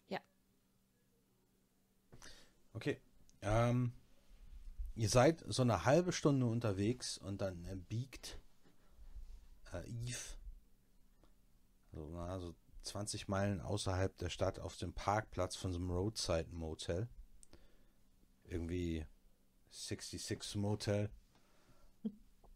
[0.08, 0.20] Ja.
[2.74, 3.00] Okay.
[3.42, 3.94] Ähm,
[4.96, 8.40] ihr seid so eine halbe Stunde unterwegs und dann äh, biegt
[9.72, 10.36] äh, Eve
[11.96, 12.54] so, na, so
[12.84, 17.08] 20 Meilen außerhalb der Stadt auf dem Parkplatz von so einem Roadside Motel.
[18.44, 19.06] Irgendwie
[19.76, 21.10] 66 Motel.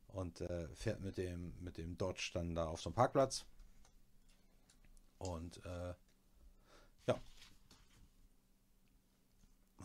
[0.07, 3.45] Und äh, fährt mit dem, mit dem Dodge dann da auf so einem Parkplatz.
[5.19, 5.93] Und äh,
[7.05, 7.21] ja.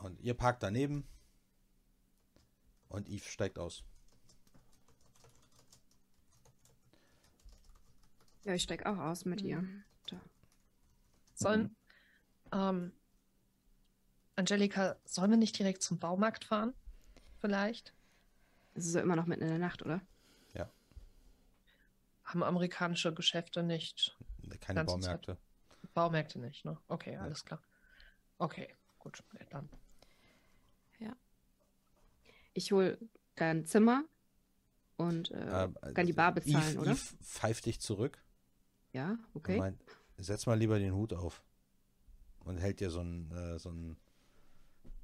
[0.02, 1.06] Und ihr parkt daneben.
[2.88, 3.84] Und Eve steigt aus.
[8.44, 9.60] Ja, ich steig auch aus mit ihr.
[9.60, 9.84] Mhm.
[10.06, 10.20] Da.
[11.34, 11.76] Sollen,
[12.52, 12.92] ähm,
[14.36, 16.74] Angelika, sollen wir nicht direkt zum Baumarkt fahren?
[17.44, 17.92] Vielleicht?
[18.72, 20.00] Es ist ja immer noch mitten in der Nacht, oder?
[22.24, 24.16] Haben amerikanische Geschäfte nicht.
[24.60, 25.36] Keine Baumärkte.
[25.92, 26.78] Baumärkte nicht, ne?
[26.88, 27.62] Okay, alles klar.
[28.38, 29.68] Okay, gut, ja, dann.
[32.54, 32.96] Ich hol
[33.34, 34.04] dein Zimmer
[34.96, 36.92] und äh, Ähm, kann die Bar bezahlen, Eve, oder?
[36.92, 38.24] Eve pfeift dich zurück.
[38.92, 39.58] Ja, okay.
[39.58, 39.84] meint,
[40.16, 41.42] setz mal lieber den Hut auf.
[42.40, 43.98] Und hält dir so einen, äh, so einen,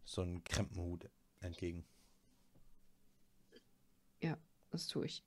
[0.04, 1.10] so einen Krempenhut
[1.40, 1.84] entgegen.
[4.70, 5.24] Das tue ich.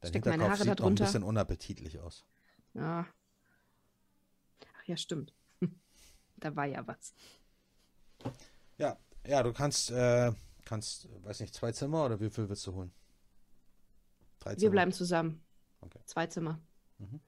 [0.00, 2.24] Dein Steck meine Haare sieht da noch ein bisschen unappetitlich aus.
[2.74, 3.06] Ja.
[4.76, 5.32] Ach ja, stimmt.
[6.38, 7.14] da war ja was.
[8.78, 10.32] Ja, ja, du kannst, äh,
[10.64, 12.92] kannst, weiß nicht, zwei Zimmer oder wie viel willst du holen?
[14.40, 14.70] Drei Wir Zimmer.
[14.72, 15.44] bleiben zusammen.
[15.82, 16.00] Okay.
[16.06, 16.60] Zwei Zimmer.
[16.98, 17.20] Mhm.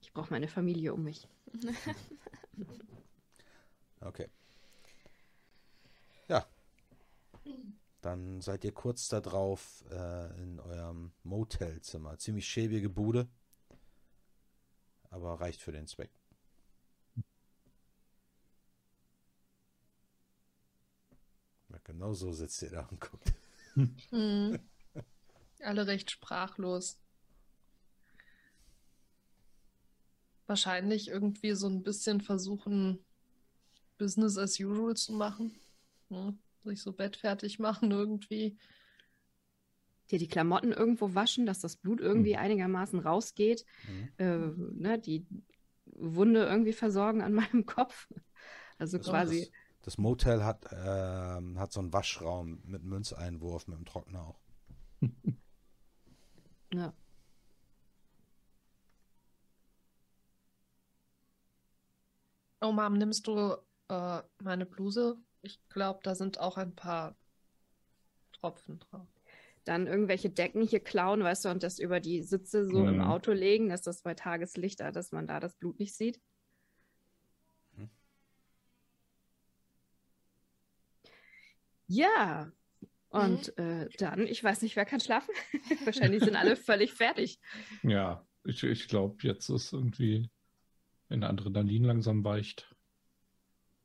[0.00, 1.26] Ich brauche meine Familie um mich.
[4.00, 4.28] Okay.
[6.28, 6.44] Ja.
[8.00, 12.18] Dann seid ihr kurz darauf äh, in eurem Motelzimmer.
[12.18, 13.28] Ziemlich schäbige Bude.
[15.10, 16.10] Aber reicht für den Zweck.
[21.70, 23.32] Ja, genau so sitzt ihr da und guckt.
[24.10, 24.58] Hm.
[25.60, 26.98] Alle recht sprachlos.
[30.46, 33.02] Wahrscheinlich irgendwie so ein bisschen versuchen,
[33.96, 35.58] Business as usual zu machen.
[36.10, 36.36] Ne?
[36.64, 38.56] Sich so bettfertig machen irgendwie.
[40.10, 43.64] Dir die Klamotten irgendwo waschen, dass das Blut irgendwie einigermaßen rausgeht.
[43.88, 44.08] Mhm.
[44.18, 45.26] Äh, ne, die
[45.86, 48.08] Wunde irgendwie versorgen an meinem Kopf.
[48.78, 49.40] Also Das, quasi.
[49.40, 49.50] das,
[49.82, 54.40] das Motel hat, ähm, hat so einen Waschraum mit Münzeinwurf, mit dem Trockner auch.
[56.74, 56.92] Ja.
[62.60, 63.54] Oh Mom, nimmst du
[63.88, 65.16] äh, meine Bluse?
[65.44, 67.14] Ich glaube, da sind auch ein paar
[68.32, 69.06] Tropfen drauf.
[69.64, 73.00] Dann irgendwelche Decken hier klauen, weißt du, und das über die Sitze so im Mhm.
[73.02, 76.20] Auto legen, dass das bei Tageslicht da, dass man da das Blut nicht sieht.
[77.76, 77.88] Mhm.
[81.86, 82.50] Ja.
[83.10, 85.32] Und äh, dann, ich weiß nicht, wer kann schlafen?
[85.84, 87.38] Wahrscheinlich sind alle völlig fertig.
[87.82, 90.28] Ja, ich, ich glaube, jetzt ist irgendwie,
[91.08, 92.73] wenn der Adrenalin langsam weicht.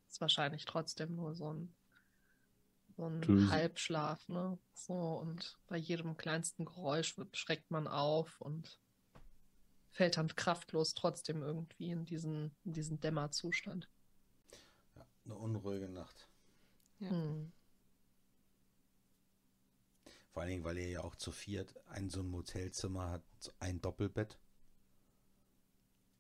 [0.10, 1.76] Ist wahrscheinlich trotzdem nur so ein,
[2.98, 3.50] so ein.
[3.52, 4.58] Halbschlaf, ne?
[4.74, 8.80] So, und bei jedem kleinsten Geräusch schreckt man auf und
[9.92, 13.90] fällt dann kraftlos trotzdem irgendwie in diesen, in diesen Dämmerzustand.
[14.96, 16.28] Ja, eine unruhige Nacht.
[17.00, 17.10] Ja.
[17.10, 17.52] Hm.
[20.32, 23.52] Vor allen Dingen, weil ihr ja auch zu viert ein so ein Motelzimmer hat, so
[23.60, 24.40] ein Doppelbett.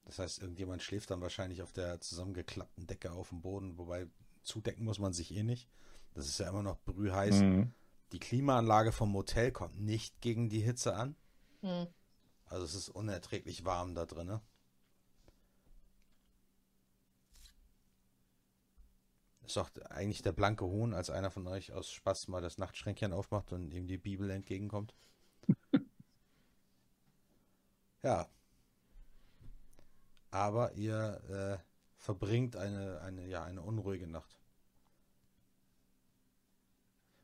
[0.10, 4.08] Das heißt, irgendjemand schläft dann wahrscheinlich auf der zusammengeklappten Decke auf dem Boden, wobei
[4.42, 5.70] zudecken muss man sich eh nicht.
[6.16, 7.36] Das ist ja immer noch brühheiß.
[7.36, 7.74] Mhm.
[8.12, 11.16] Die Klimaanlage vom Motel kommt nicht gegen die Hitze an.
[11.62, 11.86] Hm.
[12.46, 14.40] Also es ist unerträglich warm da drin.
[19.44, 23.14] Ist doch eigentlich der blanke Huhn, als einer von euch aus Spaß mal das Nachtschränkchen
[23.14, 24.96] aufmacht und ihm die Bibel entgegenkommt.
[28.02, 28.28] ja.
[30.32, 31.64] Aber ihr äh,
[31.98, 34.40] verbringt eine, eine, ja, eine unruhige Nacht.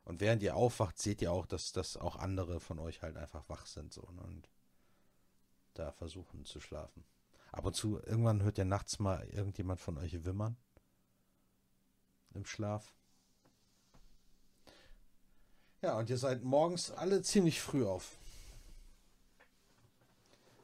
[0.04, 3.48] Und während ihr aufwacht, seht ihr auch, dass, dass auch andere von euch halt einfach
[3.50, 4.22] wach sind so ne?
[4.22, 4.50] und
[5.74, 7.04] da versuchen zu schlafen.
[7.52, 10.58] Ab und zu, irgendwann hört ihr nachts mal irgendjemand von euch wimmern
[12.34, 12.94] im Schlaf.
[15.82, 18.18] Ja, und ihr seid morgens alle ziemlich früh auf.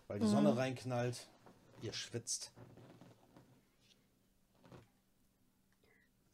[0.07, 1.27] Weil die Sonne reinknallt,
[1.83, 2.51] ihr schwitzt.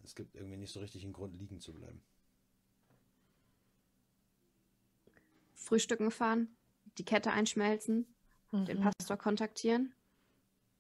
[0.04, 2.02] Es gibt irgendwie nicht so richtig einen Grund, liegen zu bleiben.
[5.54, 6.56] Frühstücken fahren,
[6.98, 8.08] die Kette einschmelzen,
[8.54, 8.84] den Mhm.
[8.84, 9.94] Pastor kontaktieren,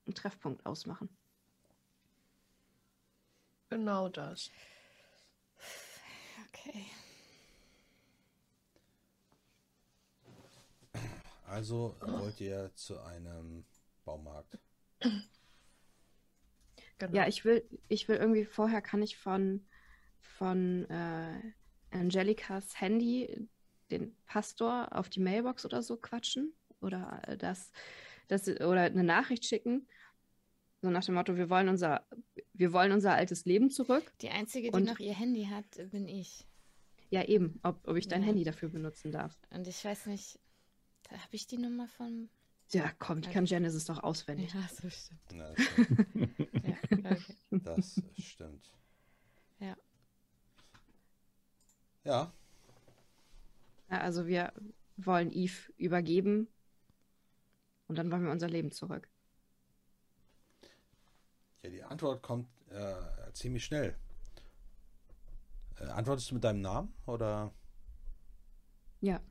[0.05, 1.09] einen Treffpunkt ausmachen.
[3.69, 4.49] Genau das.
[6.47, 6.85] Okay.
[11.45, 13.65] Also wollt ihr zu einem
[14.07, 14.57] Baumarkt.
[16.99, 17.15] Genau.
[17.15, 19.63] Ja, ich will, ich will irgendwie vorher kann ich von,
[20.19, 21.53] von äh,
[21.91, 23.47] Angelicas Handy
[23.91, 27.71] den Pastor auf die Mailbox oder so quatschen oder das,
[28.29, 29.87] das oder eine Nachricht schicken.
[30.81, 32.03] So nach dem Motto, wir wollen unser,
[32.53, 34.11] wir wollen unser altes Leben zurück.
[34.21, 36.47] Die einzige, die noch ihr Handy hat, bin ich.
[37.09, 38.29] Ja, eben, ob, ob ich dein Ja.
[38.29, 39.37] Handy dafür benutzen darf.
[39.51, 40.39] Und ich weiß nicht,
[41.03, 42.29] da habe ich die Nummer von.
[42.71, 44.53] Ja, komm, die kann Genesis doch auswendig.
[44.53, 45.21] Ja, so stimmt.
[45.33, 45.53] Na,
[46.63, 47.21] Ja, okay.
[47.51, 48.71] das stimmt.
[49.59, 49.75] Ja.
[52.03, 52.31] Ja,
[53.89, 54.51] Ja, also wir
[54.97, 56.47] wollen Eve übergeben
[57.87, 59.09] und dann wollen wir unser Leben zurück.
[61.63, 63.95] ja die Antwort kommt äh, ziemlich schnell.
[65.79, 67.53] Äh, antwortest du mit deinem Namen oder?
[68.99, 69.21] Ja.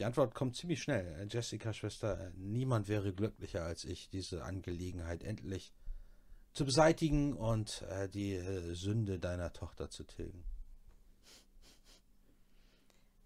[0.00, 1.28] Die Antwort kommt ziemlich schnell.
[1.30, 5.74] Jessica, Schwester, äh, niemand wäre glücklicher als ich, diese Angelegenheit endlich
[6.54, 10.42] zu beseitigen und äh, die äh, Sünde deiner Tochter zu tilgen.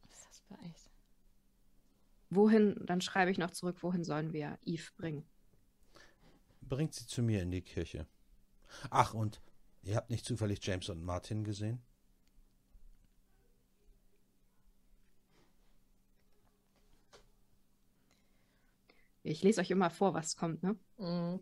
[0.02, 0.90] Das hast du echt.
[2.30, 5.24] Wohin, dann schreibe ich noch zurück, wohin sollen wir Eve bringen?
[6.60, 8.08] Bringt sie zu mir in die Kirche.
[8.90, 9.40] Ach, und
[9.84, 11.84] ihr habt nicht zufällig James und Martin gesehen?
[19.24, 20.76] Ich lese euch immer vor, was kommt, ne?
[20.98, 21.40] Mhm.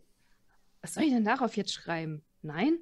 [0.81, 2.23] Was soll ich denn darauf jetzt schreiben?
[2.41, 2.79] Nein?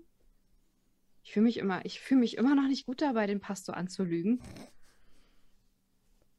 [1.23, 4.41] Ich fühle mich immer, ich fühle mich immer noch nicht gut dabei, den Pastor anzulügen.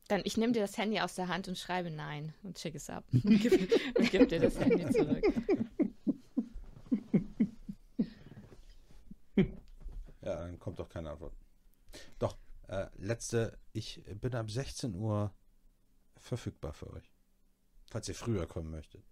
[0.08, 2.88] Dann, ich nehme dir das Handy aus der Hand und schreibe Nein und schick es
[2.88, 3.04] ab.
[3.12, 3.52] Und gib,
[3.98, 5.24] und gib dir das Handy zurück.
[10.24, 11.34] Ja, dann kommt doch keine Antwort.
[12.20, 15.34] Doch, äh, letzte, ich bin ab 16 Uhr
[16.16, 17.11] verfügbar für euch.
[17.92, 19.04] Falls ihr früher kommen möchtet.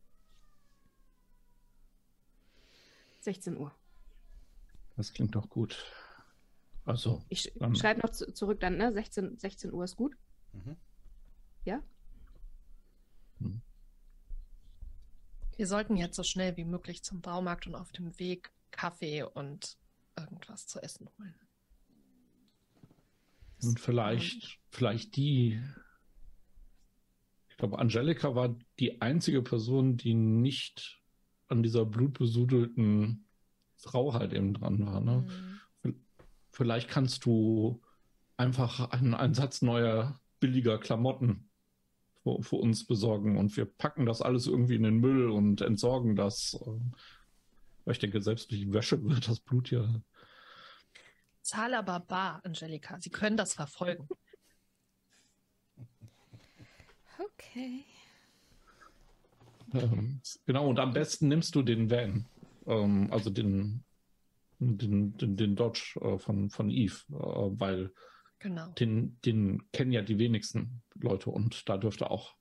[3.20, 3.74] 16 Uhr.
[4.96, 5.84] Das klingt doch gut.
[6.86, 8.90] Also, Ich sch Dann- schreibe noch zu zurück dann, ne?
[8.94, 10.16] 16, 16 Uhr ist gut.
[10.54, 10.76] Mhm.
[11.66, 11.82] Ja?
[15.56, 19.76] Wir sollten jetzt so schnell wie möglich zum Baumarkt und auf dem Weg Kaffee und
[20.16, 21.34] irgendwas zu essen holen.
[23.62, 25.62] und vielleicht, vielleicht die.
[27.60, 30.98] Ich glaube, Angelika war die einzige Person, die nicht
[31.48, 33.26] an dieser blutbesudelten
[33.76, 35.00] Frau halt eben dran war.
[35.02, 35.26] Ne?
[35.82, 35.94] Mhm.
[36.50, 37.82] Vielleicht kannst du
[38.38, 41.50] einfach einen, einen Satz neuer, billiger Klamotten
[42.22, 46.16] für, für uns besorgen und wir packen das alles irgendwie in den Müll und entsorgen
[46.16, 46.58] das.
[47.84, 50.00] ich denke, selbst durch die Wäsche wird das Blut ja.
[51.42, 52.98] Zahl aber bar, Angelika.
[53.00, 54.08] Sie können das verfolgen.
[57.20, 57.84] Okay.
[59.72, 62.26] Ähm, genau, und am besten nimmst du den Van,
[62.66, 63.84] ähm, also den,
[64.58, 67.92] den, den, den Dodge äh, von, von Eve, äh, weil
[68.40, 68.68] Genau.
[68.68, 72.34] den, den kennen ja die wenigsten Leute und da dürfte auch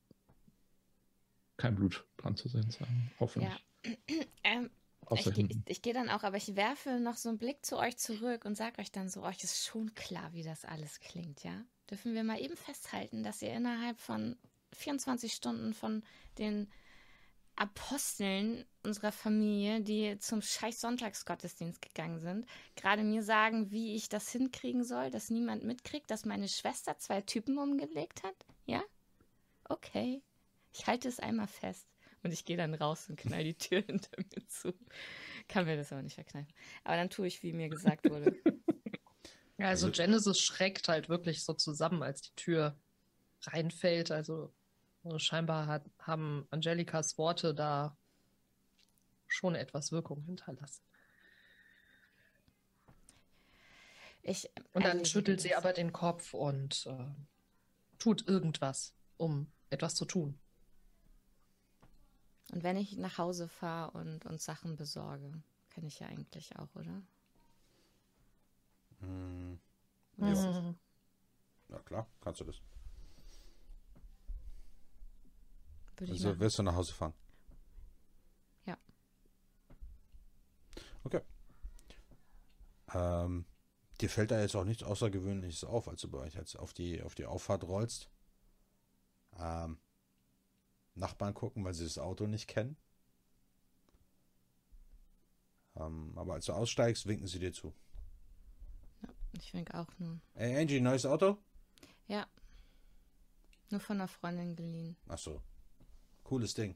[1.57, 3.11] kein Blut dran zu sehen sein.
[3.19, 3.51] Hoffentlich.
[3.85, 3.93] Ja.
[4.43, 4.69] Ähm,
[5.11, 7.97] ich ich, ich gehe dann auch, aber ich werfe noch so einen Blick zu euch
[7.97, 11.65] zurück und sage euch dann so, euch ist schon klar, wie das alles klingt, ja?
[11.89, 14.37] Dürfen wir mal eben festhalten, dass ihr innerhalb von
[14.73, 16.03] 24 Stunden von
[16.37, 16.69] den
[17.55, 22.45] Aposteln unserer Familie, die zum scheiß Sonntagsgottesdienst gegangen sind,
[22.77, 27.19] gerade mir sagen, wie ich das hinkriegen soll, dass niemand mitkriegt, dass meine Schwester zwei
[27.21, 28.35] Typen umgelegt hat?
[28.65, 28.81] Ja?
[29.65, 30.21] Okay.
[30.73, 31.85] Ich halte es einmal fest.
[32.23, 34.73] Und ich gehe dann raus und knall die Tür hinter mir zu.
[35.49, 36.53] Kann mir das aber nicht verkneifen.
[36.85, 38.35] Aber dann tue ich, wie mir gesagt wurde.
[39.57, 42.79] Ja, also Also- Genesis schreckt halt wirklich so zusammen, als die Tür
[43.41, 44.09] reinfällt.
[44.09, 44.53] Also
[45.17, 47.97] scheinbar hat, haben Angelikas Worte da
[49.27, 50.83] schon etwas Wirkung hinterlassen.
[54.21, 57.05] Ich, Und dann schüttelt sie aber den Kopf und äh,
[57.97, 60.37] tut irgendwas, um etwas zu tun.
[62.51, 65.31] Und wenn ich nach Hause fahre und, und Sachen besorge,
[65.69, 67.01] kann ich ja eigentlich auch, oder?
[69.01, 69.59] Hm,
[70.17, 70.73] Ja.
[71.69, 72.61] ja klar, kannst du das.
[75.99, 76.39] Würde ich Also machen.
[76.39, 77.13] willst du nach Hause fahren?
[78.65, 78.77] Ja.
[81.03, 81.21] Okay.
[82.93, 83.45] Ähm,
[84.01, 87.01] dir fällt da jetzt auch nichts Außergewöhnliches auf, als du bei euch jetzt auf die,
[87.03, 88.09] auf die Auffahrt rollst.
[89.37, 89.79] Ähm,
[90.95, 92.77] Nachbarn gucken, weil sie das Auto nicht kennen.
[95.75, 97.73] Ähm, aber als du aussteigst, winken sie dir zu.
[99.33, 100.19] Ich denke auch nur.
[100.33, 101.37] Ey, Angie, neues Auto?
[102.07, 102.27] Ja.
[103.69, 104.97] Nur von einer Freundin geliehen.
[105.07, 105.41] Ach so.
[106.29, 106.75] Cooles Ding.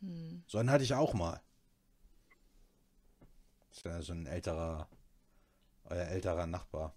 [0.00, 0.42] Hm.
[0.46, 1.40] So einen hatte ich auch mal.
[3.84, 4.88] Ja so ein älterer,
[5.86, 6.94] euer älterer Nachbar.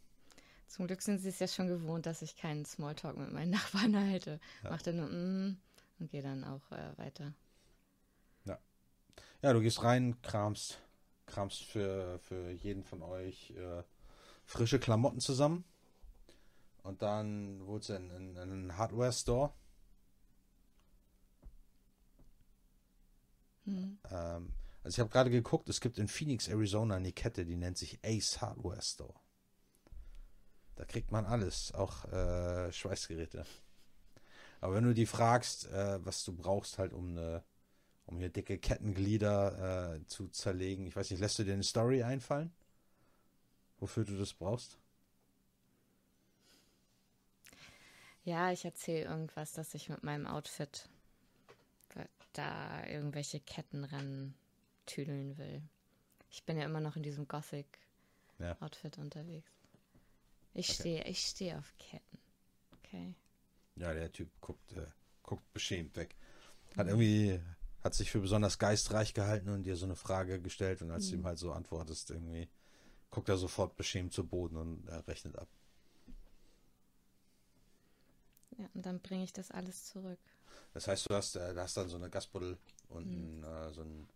[0.67, 3.95] Zum Glück sind sie es ja schon gewohnt, dass ich keinen Smalltalk mit meinen Nachbarn
[3.95, 4.39] halte.
[4.63, 4.69] Ja.
[4.71, 5.57] Mach dann nur mm,
[5.99, 7.33] und gehe dann auch äh, weiter.
[9.45, 10.79] Ja, du gehst rein, kramst,
[11.27, 13.83] kramst für, für jeden von euch äh,
[14.43, 15.63] frische Klamotten zusammen.
[16.81, 19.53] Und dann in, in, in einen Hardware-Store.
[23.65, 23.97] Hm.
[24.09, 24.53] Ähm,
[24.83, 27.99] also ich habe gerade geguckt, es gibt in Phoenix, Arizona eine Kette, die nennt sich
[28.03, 29.15] Ace Hardware Store.
[30.75, 33.45] Da kriegt man alles, auch äh, Schweißgeräte.
[34.61, 37.43] Aber wenn du die fragst, äh, was du brauchst, halt um eine,
[38.05, 42.03] um hier dicke Kettenglieder äh, zu zerlegen, ich weiß nicht, lässt du dir eine Story
[42.03, 42.53] einfallen?
[43.79, 44.77] Wofür du das brauchst?
[48.23, 50.89] Ja, ich erzähle irgendwas, dass ich mit meinem Outfit
[52.37, 54.35] da irgendwelche Kettenrennen
[54.85, 55.61] tüdeln will.
[56.29, 57.27] Ich bin ja immer noch in diesem
[58.39, 58.57] Ja.
[58.59, 59.51] Gothic-Outfit unterwegs.
[60.53, 60.79] Ich Okay.
[60.79, 62.19] stehe, ich stehe auf Ketten.
[62.79, 63.13] Okay.
[63.75, 64.85] Ja, der Typ guckt, äh,
[65.23, 66.15] guckt beschämt weg.
[66.77, 67.39] Hat irgendwie,
[67.83, 71.15] hat sich für besonders geistreich gehalten und dir so eine Frage gestellt und als du
[71.15, 72.49] ihm halt so antwortest, irgendwie,
[73.11, 75.47] guckt er sofort beschämt zu Boden und äh, rechnet ab.
[78.57, 80.19] Ja, und dann bringe ich das alles zurück.
[80.73, 82.57] Das heißt, du hast, äh, hast dann so eine Gasbuddel
[82.89, 83.43] und Mhm.
[83.43, 84.09] einen, äh, so einen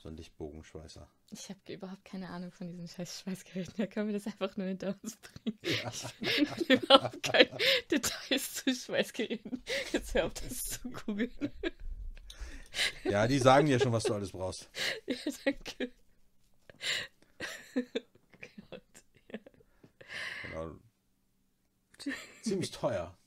[0.00, 1.08] so einen Lichtbogenschweißer.
[1.32, 3.74] Ich habe überhaupt keine Ahnung von diesen scheiß Schweißgeräten.
[3.78, 5.58] Da können wir das einfach nur hinter uns bringen.
[5.62, 5.90] Ja.
[5.90, 6.04] Ich
[6.50, 7.58] habe überhaupt keine
[7.90, 9.62] Details zu Schweißgeräten.
[9.92, 11.52] Jetzt hör auf, das zu googeln.
[13.04, 14.70] ja, die sagen dir schon, was du alles brauchst.
[15.06, 15.92] Ja, danke.
[18.70, 18.82] Gott.
[20.42, 20.76] Genau.
[22.42, 23.18] Ziemlich teuer.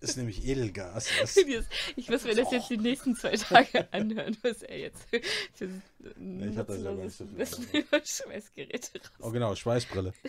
[0.00, 1.08] Ist nämlich Edelgas.
[1.20, 1.36] Das,
[1.96, 6.56] Ich muss mir das jetzt die nächsten zwei Tage anhören, was er jetzt für ich
[6.56, 9.10] hab da selber nicht so viel Schweißgeräte raus.
[9.20, 10.12] oh genau, Schweißbrille.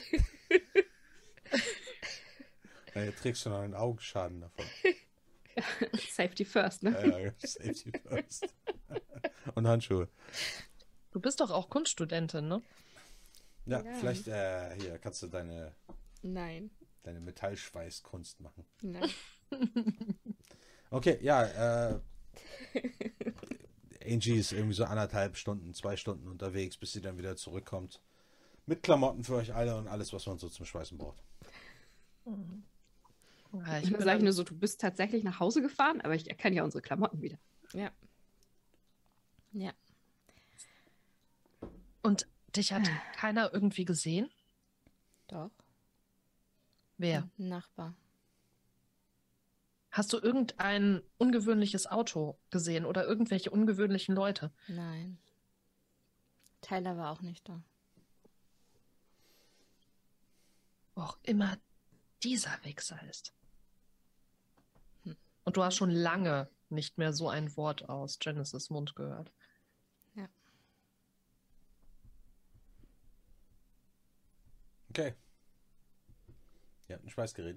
[2.95, 4.65] ja, jetzt trägst du noch einen Augenschaden davon.
[6.09, 6.91] Safety first, ne?
[6.91, 8.47] Ja, ja, Safety first.
[9.55, 10.07] Und Handschuhe.
[11.11, 12.61] Du bist doch auch Kunststudentin, ne?
[13.65, 13.93] Ja, Ja.
[13.99, 15.75] vielleicht äh, hier kannst du deine,
[16.23, 16.71] Nein,
[17.03, 18.65] deine Metallschweißkunst machen.
[18.81, 19.09] nein.
[20.93, 22.01] Okay, ja, äh,
[24.05, 28.01] Angie ist irgendwie so anderthalb Stunden, zwei Stunden unterwegs, bis sie dann wieder zurückkommt.
[28.65, 31.23] Mit Klamotten für euch alle und alles, was man so zum Schweißen braucht.
[33.53, 36.63] Ja, Ich sage nur so, du bist tatsächlich nach Hause gefahren, aber ich erkenne ja
[36.63, 37.37] unsere Klamotten wieder.
[37.73, 37.91] Ja.
[39.53, 39.71] Ja.
[42.01, 44.29] Und dich hat keiner irgendwie gesehen?
[45.27, 45.51] Doch.
[47.01, 47.27] Wer?
[47.39, 47.95] Ein Nachbar.
[49.89, 54.51] Hast du irgendein ungewöhnliches Auto gesehen oder irgendwelche ungewöhnlichen Leute?
[54.67, 55.17] Nein.
[56.61, 57.63] Tyler war auch nicht da.
[60.93, 61.57] Wo auch immer
[62.21, 63.33] dieser Wichser ist.
[65.03, 65.17] Hm.
[65.43, 69.31] Und du hast schon lange nicht mehr so ein Wort aus Genesis Mund gehört.
[74.89, 75.15] Okay.
[76.91, 77.55] Ihr habt ein Schweißgerät.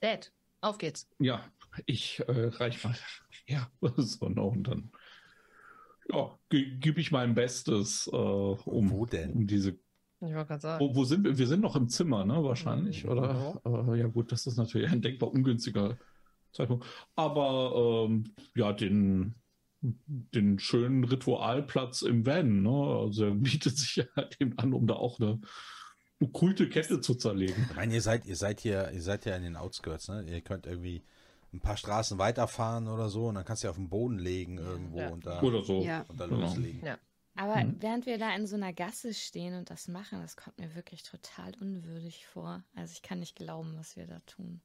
[0.00, 1.06] Dad, auf geht's.
[1.18, 1.44] Ja,
[1.84, 2.96] ich äh, reich mal.
[3.46, 4.90] Ja, so, no, und dann
[6.10, 9.32] ja, ge gebe ich mein Bestes, äh, um, Wo denn?
[9.32, 9.72] um diese.
[9.72, 10.82] Ich wollte gerade sagen.
[10.84, 11.36] Wo, wo sind wir?
[11.36, 12.42] Wir sind noch im Zimmer, ne?
[12.42, 13.10] Wahrscheinlich, Mhm.
[13.10, 13.60] oder?
[13.66, 15.98] Äh, ja, gut, das ist natürlich ein denkbar ungünstiger
[16.52, 16.86] Zeitpunkt.
[17.16, 19.34] Aber ähm, ja, den,
[19.82, 22.70] den schönen Ritualplatz im Van, ne?
[22.70, 24.06] Also er bietet sich ja
[24.40, 25.38] eben an, um da auch eine
[26.24, 27.66] okkulte Kette zu zerlegen.
[27.70, 30.22] Ich meine, ihr seid, ihr seid hier, ihr seid ja in den Outskirts, ne?
[30.24, 31.02] Ihr könnt irgendwie
[31.52, 34.58] ein paar Straßen weiterfahren oder so und dann kannst du ja auf den Boden legen
[34.58, 35.08] irgendwo Ja.
[35.10, 35.82] und da, Oder so.
[35.82, 36.02] Ja.
[36.08, 36.40] und da Genau.
[36.40, 36.84] loslegen.
[36.84, 36.98] Ja.
[37.36, 37.76] Aber Mhm.
[37.80, 41.02] während wir da in so einer Gasse stehen und das machen, das kommt mir wirklich
[41.02, 42.62] total unwürdig vor.
[42.74, 44.60] Also ich kann nicht glauben, was wir da tun.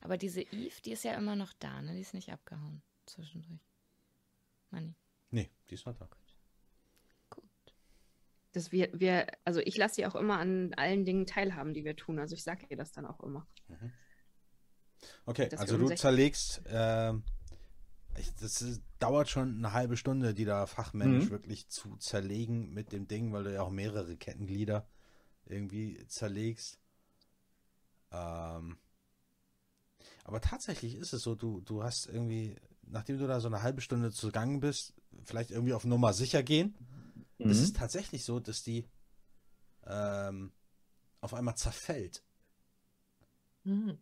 [0.00, 1.94] Aber diese Eve, die ist ja immer noch da, ne?
[1.94, 3.60] Die ist nicht abgehauen zwischendurch.
[4.70, 4.94] Manni.
[5.30, 6.04] Nee, die ist noch da.
[6.06, 6.18] Gut.
[8.54, 11.96] Das wir, wir, also ich lasse sie auch immer an allen Dingen teilhaben, die wir
[11.96, 12.18] tun.
[12.18, 13.46] Also ich sage ihr das dann auch immer.
[15.26, 17.24] Okay, Dass also du 16 zerlegst, ähm,
[18.16, 21.30] ich, das ist, dauert schon eine halbe Stunde, die da fachmännisch Mhm.
[21.30, 24.86] wirklich zu zerlegen mit dem Ding, weil du ja auch mehrere Kettenglieder
[25.46, 26.78] irgendwie zerlegst.
[28.12, 28.78] Ähm,
[30.22, 33.80] aber tatsächlich ist es so, du, du hast irgendwie, nachdem du da so eine halbe
[33.80, 36.74] Stunde zugangen bist, vielleicht irgendwie auf Nummer sicher gehen.
[36.78, 37.03] Es
[37.38, 37.50] Mhm.
[37.50, 38.88] ist tatsächlich so, dass die
[39.86, 40.52] ähm,
[41.20, 42.22] auf einmal zerfällt.
[43.64, 43.98] Hm.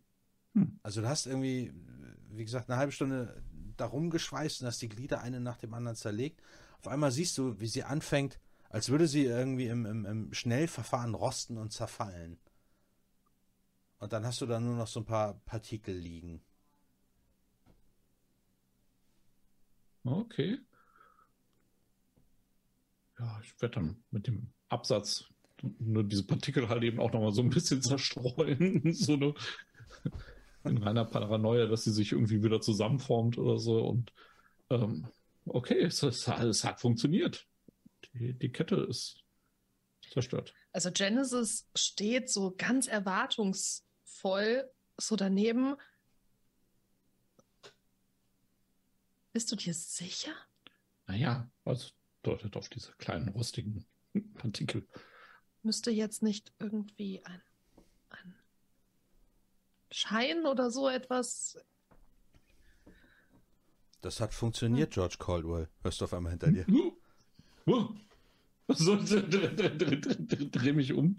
[0.83, 1.73] Also du hast irgendwie,
[2.29, 3.43] wie gesagt, eine halbe Stunde
[3.77, 6.41] da rumgeschweißt und hast die Glieder eine nach dem anderen zerlegt.
[6.79, 8.39] Auf einmal siehst du, wie sie anfängt,
[8.69, 12.39] als würde sie irgendwie im, im, im Schnellverfahren rosten und zerfallen.
[13.99, 16.43] Und dann hast du da nur noch so ein paar Partikel liegen.
[20.05, 20.59] Okay.
[23.23, 25.25] Ja, ich werde dann mit dem Absatz
[25.79, 28.91] nur diese Partikel halt eben auch nochmal so ein bisschen zerstreuen.
[28.93, 29.33] so eine
[30.65, 33.85] in reiner Paranoia, dass sie sich irgendwie wieder zusammenformt oder so.
[33.85, 34.13] Und
[34.69, 35.07] ähm,
[35.45, 37.47] okay, es, es, es hat funktioniert.
[38.13, 39.23] Die, die Kette ist
[40.11, 40.53] zerstört.
[40.73, 45.75] Also Genesis steht so ganz erwartungsvoll so daneben.
[49.31, 50.33] Bist du dir sicher?
[51.07, 51.89] Naja, also
[52.23, 53.85] deutet auf diese kleinen rostigen
[54.35, 54.87] Partikel.
[55.61, 57.41] Müsste jetzt nicht irgendwie ein,
[58.09, 58.35] ein
[59.91, 61.57] Schein oder so etwas.
[64.01, 65.69] Das hat funktioniert, George Caldwell.
[65.81, 66.65] Hörst du auf einmal hinter dir.
[68.67, 71.17] So, dreh mich um.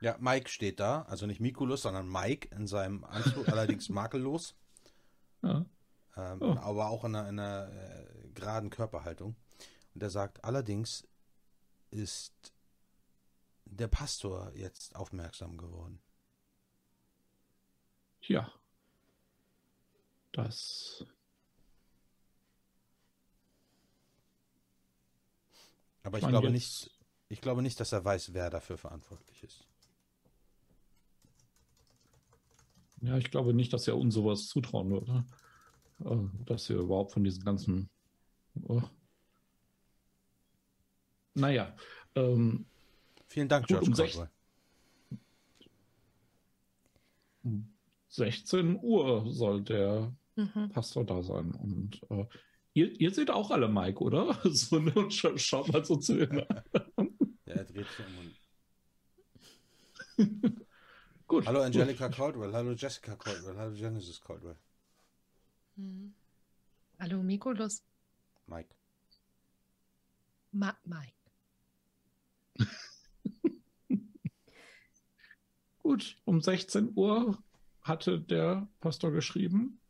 [0.00, 1.02] Ja, Mike steht da.
[1.02, 4.54] Also nicht Mikulus, sondern Mike in seinem Anzug, allerdings makellos.
[5.42, 5.64] Ja.
[6.16, 6.56] ähm, Oh.
[6.58, 9.36] aber auch in einer, in einer äh, geraden Körperhaltung.
[9.98, 11.08] Und er sagt, allerdings
[11.90, 12.54] ist
[13.64, 16.00] der Pastor jetzt aufmerksam geworden.
[18.20, 18.48] Ja.
[20.30, 21.04] Das.
[26.04, 26.90] Aber ich glaube jetzt- nicht,
[27.28, 29.66] ich glaube nicht, dass er weiß, wer dafür verantwortlich ist.
[33.00, 35.24] Ja, ich glaube nicht, dass er uns sowas zutrauen würde.
[36.04, 37.90] Äh, Dass wir überhaupt von diesen ganzen.
[41.34, 41.74] Naja,
[42.14, 42.64] ähm,
[43.30, 44.30] Vielen Dank, Gut, George um sech- Caldwell.
[47.44, 47.68] um
[48.08, 50.70] 16 Uhr soll der Mhm.
[50.70, 51.50] Pastor da sein.
[51.52, 52.24] Und äh,
[52.72, 54.38] ihr, ihr seht auch alle Mike, oder?
[54.54, 56.38] So, ne, und scha schaut mal so zu ihm.
[56.38, 56.46] Ja,
[57.44, 58.18] er dreht sich um.
[58.18, 58.36] und-
[61.26, 61.46] Gut.
[61.46, 64.56] Hallo Angelica Caldwell, hallo Jessica Caldwell, hallo Genesis Caldwell.
[65.76, 66.14] Mhm.
[66.98, 67.82] Hallo Mikulus.
[68.46, 68.70] Mike.
[70.52, 71.12] Ma Mike.
[75.82, 77.42] Gut, um 16 Uhr
[77.82, 79.80] hatte der Pastor geschrieben.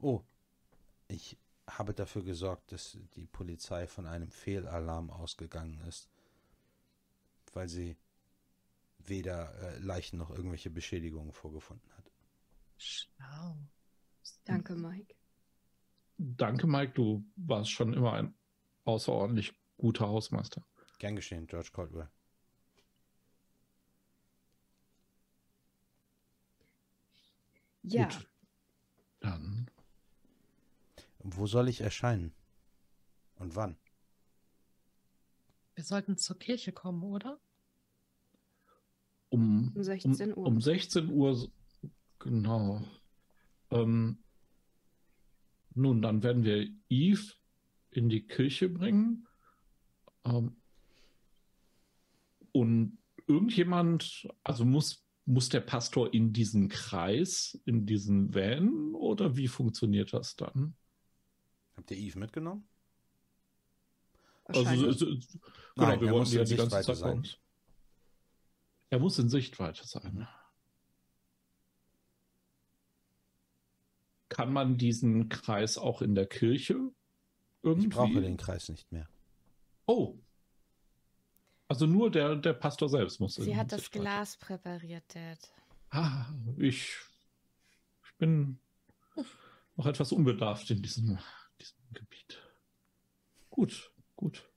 [0.00, 0.22] Oh,
[1.08, 1.38] ich
[1.68, 6.08] habe dafür gesorgt, dass die Polizei von einem Fehlalarm ausgegangen ist,
[7.52, 7.96] weil sie
[8.98, 12.10] weder äh, Leichen noch irgendwelche Beschädigungen vorgefunden hat.
[12.78, 13.56] Schlau.
[14.44, 15.14] Danke, Mike.
[16.18, 18.34] Danke, Mike, du warst schon immer ein
[18.84, 20.64] außerordentlich guter Hausmeister.
[20.98, 22.08] Gern geschehen, George Caldwell.
[27.82, 28.28] Ja, Gut.
[29.20, 29.70] Dann
[31.18, 32.32] Wo soll ich erscheinen?
[33.36, 33.76] Und wann?
[35.74, 37.38] Wir sollten zur Kirche kommen, oder?
[39.28, 40.46] um, Um 16 um, Uhr.
[40.46, 41.50] Um 16 Uhr,
[42.18, 42.82] genau.
[43.70, 44.18] Ähm,
[45.74, 47.34] nun, dann werden wir Eve
[47.90, 49.25] in die Kirche bringen.
[50.26, 50.56] Ähm,
[52.52, 59.48] und irgendjemand, also muss, muss der Pastor in diesen Kreis, in diesen Van oder wie
[59.48, 60.74] funktioniert das dann?
[61.76, 62.66] Habt ihr Eve mitgenommen?
[64.44, 65.18] Also, so- so- Nein,
[65.76, 67.16] genau, wir er wollten muss ja in die ganze Sichtweite Zeit sein.
[67.18, 67.38] uns.
[68.90, 70.28] Er muss in Sichtweite sein.
[74.28, 76.92] Kann man diesen Kreis auch in der Kirche
[77.62, 77.88] irgendwie?
[77.88, 79.08] Ich brauche den Kreis nicht mehr.
[79.86, 80.18] Oh.
[81.68, 83.90] Also nur der, der Pastor selbst muss Sie hat das.
[83.90, 85.38] Glas präpariert, Dad.
[85.90, 86.26] Ah,
[86.58, 86.96] ich,
[88.04, 88.58] ich bin
[89.76, 91.18] noch etwas unbedarft in diesem,
[91.60, 92.42] diesem Gebiet.
[93.50, 94.48] Gut, gut.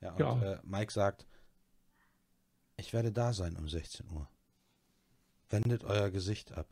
[0.00, 0.42] Ja, und Ja.
[0.54, 1.26] Äh, Mike sagt,
[2.76, 4.28] ich werde da sein um 16 Uhr.
[5.50, 6.68] Wendet euer Gesicht ab.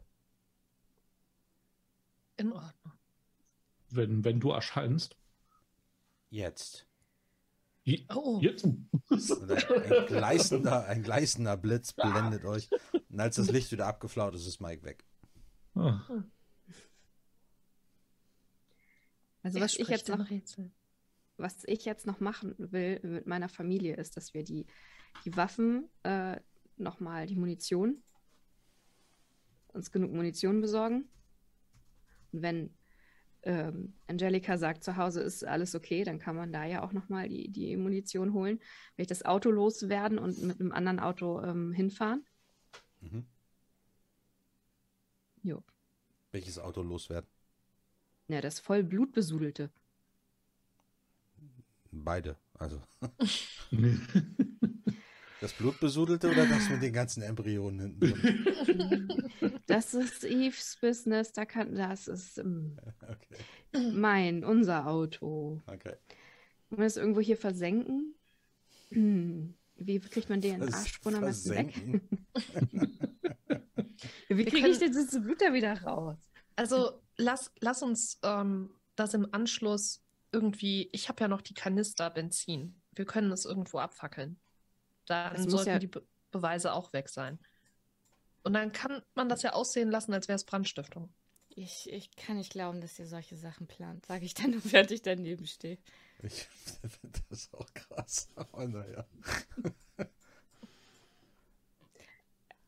[2.37, 2.93] In Ordnung.
[3.91, 5.17] Wenn, wenn du erscheinst.
[6.31, 6.87] Jetzt.
[8.15, 12.69] Oh, ein, gleißender, ein gleißender Blitz blendet euch.
[13.09, 15.05] Und als das Licht wieder abgeflaut ist, ist Mike weg.
[15.75, 16.01] Ah,
[19.43, 20.71] Also was ich spricht jetzt noch Rätsel?
[21.39, 24.67] was ich jetzt noch machen will mit meiner Familie, ist, dass wir die,
[25.25, 26.39] die Waffen, äh,
[26.77, 28.03] nochmal die Munition,
[29.69, 31.09] uns genug Munition besorgen.
[32.33, 32.75] Und wenn
[33.43, 37.29] ähm, Angelika sagt, zu Hause ist alles okay, dann kann man da ja auch nochmal
[37.29, 38.59] die, die Munition holen.
[38.97, 42.25] Will ich das Auto loswerden und mit einem anderen Auto ähm, hinfahren?
[43.01, 43.27] Mhm.
[45.43, 45.63] Jo.
[46.33, 47.29] Welches Auto loswerden?
[48.29, 49.71] Ja, das voll blutbesudelte.
[51.91, 52.37] Beide.
[52.55, 52.83] Also
[55.41, 59.31] das Blutbesudelte oder das mit den ganzen Embryonen hinten drin?
[59.67, 63.39] Das ist Eves Business, da kann, das ist ähm, Okay.
[63.93, 65.63] mein, unser Auto.
[65.67, 65.95] okay.
[66.71, 68.15] Wollen wir das irgendwo hier versenken?
[68.91, 69.55] Hm.
[69.77, 71.73] Wie kriegt man Arschsprung am besten weg?
[74.29, 76.19] Wie kriege ich denn das Blut da wieder raus?
[76.57, 80.03] Also lass, lass uns ähm, das im Anschluss
[80.33, 80.91] irgendwie.
[80.93, 82.81] Ich habe ja noch die Kanister Benzin.
[82.95, 84.39] Wir können es irgendwo abfackeln.
[85.11, 87.41] Dann sollten ja- die Be Beweise auch weg sein.
[88.45, 91.13] Und dann kann man das ja aussehen lassen, als wäre es Brandstiftung.
[91.49, 95.03] Ich, ich kann nicht glauben, dass ihr solche Sachen plant, sage ich dann, während ich
[95.03, 95.79] daneben stehe.
[96.23, 96.45] Ich
[97.01, 98.31] finde das auch krass.
[98.37, 99.05] Aber naja.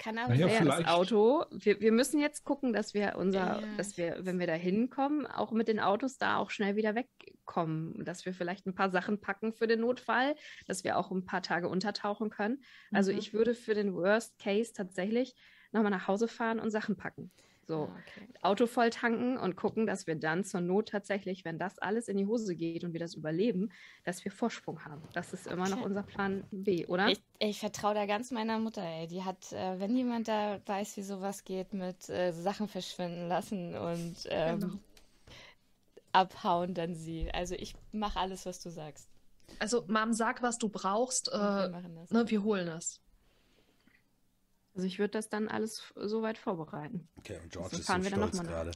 [0.02, 1.44] Kann aber Naja, das Auto.
[1.52, 5.26] Wir, wir müssen jetzt gucken, dass wir unser, Ja, dass wir, wenn wir da hinkommen,
[5.26, 8.04] auch mit den Autos da auch schnell wieder wegkommen.
[8.04, 10.34] Dass wir vielleicht ein paar Sachen packen für den Notfall,
[10.66, 12.62] dass wir auch ein paar Tage untertauchen können.
[12.92, 13.18] Also Mhm.
[13.18, 15.34] ich würde für den Worst Case tatsächlich
[15.70, 17.30] nochmal nach Hause fahren und Sachen packen.
[17.66, 17.84] So.
[17.84, 18.28] Ah, okay.
[18.42, 22.16] Auto voll tanken und gucken, dass wir dann zur Not tatsächlich, wenn das alles in
[22.16, 23.70] die Hose geht und wir das überleben,
[24.04, 25.02] dass wir Vorsprung haben.
[25.12, 25.86] Das ist immer noch Okay.
[25.86, 27.08] unser Plan B, oder?
[27.08, 29.06] Ich, ich vertraue da ganz meiner Mutter, ey.
[29.06, 33.76] Die hat, äh, wenn jemand da weiß, wie sowas geht, mit äh, Sachen verschwinden lassen
[33.76, 34.74] und ähm, Genau.
[36.12, 37.30] abhauen, dann sie.
[37.32, 39.08] Also ich mache alles, was du sagst.
[39.58, 41.28] Also, Mom, sag, was du brauchst.
[41.28, 42.10] Wir Äh, machen das.
[42.10, 43.00] ne, wir holen es.
[44.74, 47.06] Also ich würde das dann alles soweit vorbereiten.
[47.18, 48.70] Okay, und George Dann ist fahren so wir dann stolz gerade.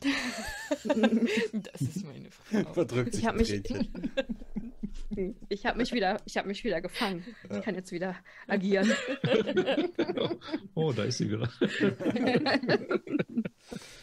[1.73, 2.73] Das ist meine Frau.
[2.75, 3.63] Verdrückt sich Ich ein mich-.
[5.49, 7.25] Ich habe mich wieder, ich habe mich wieder gefangen.
[7.51, 8.17] Ich kann jetzt wieder
[8.47, 8.93] agieren.
[10.75, 11.49] oh, da ist sie wieder.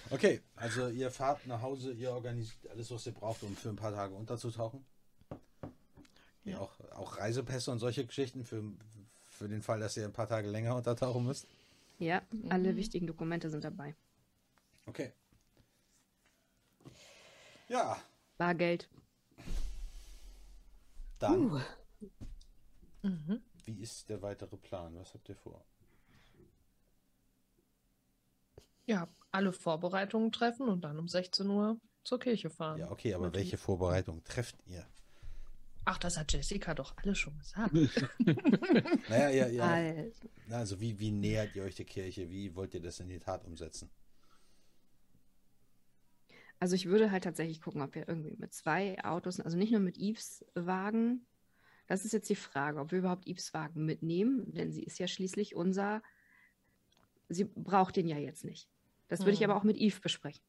[0.09, 3.75] Okay, also ihr fahrt nach Hause, ihr organisiert alles, was ihr braucht, um für ein
[3.75, 4.83] paar Tage unterzutauchen.
[6.45, 6.59] Ja.
[6.59, 8.63] Auch, auch Reisepässe und solche Geschichten für,
[9.29, 11.47] für den Fall, dass ihr ein paar Tage länger untertauchen müsst.
[11.99, 12.77] Ja, alle Mhm.
[12.77, 13.95] wichtigen Dokumente sind dabei.
[14.85, 15.11] Okay.
[17.69, 17.97] Ja,
[18.37, 18.89] Bargeld.
[21.19, 21.63] dann,
[23.01, 23.41] Mhm.
[23.65, 24.95] wie ist der weitere Plan?
[24.95, 25.63] Was habt ihr vor?
[28.85, 32.79] Ja, alle Vorbereitungen treffen und dann um 16 Uhr zur Kirche fahren.
[32.79, 34.85] Ja, okay, aber welche Vorbereitung trefft ihr?
[35.85, 37.73] Ach, das hat Jessica doch alle schon gesagt.
[39.09, 39.63] Naja, ja, ja.
[39.63, 42.29] Also, Also wie, wie nähert ihr euch der Kirche?
[42.29, 43.89] Wie wollt ihr das in die Tat umsetzen?
[46.59, 49.81] also ich würde halt tatsächlich gucken, ob wir irgendwie mit zwei Autos, also nicht nur
[49.81, 51.25] mit Yves Wagen.
[51.87, 55.07] Das ist jetzt die Frage, ob wir überhaupt Yves Wagen mitnehmen, denn sie ist ja
[55.07, 56.01] schließlich unser.
[57.27, 58.69] Sie braucht den ja jetzt nicht.
[59.09, 59.49] Das würde ich Hm.
[59.49, 60.41] aber auch mit Yves besprechen.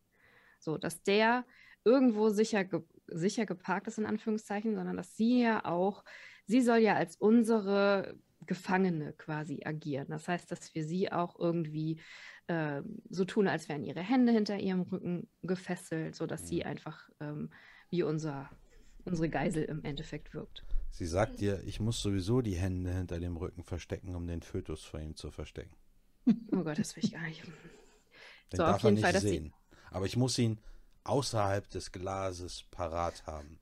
[0.60, 1.44] So, dass der
[1.84, 6.04] irgendwo sicher, ge sicher geparkt ist, in Anführungszeichen, sondern dass sie ja auch,
[6.46, 10.08] sie soll ja als unsere Gefangene quasi agieren.
[10.08, 12.00] Das heißt, dass wir sie auch irgendwie
[12.46, 16.68] äh, so tun, als wären ihre Hände hinter ihrem Rücken gefesselt, sodass sie Mhm.
[16.68, 17.50] einfach ähm,
[17.90, 18.50] wie unser,
[19.04, 20.64] unsere Geisel im Endeffekt wirkt.
[20.90, 24.82] Sie sagt dir, ich muss sowieso die Hände hinter dem Rücken verstecken, um den Fötus
[24.84, 25.76] vor ihm zu verstecken.
[26.52, 27.42] Oh Gott, das will ich gar nicht.
[28.52, 29.52] Den So, darf er nicht Fall, sehen.
[29.90, 30.58] Aber ich muss ihn
[31.04, 33.60] außerhalb des Glases parat haben.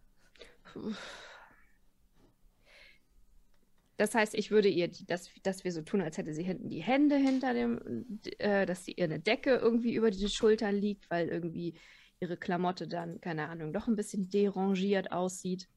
[3.96, 6.82] Das heißt, ich würde ihr, dass, dass wir so tun, als hätte sie hinten die
[6.82, 11.28] Hände hinter dem, äh, dass sie ihr eine Decke irgendwie über die Schultern liegt, weil
[11.28, 11.78] irgendwie
[12.20, 15.68] ihre Klamotte dann, keine Ahnung, doch ein bisschen derangiert aussieht.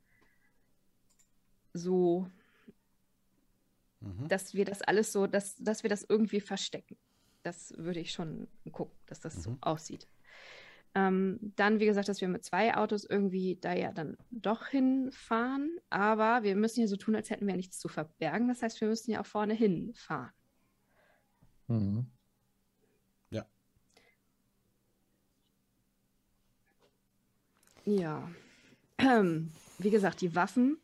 [1.73, 2.27] So,
[3.99, 4.27] Mhm.
[4.27, 6.97] dass wir das alles so, dass, dass wir das irgendwie verstecken.
[7.43, 9.57] Das würde ich schon gucken, dass das so Mhm.
[9.61, 10.07] aussieht.
[10.95, 15.77] Ähm, dann, wie gesagt, dass wir mit zwei Autos irgendwie da ja dann doch hinfahren.
[15.89, 18.47] Aber wir müssen ja so tun, als hätten wir nichts zu verbergen.
[18.47, 20.31] Das heißt, wir müssen ja auch vorne hinfahren.
[21.67, 22.07] Mhm.
[27.85, 28.27] Ja.
[28.97, 30.77] Ähm, wie gesagt, die Waffen.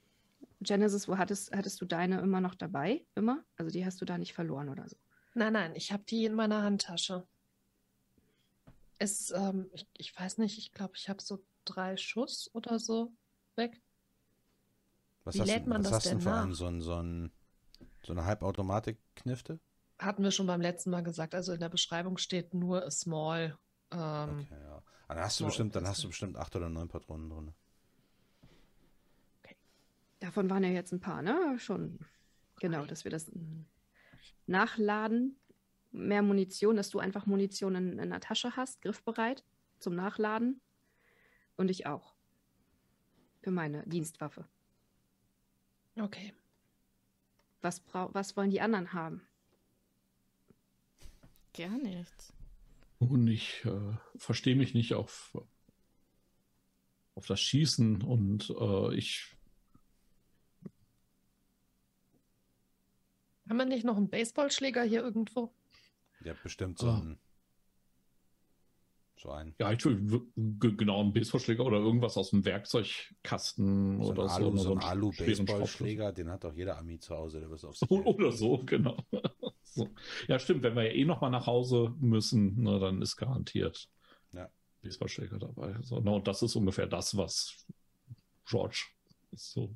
[0.62, 3.04] Genesis, wo hattest, hattest du deine immer noch dabei?
[3.16, 3.44] Immer?
[3.58, 4.96] Also die hast du da nicht verloren oder so?
[5.34, 7.28] Nein, nein, ich habe die in meiner Handtasche.
[9.02, 13.12] Es, ähm, ich, ich weiß nicht, ich glaube, ich habe so drei Schuss oder so
[13.56, 13.82] weg.
[15.24, 16.54] Was Wie hast, lädt du- man was das hast du denn denn vor allem?
[16.54, 17.32] So, ein, so, ein,
[18.06, 19.60] so eine Halbautomatik-Knifte?
[19.98, 21.34] Hatten wir schon beim letzten Mal gesagt.
[21.34, 23.58] Also in der Beschreibung steht nur a small.
[23.92, 24.84] Ähm, Okay, ja.
[25.08, 27.54] Ah, Dann hast du bestimmt, dann hast du ist- bestimmt acht oder neun Patronen drin.
[30.20, 31.58] Davon waren ja jetzt ein paar, ne?
[31.58, 32.00] Schon.
[32.60, 33.66] Genau, dass wir das mm,
[34.46, 35.40] nachladen.
[35.92, 39.44] Mehr Munition, dass du einfach Munition in, in der Tasche hast, griffbereit
[39.80, 40.62] zum Nachladen.
[41.58, 42.16] Und ich auch.
[43.42, 44.48] Für meine Dienstwaffe.
[46.00, 46.34] Okay.
[47.62, 49.22] Was, brau was wollen die anderen haben?
[51.54, 52.34] Gar nichts.
[53.00, 55.38] Und ich äh, verstehe mich nicht auf,
[57.16, 59.36] auf das Schießen und äh, ich
[63.50, 65.52] Haben wir nicht noch einen Baseballschläger hier irgendwo?
[66.24, 66.98] Ja, bestimmt so Ah.
[67.00, 67.20] ein.
[69.18, 69.54] So ein.
[69.60, 74.34] Ja, ich will genau einen Baseballschläger oder irgendwas aus dem Werkzeugkasten So oder so.
[74.48, 75.48] Alu, so ein einen Alu schweren Schraubverschluss.
[75.48, 78.08] Baseballschläger, den hat doch jeder Ami zu Hause, der was auf sich O- hält.
[78.08, 78.98] Oder so, genau.
[79.64, 79.88] so.
[80.28, 83.90] Ja, stimmt, wenn wir ja eh nochmal nach Hause müssen, ne, dann ist garantiert
[84.34, 84.50] Ja.
[84.82, 85.78] Baseballschläger dabei.
[85.84, 87.68] So, ne, und das ist ungefähr das, was
[88.46, 88.86] George
[89.34, 89.76] so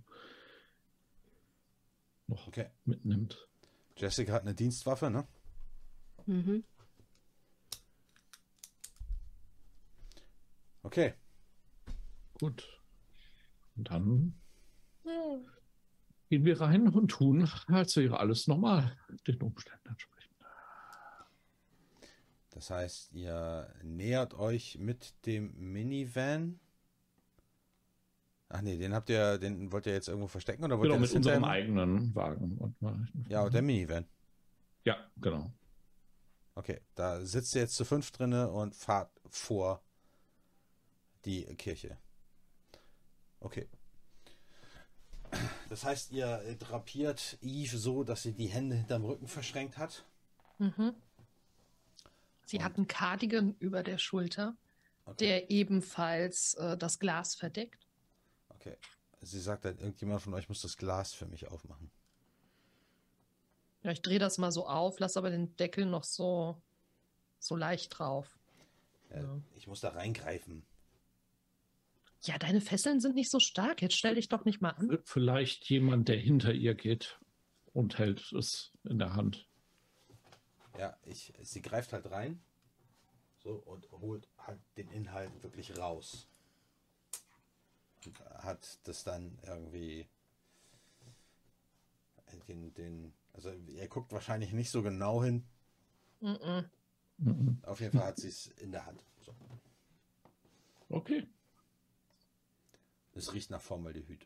[2.27, 2.65] noch Okay.
[2.85, 3.47] mitnimmt.
[3.95, 5.27] Jessica hat eine Dienstwaffe, ne?
[6.25, 6.63] Mhm.
[10.83, 11.13] Okay.
[12.39, 12.67] Gut.
[13.75, 14.33] Und dann
[16.29, 18.97] gehen wir rein und tun, als wäre alles normal,
[19.27, 20.35] den Umständen entsprechend.
[22.51, 26.59] Das heißt, ihr nähert euch mit dem Minivan.
[28.49, 31.01] Ach nee, den habt ihr, den wollt ihr jetzt irgendwo verstecken oder wollt Genau, ihr
[31.01, 32.57] mit unserem hinterher- eigenen Wagen.
[32.57, 34.05] Und mal- Ja, und der Minivan.
[34.83, 35.51] Ja, genau.
[36.55, 39.83] Okay, da sitzt ihr jetzt zu fünf drinne und fahrt vor
[41.25, 41.97] die Kirche.
[43.41, 43.67] Okay.
[45.69, 50.05] Das heißt, ihr drapiert Eve so, dass sie die Hände hinterm Rücken verschränkt hat.
[50.59, 50.93] Mhm.
[52.45, 54.55] Sie Und- hat einen Cardigan über der Schulter,
[55.05, 55.17] Okay.
[55.25, 57.85] der ebenfalls äh, das Glas verdeckt.
[58.49, 58.77] okay.
[59.21, 61.89] Sie sagt dann, irgendjemand von euch muss das Glas für mich aufmachen.
[63.85, 66.59] Ja, ich drehe das mal so auf, lasse aber den Deckel noch so,
[67.37, 68.39] so leicht drauf.
[69.11, 69.39] Äh, Ja.
[69.53, 70.65] Ich muss da reingreifen.
[72.23, 73.83] Ja, deine Fesseln sind nicht so stark.
[73.83, 74.97] Jetzt stell dich doch nicht mal an.
[75.03, 77.19] Vielleicht jemand, der hinter ihr geht
[77.73, 79.47] und hält es in der Hand.
[80.79, 82.41] Ja, ich, sie greift halt rein.
[83.43, 86.27] So, und holt halt den Inhalt wirklich raus.
[88.03, 90.07] Und hat das dann irgendwie.
[92.47, 95.45] Den, den, also, er guckt wahrscheinlich nicht so genau hin.
[96.21, 96.65] Mhm.
[97.17, 97.59] Mhm.
[97.63, 99.03] Auf jeden Fall hat sie es in der Hand.
[99.19, 99.35] So.
[100.89, 101.27] Okay.
[103.13, 104.25] Es riecht nach Formaldehyd.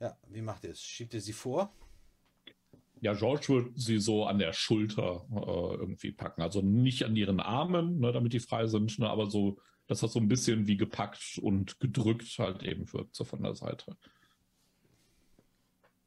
[0.00, 0.82] Ja, wie macht ihr es?
[0.82, 1.72] Schiebt ihr sie vor?
[3.00, 6.42] Ja, George wird sie so an der Schulter äh, irgendwie packen.
[6.42, 10.12] Also nicht an ihren Armen, ne, damit die frei sind, ne, aber so, dass das
[10.12, 13.96] so ein bisschen wie gepackt und gedrückt halt eben wirkt, so von der Seite.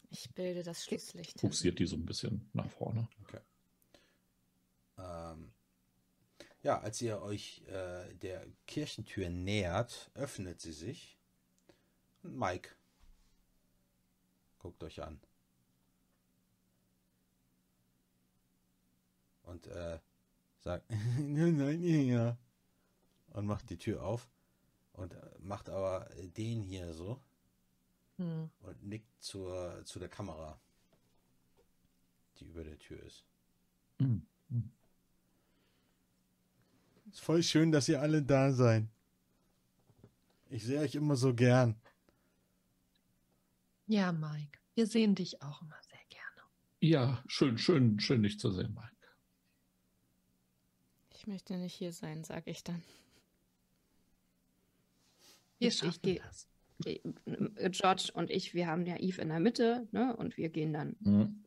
[0.10, 1.42] Ich bilde das Schlusslicht.
[1.42, 3.08] Buxiert die so ein bisschen nach vorne.
[4.98, 5.52] Ähm,
[6.64, 11.18] ja, als ihr euch äh, der Kirchentür nähert, öffnet sie sich.
[12.24, 12.72] Und Mike
[14.60, 15.20] guckt euch an.
[19.44, 20.00] Und äh,
[20.60, 22.38] sagt, nein, ja.
[23.30, 24.28] Und macht die Tür auf.
[24.94, 27.22] Und äh, macht aber den hier so
[28.18, 28.50] Hm.
[28.62, 30.60] und nickt zur, zu der Kamera,
[32.40, 33.24] die über der Tür ist.
[34.00, 34.26] Mhm.
[37.12, 38.86] Ist voll schön, dass ihr alle da seid.
[40.50, 41.76] Ich sehe euch immer so gern.
[43.88, 46.42] Ja, Mike, wir sehen dich auch immer sehr gerne.
[46.80, 48.92] Ja, schön, schön, schön, dich zu sehen, Mike.
[51.14, 52.84] Ich möchte nicht hier sein, sage ich dann.
[55.60, 56.48] Wir Ich- ich schaffen geh- das.
[56.86, 57.00] Äh,
[57.72, 60.16] George und ich, wir haben ja Eve in der Mitte, ne?
[60.16, 60.96] Und wir gehen dann.
[61.00, 61.44] Mhm.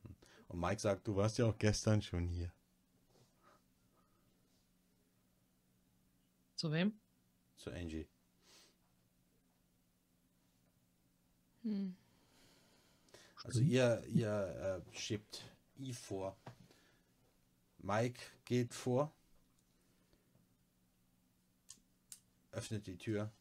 [0.48, 2.52] Und Mike sagt, du warst ja auch gestern schon hier.
[6.56, 6.92] Zu wem?
[7.56, 8.06] Zu Angie.
[11.62, 11.94] Hm.
[13.44, 15.44] Also ihr, ihr äh, schiebt
[15.78, 16.36] Eve vor.
[17.78, 19.12] Mike geht vor.
[22.52, 23.32] Öffnet die Tür.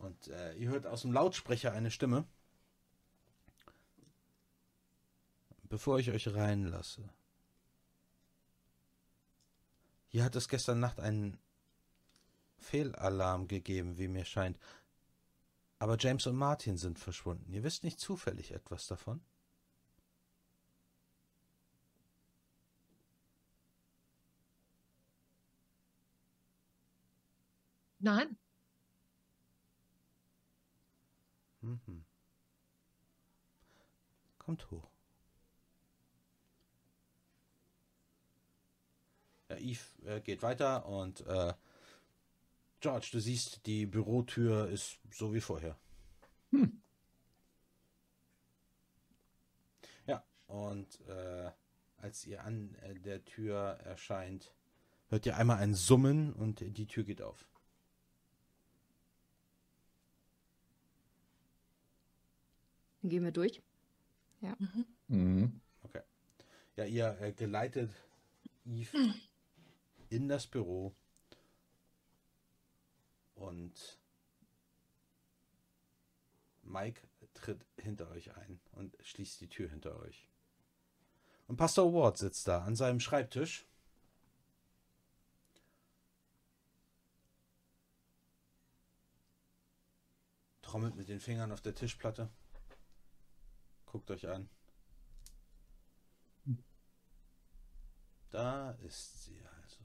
[0.00, 2.24] Und äh, ihr hört aus dem Lautsprecher eine Stimme.
[5.68, 7.08] Bevor ich euch reinlasse.
[10.08, 11.38] Hier hat es gestern Nacht einen
[12.56, 14.58] Fehlalarm gegeben, wie mir scheint.
[15.78, 17.52] Aber James und Martin sind verschwunden.
[17.52, 19.20] Ihr wisst nicht zufällig etwas davon?
[27.98, 28.39] Nein.
[31.60, 32.04] Mhm.
[34.38, 34.90] Kommt hoch.
[39.48, 41.54] Ja, Eve äh, geht weiter und äh,
[42.80, 45.76] George, du siehst, die Bürotür ist so wie vorher.
[46.50, 46.80] Hm.
[50.06, 51.50] Ja, und äh,
[51.98, 54.54] als ihr an äh, der Tür erscheint,
[55.08, 57.49] hört ihr einmal ein Summen und die Tür geht auf.
[63.00, 63.62] Dann gehen wir durch.
[64.40, 64.86] Mhm.
[65.08, 65.60] Mhm.
[66.76, 67.90] Ja, ihr äh, geleitet
[68.64, 69.14] Eve
[70.08, 70.94] in das Büro
[73.34, 73.98] und
[76.62, 77.02] Mike
[77.34, 80.28] tritt hinter euch ein und schließt die Tür hinter euch.
[81.48, 83.66] Und Pastor Ward sitzt da an seinem Schreibtisch.
[90.62, 92.30] Trommelt mit den Fingern auf der Tischplatte.
[93.90, 94.48] Guckt euch an.
[98.30, 99.78] Da ist sie also.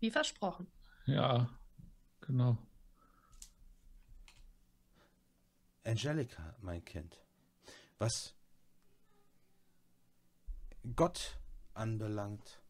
[0.00, 0.66] Wie versprochen.
[1.04, 1.50] Ja,
[2.22, 2.56] genau.
[5.84, 7.18] Angelica, mein Kind,
[7.98, 8.34] was
[10.96, 11.38] Gott
[11.74, 12.62] anbelangt,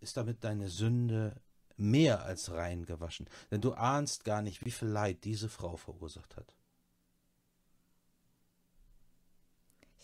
[0.00, 1.40] ist damit deine Sünde
[1.76, 6.36] mehr als rein gewaschen, denn du ahnst gar nicht, wie viel Leid diese Frau verursacht
[6.36, 6.52] hat.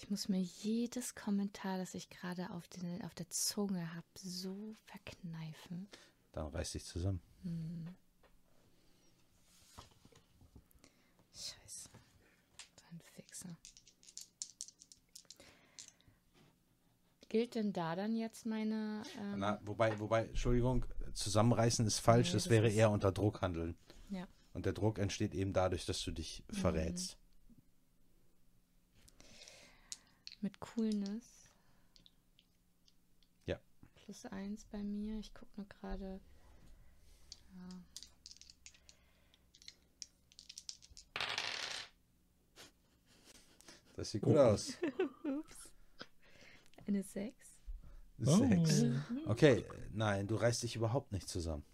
[0.02, 4.74] Ich muss mir jedes Kommentar, das ich gerade auf, den, auf der Zunge habe, so
[4.86, 5.88] verkneifen.
[6.32, 7.20] Dann reiß dich zusammen.
[7.42, 7.86] Hm.
[11.34, 11.90] Scheiße.
[12.76, 13.56] So ein Fixer.
[17.28, 19.02] Gilt denn da dann jetzt meine.
[19.18, 23.42] Ähm, Na, wobei, wobei, Entschuldigung, zusammenreißen ist falsch, Nee, das das wäre eher unter Druck
[23.42, 23.76] handeln.
[24.08, 24.26] Ja.
[24.54, 26.56] Und der Druck entsteht eben dadurch, dass du dich Mhm.
[26.56, 27.18] verrätst.
[30.43, 31.25] Mit Coolness?
[33.47, 33.59] Ja.
[33.94, 35.19] Plus eins bei mir.
[35.19, 36.20] Ich gucke nur gerade.
[37.57, 37.69] Ja.
[43.97, 44.41] Das sieht gut Oh.
[44.41, 44.73] aus.
[46.86, 47.49] Eine Sechs.
[48.19, 48.83] Sechs.
[48.83, 49.23] Mhm.
[49.27, 51.65] Okay, nein, du reißt dich überhaupt nicht zusammen.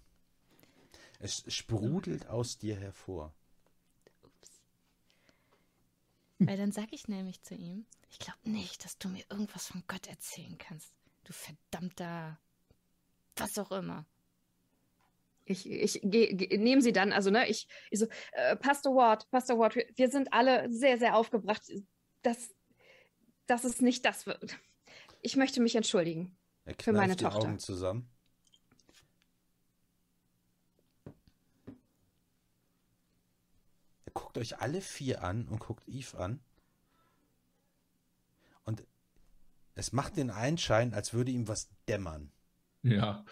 [1.18, 3.32] Es sprudelt aus dir hervor.
[4.22, 4.50] Ups.
[6.38, 7.86] Weil dann sage ich nämlich zu ihm,
[8.18, 10.94] ich glaube nicht, dass du mir irgendwas von Gott erzählen kannst.
[11.24, 12.40] Du verdammter,
[13.36, 14.06] was auch immer.
[15.44, 19.74] Ich, ich nehme sie dann, also ne, ich, ich so, äh, Pastor Ward, Pastor Ward,
[19.74, 21.70] wir, wir sind alle sehr, sehr aufgebracht.
[22.22, 22.54] Das,
[23.46, 24.24] das ist nicht das.
[25.20, 26.38] Ich möchte mich entschuldigen.
[26.64, 27.40] Er Für meine die Tochter.
[27.48, 28.08] Augen zusammen.
[34.06, 36.40] Er guckt euch alle vier an und guckt Eve an.
[38.66, 38.84] Und
[39.74, 42.30] es macht den Einschein, als würde ihm was dämmern.
[42.82, 43.24] Ja.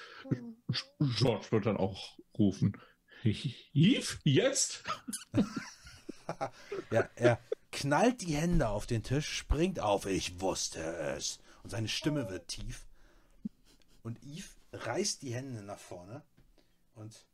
[1.19, 2.81] George wird dann auch rufen.
[3.23, 4.85] Eve, jetzt?
[6.91, 7.39] Ja, er
[7.71, 10.07] knallt die Hände auf den Tisch, springt auf.
[10.07, 11.39] Ich wusste es.
[11.63, 12.87] Und seine Stimme wird tief.
[14.03, 16.23] Und Eve reißt die Hände nach vorne.
[16.95, 17.27] Und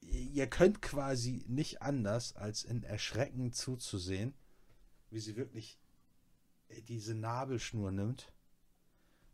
[0.00, 4.34] ihr könnt quasi nicht anders, als in Erschrecken zuzusehen,
[5.10, 5.78] wie sie wirklich
[6.88, 8.32] diese Nabelschnur nimmt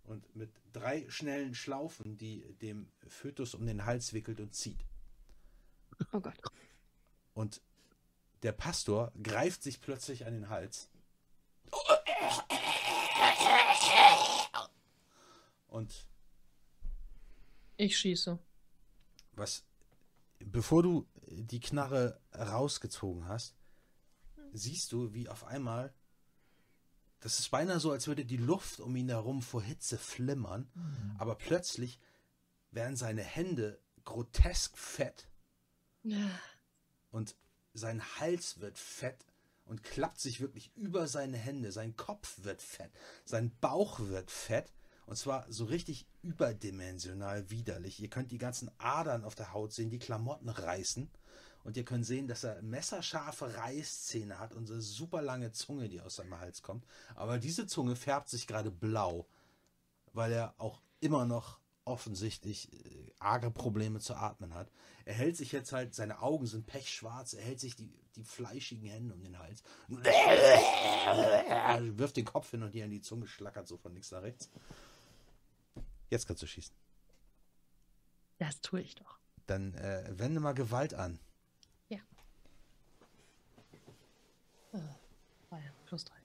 [0.04, 4.84] und mit drei schnellen Schlaufen, die dem Fötus um den Hals wickelt und zieht.
[6.12, 6.40] Oh Gott.
[7.34, 7.60] Und
[8.42, 10.88] der Pastor greift sich plötzlich an den Hals.
[15.68, 16.06] Und
[17.76, 18.38] Ich schieße.
[19.32, 19.64] was,
[20.38, 23.54] bevor du die Knarre rausgezogen hast,
[24.56, 25.94] siehst du, wie auf einmal
[27.20, 30.70] das ist beinahe so, als würde die Luft um ihn herum vor Hitze flimmern,
[31.18, 31.98] aber plötzlich
[32.70, 35.28] werden seine Hände grotesk fett
[37.10, 37.34] und
[37.72, 39.26] sein Hals wird fett
[39.64, 41.72] und klappt sich wirklich über seine Hände.
[41.72, 42.92] Sein Kopf wird fett,
[43.24, 44.72] sein Bauch wird fett
[45.06, 48.00] und zwar so richtig überdimensional widerlich.
[48.00, 51.10] Ihr könnt die ganzen Adern auf der Haut sehen, die Klamotten reißen
[51.66, 55.88] und ihr könnt sehen, dass er messerscharfe Reißzähne hat und so eine super lange Zunge,
[55.88, 56.86] die aus seinem Hals kommt.
[57.16, 59.26] Aber diese Zunge färbt sich gerade blau,
[60.12, 64.70] weil er auch immer noch offensichtlich äh, arge Probleme zu atmen hat.
[65.04, 68.88] Er hält sich jetzt halt, seine Augen sind pechschwarz, er hält sich die, die fleischigen
[68.88, 69.64] Hände um den Hals,
[71.98, 74.50] wirft den Kopf hin und hier in die Zunge, schlackert so von links nach rechts.
[76.10, 76.76] Jetzt kannst du schießen.
[78.38, 79.18] Das tue ich doch.
[79.46, 81.18] Dann äh, wende mal Gewalt an.
[84.72, 84.78] Äh,
[85.50, 86.16] ah ja, plus drei.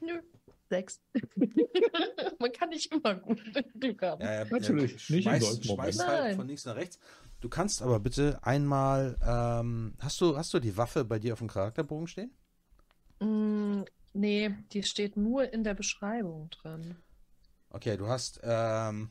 [0.00, 0.20] Nö.
[0.68, 1.00] Sechs.
[2.38, 3.42] Man kann nicht immer gut
[3.80, 4.22] Glück haben.
[4.22, 5.94] Ja, ja, Natürlich, ja, nicht im schmeißt, solchen Moment.
[5.94, 6.36] schmeißt halt Nein.
[6.36, 6.98] von links nach rechts.
[7.40, 11.40] Du kannst aber bitte einmal, ähm, hast du, hast du die Waffe bei dir auf
[11.40, 12.30] dem Charakterbogen stehen?
[13.18, 16.96] Mm, nee, die steht nur in der Beschreibung drin.
[17.70, 19.10] Okay, du hast, ähm,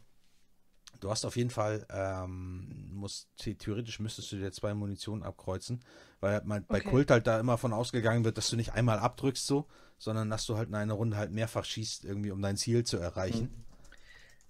[0.99, 5.83] du hast auf jeden Fall, ähm, musst, the- theoretisch müsstest du dir zwei Munitionen abkreuzen,
[6.19, 6.89] weil man, bei Okay.
[6.89, 10.45] Kult halt da immer von ausgegangen wird, dass du nicht einmal abdrückst so, sondern dass
[10.45, 13.65] du halt in einer Runde halt mehrfach schießt, irgendwie um dein Ziel zu erreichen.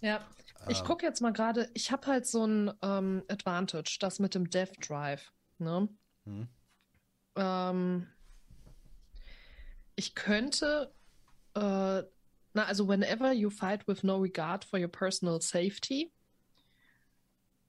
[0.01, 0.25] Ja,
[0.69, 0.85] ich Ähm.
[0.85, 4.73] gucke jetzt mal gerade, ich habe halt so ein ähm, Advantage, das mit dem Death
[4.87, 5.31] Drive.
[5.57, 5.89] Ne?
[6.25, 6.47] Mhm.
[7.35, 8.07] Ähm,
[9.95, 10.93] ich könnte,
[11.55, 11.59] äh,
[12.53, 16.11] na, also whenever you fight with no regard for your personal safety,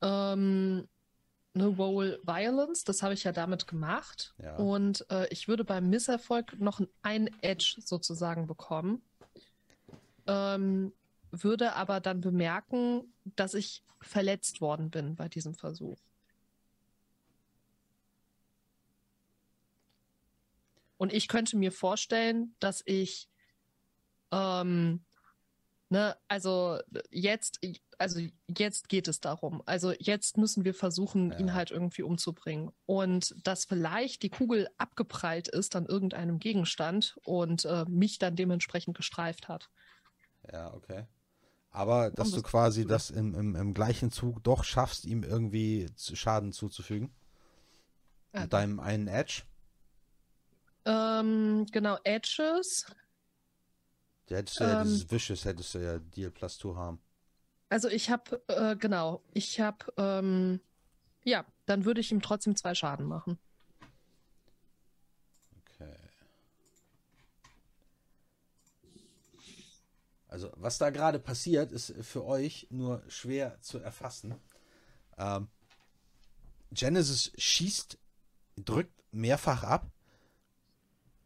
[0.03, 0.89] ähm,
[1.55, 4.35] ne, roll violence, das habe ich ja damit gemacht.
[4.43, 4.57] Ja.
[4.57, 9.03] Und äh, ich würde beim Misserfolg noch ein Edge sozusagen bekommen.
[10.27, 10.93] Ähm,
[11.31, 15.99] würde aber dann bemerken, dass ich verletzt worden bin bei diesem Versuch.
[20.97, 23.31] Und ich könnte mir vorstellen, dass ich,
[24.33, 25.03] ähm,
[25.91, 26.79] ne, also
[27.11, 27.61] jetzt,
[27.99, 29.63] also jetzt geht es darum.
[29.67, 31.39] Also jetzt müssen wir versuchen, Ja.
[31.39, 32.71] ihn halt irgendwie umzubringen.
[32.87, 38.97] Und dass vielleicht die Kugel abgeprallt ist an irgendeinem Gegenstand und äh, mich dann dementsprechend
[38.97, 39.69] gestreift hat.
[40.51, 41.07] Ja, okay.
[41.73, 45.87] Aber dass das- du quasi das im, im, im gleichen Zug doch schaffst, ihm irgendwie
[45.97, 47.13] Schaden zuzufügen.
[48.33, 48.41] Ja.
[48.43, 49.43] Mit deinem einen Edge.
[50.85, 52.87] Ähm, genau, Edges.
[54.31, 54.85] Der hättest du ja Ähm.
[54.87, 57.01] dieses Vicious, hättest du ja Deal plus 2 haben.
[57.69, 60.61] Also ich habe, äh, genau, ich habe, ähm,
[61.25, 63.39] ja, dann würde ich ihm trotzdem zwei Schaden machen.
[65.59, 65.95] Okay.
[70.27, 74.35] Also, was da gerade passiert, ist für euch nur schwer zu erfassen.
[75.19, 75.49] Ähm,
[76.71, 77.99] Genesis schießt,
[78.57, 79.91] drückt mehrfach ab,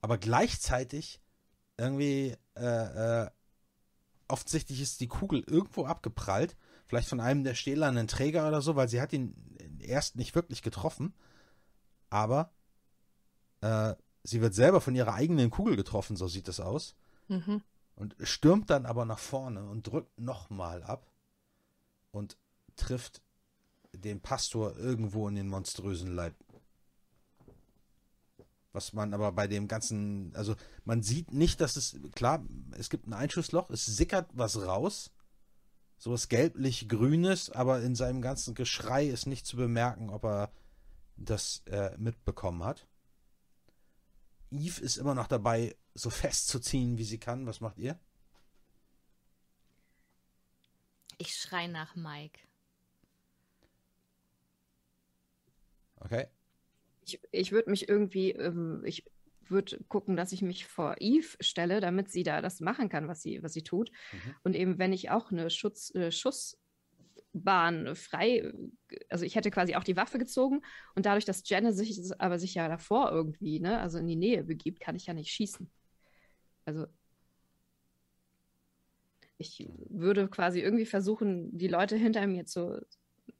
[0.00, 1.20] aber gleichzeitig
[1.76, 3.30] irgendwie äh, äh,
[4.28, 8.88] offensichtlich ist die Kugel irgendwo abgeprallt, vielleicht von einem der stählernen Träger oder so, weil
[8.88, 9.34] sie hat ihn
[9.80, 11.14] erst nicht wirklich getroffen,
[12.10, 12.52] aber
[13.60, 16.96] äh, sie wird selber von ihrer eigenen Kugel getroffen, so sieht es aus.
[17.28, 17.62] Mhm.
[17.96, 21.06] Und stürmt dann aber nach vorne und drückt nochmal ab
[22.10, 22.36] und
[22.76, 23.22] trifft
[23.92, 26.34] den Pastor irgendwo in den monströsen Leib.
[28.74, 32.44] Was man aber bei dem ganzen, also man sieht nicht, dass es, klar,
[32.76, 35.12] es gibt ein Einschussloch, es sickert was raus,
[35.96, 40.50] so was gelblich-grünes, aber in seinem ganzen Geschrei ist nicht zu bemerken, ob er
[41.16, 42.88] das äh, mitbekommen hat.
[44.50, 47.46] Eve ist immer noch dabei, so festzuziehen, wie sie kann.
[47.46, 47.96] Was macht ihr?
[51.18, 52.40] Ich schrei nach Mike.
[56.00, 56.26] Okay.
[57.04, 59.04] Ich, ich würde mich irgendwie, ähm, ich
[59.50, 63.22] würde gucken, dass ich mich vor Eve stelle, damit sie da das machen kann, was
[63.22, 63.90] sie, was sie tut.
[64.12, 64.34] Mhm.
[64.42, 68.52] Und eben, wenn ich auch eine Schutz, äh, Schussbahn frei,
[69.08, 70.62] also ich hätte quasi auch die Waffe gezogen
[70.94, 74.44] und dadurch, dass Jenna sich aber sich ja davor irgendwie, ne, also in die Nähe
[74.44, 75.70] begibt, kann ich ja nicht schießen.
[76.64, 76.86] Also
[79.36, 82.86] ich würde quasi irgendwie versuchen, die Leute hinter mir zu,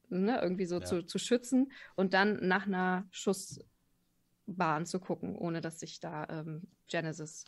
[0.09, 0.85] ne, irgendwie so Ja.
[0.85, 6.69] zu, zu schützen und dann nach einer Schussbahn zu gucken, ohne dass ich da ähm,
[6.89, 7.45] Genesis,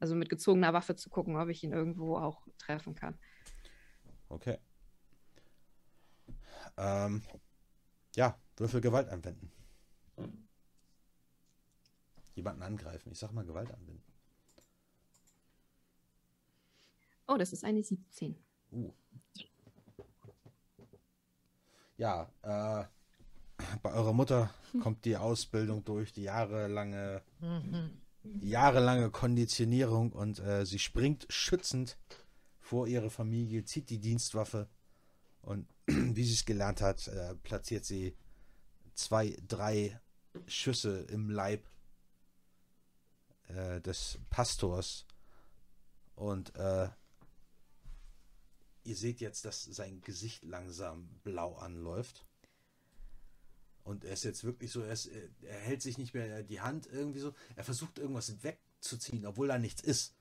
[0.00, 3.18] also mit gezogener Waffe zu gucken, ob ich ihn irgendwo auch treffen kann.
[4.28, 4.58] Okay.
[6.76, 7.22] Ähm,
[8.14, 9.52] ja, Würfel Gewalt anwenden.
[12.36, 13.10] jemanden angreifen.
[13.12, 14.04] Ich sag mal Gewalt anwenden.
[17.26, 18.36] Oh, das ist eine 17.
[18.70, 18.92] Uh.
[21.98, 22.84] Ja, äh,
[23.82, 24.50] bei eurer Mutter
[24.82, 27.22] kommt die Ausbildung durch, die jahrelange,
[28.22, 31.96] die jahrelange Konditionierung und äh, sie springt schützend
[32.60, 34.68] vor ihre Familie, zieht die Dienstwaffe
[35.40, 38.16] und wie sie es gelernt hat, äh, platziert sie
[38.94, 39.98] zwei, drei
[40.46, 41.64] Schüsse im Leib
[43.48, 45.06] äh, des Pastors
[46.14, 46.88] und äh,
[48.86, 52.24] ihr seht jetzt, dass sein Gesicht langsam blau anläuft.
[53.82, 56.86] Und er ist jetzt wirklich so, er, ist, er hält sich nicht mehr die Hand
[56.86, 57.34] irgendwie so.
[57.54, 60.16] Er versucht irgendwas wegzuziehen, obwohl da nichts ist.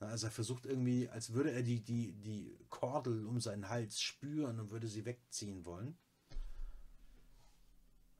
[0.00, 4.58] Also er versucht irgendwie, als würde er die, die, die Kordel um seinen Hals spüren
[4.58, 5.96] und würde sie wegziehen wollen.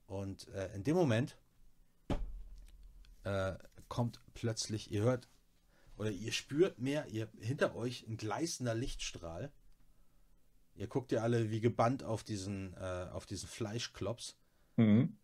[0.07, 1.37] Und äh, in dem Moment
[3.23, 3.55] äh,
[3.87, 5.27] kommt plötzlich, ihr hört
[6.03, 9.53] oder ihr spürt mehr, ihr hinter euch ein gleißender Lichtstrahl.
[10.75, 14.35] Ihr guckt ja alle wie gebannt auf diesen, äh, auf diesen Fleischklops.
[14.75, 15.17] Mhm.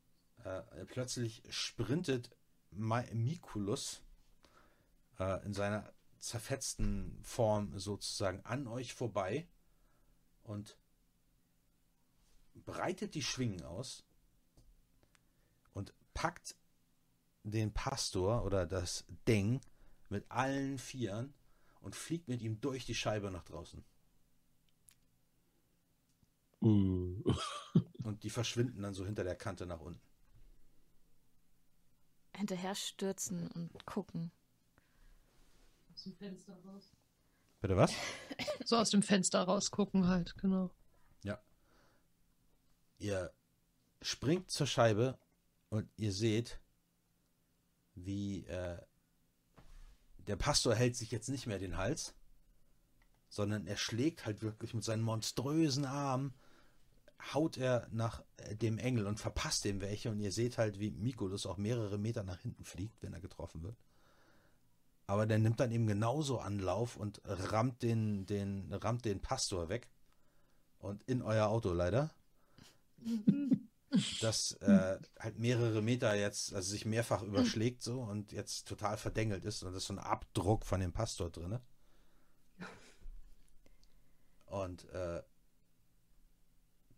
[0.45, 2.31] Äh, plötzlich sprintet
[2.71, 4.01] Mikulus
[5.19, 9.49] äh, in seiner zerfetzten Form sozusagen an euch vorbei
[10.43, 10.77] und
[12.53, 14.05] breitet die Schwingen aus
[15.73, 16.55] und packt
[17.43, 19.59] den Pastor oder das Ding
[20.09, 21.33] mit allen Vieren
[21.81, 23.83] und fliegt mit ihm durch die Scheibe nach draußen.
[26.61, 27.23] Uh.
[28.03, 30.01] Und die verschwinden dann so hinter der Kante nach unten.
[32.35, 34.31] Hinterher stürzen und gucken.
[35.93, 36.91] Aus dem Fenster raus.
[37.61, 37.93] Bitte was?
[38.65, 40.71] So aus dem Fenster rausgucken halt, genau.
[42.99, 43.33] Ihr
[44.01, 45.17] springt zur Scheibe
[45.69, 46.59] und ihr seht,
[47.95, 48.77] wie äh,
[50.29, 52.13] der Pastor hält sich jetzt nicht mehr den Hals,
[53.29, 56.35] sondern er schlägt halt wirklich mit seinen monströsen Armen,
[57.33, 60.91] haut er nach äh, dem Engel und verpasst dem welche und ihr seht halt, wie
[60.91, 63.75] Mikulus auch mehrere Meter nach hinten fliegt, wenn er getroffen wird.
[65.07, 69.89] Aber der nimmt dann eben genauso Anlauf und rammt den, den, rammt den Pastor weg.
[70.77, 72.13] Und in euer Auto leider.
[74.21, 79.45] Das äh, halt mehrere Meter jetzt, also sich mehrfach überschlägt so und jetzt total verdengelt
[79.45, 81.59] ist und das ist so ein Abdruck von dem Pastor drin.
[84.45, 85.21] Und äh,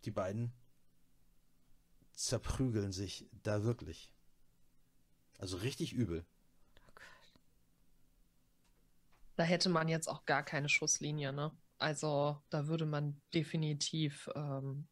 [0.05, 0.53] die beiden
[2.13, 4.13] zerprügeln sich da wirklich.
[5.37, 6.25] Also richtig übel.
[9.35, 11.51] Da hätte man jetzt auch gar keine Schusslinie, ne?
[11.77, 14.29] Also da würde man definitiv.
[14.35, 14.87] Ähm,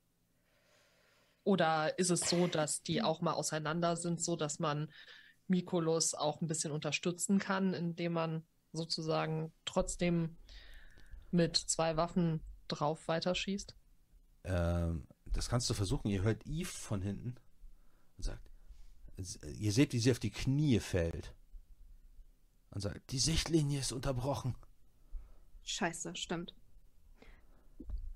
[1.49, 4.93] oder ist es so, dass die auch mal auseinander sind, so dass man
[5.47, 10.37] Mikolus auch ein bisschen unterstützen kann, indem man sozusagen trotzdem
[11.31, 13.75] mit zwei Waffen drauf weiterschießt?
[14.43, 16.09] Ähm, das kannst du versuchen.
[16.09, 17.33] Ihr hört Eve von hinten
[18.17, 18.47] und sagt,
[19.17, 21.33] ihr seht, wie sie auf die Knie fällt.
[22.69, 24.55] Und sagt, die Sichtlinie ist unterbrochen.
[25.63, 26.53] Scheiße, stimmt.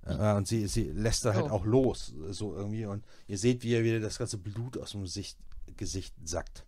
[0.06, 1.50] Äh, und sie, sie lässt da halt Oh.
[1.56, 2.86] auch los, so irgendwie.
[2.86, 5.38] Und ihr seht, wie ihr wieder das ganze Blut aus dem Sicht,
[5.78, 6.66] Gesicht sackt.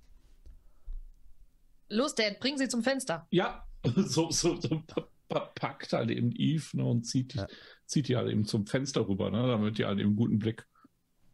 [1.90, 3.28] Los, Dad, bring sie zum Fenster.
[3.32, 7.48] Ja, so, so, so pa- pa- packt halt eben Eve ne, und zieht die, Ja.
[7.86, 10.66] zieht die halt eben zum Fenster rüber, ne, damit die halt eben einen guten Blick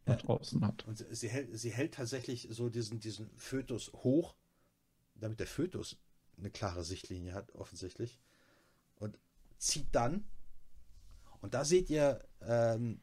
[0.04, 0.22] nach Ja.
[0.26, 0.86] draußen hat.
[0.86, 4.34] Und sie hält, sie hält tatsächlich so diesen, diesen Fötus hoch,
[5.14, 5.96] damit der Fötus
[6.36, 8.18] eine klare Sichtlinie hat, offensichtlich.
[8.96, 9.18] Und
[9.58, 10.24] zieht dann.
[11.42, 13.00] Und da seht ihr, ähm,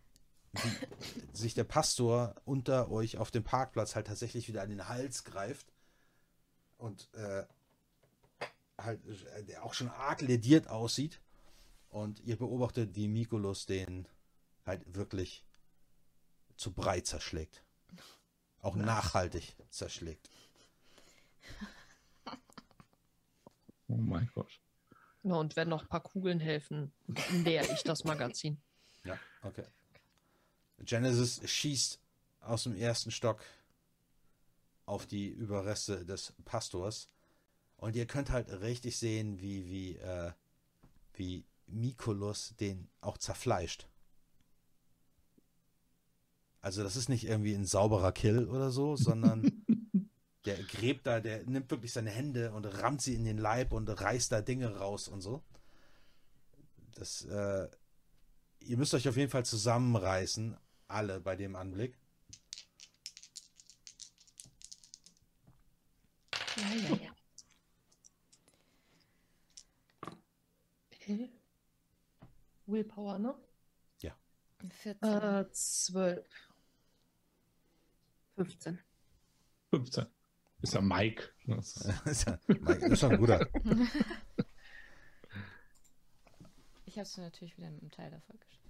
[0.53, 5.25] wie sich der Pastor unter euch auf dem Parkplatz halt tatsächlich wieder an den Hals
[5.25, 5.71] greift.
[6.77, 7.43] Und äh,
[8.77, 11.21] halt äh, der auch schon arg lediert aussieht.
[11.89, 14.07] Und ihr beobachtet, wie Mikulus den
[14.65, 15.45] halt wirklich
[16.55, 17.63] zu Brei zerschlägt.
[18.61, 20.31] Auch nachhaltig zerschlägt.
[23.91, 24.61] Oh mein Gott.
[25.23, 26.91] Ja, und wenn noch ein paar Kugeln helfen,
[27.43, 28.61] leer ich das Magazin.
[29.05, 29.63] Ja, okay.
[30.79, 32.01] Genesis schießt
[32.41, 33.41] aus dem ersten Stock
[34.85, 37.09] auf die Überreste des Pastors.
[37.77, 40.33] Und ihr könnt halt richtig sehen, wie, wie, äh,
[41.13, 43.87] wie Mikulus den auch zerfleischt.
[46.61, 49.63] Also das ist nicht irgendwie ein sauberer Kill oder so, sondern
[50.45, 53.87] der gräbt da, der nimmt wirklich seine Hände und rammt sie in den Leib und
[53.87, 55.43] reißt da Dinge raus und so.
[56.95, 57.69] Das, äh,
[58.61, 61.97] ihr müsst euch auf jeden Fall zusammenreißen, alle bei dem Anblick.
[66.57, 67.11] Ja, ja, ja.
[70.93, 71.31] Okay.
[72.65, 73.35] Willpower, ne?
[74.67, 75.09] 14.
[75.09, 76.25] Äh, 12.
[78.35, 78.79] 15.
[79.71, 80.18] 15.
[80.61, 81.29] Ist ja Mike.
[81.47, 83.47] Das ist- ja Mike, ist schon ein guter.
[86.85, 88.65] Ich habe es natürlich wieder mit einem Teilerfolg geschafft.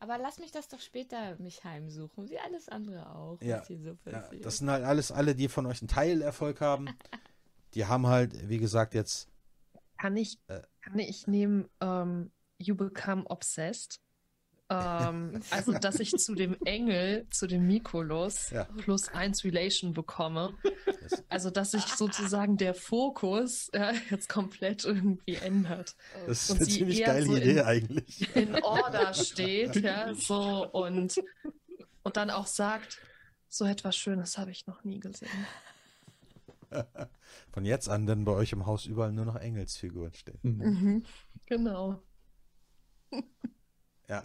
[0.00, 3.78] Aber lass mich das doch später mich heimsuchen, wie alles andere auch, Ja, was hier
[3.78, 4.44] so Ja, passiert.
[4.44, 6.88] das sind halt alles alle, die von euch einen Teilerfolg haben.
[7.74, 9.28] Die haben halt, wie gesagt, jetzt.
[9.96, 10.62] Kann ich, Äh.
[10.82, 14.00] kann ich nehmen, ähm, You Become Obsessed?
[14.70, 18.64] Ähm, also, dass ich zu dem Engel, zu dem Mikolos, Ja.
[18.64, 20.54] plus eins Relation bekomme.
[21.28, 25.94] Also, dass sich sozusagen der Fokus ja, jetzt komplett irgendwie ändert.
[26.26, 28.36] Das ist Und eine sie ziemlich geile so Idee in- eigentlich.
[28.36, 31.22] in Order steht, ja, so und,
[32.02, 32.98] und dann auch sagt,
[33.50, 35.28] so etwas Schönes habe ich noch nie gesehen.
[37.52, 40.38] Von jetzt an dann bei euch im Haus überall nur noch Engelsfiguren stehen.
[40.42, 41.04] Mhm.
[41.46, 42.02] Genau.
[44.08, 44.22] Ja.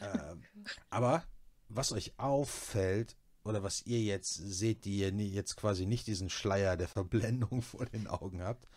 [0.00, 0.42] Ähm,
[0.90, 1.24] aber
[1.68, 6.76] was euch auffällt, oder was ihr jetzt seht, die ihr jetzt quasi nicht diesen Schleier
[6.76, 8.68] der Verblendung vor den Augen habt,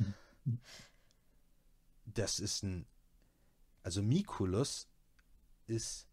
[2.06, 2.88] das ist ein.
[3.84, 4.88] Also Mikulus
[5.67, 6.08] ist.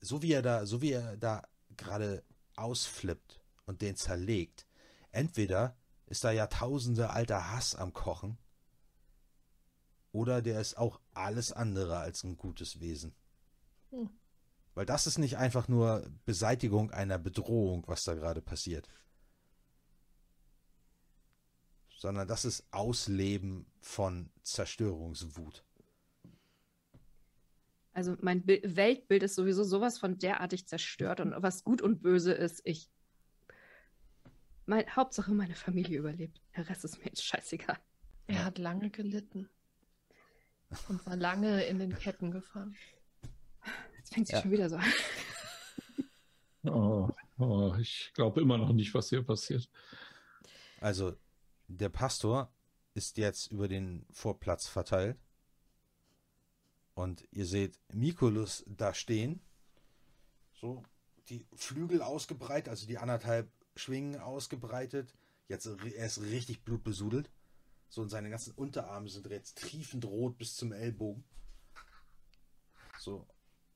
[0.00, 2.24] So wie er da, so wie er da gerade
[2.56, 4.66] ausflippt und den zerlegt,
[5.10, 8.38] entweder ist da Jahrtausende alter Hass am Kochen,
[10.12, 13.14] oder der ist auch alles andere als ein gutes Wesen.
[13.90, 14.10] Hm.
[14.74, 18.88] Weil das ist nicht einfach nur Beseitigung einer Bedrohung, was da gerade passiert.
[21.96, 25.64] Sondern das ist Ausleben von Zerstörungswut.
[27.92, 32.32] Also mein Bi Weltbild ist sowieso sowas von derartig zerstört und was gut und böse
[32.32, 32.88] ist, ich.
[34.64, 36.40] Mein, Hauptsache meine Familie überlebt.
[36.56, 37.78] Der Rest ist mir jetzt scheißegal.
[38.28, 39.50] Er hat lange gelitten
[40.88, 42.76] und war lange in den Ketten gefangen.
[43.96, 44.42] Jetzt fängt sie Ja.
[44.42, 44.92] schon wieder so an.
[46.64, 47.08] Oh,
[47.38, 49.68] oh, ich glaube immer noch nicht, was hier passiert.
[50.80, 51.16] Also,
[51.68, 52.52] der Pastor
[52.94, 55.18] ist jetzt über den Vorplatz verteilt.
[56.94, 59.40] Und ihr seht Mikulus da stehen.
[60.52, 60.82] So,
[61.28, 65.14] die Flügel ausgebreitet, also die anderthalb Schwingen ausgebreitet.
[65.48, 67.30] Jetzt, er ist richtig blutbesudelt.
[67.90, 71.24] So, und seine ganzen Unterarme sind jetzt triefend rot bis zum Ellbogen.
[73.00, 73.26] So,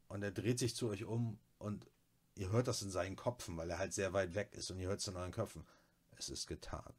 [0.07, 1.91] und er dreht sich zu euch um und
[2.37, 4.89] ihr hört das in seinen Köpfen, weil er halt sehr weit weg ist und ihr
[4.89, 5.67] hört es in euren Köpfen.
[6.17, 6.95] Es ist getan.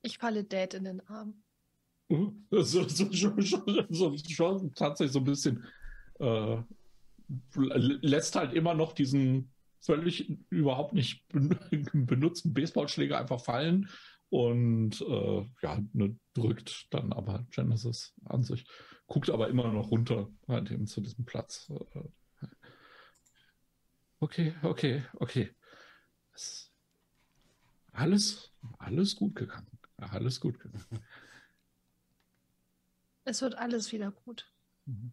[0.00, 1.42] Ich falle Dad in den Arm.
[2.50, 5.66] So, so, so, schon tatsächlich so ein bisschen
[6.18, 6.56] äh,
[7.54, 11.58] lässt halt immer noch diesen völlig überhaupt nicht ben-
[12.06, 13.88] benutzten Baseballschläger einfach fallen
[14.30, 18.66] und äh, ja, ne, drückt dann aber Genesis an sich,
[19.06, 21.70] guckt aber immer noch runter halt eben zu diesem Platz.
[21.94, 22.00] Äh,
[24.20, 25.54] Okay, okay, okay.
[26.34, 26.72] Es-
[27.92, 29.78] Alles, alles gut gegangen.
[29.96, 30.84] Alles gut gegangen.
[33.24, 34.52] Es wird alles wieder gut.
[34.86, 35.12] Mhm.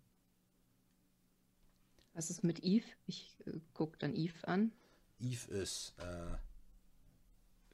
[2.15, 2.85] Was ist mit Eve?
[3.07, 4.71] Ich äh, gucke dann Eve an.
[5.19, 6.37] Eve ist äh,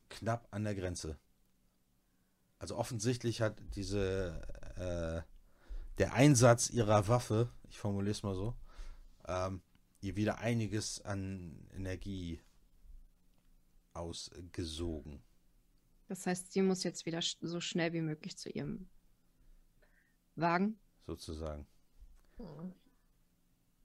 [0.10, 1.20] knapp an der Grenze.
[2.58, 4.42] Also offensichtlich hat diese
[4.78, 5.22] äh,
[6.00, 8.56] der Einsatz ihrer Waffe, ich formuliere es mal so,
[9.28, 9.62] ähm,
[10.02, 12.42] ihr wieder einiges an Energie
[13.94, 15.22] ausgesogen.
[16.08, 18.90] Das heißt, sie muss jetzt wieder sch so schnell wie möglich zu ihrem
[20.36, 20.80] Wagen.
[21.06, 21.68] sozusagen.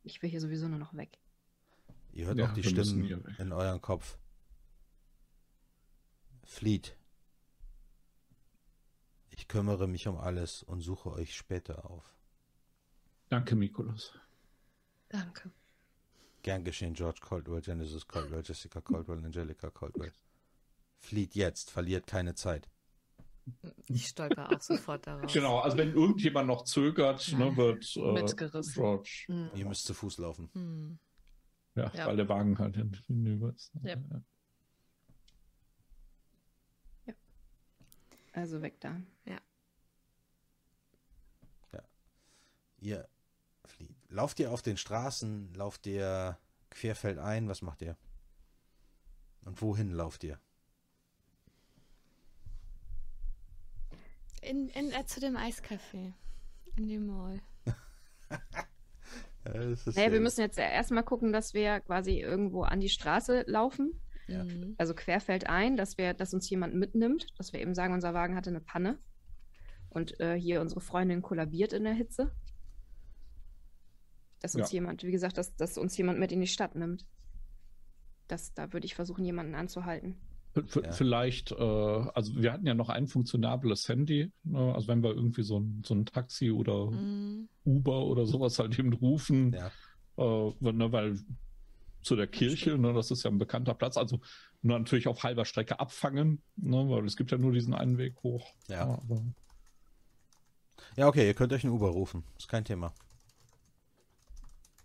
[0.06, 1.18] Ich will hier sowieso nur noch weg.
[2.12, 4.16] Ihr hört Ja, auch die Stimmen in eurem Kopf.
[6.44, 6.96] Flieht.
[9.30, 12.16] Ich kümmere mich um alles und suche euch später auf.
[13.28, 14.12] Danke, Mikolas.
[15.08, 15.50] Danke.
[16.42, 20.12] Gern geschehen, George Caldwell, Genesis Caldwell, Jessica Caldwell, Angelica Caldwell.
[20.98, 22.70] Flieht jetzt, verliert keine Zeit.
[23.88, 25.32] Ich stolper auch sofort darauf.
[25.32, 28.74] Genau, also wenn irgendjemand noch zögert, ne, wird äh, Mitgerissen.
[28.74, 29.50] George, Hm.
[29.54, 30.50] Ihr müsst zu Fuß laufen.
[30.52, 30.98] Hm.
[31.76, 32.06] ja, Ja.
[32.06, 33.70] weil der Wagen halt hin- hinüber ist.
[33.82, 33.96] Ja.
[38.32, 39.00] Also weg da.
[42.78, 43.08] Ihr
[43.64, 43.96] flieht.
[44.10, 46.38] Lauft ihr auf den Straßen, lauft ihr
[46.70, 47.96] querfeldein, was macht ihr?
[49.46, 50.38] Und wohin lauft ihr?
[54.48, 56.12] In, in, äh, zu dem Eiscafé.
[56.76, 57.40] In dem Mall.
[59.44, 63.44] Das ist Naja, wir müssen jetzt erstmal gucken, dass wir quasi irgendwo an die Straße
[63.46, 64.42] laufen, Ja.
[64.42, 64.74] Mhm.
[64.76, 68.50] also querfeldein, dass wir, dass uns jemand mitnimmt, dass wir eben sagen, unser Wagen hatte
[68.50, 68.98] eine Panne
[69.88, 72.34] und äh, hier unsere Freundin kollabiert in der Hitze.
[74.40, 74.78] Dass uns Ja.
[74.78, 77.06] jemand, wie gesagt, dass, dass uns jemand mit in die Stadt nimmt.
[78.26, 80.20] Das, da würde ich versuchen, jemanden anzuhalten.
[80.64, 80.92] V- Ja.
[80.92, 84.32] Vielleicht, äh, also wir hatten ja noch ein funktionables Handy.
[84.44, 84.74] Ne?
[84.74, 87.48] Also wenn wir irgendwie so ein, so ein Taxi oder Mhm.
[87.64, 89.70] Uber oder sowas halt eben rufen, Ja.
[90.18, 91.18] äh, ne, weil
[92.02, 94.20] zu der Kirche, ne, das ist ja ein bekannter Platz, also
[94.62, 98.46] natürlich auf halber Strecke abfangen, ne, weil es gibt ja nur diesen einen Weg hoch.
[98.68, 98.82] Ja.
[98.82, 99.22] aber,
[100.96, 102.22] Ja, okay, ihr könnt euch ein Uber rufen.
[102.38, 102.94] Ist kein Thema.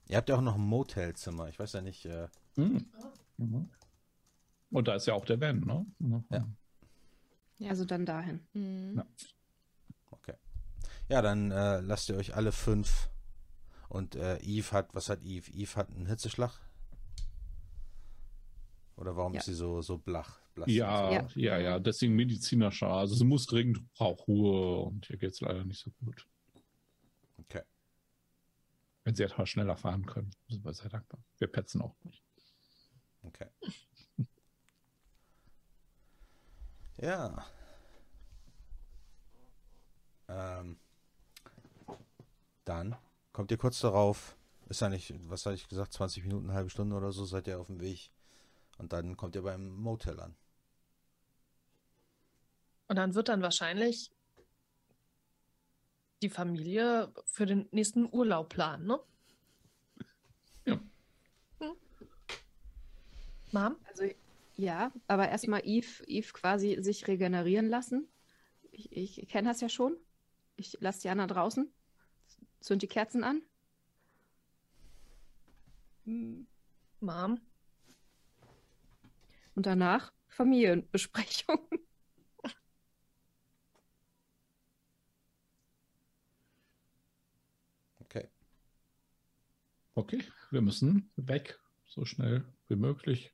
[0.10, 1.48] Ihr habt ja auch noch ein Motelzimmer.
[1.48, 2.06] Ich weiß ja nicht.
[2.06, 2.86] Äh, hm.
[3.38, 3.70] Mhm.
[4.72, 5.86] Und da ist ja auch der Van, ne?
[6.32, 6.48] Ja.
[7.60, 7.70] Ja.
[7.70, 8.40] Also dann dahin.
[8.54, 8.96] Mhm.
[8.98, 9.06] Ja.
[10.12, 10.34] okay.
[11.10, 13.10] Ja, dann äh, lasst ihr euch alle fünf.
[13.90, 15.52] Und äh, Eve hat, was hat Eve?
[15.52, 16.60] Eve hat einen Hitzeschlag?
[18.96, 19.40] Oder warum Ja.
[19.40, 20.40] ist sie so, so blach?
[20.68, 21.28] Ja, Ja.
[21.36, 22.88] ja, ja, deswegen medizinischer.
[22.88, 26.28] Also sie muss dringend, braucht Ruhe und ihr geht es leider nicht so gut.
[27.38, 27.62] Okay.
[29.04, 31.24] Wenn sie etwas schneller fahren können, sind wir sehr dankbar.
[31.38, 32.22] Wir petzen auch nicht.
[33.24, 33.48] Okay.
[37.02, 37.46] Ja.
[40.28, 40.80] Ähm,
[42.64, 42.96] dann
[43.34, 44.38] kommt ihr kurz darauf,
[44.70, 47.48] ist ja nicht, was hatte ich gesagt, 20 Minuten, eine halbe Stunde oder so, seid
[47.48, 48.12] ihr auf dem Weg.
[48.78, 50.36] Und dann kommt ihr beim Motel an.
[52.88, 54.12] Und dann wird dann wahrscheinlich
[56.22, 59.00] die Familie für den nächsten Urlaub planen, ne?
[60.66, 60.80] Ja.
[61.60, 61.76] Hm.
[63.52, 63.76] Mom?
[63.86, 64.04] Also
[64.62, 68.08] ja, aber erstmal Eve, Eve quasi sich regenerieren lassen.
[68.72, 69.98] Ich, ich kenne das ja schon.
[70.56, 71.72] Ich lasse die anderen draußen,
[72.60, 73.42] zünd die Kerzen an.
[76.06, 76.46] Hm,
[77.00, 77.40] Mom?
[79.56, 81.60] Und danach Familienbesprechung.
[88.02, 88.28] Okay.
[89.96, 93.34] Okay, wir müssen weg, so schnell wie möglich.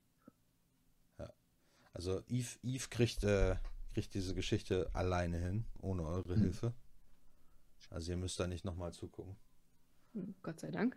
[1.98, 3.56] Also Eve, Eve kriegt, äh,
[3.92, 6.42] kriegt diese Geschichte alleine hin, ohne eure Hm.
[6.44, 6.74] Hilfe.
[7.90, 9.36] Also ihr müsst da nicht nochmal zugucken.
[10.14, 10.96] Hm, Gott sei Dank.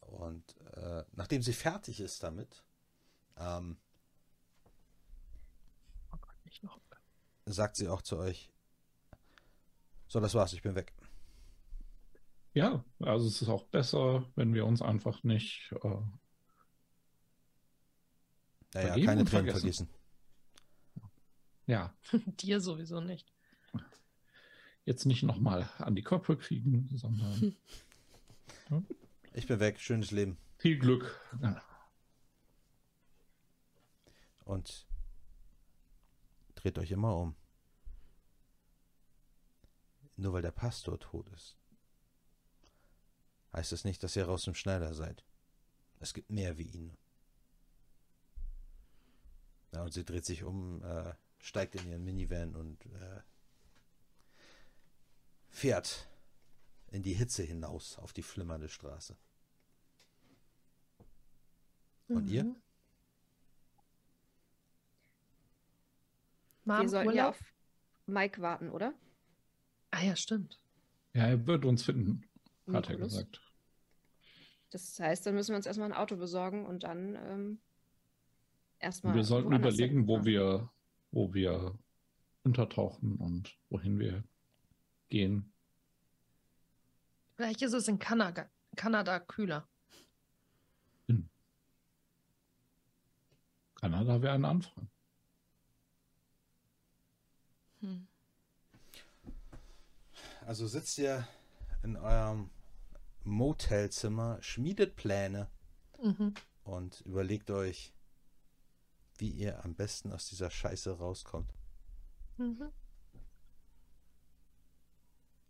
[0.00, 2.62] Und äh, nachdem sie fertig ist damit,
[3.38, 3.78] ähm,
[6.12, 7.00] Oh Gott,
[7.46, 8.50] sagt sie auch zu euch,
[10.08, 10.92] so, das war's, ich bin weg.
[12.52, 15.72] Ja, also es ist auch besser, wenn wir uns einfach nicht.
[15.82, 15.96] Äh,
[18.74, 19.60] Naja, Vergeben keine Tränen vergessen.
[19.60, 19.88] vergießen.
[21.66, 21.94] ja,
[22.40, 23.32] Dir sowieso nicht.
[24.84, 27.56] jetzt nicht nochmal an die Köpfe kriegen, sondern
[29.34, 30.36] Ich bin weg, schönes Leben.
[30.58, 31.20] viel Glück.
[31.42, 31.62] Ja.
[34.44, 34.86] Und
[36.56, 37.36] dreht euch immer um.
[40.16, 41.56] Nur weil der Pastor tot ist,
[43.52, 45.24] heißt es nicht, dass ihr raus dem Schneider seid.
[46.00, 46.96] Es gibt mehr wie ihn.
[49.72, 53.20] Ja, und sie dreht sich um, äh, steigt in ihren Minivan und äh,
[55.48, 56.08] fährt
[56.90, 59.16] in die Hitze hinaus auf die flimmernde Straße.
[62.08, 62.44] Und ihr?
[62.44, 62.56] Mhm.
[66.64, 67.40] Mom, Wir sollten ja auf
[68.06, 68.92] Mike warten, oder?
[69.92, 70.60] Ah ja, stimmt.
[71.14, 72.22] ja, er wird uns finden,
[72.66, 73.12] hat er Nicholas.
[73.12, 73.40] gesagt.
[74.70, 77.60] Das heißt, dann müssen wir uns erstmal ein Auto besorgen und dann ähm,
[78.80, 79.14] erstmal.
[79.14, 80.70] Wir sollten überlegen, wo wir,
[81.12, 81.78] wo wir
[82.42, 84.24] untertauchen und wohin wir
[85.08, 85.52] gehen.
[87.36, 89.66] Vielleicht ist es in Kanada, Kanada kühler.
[93.76, 94.90] Kanada wäre ein Anfang.
[97.80, 98.06] Hm.
[100.46, 101.26] Also sitzt ihr
[101.82, 102.50] in eurem
[103.24, 105.48] Motelzimmer, schmiedet Pläne
[106.02, 106.34] Mhm.
[106.64, 107.94] und überlegt euch,
[109.20, 111.52] wie ihr am besten aus dieser Scheiße rauskommt,
[112.38, 112.70] Mhm.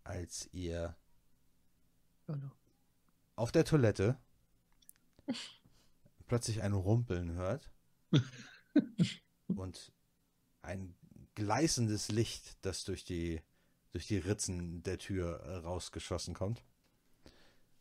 [0.03, 0.95] als ihr
[2.27, 2.51] Oh no.
[3.35, 4.19] auf der Toilette
[6.27, 7.71] plötzlich ein Rumpeln hört
[9.47, 9.93] und
[10.61, 10.95] ein
[11.35, 13.41] gleißendes Licht, das durch die,
[13.91, 16.63] durch die Ritzen der Tür rausgeschossen kommt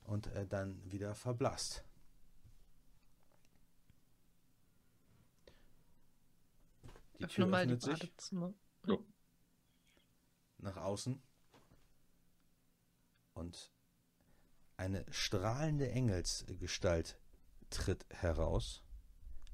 [0.03, 1.85] und dann wieder verblasst.
[7.21, 8.55] Die Öffne Tür mal die öffnet sich Badezimmer.
[10.59, 11.23] nach außen
[13.35, 13.73] und
[14.77, 17.21] Eine strahlende Engelsgestalt
[17.69, 18.83] tritt heraus,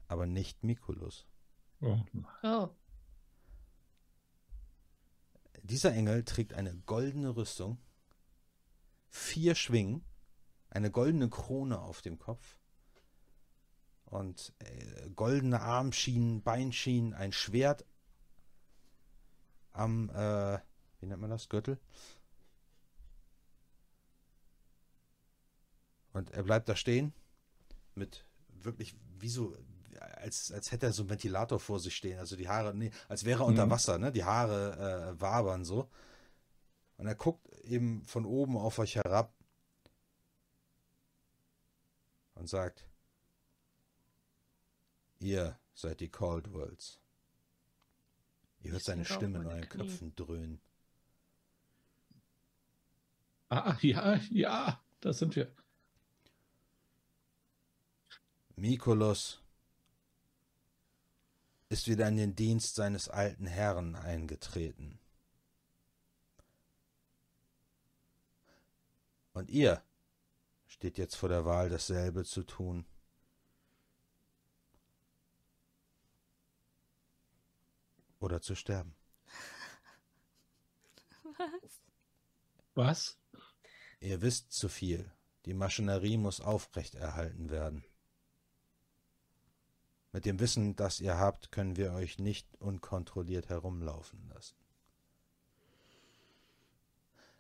[0.06, 1.26] aber nicht Mikulus.
[1.80, 1.98] Oh.
[2.44, 2.68] Oh,
[5.64, 7.78] Dieser Engel trägt eine goldene Rüstung,
[9.08, 10.04] vier Schwingen,
[10.70, 12.55] eine goldene Krone auf dem Kopf
[14.06, 17.84] und äh, goldene Armschienen, Beinschienen, ein Schwert
[19.72, 20.58] am, äh,
[21.00, 21.78] wie nennt man das, Gürtel.
[26.12, 27.12] Und er bleibt da stehen
[27.94, 29.54] mit wirklich wie so,
[30.00, 32.18] als, als hätte er so einen Ventilator vor sich stehen.
[32.18, 33.70] Also die Haare, nee, als wäre er unter Mhm.
[33.70, 34.12] Wasser, ne?
[34.12, 35.90] Die Haare äh, wabern so.
[36.96, 39.34] Und er guckt eben von oben auf euch herab
[42.34, 42.88] und sagt,
[45.18, 47.00] ihr seid die Caldwells.
[48.60, 49.86] Ihr hört seine Stimme in euren Knie.
[49.86, 50.60] Köpfen dröhnen.
[53.48, 55.52] Ah, ja, ja, da sind wir.
[58.56, 59.42] Mikolos
[61.68, 64.98] ist wieder in den Dienst seines alten Herrn eingetreten.
[69.32, 69.82] Und ihr
[70.66, 72.86] steht jetzt vor der Wahl, dasselbe zu tun.
[78.26, 78.92] Oder zu sterben.
[82.74, 83.16] Was?
[84.00, 85.12] Ihr wisst zu viel.
[85.44, 87.84] Die Maschinerie muss aufrechterhalten werden.
[90.10, 94.56] Mit dem Wissen, das ihr habt, können wir euch nicht unkontrolliert herumlaufen lassen.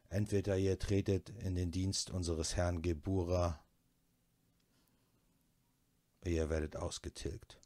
[0.08, 3.60] Entweder ihr tretet in den Dienst unseres Herrn Gebura,
[6.20, 7.58] oder ihr werdet ausgetilgt.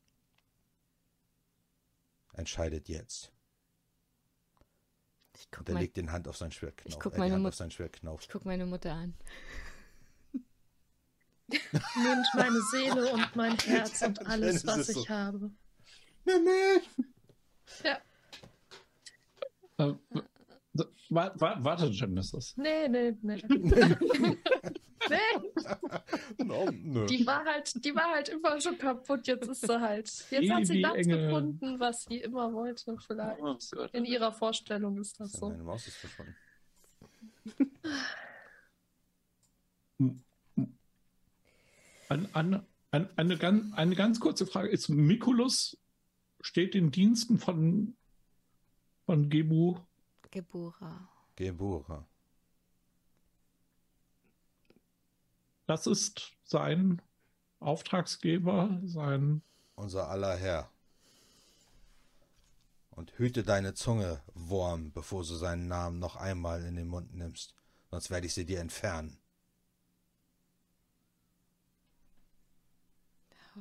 [2.33, 3.33] Entscheidet jetzt.
[5.37, 6.93] Ich guck, Und er mein, legt den Hand auf sein Schwertknauf.
[6.93, 8.21] Ich guck äh, die meine Hand Mut- auf sein Schwertknauf.
[8.23, 9.15] ich guck meine Mutter an.
[11.49, 15.01] nehmt meine Seele und mein Herz und alles, was so.
[15.01, 15.51] ich habe.
[17.85, 17.99] Ja,
[21.09, 22.57] Wa wa warte, Genesis.
[22.57, 23.43] nee, nee, nee.
[23.49, 24.37] nee,
[26.45, 27.07] No, nö.
[27.07, 29.27] die war halt, die war halt immer schon kaputt.
[29.27, 30.09] Jetzt ist sie halt.
[30.31, 31.27] Jetzt hat sie Ewig das Engel.
[31.27, 33.73] gefunden, was sie immer wollte, vielleicht.
[33.93, 35.49] In ihrer Vorstellung ist das so.
[35.49, 36.37] Meine Maus ist verschwunden.
[42.09, 44.69] An, an, an, eine, ganz, eine ganz kurze Frage.
[44.69, 45.77] Ist Mikulus
[46.41, 47.97] steht in Diensten von,
[49.07, 49.77] von Gebu?
[50.31, 51.09] Gebura.
[51.37, 52.07] Gebura.
[55.67, 57.01] Das ist sein
[57.61, 59.43] Auftragsgeber, sein.
[59.75, 60.71] Unser aller Herr.
[62.91, 67.55] Und hüte deine Zunge, Wurm, bevor du seinen Namen noch einmal in den Mund nimmst.
[67.91, 69.17] Sonst werde ich sie dir entfernen.
[73.57, 73.61] Oh,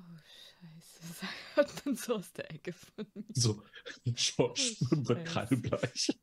[1.13, 3.23] Sag hört man so aus der Ecke von mir.
[3.33, 3.63] So,
[4.05, 5.07] George Scheiße.
[5.07, 6.17] wird kreidebleich.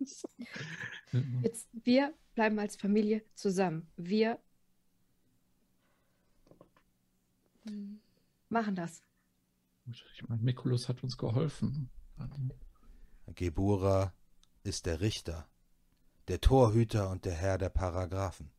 [1.43, 3.91] Jetzt, wir bleiben als Familie zusammen.
[3.97, 4.39] Wir
[7.69, 8.01] Hm.
[8.49, 9.03] machen das.
[9.87, 11.91] Ich meine, Mikulus hat uns geholfen.
[13.35, 14.13] Gebura
[14.63, 15.49] ist der Richter,
[16.29, 18.51] der Torhüter und der Herr der Paragraphen.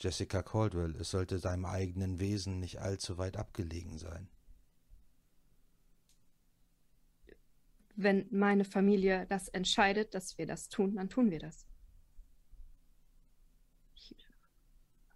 [0.00, 4.28] Jessica Caldwell, es sollte seinem eigenen Wesen nicht allzu weit abgelegen sein.
[7.96, 11.66] Wenn meine Familie das entscheidet, dass wir das tun, dann tun wir das.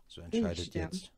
[0.08, 1.12] So entscheidet jetzt.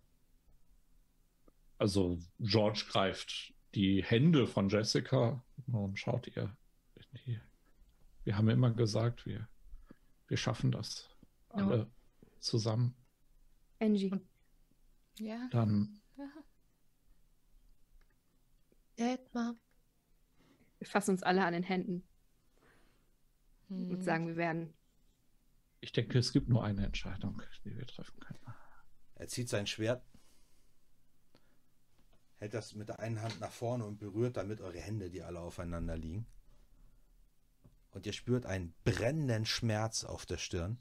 [1.78, 6.56] Also George greift die Hände von Jessica und schaut ihr
[6.94, 7.40] in die.
[8.22, 9.48] Wir haben immer gesagt, wir,
[10.28, 11.10] wir schaffen das
[11.50, 11.56] Ja.
[11.56, 11.90] alle
[12.38, 12.94] zusammen.
[13.80, 14.12] Angie,
[15.18, 15.48] Ja.
[15.50, 16.28] Dann ja.
[18.96, 19.56] Edmar.
[20.78, 22.06] wir fassen uns alle an den Händen
[23.68, 23.90] Hm.
[23.90, 24.74] und sagen, wir werden.
[25.80, 28.38] Ich denke, es gibt nur eine Entscheidung, die wir treffen können.
[29.16, 30.04] Er zieht sein Schwert,
[32.36, 35.40] hält das mit der einen Hand nach vorne und berührt damit eure Hände, die alle
[35.40, 36.26] aufeinander liegen.
[37.90, 40.78] Und ihr spürt einen brennenden Schmerz auf der Stirn.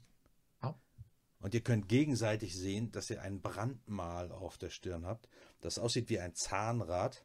[1.44, 5.28] Und ihr könnt gegenseitig sehen, dass ihr ein Brandmal auf der Stirn habt,
[5.60, 7.22] das aussieht wie ein Zahnrad,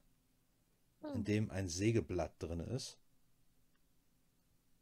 [1.14, 2.98] in dem ein Sägeblatt drin ist.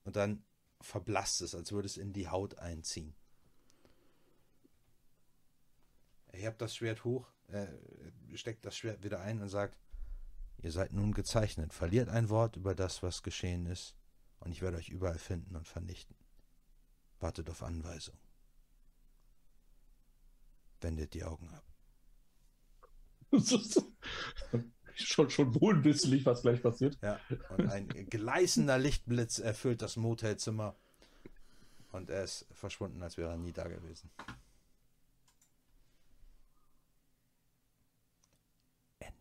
[0.06, 0.44] Und dann
[0.82, 3.14] verblasst es, als würde es in die Haut einziehen.
[6.30, 7.68] Er hebt das Schwert hoch, äh,
[8.34, 9.78] steckt das Schwert wieder ein und sagt,
[10.64, 13.96] ihr seid nun gezeichnet, verliert ein Wort über das, was geschehen ist,
[14.40, 16.16] und ich werde euch überall finden und vernichten.
[17.20, 18.18] Wartet auf Anweisung.
[20.82, 21.64] Wendet die Augen ab.
[25.00, 26.98] Schon, schon wohlwissentlich, was gleich passiert.
[27.04, 27.20] Ja,
[27.56, 30.76] und ein gleißender Lichtblitz erfüllt das Motelzimmer.
[31.92, 34.10] Und er ist verschwunden, als wäre er nie da gewesen.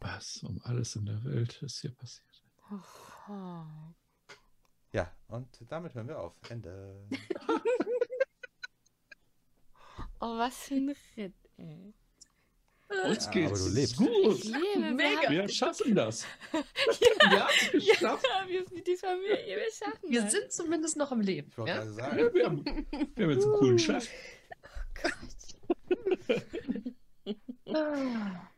[0.01, 2.43] Was um alles in der Welt ist hier passiert?
[4.93, 6.35] Ja, und damit hören wir auf.
[6.49, 7.07] Ende.
[10.19, 11.93] Oh, was für ein Ritt, ey.
[13.09, 13.97] Uns Ja, geht's aber du lebst.
[13.97, 14.09] gut.
[14.39, 15.23] Ich lebe, Mega.
[15.31, 16.25] Wir, Wir schaffen das.
[16.53, 16.63] Ja,
[17.31, 18.25] Wir haben es geschafft.
[18.29, 20.33] ja, wir, die Familie, wir schaffen wir das.
[20.33, 21.51] sind zumindest noch am Leben.
[21.51, 21.85] Ich Ja?
[21.85, 24.09] sagen, Ja, wir, haben, wir haben jetzt einen coolen Chef.
[27.67, 28.49] Ah.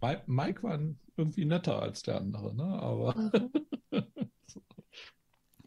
[0.00, 0.80] Mi- Mike war
[1.16, 2.64] irgendwie netter als der andere, ne?
[2.64, 3.14] Aber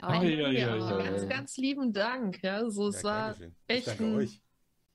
[0.01, 1.27] ja, ja, Ja, ja, ganz, ja.
[1.29, 2.41] ganz lieben Dank.
[2.41, 3.55] Ja, so, es ja, war geschehen.
[3.67, 4.41] Ich echt danke ein euch.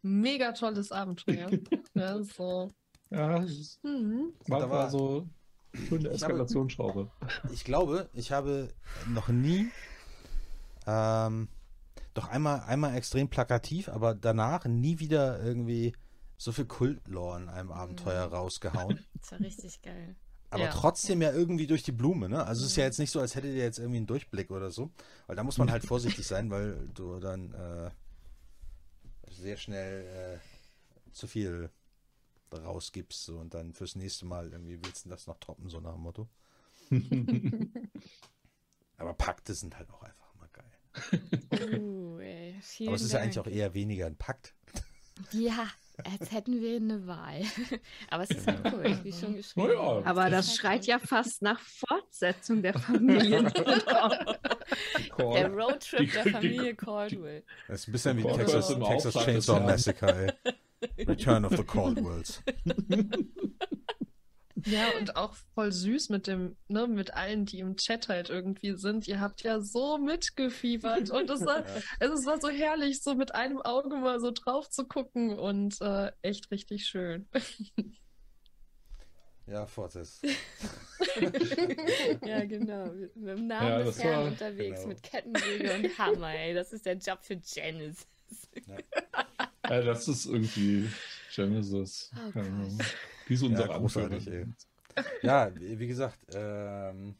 [0.02, 1.50] Mega tolles Abenteuer.
[1.94, 2.70] ja, so.
[3.10, 3.40] ja,
[3.82, 4.32] Mhm.
[4.46, 5.28] war, war so
[5.74, 7.10] eine schöne Eskalationsschraube.
[7.52, 8.68] Ich glaube, ich habe
[9.08, 9.70] noch nie,
[10.86, 11.48] ähm,
[12.14, 15.94] doch einmal, einmal extrem plakativ, aber danach nie wieder irgendwie
[16.36, 18.98] so viel Kultlore in einem Abenteuer rausgehauen.
[19.20, 20.14] Das war richtig geil.
[20.50, 20.70] Aber Ja.
[20.70, 22.46] trotzdem ja irgendwie durch die Blume, ne?
[22.46, 24.70] Also es ist ja jetzt nicht so, als hättet ihr jetzt irgendwie einen Durchblick oder
[24.70, 24.90] so.
[25.26, 27.90] Weil da muss man halt vorsichtig sein, weil du dann äh,
[29.38, 31.70] sehr schnell äh, zu viel
[32.52, 35.94] rausgibst so, und dann fürs nächste Mal irgendwie willst du das noch toppen, so nach
[35.94, 36.28] dem Motto.
[38.96, 40.64] Aber Pakte sind halt auch einfach immer geil.
[41.78, 42.54] Uh, ey,
[42.86, 43.12] Aber es ist Dank.
[43.12, 44.54] ja eigentlich auch eher weniger ein Pakt.
[45.32, 45.68] Ja,
[46.04, 47.42] als hätten wir eine Wahl.
[48.10, 49.68] Aber es ist halt cool, wie schon geschrieben.
[49.68, 50.02] Naja.
[50.04, 53.42] Aber Es das ist schreit halt ja fast nach Fortsetzung der Familie.
[55.18, 57.42] Der Roadtrip Die- der die- Familie Caldwell.
[57.66, 59.60] Das ist ein bisschen wie Texas, Texas Chainsaw.
[59.60, 60.36] Massacre,
[60.96, 61.04] ey.
[61.06, 62.42] Return of the Caldwells.
[64.66, 68.76] Ja, und auch voll süß mit dem, ne, mit allen, die im Chat halt irgendwie
[68.76, 69.06] sind.
[69.06, 71.64] Ihr habt ja so mitgefiebert und es war,
[72.00, 76.10] es war so herrlich, so mit einem Auge mal so drauf zu gucken und äh,
[76.22, 77.28] echt richtig schön.
[79.50, 80.22] Ja, fortsetzt.
[82.26, 82.84] Ja, genau.
[82.92, 84.88] Mit dem Namen Ja, des das Herrn war- unterwegs genau.
[84.88, 86.52] mit Kettensäge und Hammer, ey.
[86.52, 88.06] Das ist der Job für Janice.
[89.66, 90.90] Ja, das ist irgendwie
[91.34, 92.10] Genesis.
[92.14, 92.38] Oh
[93.28, 93.30] Gott.
[93.30, 94.46] Die ist unser Ja, großartig, Anführer.
[95.22, 97.16] Ja, wie wie gesagt, ähm,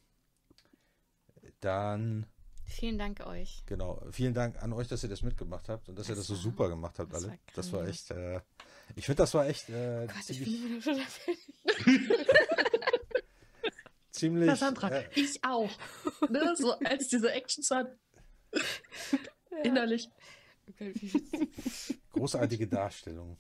[1.60, 2.26] dann,
[2.66, 3.62] Vielen Dank euch.
[3.66, 6.28] genau, vielen Dank an euch, dass ihr das mitgemacht habt und dass ihr das Das
[6.28, 7.32] so war- super gemacht habt das alle.
[7.32, 8.40] war das war echt, äh,
[8.96, 10.84] ich finde, das war echt äh, Gott, ich ziemlich,
[14.10, 15.70] ziemlich, Sandra, äh, ich auch.
[16.28, 17.88] Ne, so als diese Actions waren,
[19.62, 20.08] innerlich.
[20.68, 23.38] Oh Gott, wie großartige Darstellung.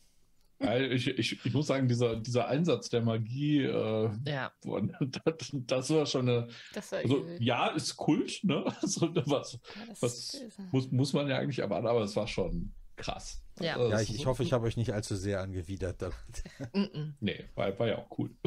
[0.60, 4.50] Ich, ich, ich muss sagen, dieser, dieser Einsatz der Magie, äh, Ja.
[5.24, 6.48] das, das war schon eine.
[6.74, 8.64] Das war Also, ja, ist Kult, ne?
[8.82, 10.62] Also, was Ja, das was böse.
[10.72, 13.40] muss, muss man ja eigentlich erwarten, aber es war schon krass.
[13.60, 13.76] Ja.
[13.76, 17.14] Also, Ja, ich, ich hoffe, ich habe euch nicht allzu sehr angewidert damit.
[17.20, 18.30] Nee, war, war ja auch cool.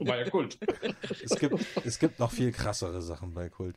[0.00, 0.58] war ja Kult.
[1.24, 3.76] Es gibt, es gibt noch viel krassere Sachen bei Kult.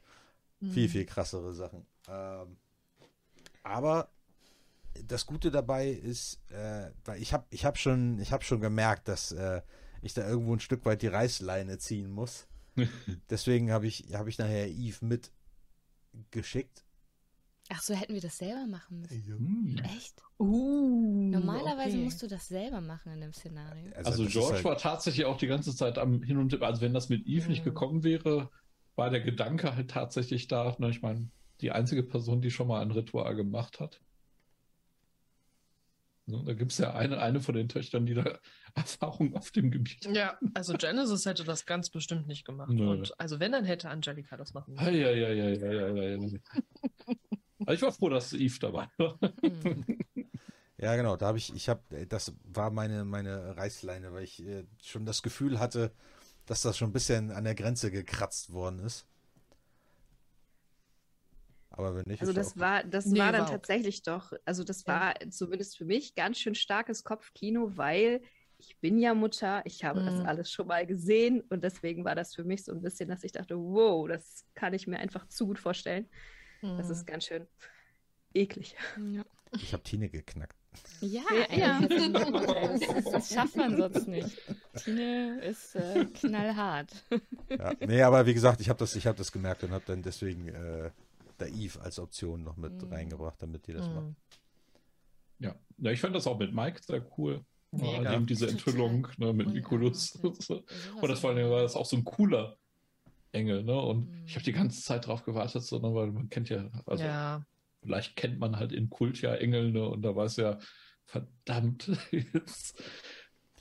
[0.59, 0.89] Viel, Mhm.
[0.91, 1.85] viel krassere Sachen.
[2.09, 2.57] Ähm,
[3.63, 4.09] aber
[5.07, 9.07] das Gute dabei ist, äh, weil ich habe ich hab schon, ich hab schon gemerkt,
[9.07, 9.61] dass äh,
[10.01, 12.47] ich da irgendwo ein Stück weit die Reißleine ziehen muss.
[13.29, 15.05] Deswegen habe ich, hab ich nachher Eve
[16.13, 16.83] mitgeschickt.
[17.69, 19.25] Ach so, hätten wir das selber machen müssen.
[19.25, 19.77] Hm.
[19.95, 20.21] Echt?
[20.37, 22.03] Uh, Normalerweise okay.
[22.03, 23.91] musst du das selber machen in dem Szenario.
[23.95, 26.93] Also ist George halt- war tatsächlich auch die ganze Zeit am Hin und Also wenn
[26.93, 27.65] das mit Eve nicht Mhm.
[27.65, 28.49] gekommen wäre,
[28.95, 30.75] war der Gedanke halt tatsächlich da.
[30.77, 30.89] Ne?
[30.89, 31.29] Ich meine,
[31.61, 34.01] die einzige Person, die schon mal ein Ritual gemacht hat.
[36.25, 36.41] Ne?
[36.45, 38.39] Da gibt es ja eine, eine von den Töchtern, die da
[38.75, 40.15] Erfahrung auf dem Gebiet hat.
[40.15, 42.71] Ja, also Genesis hätte das ganz bestimmt nicht gemacht.
[42.71, 42.89] Nö.
[42.89, 44.85] Und also wenn, dann hätte Angelika das machen müssen.
[44.85, 46.29] Ja, ja, ja, ja, ja, ja, ja.
[47.59, 49.19] Aber ich war froh, dass Eve dabei war.
[49.41, 49.85] Hm.
[50.77, 54.65] Ja, genau, da habe ich, ich habe, das war meine, meine Reißleine, weil ich äh,
[54.81, 55.93] schon das Gefühl hatte,
[56.45, 59.07] dass das schon ein bisschen an der Grenze gekratzt worden ist.
[61.73, 63.51] Aber wenn nicht, Also ist ja das war, das Nee, war dann okay.
[63.51, 64.99] tatsächlich doch, also das Ja.
[64.99, 68.21] war zumindest für mich ganz schön starkes Kopfkino, weil
[68.57, 70.25] ich bin ja Mutter, ich habe das Mhm.
[70.25, 73.31] alles schon mal gesehen und deswegen war das für mich so ein bisschen, dass ich
[73.33, 76.07] dachte, wow, das kann ich mir einfach zu gut vorstellen.
[76.77, 76.91] Das Mhm.
[76.93, 77.47] ist ganz schön
[78.33, 78.75] eklig.
[78.95, 79.23] Ja,
[79.57, 80.55] ich habe Tine geknackt.
[81.01, 81.21] ja,
[81.51, 81.81] Ja, ja.
[81.87, 84.41] Das, das schafft man sonst nicht.
[84.77, 86.91] Tine ist äh, knallhart.
[87.57, 90.01] Ja, nee, aber wie gesagt, ich habe das, ich hab das gemerkt und habe dann
[90.01, 90.89] deswegen äh,
[91.37, 92.91] da Eve als Option noch mit Mhm.
[92.93, 94.05] reingebracht, damit die das macht.
[94.07, 94.15] Mhm.
[95.39, 97.43] Ja, Ja, ich fand das auch mit Mike sehr cool.
[97.71, 98.03] Mega.
[98.03, 100.11] Ja, eben diese Enthüllung ne, mit Nikolus.
[100.15, 100.37] Und
[101.09, 102.55] das vor allem war das auch so ein cooler
[103.31, 103.79] Engel, ne?
[103.81, 104.25] Und Mhm.
[104.27, 107.43] ich habe die ganze Zeit drauf gewartet, so, ne, weil man kennt ja, also ja.
[107.81, 109.87] vielleicht kennt man halt in Kult ja Engel, ne?
[109.89, 110.59] Und da war es ja,
[111.05, 112.81] verdammt, jetzt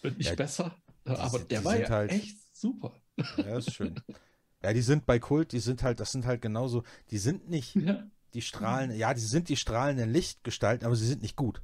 [0.02, 0.76] wird nicht Ja, besser.
[1.07, 2.94] Aber die- der die war ja halt- echt super.
[3.39, 3.94] Ja, ist schön.
[4.62, 7.74] Ja, die sind bei Kult, die sind halt, das sind halt genauso, die sind nicht
[7.74, 11.62] Ja, die Strahlen, ja, die sind die strahlenden Lichtgestalten, aber sie sind nicht gut.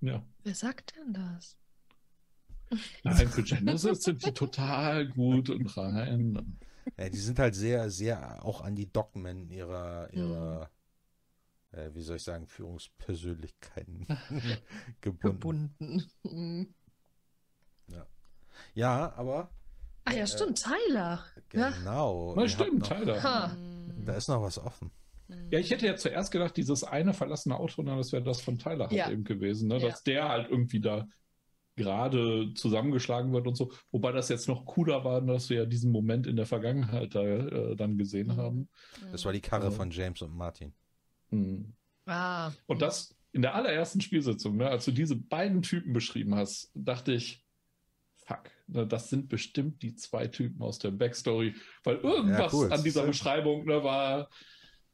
[0.00, 0.22] ja.
[0.42, 1.56] Wer sagt denn das?
[3.02, 6.58] Nein, für Genesis sind die total gut und rein.
[6.96, 10.70] Ja, die sind halt sehr, sehr auch an die Dogmen ihrer, ihrer,
[11.72, 14.06] äh, wie soll ich sagen, Führungspersönlichkeiten
[15.00, 15.76] gebunden.
[15.80, 16.10] Gebunden.
[16.22, 16.74] Mhm.
[18.74, 19.50] Ja, aber
[20.04, 21.24] Ah ja, stimmt, Tyler.
[21.52, 21.70] Ja.
[21.70, 22.34] genau.
[22.36, 23.22] Na, stimmt, noch, Tyler.
[23.22, 23.48] Ha.
[23.48, 24.04] Mhm.
[24.04, 24.90] Da ist noch was offen.
[25.50, 28.58] Ja, ich hätte ja zuerst gedacht, dieses eine verlassene Auto, na, das wäre das von
[28.58, 29.10] Tyler halt Ja.
[29.10, 29.78] eben gewesen, ne?
[29.78, 29.88] Ja.
[29.88, 31.06] dass der halt irgendwie da
[31.76, 33.72] gerade zusammengeschlagen wird und so.
[33.90, 37.22] Wobei das jetzt noch cooler war, dass wir ja diesen Moment in der Vergangenheit da
[37.22, 38.36] äh, dann gesehen Mhm.
[38.36, 38.68] haben.
[39.12, 39.70] Das war die Karre Ja.
[39.70, 40.74] von James und Martin.
[41.30, 41.72] Hm.
[42.06, 42.50] Ah.
[42.66, 47.12] Und das in der allerersten Spielsitzung, ne, als du diese beiden Typen beschrieben hast, dachte
[47.12, 47.44] ich,
[48.16, 52.72] fuck, ne, das sind bestimmt die zwei Typen aus der Backstory, weil irgendwas cool.
[52.72, 54.28] an dieser Beschreibung ne, war.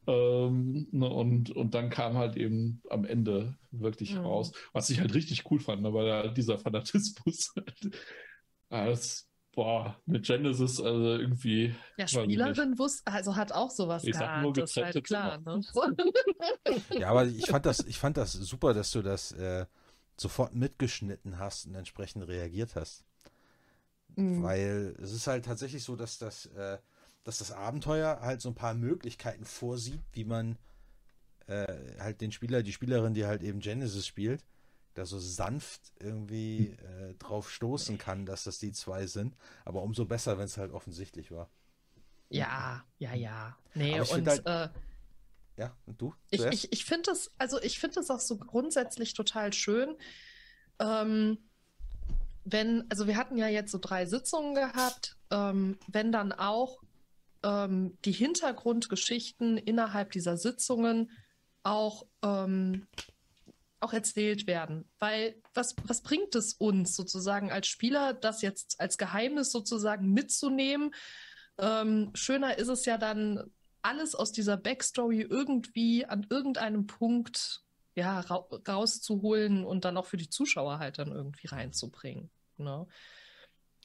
[0.07, 4.21] Ähm, ne, und, und dann kam halt eben am Ende wirklich Mhm.
[4.21, 7.53] raus, was ich halt richtig cool fand, ne, weil da dieser Fanatismus,
[8.69, 11.75] als, boah, mit Genesis, also irgendwie.
[11.97, 12.07] Ja.
[12.07, 15.39] Spielerin wusste, also hat auch sowas Ich sag nur geahnt, das ist halt klar.
[15.39, 15.61] Ne?
[16.99, 19.65] Ja, aber ich fand das, ich fand das super, dass du das äh,
[20.15, 23.03] sofort mitgeschnitten hast und entsprechend reagiert hast.
[24.17, 24.43] Mhm.
[24.43, 26.77] Weil es ist halt tatsächlich so, dass das, äh,
[27.23, 30.57] dass das Abenteuer halt so ein paar Möglichkeiten vorsieht, wie man
[31.45, 31.65] äh,
[31.99, 34.43] halt den Spieler, die Spielerin, die halt eben Genesis spielt,
[34.95, 39.35] da so sanft irgendwie äh, drauf stoßen kann, dass das die zwei sind.
[39.63, 41.49] Aber umso besser, wenn es halt offensichtlich war.
[42.29, 43.55] Ja, ja, ja.
[43.75, 44.69] Nee, Aber ich und halt- äh,
[45.57, 46.13] Ja, und du?
[46.31, 49.95] Ich, ich, ich finde das, also ich finde das auch so grundsätzlich total schön.
[50.79, 51.37] Ähm,
[52.49, 56.81] wenn, also wir hatten ja jetzt so drei Sitzungen gehabt, ähm, wenn dann auch
[57.43, 61.11] ähm, die Hintergrundgeschichten innerhalb dieser Sitzungen
[61.63, 62.87] auch, ähm,
[63.81, 64.89] auch erzählt werden.
[64.97, 70.95] Weil was, was bringt es uns sozusagen als Spieler, das jetzt als Geheimnis sozusagen mitzunehmen?
[71.57, 73.51] Ähm, schöner ist es ja dann,
[73.81, 77.63] alles aus dieser Backstory irgendwie an irgendeinem Punkt
[77.95, 82.29] ja, ra rauszuholen und dann auch für die Zuschauer halt dann irgendwie reinzubringen.
[82.57, 82.87] Ne?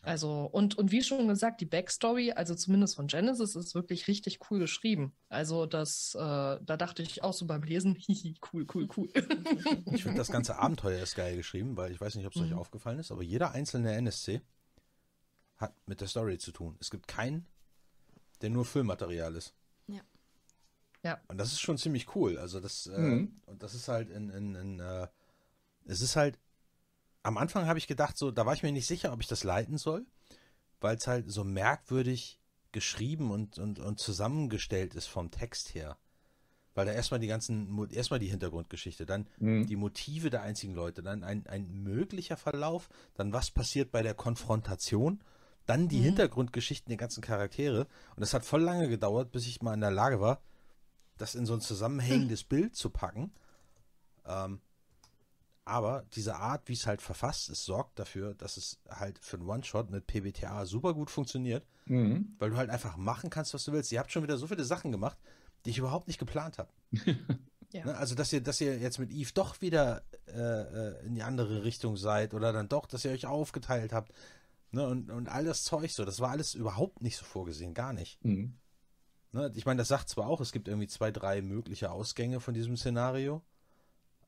[0.05, 4.41] Also, und, und wie schon gesagt, die Backstory, also zumindest von Genesis, ist wirklich richtig
[4.51, 5.15] cool geschrieben.
[5.29, 9.09] Also, das, äh, da dachte ich auch so beim Lesen, hihi, cool, cool, cool.
[9.93, 12.51] Ich finde, das ganze Abenteuer ist geil geschrieben, weil ich weiß nicht, ob es euch
[12.51, 12.59] Mhm.
[12.59, 14.43] aufgefallen ist, aber jeder einzelne NSC
[15.59, 16.77] hat mit der Story zu tun.
[16.81, 17.47] Es gibt keinen,
[18.41, 19.55] der nur Füllmaterial ist.
[19.87, 20.01] Ja.
[21.05, 21.21] Ja.
[21.29, 22.39] Und das ist schon ziemlich cool.
[22.39, 23.41] Also das, äh, Mhm.
[23.47, 25.07] und das ist halt in, in, in äh,
[25.85, 26.41] es ist halt,
[27.23, 29.45] am Anfang habe ich gedacht, so, da war ich mir nicht sicher, ob ich das
[29.45, 30.07] leiten soll,
[30.81, 32.41] weil es halt so merkwürdig
[32.73, 35.99] geschrieben und, und, und zusammengestellt ist vom Text her.
[36.75, 39.67] Weil da erstmal die ganzen, erstmal die Hintergrundgeschichte, dann Hm.
[39.67, 44.15] die Motive der einzigen Leute, dann ein, ein möglicher Verlauf, dann was passiert bei der
[44.15, 45.23] Konfrontation,
[45.67, 46.05] dann die Mhm.
[46.05, 47.87] Hintergrundgeschichten der ganzen Charaktere.
[48.17, 50.41] Und es hat voll lange gedauert, bis ich mal in der Lage war,
[51.19, 53.33] das in so ein zusammenhängendes Bild zu packen.
[54.25, 54.61] Ähm,
[55.65, 59.49] aber diese Art, wie es halt verfasst ist, sorgt dafür, dass es halt für einen
[59.49, 62.35] One-Shot mit PBTA super gut funktioniert, Mhm.
[62.39, 63.91] weil du halt einfach machen kannst, was du willst.
[63.93, 65.19] Ihr habt schon wieder so viele Sachen gemacht,
[65.65, 66.71] die ich überhaupt nicht geplant habe.
[67.75, 67.87] Ja.
[67.87, 67.97] Ne?
[67.97, 71.65] Also, dass ihr, dass ihr jetzt mit Eve doch wieder äh, äh, in die andere
[71.65, 74.13] Richtung seid oder dann doch, dass ihr euch aufgeteilt habt.
[74.73, 74.87] Ne?
[74.87, 78.23] Und, und all das Zeug so, das war alles überhaupt nicht so vorgesehen, gar nicht.
[78.23, 78.59] Mhm.
[79.33, 79.51] Ne?
[79.55, 82.77] Ich meine, das sagt zwar auch, es gibt irgendwie zwei, drei mögliche Ausgänge von diesem
[82.77, 83.41] Szenario.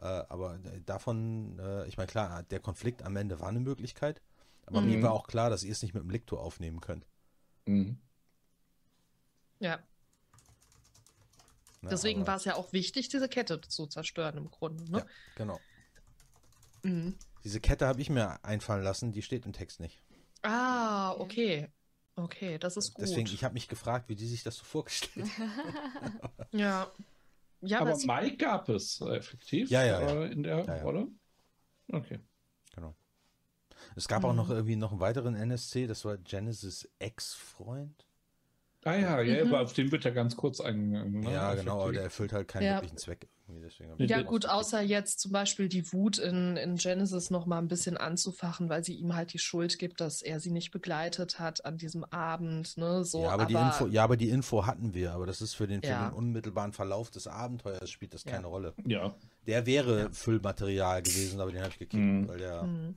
[0.04, 4.20] Äh, aber äh, davon, äh, ich meine, klar, der Konflikt am Ende war eine Möglichkeit.
[4.66, 4.86] Aber Mhm.
[4.88, 7.06] mir war auch klar, dass ihr es nicht mit dem Lektor aufnehmen könnt.
[7.66, 7.98] Mhm.
[9.60, 9.78] ja,
[11.80, 11.90] Ne?
[11.90, 14.90] deswegen aber, war es ja auch wichtig, diese Kette zu zerstören im Grunde.
[14.90, 14.98] Ne?
[14.98, 15.60] Ja, genau.
[16.82, 17.14] Mhm.
[17.42, 20.02] Diese Kette habe ich mir einfallen lassen, die steht im Text nicht.
[20.42, 21.68] Ah, okay.
[22.16, 23.04] Okay, das ist gut.
[23.04, 26.20] Deswegen, ich habe mich gefragt, wie die sich das so vorgestellt haben.
[26.52, 26.90] ja.
[27.66, 30.22] Ja, Aber Mike gab es äh, effektiv Ja, ja, ja.
[30.24, 30.82] äh, in der Ja, ja.
[30.82, 31.08] Rolle.
[31.92, 32.18] Okay.
[32.74, 32.94] Genau.
[33.96, 34.54] Es gab auch noch Mhm.
[34.54, 38.06] irgendwie noch einen weiteren NSC, das war Genesis Ex-Freund.
[38.84, 39.52] Ah ja, ja, Mhm.
[39.54, 41.20] aber auf den wird ja ganz kurz eingegangen.
[41.20, 41.32] ne?
[41.32, 42.74] ja, genau, aber der erfüllt halt keinen Ja.
[42.76, 43.28] wirklichen Zweck
[43.98, 47.96] Ja, gut, außer jetzt zum Beispiel die Wut in, in Genesis noch mal ein bisschen
[47.96, 51.76] anzufachen, weil sie ihm halt die Schuld gibt, dass er sie nicht begleitet hat an
[51.76, 52.76] diesem Abend.
[52.78, 53.04] Ne?
[53.04, 55.66] So, ja, aber, die Info, ja, aber die Info hatten wir, aber das ist für
[55.66, 56.08] den, für Ja.
[56.08, 58.32] den unmittelbaren Verlauf des Abenteuers spielt das Ja.
[58.32, 58.74] keine Rolle.
[58.86, 59.14] Ja.
[59.46, 62.28] Der wäre Füllmaterial gewesen, aber den habe ich gekickt, Mhm.
[62.28, 62.96] weil der Hm.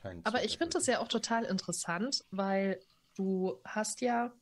[0.00, 2.80] keinen Aber ich finde das ja auch total interessant, weil
[3.16, 4.32] du hast ja,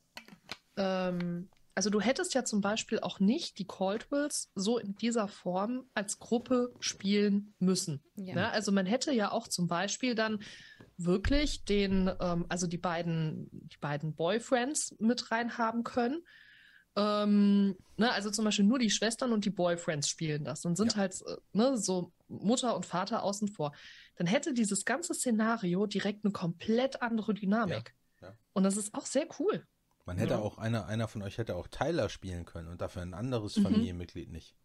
[0.77, 5.89] ähm, also du hättest ja zum Beispiel auch nicht die Caldwells so in dieser Form
[5.93, 8.01] als Gruppe spielen müssen.
[8.15, 8.35] Ja.
[8.35, 8.49] Ne?
[8.51, 10.41] Also man hätte ja auch zum Beispiel dann
[10.97, 16.23] wirklich den, ähm, also die beiden, die beiden Boyfriends mit reinhaben können.
[16.97, 20.93] Ähm, ne, also zum Beispiel nur die Schwestern und die Boyfriends spielen das und sind
[20.93, 20.99] Ja.
[20.99, 23.75] halt äh, ne, so Mutter und Vater außen vor.
[24.15, 27.93] Dann hätte dieses ganze Szenario direkt eine komplett andere Dynamik.
[28.21, 28.37] Ja, ja.
[28.53, 29.67] Und das ist auch sehr cool.
[30.05, 30.39] Man hätte Ja.
[30.39, 33.63] auch, einer, einer von euch hätte auch Tyler spielen können und dafür ein anderes Mhm.
[33.63, 34.55] Familienmitglied nicht.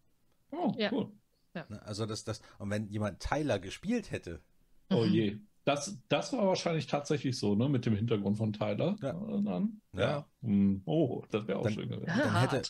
[0.52, 0.90] Oh, Ja.
[0.92, 1.10] cool.
[1.54, 1.82] Ne?
[1.84, 4.42] Also das, das, und wenn jemand Tyler gespielt hätte,
[4.90, 5.12] Oh Mhm.
[5.12, 5.38] je.
[5.64, 7.68] Das, das war wahrscheinlich tatsächlich so, ne?
[7.68, 8.96] Mit dem Hintergrund von Tyler.
[9.02, 9.10] Ja.
[9.10, 9.80] Äh, Dann.
[9.92, 10.26] Ja.
[10.42, 12.06] Hm, Oh, das wäre auch Dann- schön gewesen.
[12.06, 12.62] dann hätte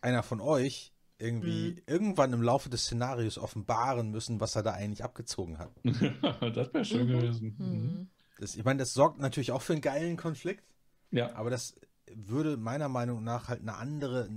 [0.00, 1.82] einer von euch irgendwie Mhm.
[1.86, 5.70] irgendwann im Laufe des Szenarios offenbaren müssen, was er da eigentlich abgezogen hat.
[6.56, 7.12] das wäre schön Mhm.
[7.12, 7.56] gewesen.
[7.58, 7.64] Mhm.
[7.72, 8.10] Hm.
[8.38, 10.64] Das, ich meine, das sorgt natürlich auch für einen geilen Konflikt,
[11.10, 11.34] Ja.
[11.34, 11.74] aber das
[12.14, 14.28] würde meiner Meinung nach halt eine andere,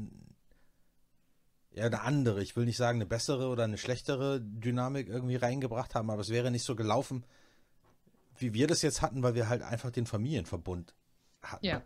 [1.74, 5.96] ja, eine andere, ich will nicht sagen eine bessere oder eine schlechtere Dynamik irgendwie reingebracht
[5.96, 7.26] haben, aber es wäre nicht so gelaufen,
[8.38, 10.94] wie wir das jetzt hatten, weil wir halt einfach den Familienverbund
[11.42, 11.66] hatten.
[11.66, 11.82] Ja.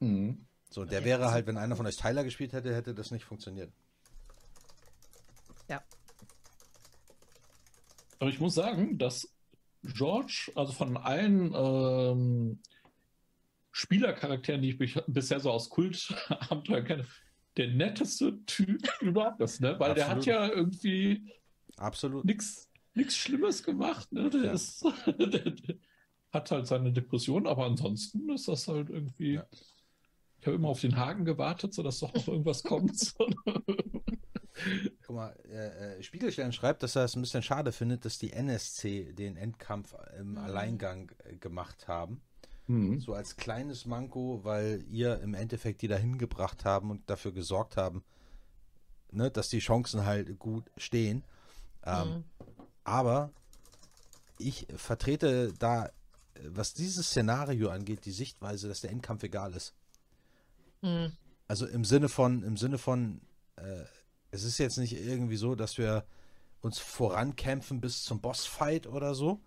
[0.00, 0.46] Mhm.
[0.70, 3.10] So, der Ja, wäre also- halt, wenn einer von euch Tyler gespielt hätte, hätte das
[3.10, 3.72] nicht funktioniert.
[5.68, 5.82] Ja.
[8.18, 9.28] Aber ich muss sagen, dass
[9.82, 12.60] George, also von allen ähm,
[13.72, 17.06] Spielercharakteren, die ich bisher so aus Kultabenteuern kenne,
[17.56, 19.74] der netteste Typ überhaupt ist, ne?
[19.78, 20.26] Weil der hat Absolut.
[20.26, 21.32] ja irgendwie
[21.76, 22.24] Absolut.
[22.24, 24.12] nichts nichts Schlimmes gemacht.
[24.12, 24.28] Ne?
[24.30, 24.52] Der, Ja.
[24.52, 25.76] ist, der, der
[26.32, 29.34] hat halt seine Depression, aber ansonsten ist das halt irgendwie.
[29.34, 29.46] Ja.
[30.40, 32.98] Ich habe immer auf den Haken gewartet, sodass doch noch irgendwas kommt.
[32.98, 33.26] So.
[35.06, 38.32] Guck mal, äh, äh, Spiegelstern schreibt, dass er es ein bisschen schade findet, dass die
[38.32, 40.38] NSC den Endkampf im Mhm.
[40.38, 42.20] Alleingang äh, gemacht haben.
[42.66, 43.00] Hm.
[43.00, 47.76] So als kleines Manko, weil ihr im Endeffekt die dahin gebracht haben und dafür gesorgt
[47.76, 48.04] haben,
[49.10, 51.24] ne, dass die Chancen halt gut stehen.
[51.84, 52.24] Ähm, Mhm.
[52.84, 53.30] Aber
[54.38, 55.90] ich vertrete da,
[56.48, 59.74] was dieses Szenario angeht, die Sichtweise, dass der Endkampf egal ist.
[60.80, 61.12] Mhm.
[61.46, 63.20] Also im Sinne von, im Sinne von,
[63.56, 63.84] äh,
[64.30, 66.04] es ist jetzt nicht irgendwie so, dass wir
[66.60, 69.40] uns vorankämpfen bis zum Bossfight oder so,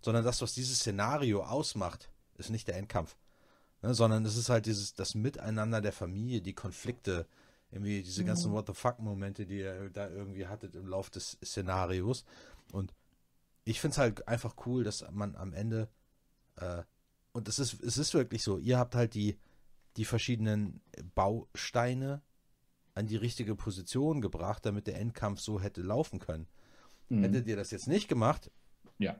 [0.00, 2.10] sondern das, was dieses Szenario ausmacht,
[2.40, 3.16] ist nicht der Endkampf.
[3.82, 7.26] Ne, sondern es ist halt dieses, das Miteinander der Familie, die Konflikte,
[7.70, 8.54] irgendwie diese ganzen Mhm.
[8.56, 12.24] What the fuck-Momente, die ihr da irgendwie hattet im Lauf des Szenarios.
[12.72, 12.92] Und
[13.64, 15.88] ich finde es halt einfach cool, dass man am Ende,
[16.56, 16.82] äh,
[17.32, 19.38] und es ist, es ist wirklich so, ihr habt halt die,
[19.96, 20.82] die verschiedenen
[21.14, 22.22] Bausteine
[22.94, 26.48] an die richtige Position gebracht, damit der Endkampf so hätte laufen können.
[27.08, 27.22] Mhm.
[27.22, 28.50] Hättet ihr das jetzt nicht gemacht,
[28.98, 29.16] Ja.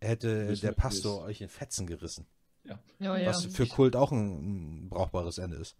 [0.00, 2.26] hätte Wissen der Pastor es- euch in Fetzen gerissen.
[2.64, 2.78] Ja,
[3.18, 3.26] ja.
[3.26, 5.76] was für Kult auch ein, ein brauchbares Ende ist.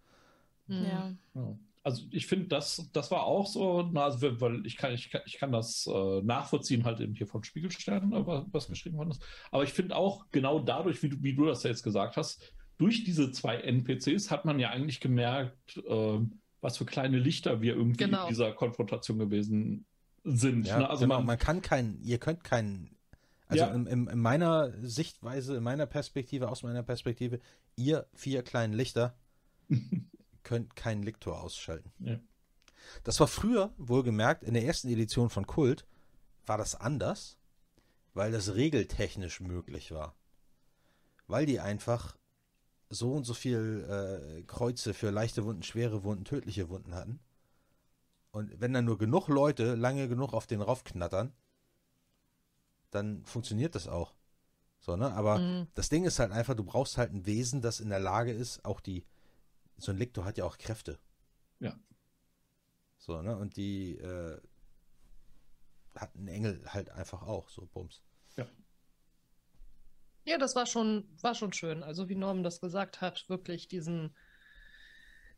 [0.66, 0.84] Mhm.
[0.84, 1.14] Ja.
[1.34, 1.58] Ja.
[1.84, 5.22] Also ich finde, das, das war auch so, na, also, weil ich kann, ich kann,
[5.26, 9.10] ich kann das äh, nachvollziehen, halt eben hier von Spiegelsternen, äh, was, was geschrieben worden
[9.10, 9.22] ist.
[9.50, 12.52] Aber ich finde auch genau dadurch, wie du, wie du das ja jetzt gesagt hast,
[12.78, 17.74] durch diese zwei NPCs hat man ja eigentlich gemerkt, ähm, was für kleine Lichter wir
[17.74, 18.24] irgendwie Genau.
[18.24, 19.84] in dieser Konfrontation gewesen
[20.24, 20.66] sind.
[20.66, 20.90] Ja, ne?
[20.90, 22.96] Also genau, man, man kann keinen, ihr könnt keinen,
[23.52, 23.72] also Ja.
[23.72, 27.40] in, in, in meiner Sichtweise, in meiner Perspektive, aus meiner Perspektive,
[27.76, 29.16] ihr vier kleinen Lichter
[30.42, 31.92] könnt keinen Liktor ausschalten.
[32.00, 32.18] Ja.
[33.04, 35.86] Das war früher, wohlgemerkt, in der ersten Edition von Kult,
[36.46, 37.38] war das anders,
[38.14, 40.16] weil das regeltechnisch möglich war.
[41.28, 42.16] Weil die einfach
[42.90, 47.20] so und so viel äh, Kreuze für leichte Wunden, schwere Wunden, tödliche Wunden hatten.
[48.32, 51.32] Und wenn dann nur genug Leute lange genug auf den raufknattern,
[52.92, 54.14] dann funktioniert das auch.
[54.80, 55.12] So, ne?
[55.12, 55.68] Aber Mhm.
[55.74, 58.64] das Ding ist halt einfach, du brauchst halt ein Wesen, das in der Lage ist,
[58.64, 59.04] auch die,
[59.76, 60.98] so ein Lektor hat ja auch Kräfte.
[61.60, 61.76] Ja.
[62.98, 63.36] So, ne?
[63.36, 64.40] Und die äh,
[65.96, 68.02] hat ein Engel halt einfach auch, so Bums.
[70.24, 71.82] Ja, das war schon, war schon schön.
[71.82, 74.14] Also wie Norman das gesagt hat, wirklich diesen,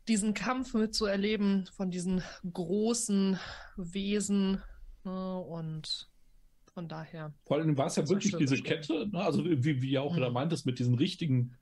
[0.07, 2.21] diesen Kampf mitzuerleben von diesen
[2.53, 3.39] großen
[3.77, 4.61] Wesen.
[5.03, 6.11] Ne, und
[6.75, 7.33] von daher.
[7.45, 8.63] Vor allem war es ja Das wirklich schön, diese das.
[8.63, 9.19] Kette, ne?
[9.23, 10.19] also wie, wie ihr auch Mhm.
[10.21, 11.55] da meintest, mit diesen richtigen,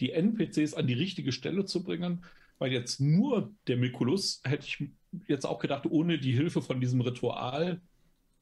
[0.00, 2.24] die NPCs an die richtige Stelle zu bringen,
[2.58, 4.84] weil jetzt nur der Mikulus hätte ich
[5.28, 7.80] jetzt auch gedacht, ohne die Hilfe von diesem Ritual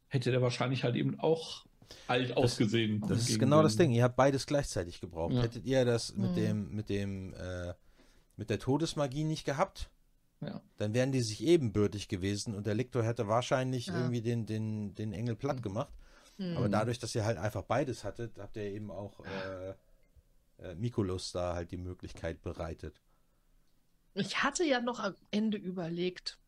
[0.09, 1.67] hätte der wahrscheinlich halt eben auch
[2.09, 3.03] alt ausgesehen.
[3.07, 3.97] Das ist genau das den- Ding.
[3.99, 5.35] Ihr habt beides gleichzeitig gebraucht.
[5.35, 5.43] Ja.
[5.43, 6.35] Hättet ihr das mit Mhm.
[6.37, 7.75] dem, mit dem, äh,
[8.39, 9.91] mit der Todesmagie nicht gehabt,
[10.41, 10.63] Ja.
[10.79, 13.99] dann wären die sich ebenbürtig gewesen und der Liktor hätte wahrscheinlich Ja.
[13.99, 15.63] irgendwie den, den, den Engel platt Mhm.
[15.63, 15.93] gemacht.
[16.39, 16.57] Hm.
[16.57, 19.75] Aber dadurch, dass ihr halt einfach beides hattet, habt ihr eben auch äh,
[20.59, 23.01] äh, Mikulus da halt die Möglichkeit bereitet.
[24.15, 26.39] Ich hatte ja noch am Ende überlegt,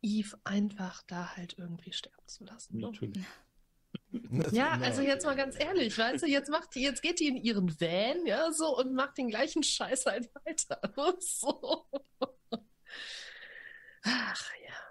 [0.00, 2.78] Eve einfach da halt irgendwie sterben zu lassen.
[2.78, 2.86] Ne?
[2.86, 3.18] Natürlich.
[4.52, 7.36] Ja, also jetzt mal ganz ehrlich, weißt du, jetzt macht die, jetzt geht die in
[7.36, 10.80] ihren Van, ja, so und macht den gleichen Scheiß halt weiter.
[11.20, 11.86] So.
[14.02, 14.87] Ach ja.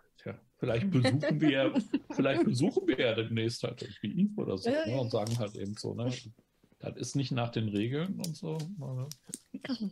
[0.59, 1.73] Vielleicht besuchen wir,
[2.11, 5.75] vielleicht besuchen wir ja demnächst halt irgendwie Eve oder so ne, und sagen halt eben
[5.75, 6.11] so, ne,
[6.79, 8.57] das ist nicht nach den Regeln und so.
[8.77, 9.07] Ne?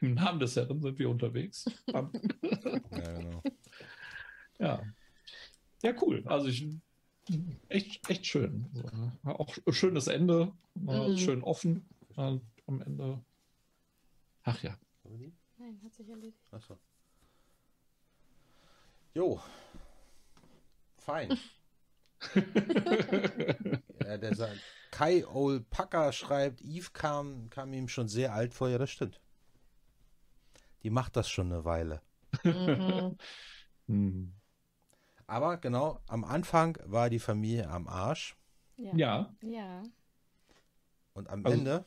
[0.00, 1.64] Im Namen des Herrn sind wir unterwegs.
[1.88, 2.10] Ja,
[2.90, 3.42] genau.
[4.58, 4.82] Ja.
[5.82, 6.22] Ja, cool.
[6.26, 6.68] Also ich
[7.68, 8.66] echt, echt schön.
[8.74, 9.12] So, ne?
[9.24, 10.52] Auch schönes Ende,
[10.86, 11.16] äh, Mhm.
[11.16, 13.24] schön offen äh, am Ende.
[14.42, 14.78] Ach ja.
[15.56, 16.38] Nein, hat sich erledigt.
[16.52, 16.78] Achso.
[19.14, 19.40] Jo.
[20.98, 21.38] Fein.
[22.34, 24.58] ja, der sagt,
[24.90, 28.68] Kai Olpaka schreibt, Eve kam, kam ihm schon sehr alt vor.
[28.68, 29.20] Ja, das stimmt.
[30.82, 32.00] Die macht das schon eine Weile.
[32.42, 33.16] Mhm.
[33.86, 34.32] Hm.
[35.26, 38.34] Aber genau, am Anfang war die Familie am Arsch
[38.78, 38.94] Ja.
[38.96, 39.82] Ja, Ja.
[41.12, 41.84] und am Also- Ende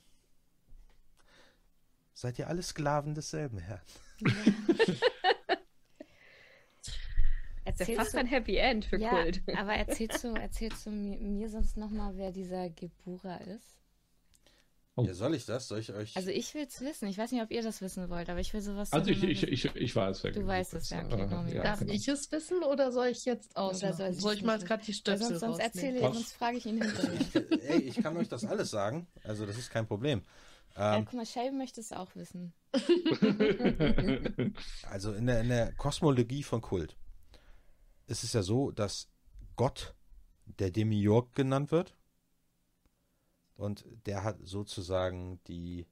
[2.14, 3.82] seid ihr alle Sklaven desselben Herrn.
[4.22, 4.30] Das
[7.74, 9.42] ist ja Erzählst fast du, ein Happy End für ja, Kult.
[9.58, 13.78] aber erzählst du, erzählst du mir, mir sonst nochmal, wer dieser Gebura ist?
[15.00, 15.04] Oh.
[15.04, 15.68] Ja, soll ich das?
[15.68, 16.18] Soll ich euch.
[16.18, 17.08] Also ich will es wissen.
[17.08, 18.92] Ich weiß nicht, ob ihr das wissen wollt, aber ich will sowas.
[18.92, 20.24] also ich, ich, ich, ich weiß.
[20.24, 21.54] wer Du genug weißt es, ja, okay, Äh, Normi.
[21.54, 21.94] Darf genau.
[21.94, 23.96] ich es wissen oder soll ich jetzt ausmachen?
[23.96, 26.16] soll Soll, ich ich mal gerade die Stöpsel sonst, sonst erzähle Was?
[26.16, 27.20] sonst frage ich ihn hinterher.
[27.70, 29.06] Ey, ich kann euch das alles sagen.
[29.24, 30.24] Also, das ist kein Problem.
[30.76, 32.54] ja, Ähm, guck mal, Shelby möchte es auch wissen.
[34.90, 36.98] also, in der, in der Kosmologie von Kult
[38.08, 39.10] ist es ja so, dass
[39.56, 39.96] Gott
[40.46, 41.96] der Demiurg genannt wird.
[43.56, 45.88] Und der hat sozusagen die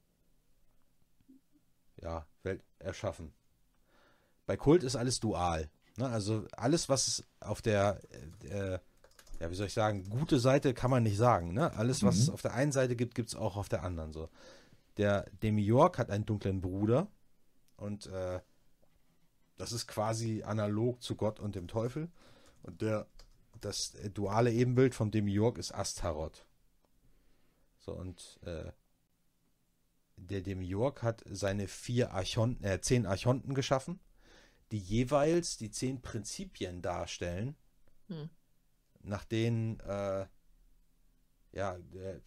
[2.00, 3.32] ja, Welt erschaffen.
[4.46, 5.68] Bei Kult ist alles dual.
[5.96, 6.08] Ne?
[6.08, 8.00] Also alles, was es auf der,
[8.44, 8.78] äh, äh,
[9.40, 11.52] ja, wie soll ich sagen, gute Seite kann man nicht sagen.
[11.52, 11.72] Ne?
[11.72, 12.22] Alles, was Mhm.
[12.22, 14.12] es auf der einen Seite gibt, gibt es auch auf der anderen.
[14.12, 14.28] So.
[14.96, 17.08] Der Demiurg hat einen dunklen Bruder
[17.76, 18.40] und äh,
[19.56, 22.10] das ist quasi analog zu Gott und dem Teufel.
[22.62, 23.06] Und der,
[23.60, 26.44] das duale Ebenbild vom Demiurg ist Astaroth.
[27.78, 28.72] So, und äh,
[30.16, 34.00] der Demiurg hat seine vier Archonten, äh, zehn Archonten geschaffen,
[34.72, 37.56] die jeweils die zehn Prinzipien darstellen,
[38.08, 38.30] Hm.
[39.02, 40.26] nach denen, äh,
[41.52, 41.78] ja,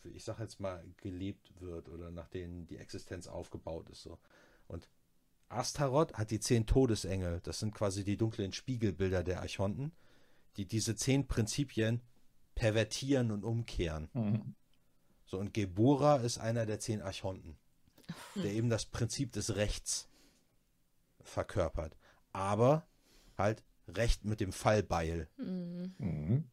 [0.04, 4.02] ich sag jetzt mal, gelebt wird oder nach denen die Existenz aufgebaut ist.
[4.02, 4.18] So.
[4.68, 4.90] Und
[5.50, 9.92] Astaroth hat die zehn Todesengel, das sind quasi die dunklen Spiegelbilder der Archonten,
[10.58, 12.02] die diese zehn Prinzipien
[12.56, 14.10] pervertieren und umkehren.
[14.14, 14.56] Mhm.
[15.26, 17.58] So, und Gebura ist einer der zehn Archonten,
[18.36, 20.08] der eben das Prinzip des Rechts
[21.22, 21.96] verkörpert.
[22.32, 22.88] Aber
[23.38, 25.30] halt Recht mit dem Fallbeil.
[25.38, 25.94] Mhm.
[25.98, 26.52] Mhm.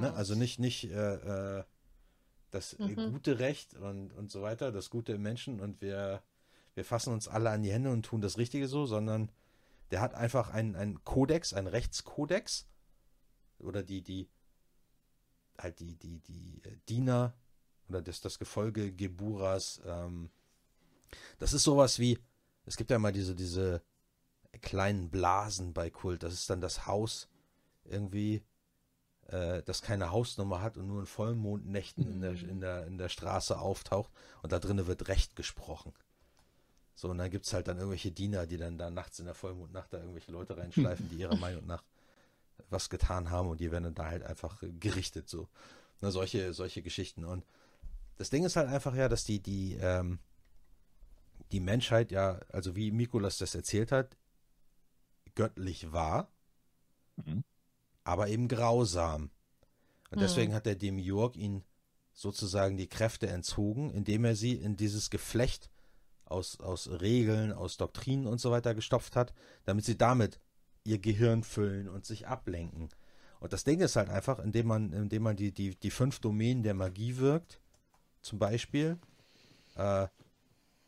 [0.00, 0.12] Ne?
[0.14, 1.64] Also nicht, nicht äh, äh,
[2.50, 3.12] das Mhm.
[3.12, 6.22] gute Recht und, und so weiter, das Gute im Menschen und wir,
[6.74, 9.30] wir fassen uns alle an die Hände und tun das Richtige so, sondern
[9.90, 12.66] der hat einfach einen, einen Kodex, einen Rechtskodex
[13.58, 14.28] oder die, die,
[15.58, 17.34] halt die, die, die äh, Diener
[17.88, 20.30] oder das, das Gefolge Geburas, ähm,
[21.38, 22.18] das ist sowas wie,
[22.66, 23.82] es gibt ja mal diese, diese
[24.62, 27.28] kleinen Blasen bei Kult, das ist dann das Haus
[27.84, 28.42] irgendwie,
[29.28, 33.08] äh, das keine Hausnummer hat und nur in Vollmondnächten in, der, in, der, in der
[33.08, 34.10] Straße auftaucht
[34.42, 35.92] und da drinnen wird Recht gesprochen.
[36.94, 39.34] So, und dann gibt es halt dann irgendwelche Diener, die dann da nachts in der
[39.34, 41.82] Vollmondnacht da irgendwelche Leute reinschleifen, die ihrer Meinung nach
[42.70, 45.48] was getan haben und die werden dann da halt einfach gerichtet, so.
[46.00, 47.24] Na, solche, solche Geschichten.
[47.24, 47.44] Und
[48.16, 50.18] das Ding ist halt einfach ja, dass die, die, ähm,
[51.52, 54.16] die Menschheit ja, also wie Mikolas das erzählt hat,
[55.34, 56.30] göttlich war,
[57.16, 57.44] Mhm.
[58.04, 59.30] aber eben grausam.
[60.10, 60.20] Und Mhm.
[60.20, 61.64] deswegen hat der Demiurg ihn
[62.12, 65.70] sozusagen die Kräfte entzogen, indem er sie in dieses Geflecht
[66.26, 70.40] aus, aus Regeln, aus Doktrinen und so weiter gestopft hat, damit sie damit
[70.84, 72.90] ihr Gehirn füllen und sich ablenken.
[73.40, 76.62] Und das Ding ist halt einfach, indem man, indem man die, die, die fünf Domänen
[76.62, 77.60] der Magie wirkt,
[78.22, 78.98] zum Beispiel,
[79.76, 80.08] äh,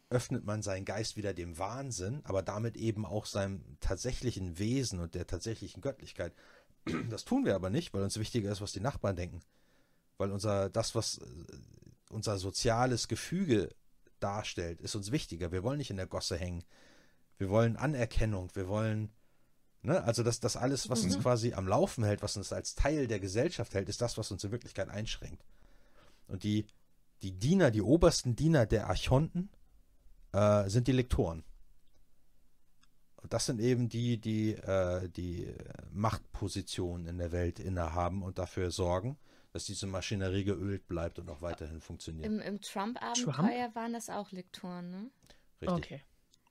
[0.08, 5.15] öffnet man seinen Geist wieder dem Wahnsinn, aber damit eben auch seinem tatsächlichen Wesen und
[5.15, 6.32] der tatsächlichen Göttlichkeit.
[7.10, 9.40] Das tun wir aber nicht, weil uns wichtiger ist, was die Nachbarn denken.
[10.18, 11.24] Weil unser, das, was äh,
[12.10, 13.70] unser soziales Gefüge
[14.20, 15.53] darstellt, ist uns wichtiger.
[15.53, 16.65] Wir wollen nicht in der Gosse hängen.
[17.39, 18.51] Wir wollen Anerkennung.
[18.55, 19.11] Wir wollen,
[19.83, 23.07] ne, also das, das alles, was uns quasi am Laufen hält, was uns als Teil
[23.07, 25.45] der Gesellschaft hält, ist das, was uns in Wirklichkeit einschränkt.
[26.28, 26.67] Und die,
[27.23, 29.51] die Diener, die obersten Diener der Archonten,
[30.33, 31.45] äh, sind die Lektoren.
[33.17, 35.53] Und das sind eben die, die äh, die
[35.91, 39.19] Machtpositionen in der Welt innehaben und dafür sorgen,
[39.57, 42.26] dass diese Maschinerie geölt bleibt und auch weiterhin funktioniert.
[42.26, 45.10] Im, im Trump-Abenteuer waren das auch Lektoren, ne?
[45.62, 45.78] Richtig.
[45.78, 46.02] Okay.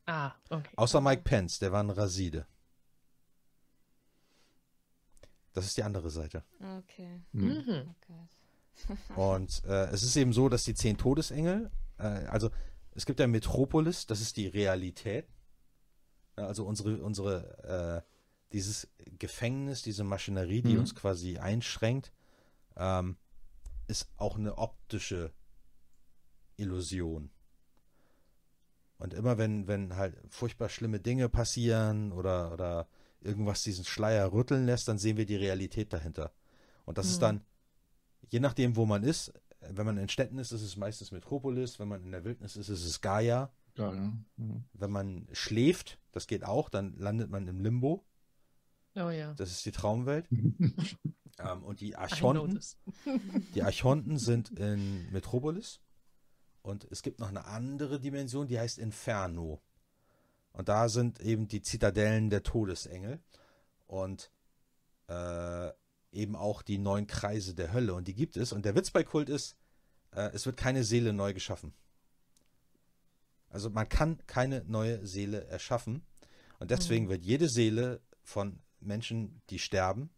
[0.07, 0.71] Ah, okay.
[0.75, 2.47] Außer Mike Pence, der war ein Raside.
[5.53, 6.43] Das ist die andere Seite.
[6.79, 7.21] Okay.
[7.31, 7.87] Mhm.
[7.87, 8.97] Oh Gott.
[9.15, 11.69] Und äh, es ist eben so, dass die zehn Todesengel,
[11.99, 12.49] äh, also
[12.95, 15.27] es gibt ja Metropolis, das ist die Realität.
[16.37, 18.11] Ja, also unsere, unsere, äh,
[18.51, 18.87] dieses
[19.19, 20.79] Gefängnis, diese Maschinerie, die Mhm.
[20.79, 22.11] uns quasi einschränkt,
[22.77, 23.17] ähm,
[23.87, 25.31] ist auch eine optische
[26.57, 27.29] Illusion.
[28.97, 32.87] Und immer wenn, wenn halt furchtbar schlimme Dinge passieren oder, oder
[33.19, 36.31] irgendwas diesen Schleier rütteln lässt, dann sehen wir die Realität dahinter.
[36.85, 37.25] Und das ist Mhm.
[37.25, 37.41] dann,
[38.29, 41.87] je nachdem, wo man ist, wenn man in Städten ist, ist es meistens Metropolis, wenn
[41.87, 43.51] man in der Wildnis ist, ist es Gaia.
[43.77, 44.13] Ja, ja.
[44.37, 44.63] Mhm.
[44.73, 48.05] Wenn man schläft, das geht auch, dann landet man im Limbo,
[48.95, 49.33] Oh ja.
[49.33, 50.27] das ist die Traumwelt.
[50.31, 52.59] ähm, und die Archonten,
[53.55, 55.81] die Archonten sind in Metropolis.
[56.61, 59.61] Und es gibt noch eine andere Dimension, die heißt Inferno.
[60.51, 63.19] Und da sind eben die Zitadellen der Todesengel.
[63.85, 64.31] Und
[65.07, 65.71] äh,
[66.11, 67.93] eben auch die neun Kreise der Hölle.
[67.93, 68.51] Und die gibt es.
[68.51, 69.55] Und der Witz bei Kult ist,
[70.11, 71.73] äh, es wird keine Seele neu geschaffen.
[73.49, 76.05] Also man kann keine neue Seele erschaffen.
[76.59, 80.09] Und deswegen wird jede Seele von Menschen, die sterben,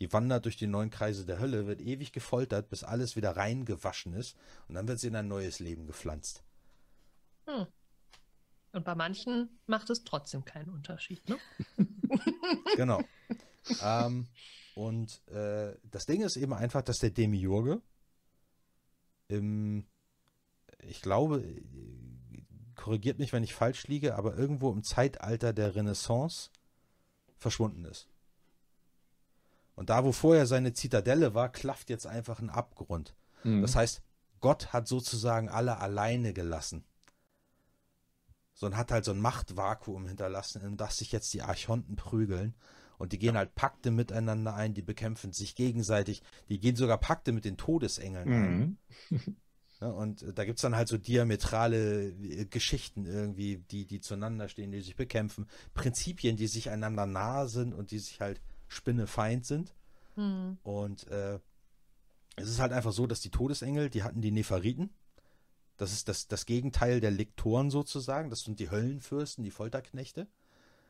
[0.00, 4.14] die wandert durch die neun Kreise der Hölle, wird ewig gefoltert, bis alles wieder reingewaschen
[4.14, 4.36] ist.
[4.66, 6.42] Und dann wird sie in ein neues Leben gepflanzt.
[7.46, 7.66] Hm.
[8.72, 11.38] Und bei manchen macht es trotzdem keinen Unterschied, ne?
[12.76, 13.02] Genau.
[13.82, 14.26] ähm,
[14.74, 17.82] und äh, das Ding ist eben einfach, dass der Demiurge
[19.28, 19.86] im,
[20.80, 21.62] ich glaube, äh,
[22.74, 26.50] korrigiert mich, wenn ich falsch liege, aber irgendwo im Zeitalter der Renaissance
[27.42, 28.08] verschwunden ist.
[29.74, 33.14] Und da, wo vorher seine Zitadelle war, klafft jetzt einfach ein Abgrund.
[33.44, 33.62] Mhm.
[33.62, 34.02] Das heißt,
[34.40, 36.84] Gott hat sozusagen alle alleine gelassen.
[38.54, 42.54] So und hat halt so ein Machtvakuum hinterlassen, in das sich jetzt die Archonten prügeln.
[42.98, 47.32] Und die gehen halt Pakte miteinander ein, die bekämpfen sich gegenseitig, die gehen sogar Pakte
[47.32, 48.58] mit den Todesengeln ein.
[48.58, 48.78] Mhm.
[49.10, 49.18] Ja,
[49.90, 54.72] und äh, da gibt's dann halt so diametrale äh, Geschichten irgendwie, die, die zueinander stehen,
[54.72, 55.46] die sich bekämpfen.
[55.74, 59.74] Prinzipien, die sich einander nahe sind und die sich halt spinnefeind sind.
[60.14, 60.58] Hm.
[60.62, 61.38] Und äh,
[62.36, 64.90] es ist halt einfach so, dass die Todesengel, die hatten die Nephariten.
[65.76, 68.30] Das ist das, das Gegenteil der Lektoren sozusagen.
[68.30, 70.28] Das sind die Höllenfürsten, die Folterknechte.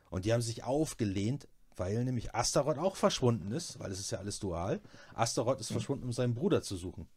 [0.09, 4.19] Und die haben sich aufgelehnt, weil nämlich Astaroth auch verschwunden ist, weil es ist ja
[4.19, 4.81] alles dual.
[5.13, 7.07] Astaroth ist verschwunden, um seinen Bruder zu suchen.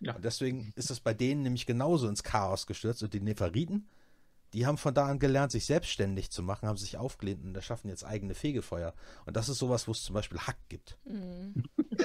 [0.00, 0.14] Ja.
[0.14, 3.02] Und deswegen ist es bei denen nämlich genauso ins Chaos gestürzt.
[3.02, 3.88] Und die Nephariten,
[4.52, 7.88] die haben von da an gelernt, sich selbstständig zu machen, haben sich aufgelehnt und erschaffen
[7.88, 8.94] jetzt eigene Fegefeuer.
[9.24, 10.98] Und das ist sowas, wo es zum Beispiel Hack gibt.
[11.04, 11.64] Mhm.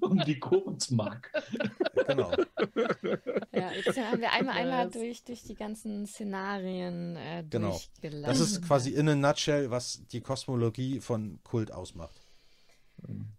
[0.00, 1.30] Um die Kurzmark.
[2.06, 2.30] Genau.
[3.52, 7.70] Ja, jetzt haben wir einmal, einmal durch, durch die ganzen Szenarien äh, Genau.
[7.70, 8.22] durchgelassen.
[8.24, 12.20] Das ist quasi in a nutshell, was die Kosmologie von Kult ausmacht.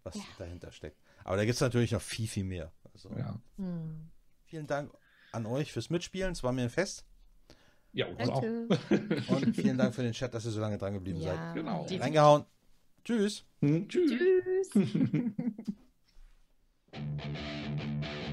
[0.03, 0.21] Was Ja.
[0.37, 0.97] dahinter steckt.
[1.27, 2.71] Aber da gibt es natürlich noch viel, viel mehr.
[2.93, 3.37] Also, ja.
[3.57, 4.09] hm.
[4.45, 4.93] Vielen Dank
[5.33, 6.31] an euch fürs Mitspielen.
[6.31, 7.05] Es war mir ein Fest.
[7.91, 8.41] Ja, uns auch.
[8.41, 11.55] Und vielen Dank für den Chat, dass ihr so lange dran geblieben ja, seid.
[11.55, 11.81] Genau.
[11.81, 12.01] Definitiv.
[12.01, 12.45] Reingehauen.
[13.03, 13.43] Tschüss.
[13.59, 14.69] Hm, tschüss.
[14.69, 14.93] Tschüss.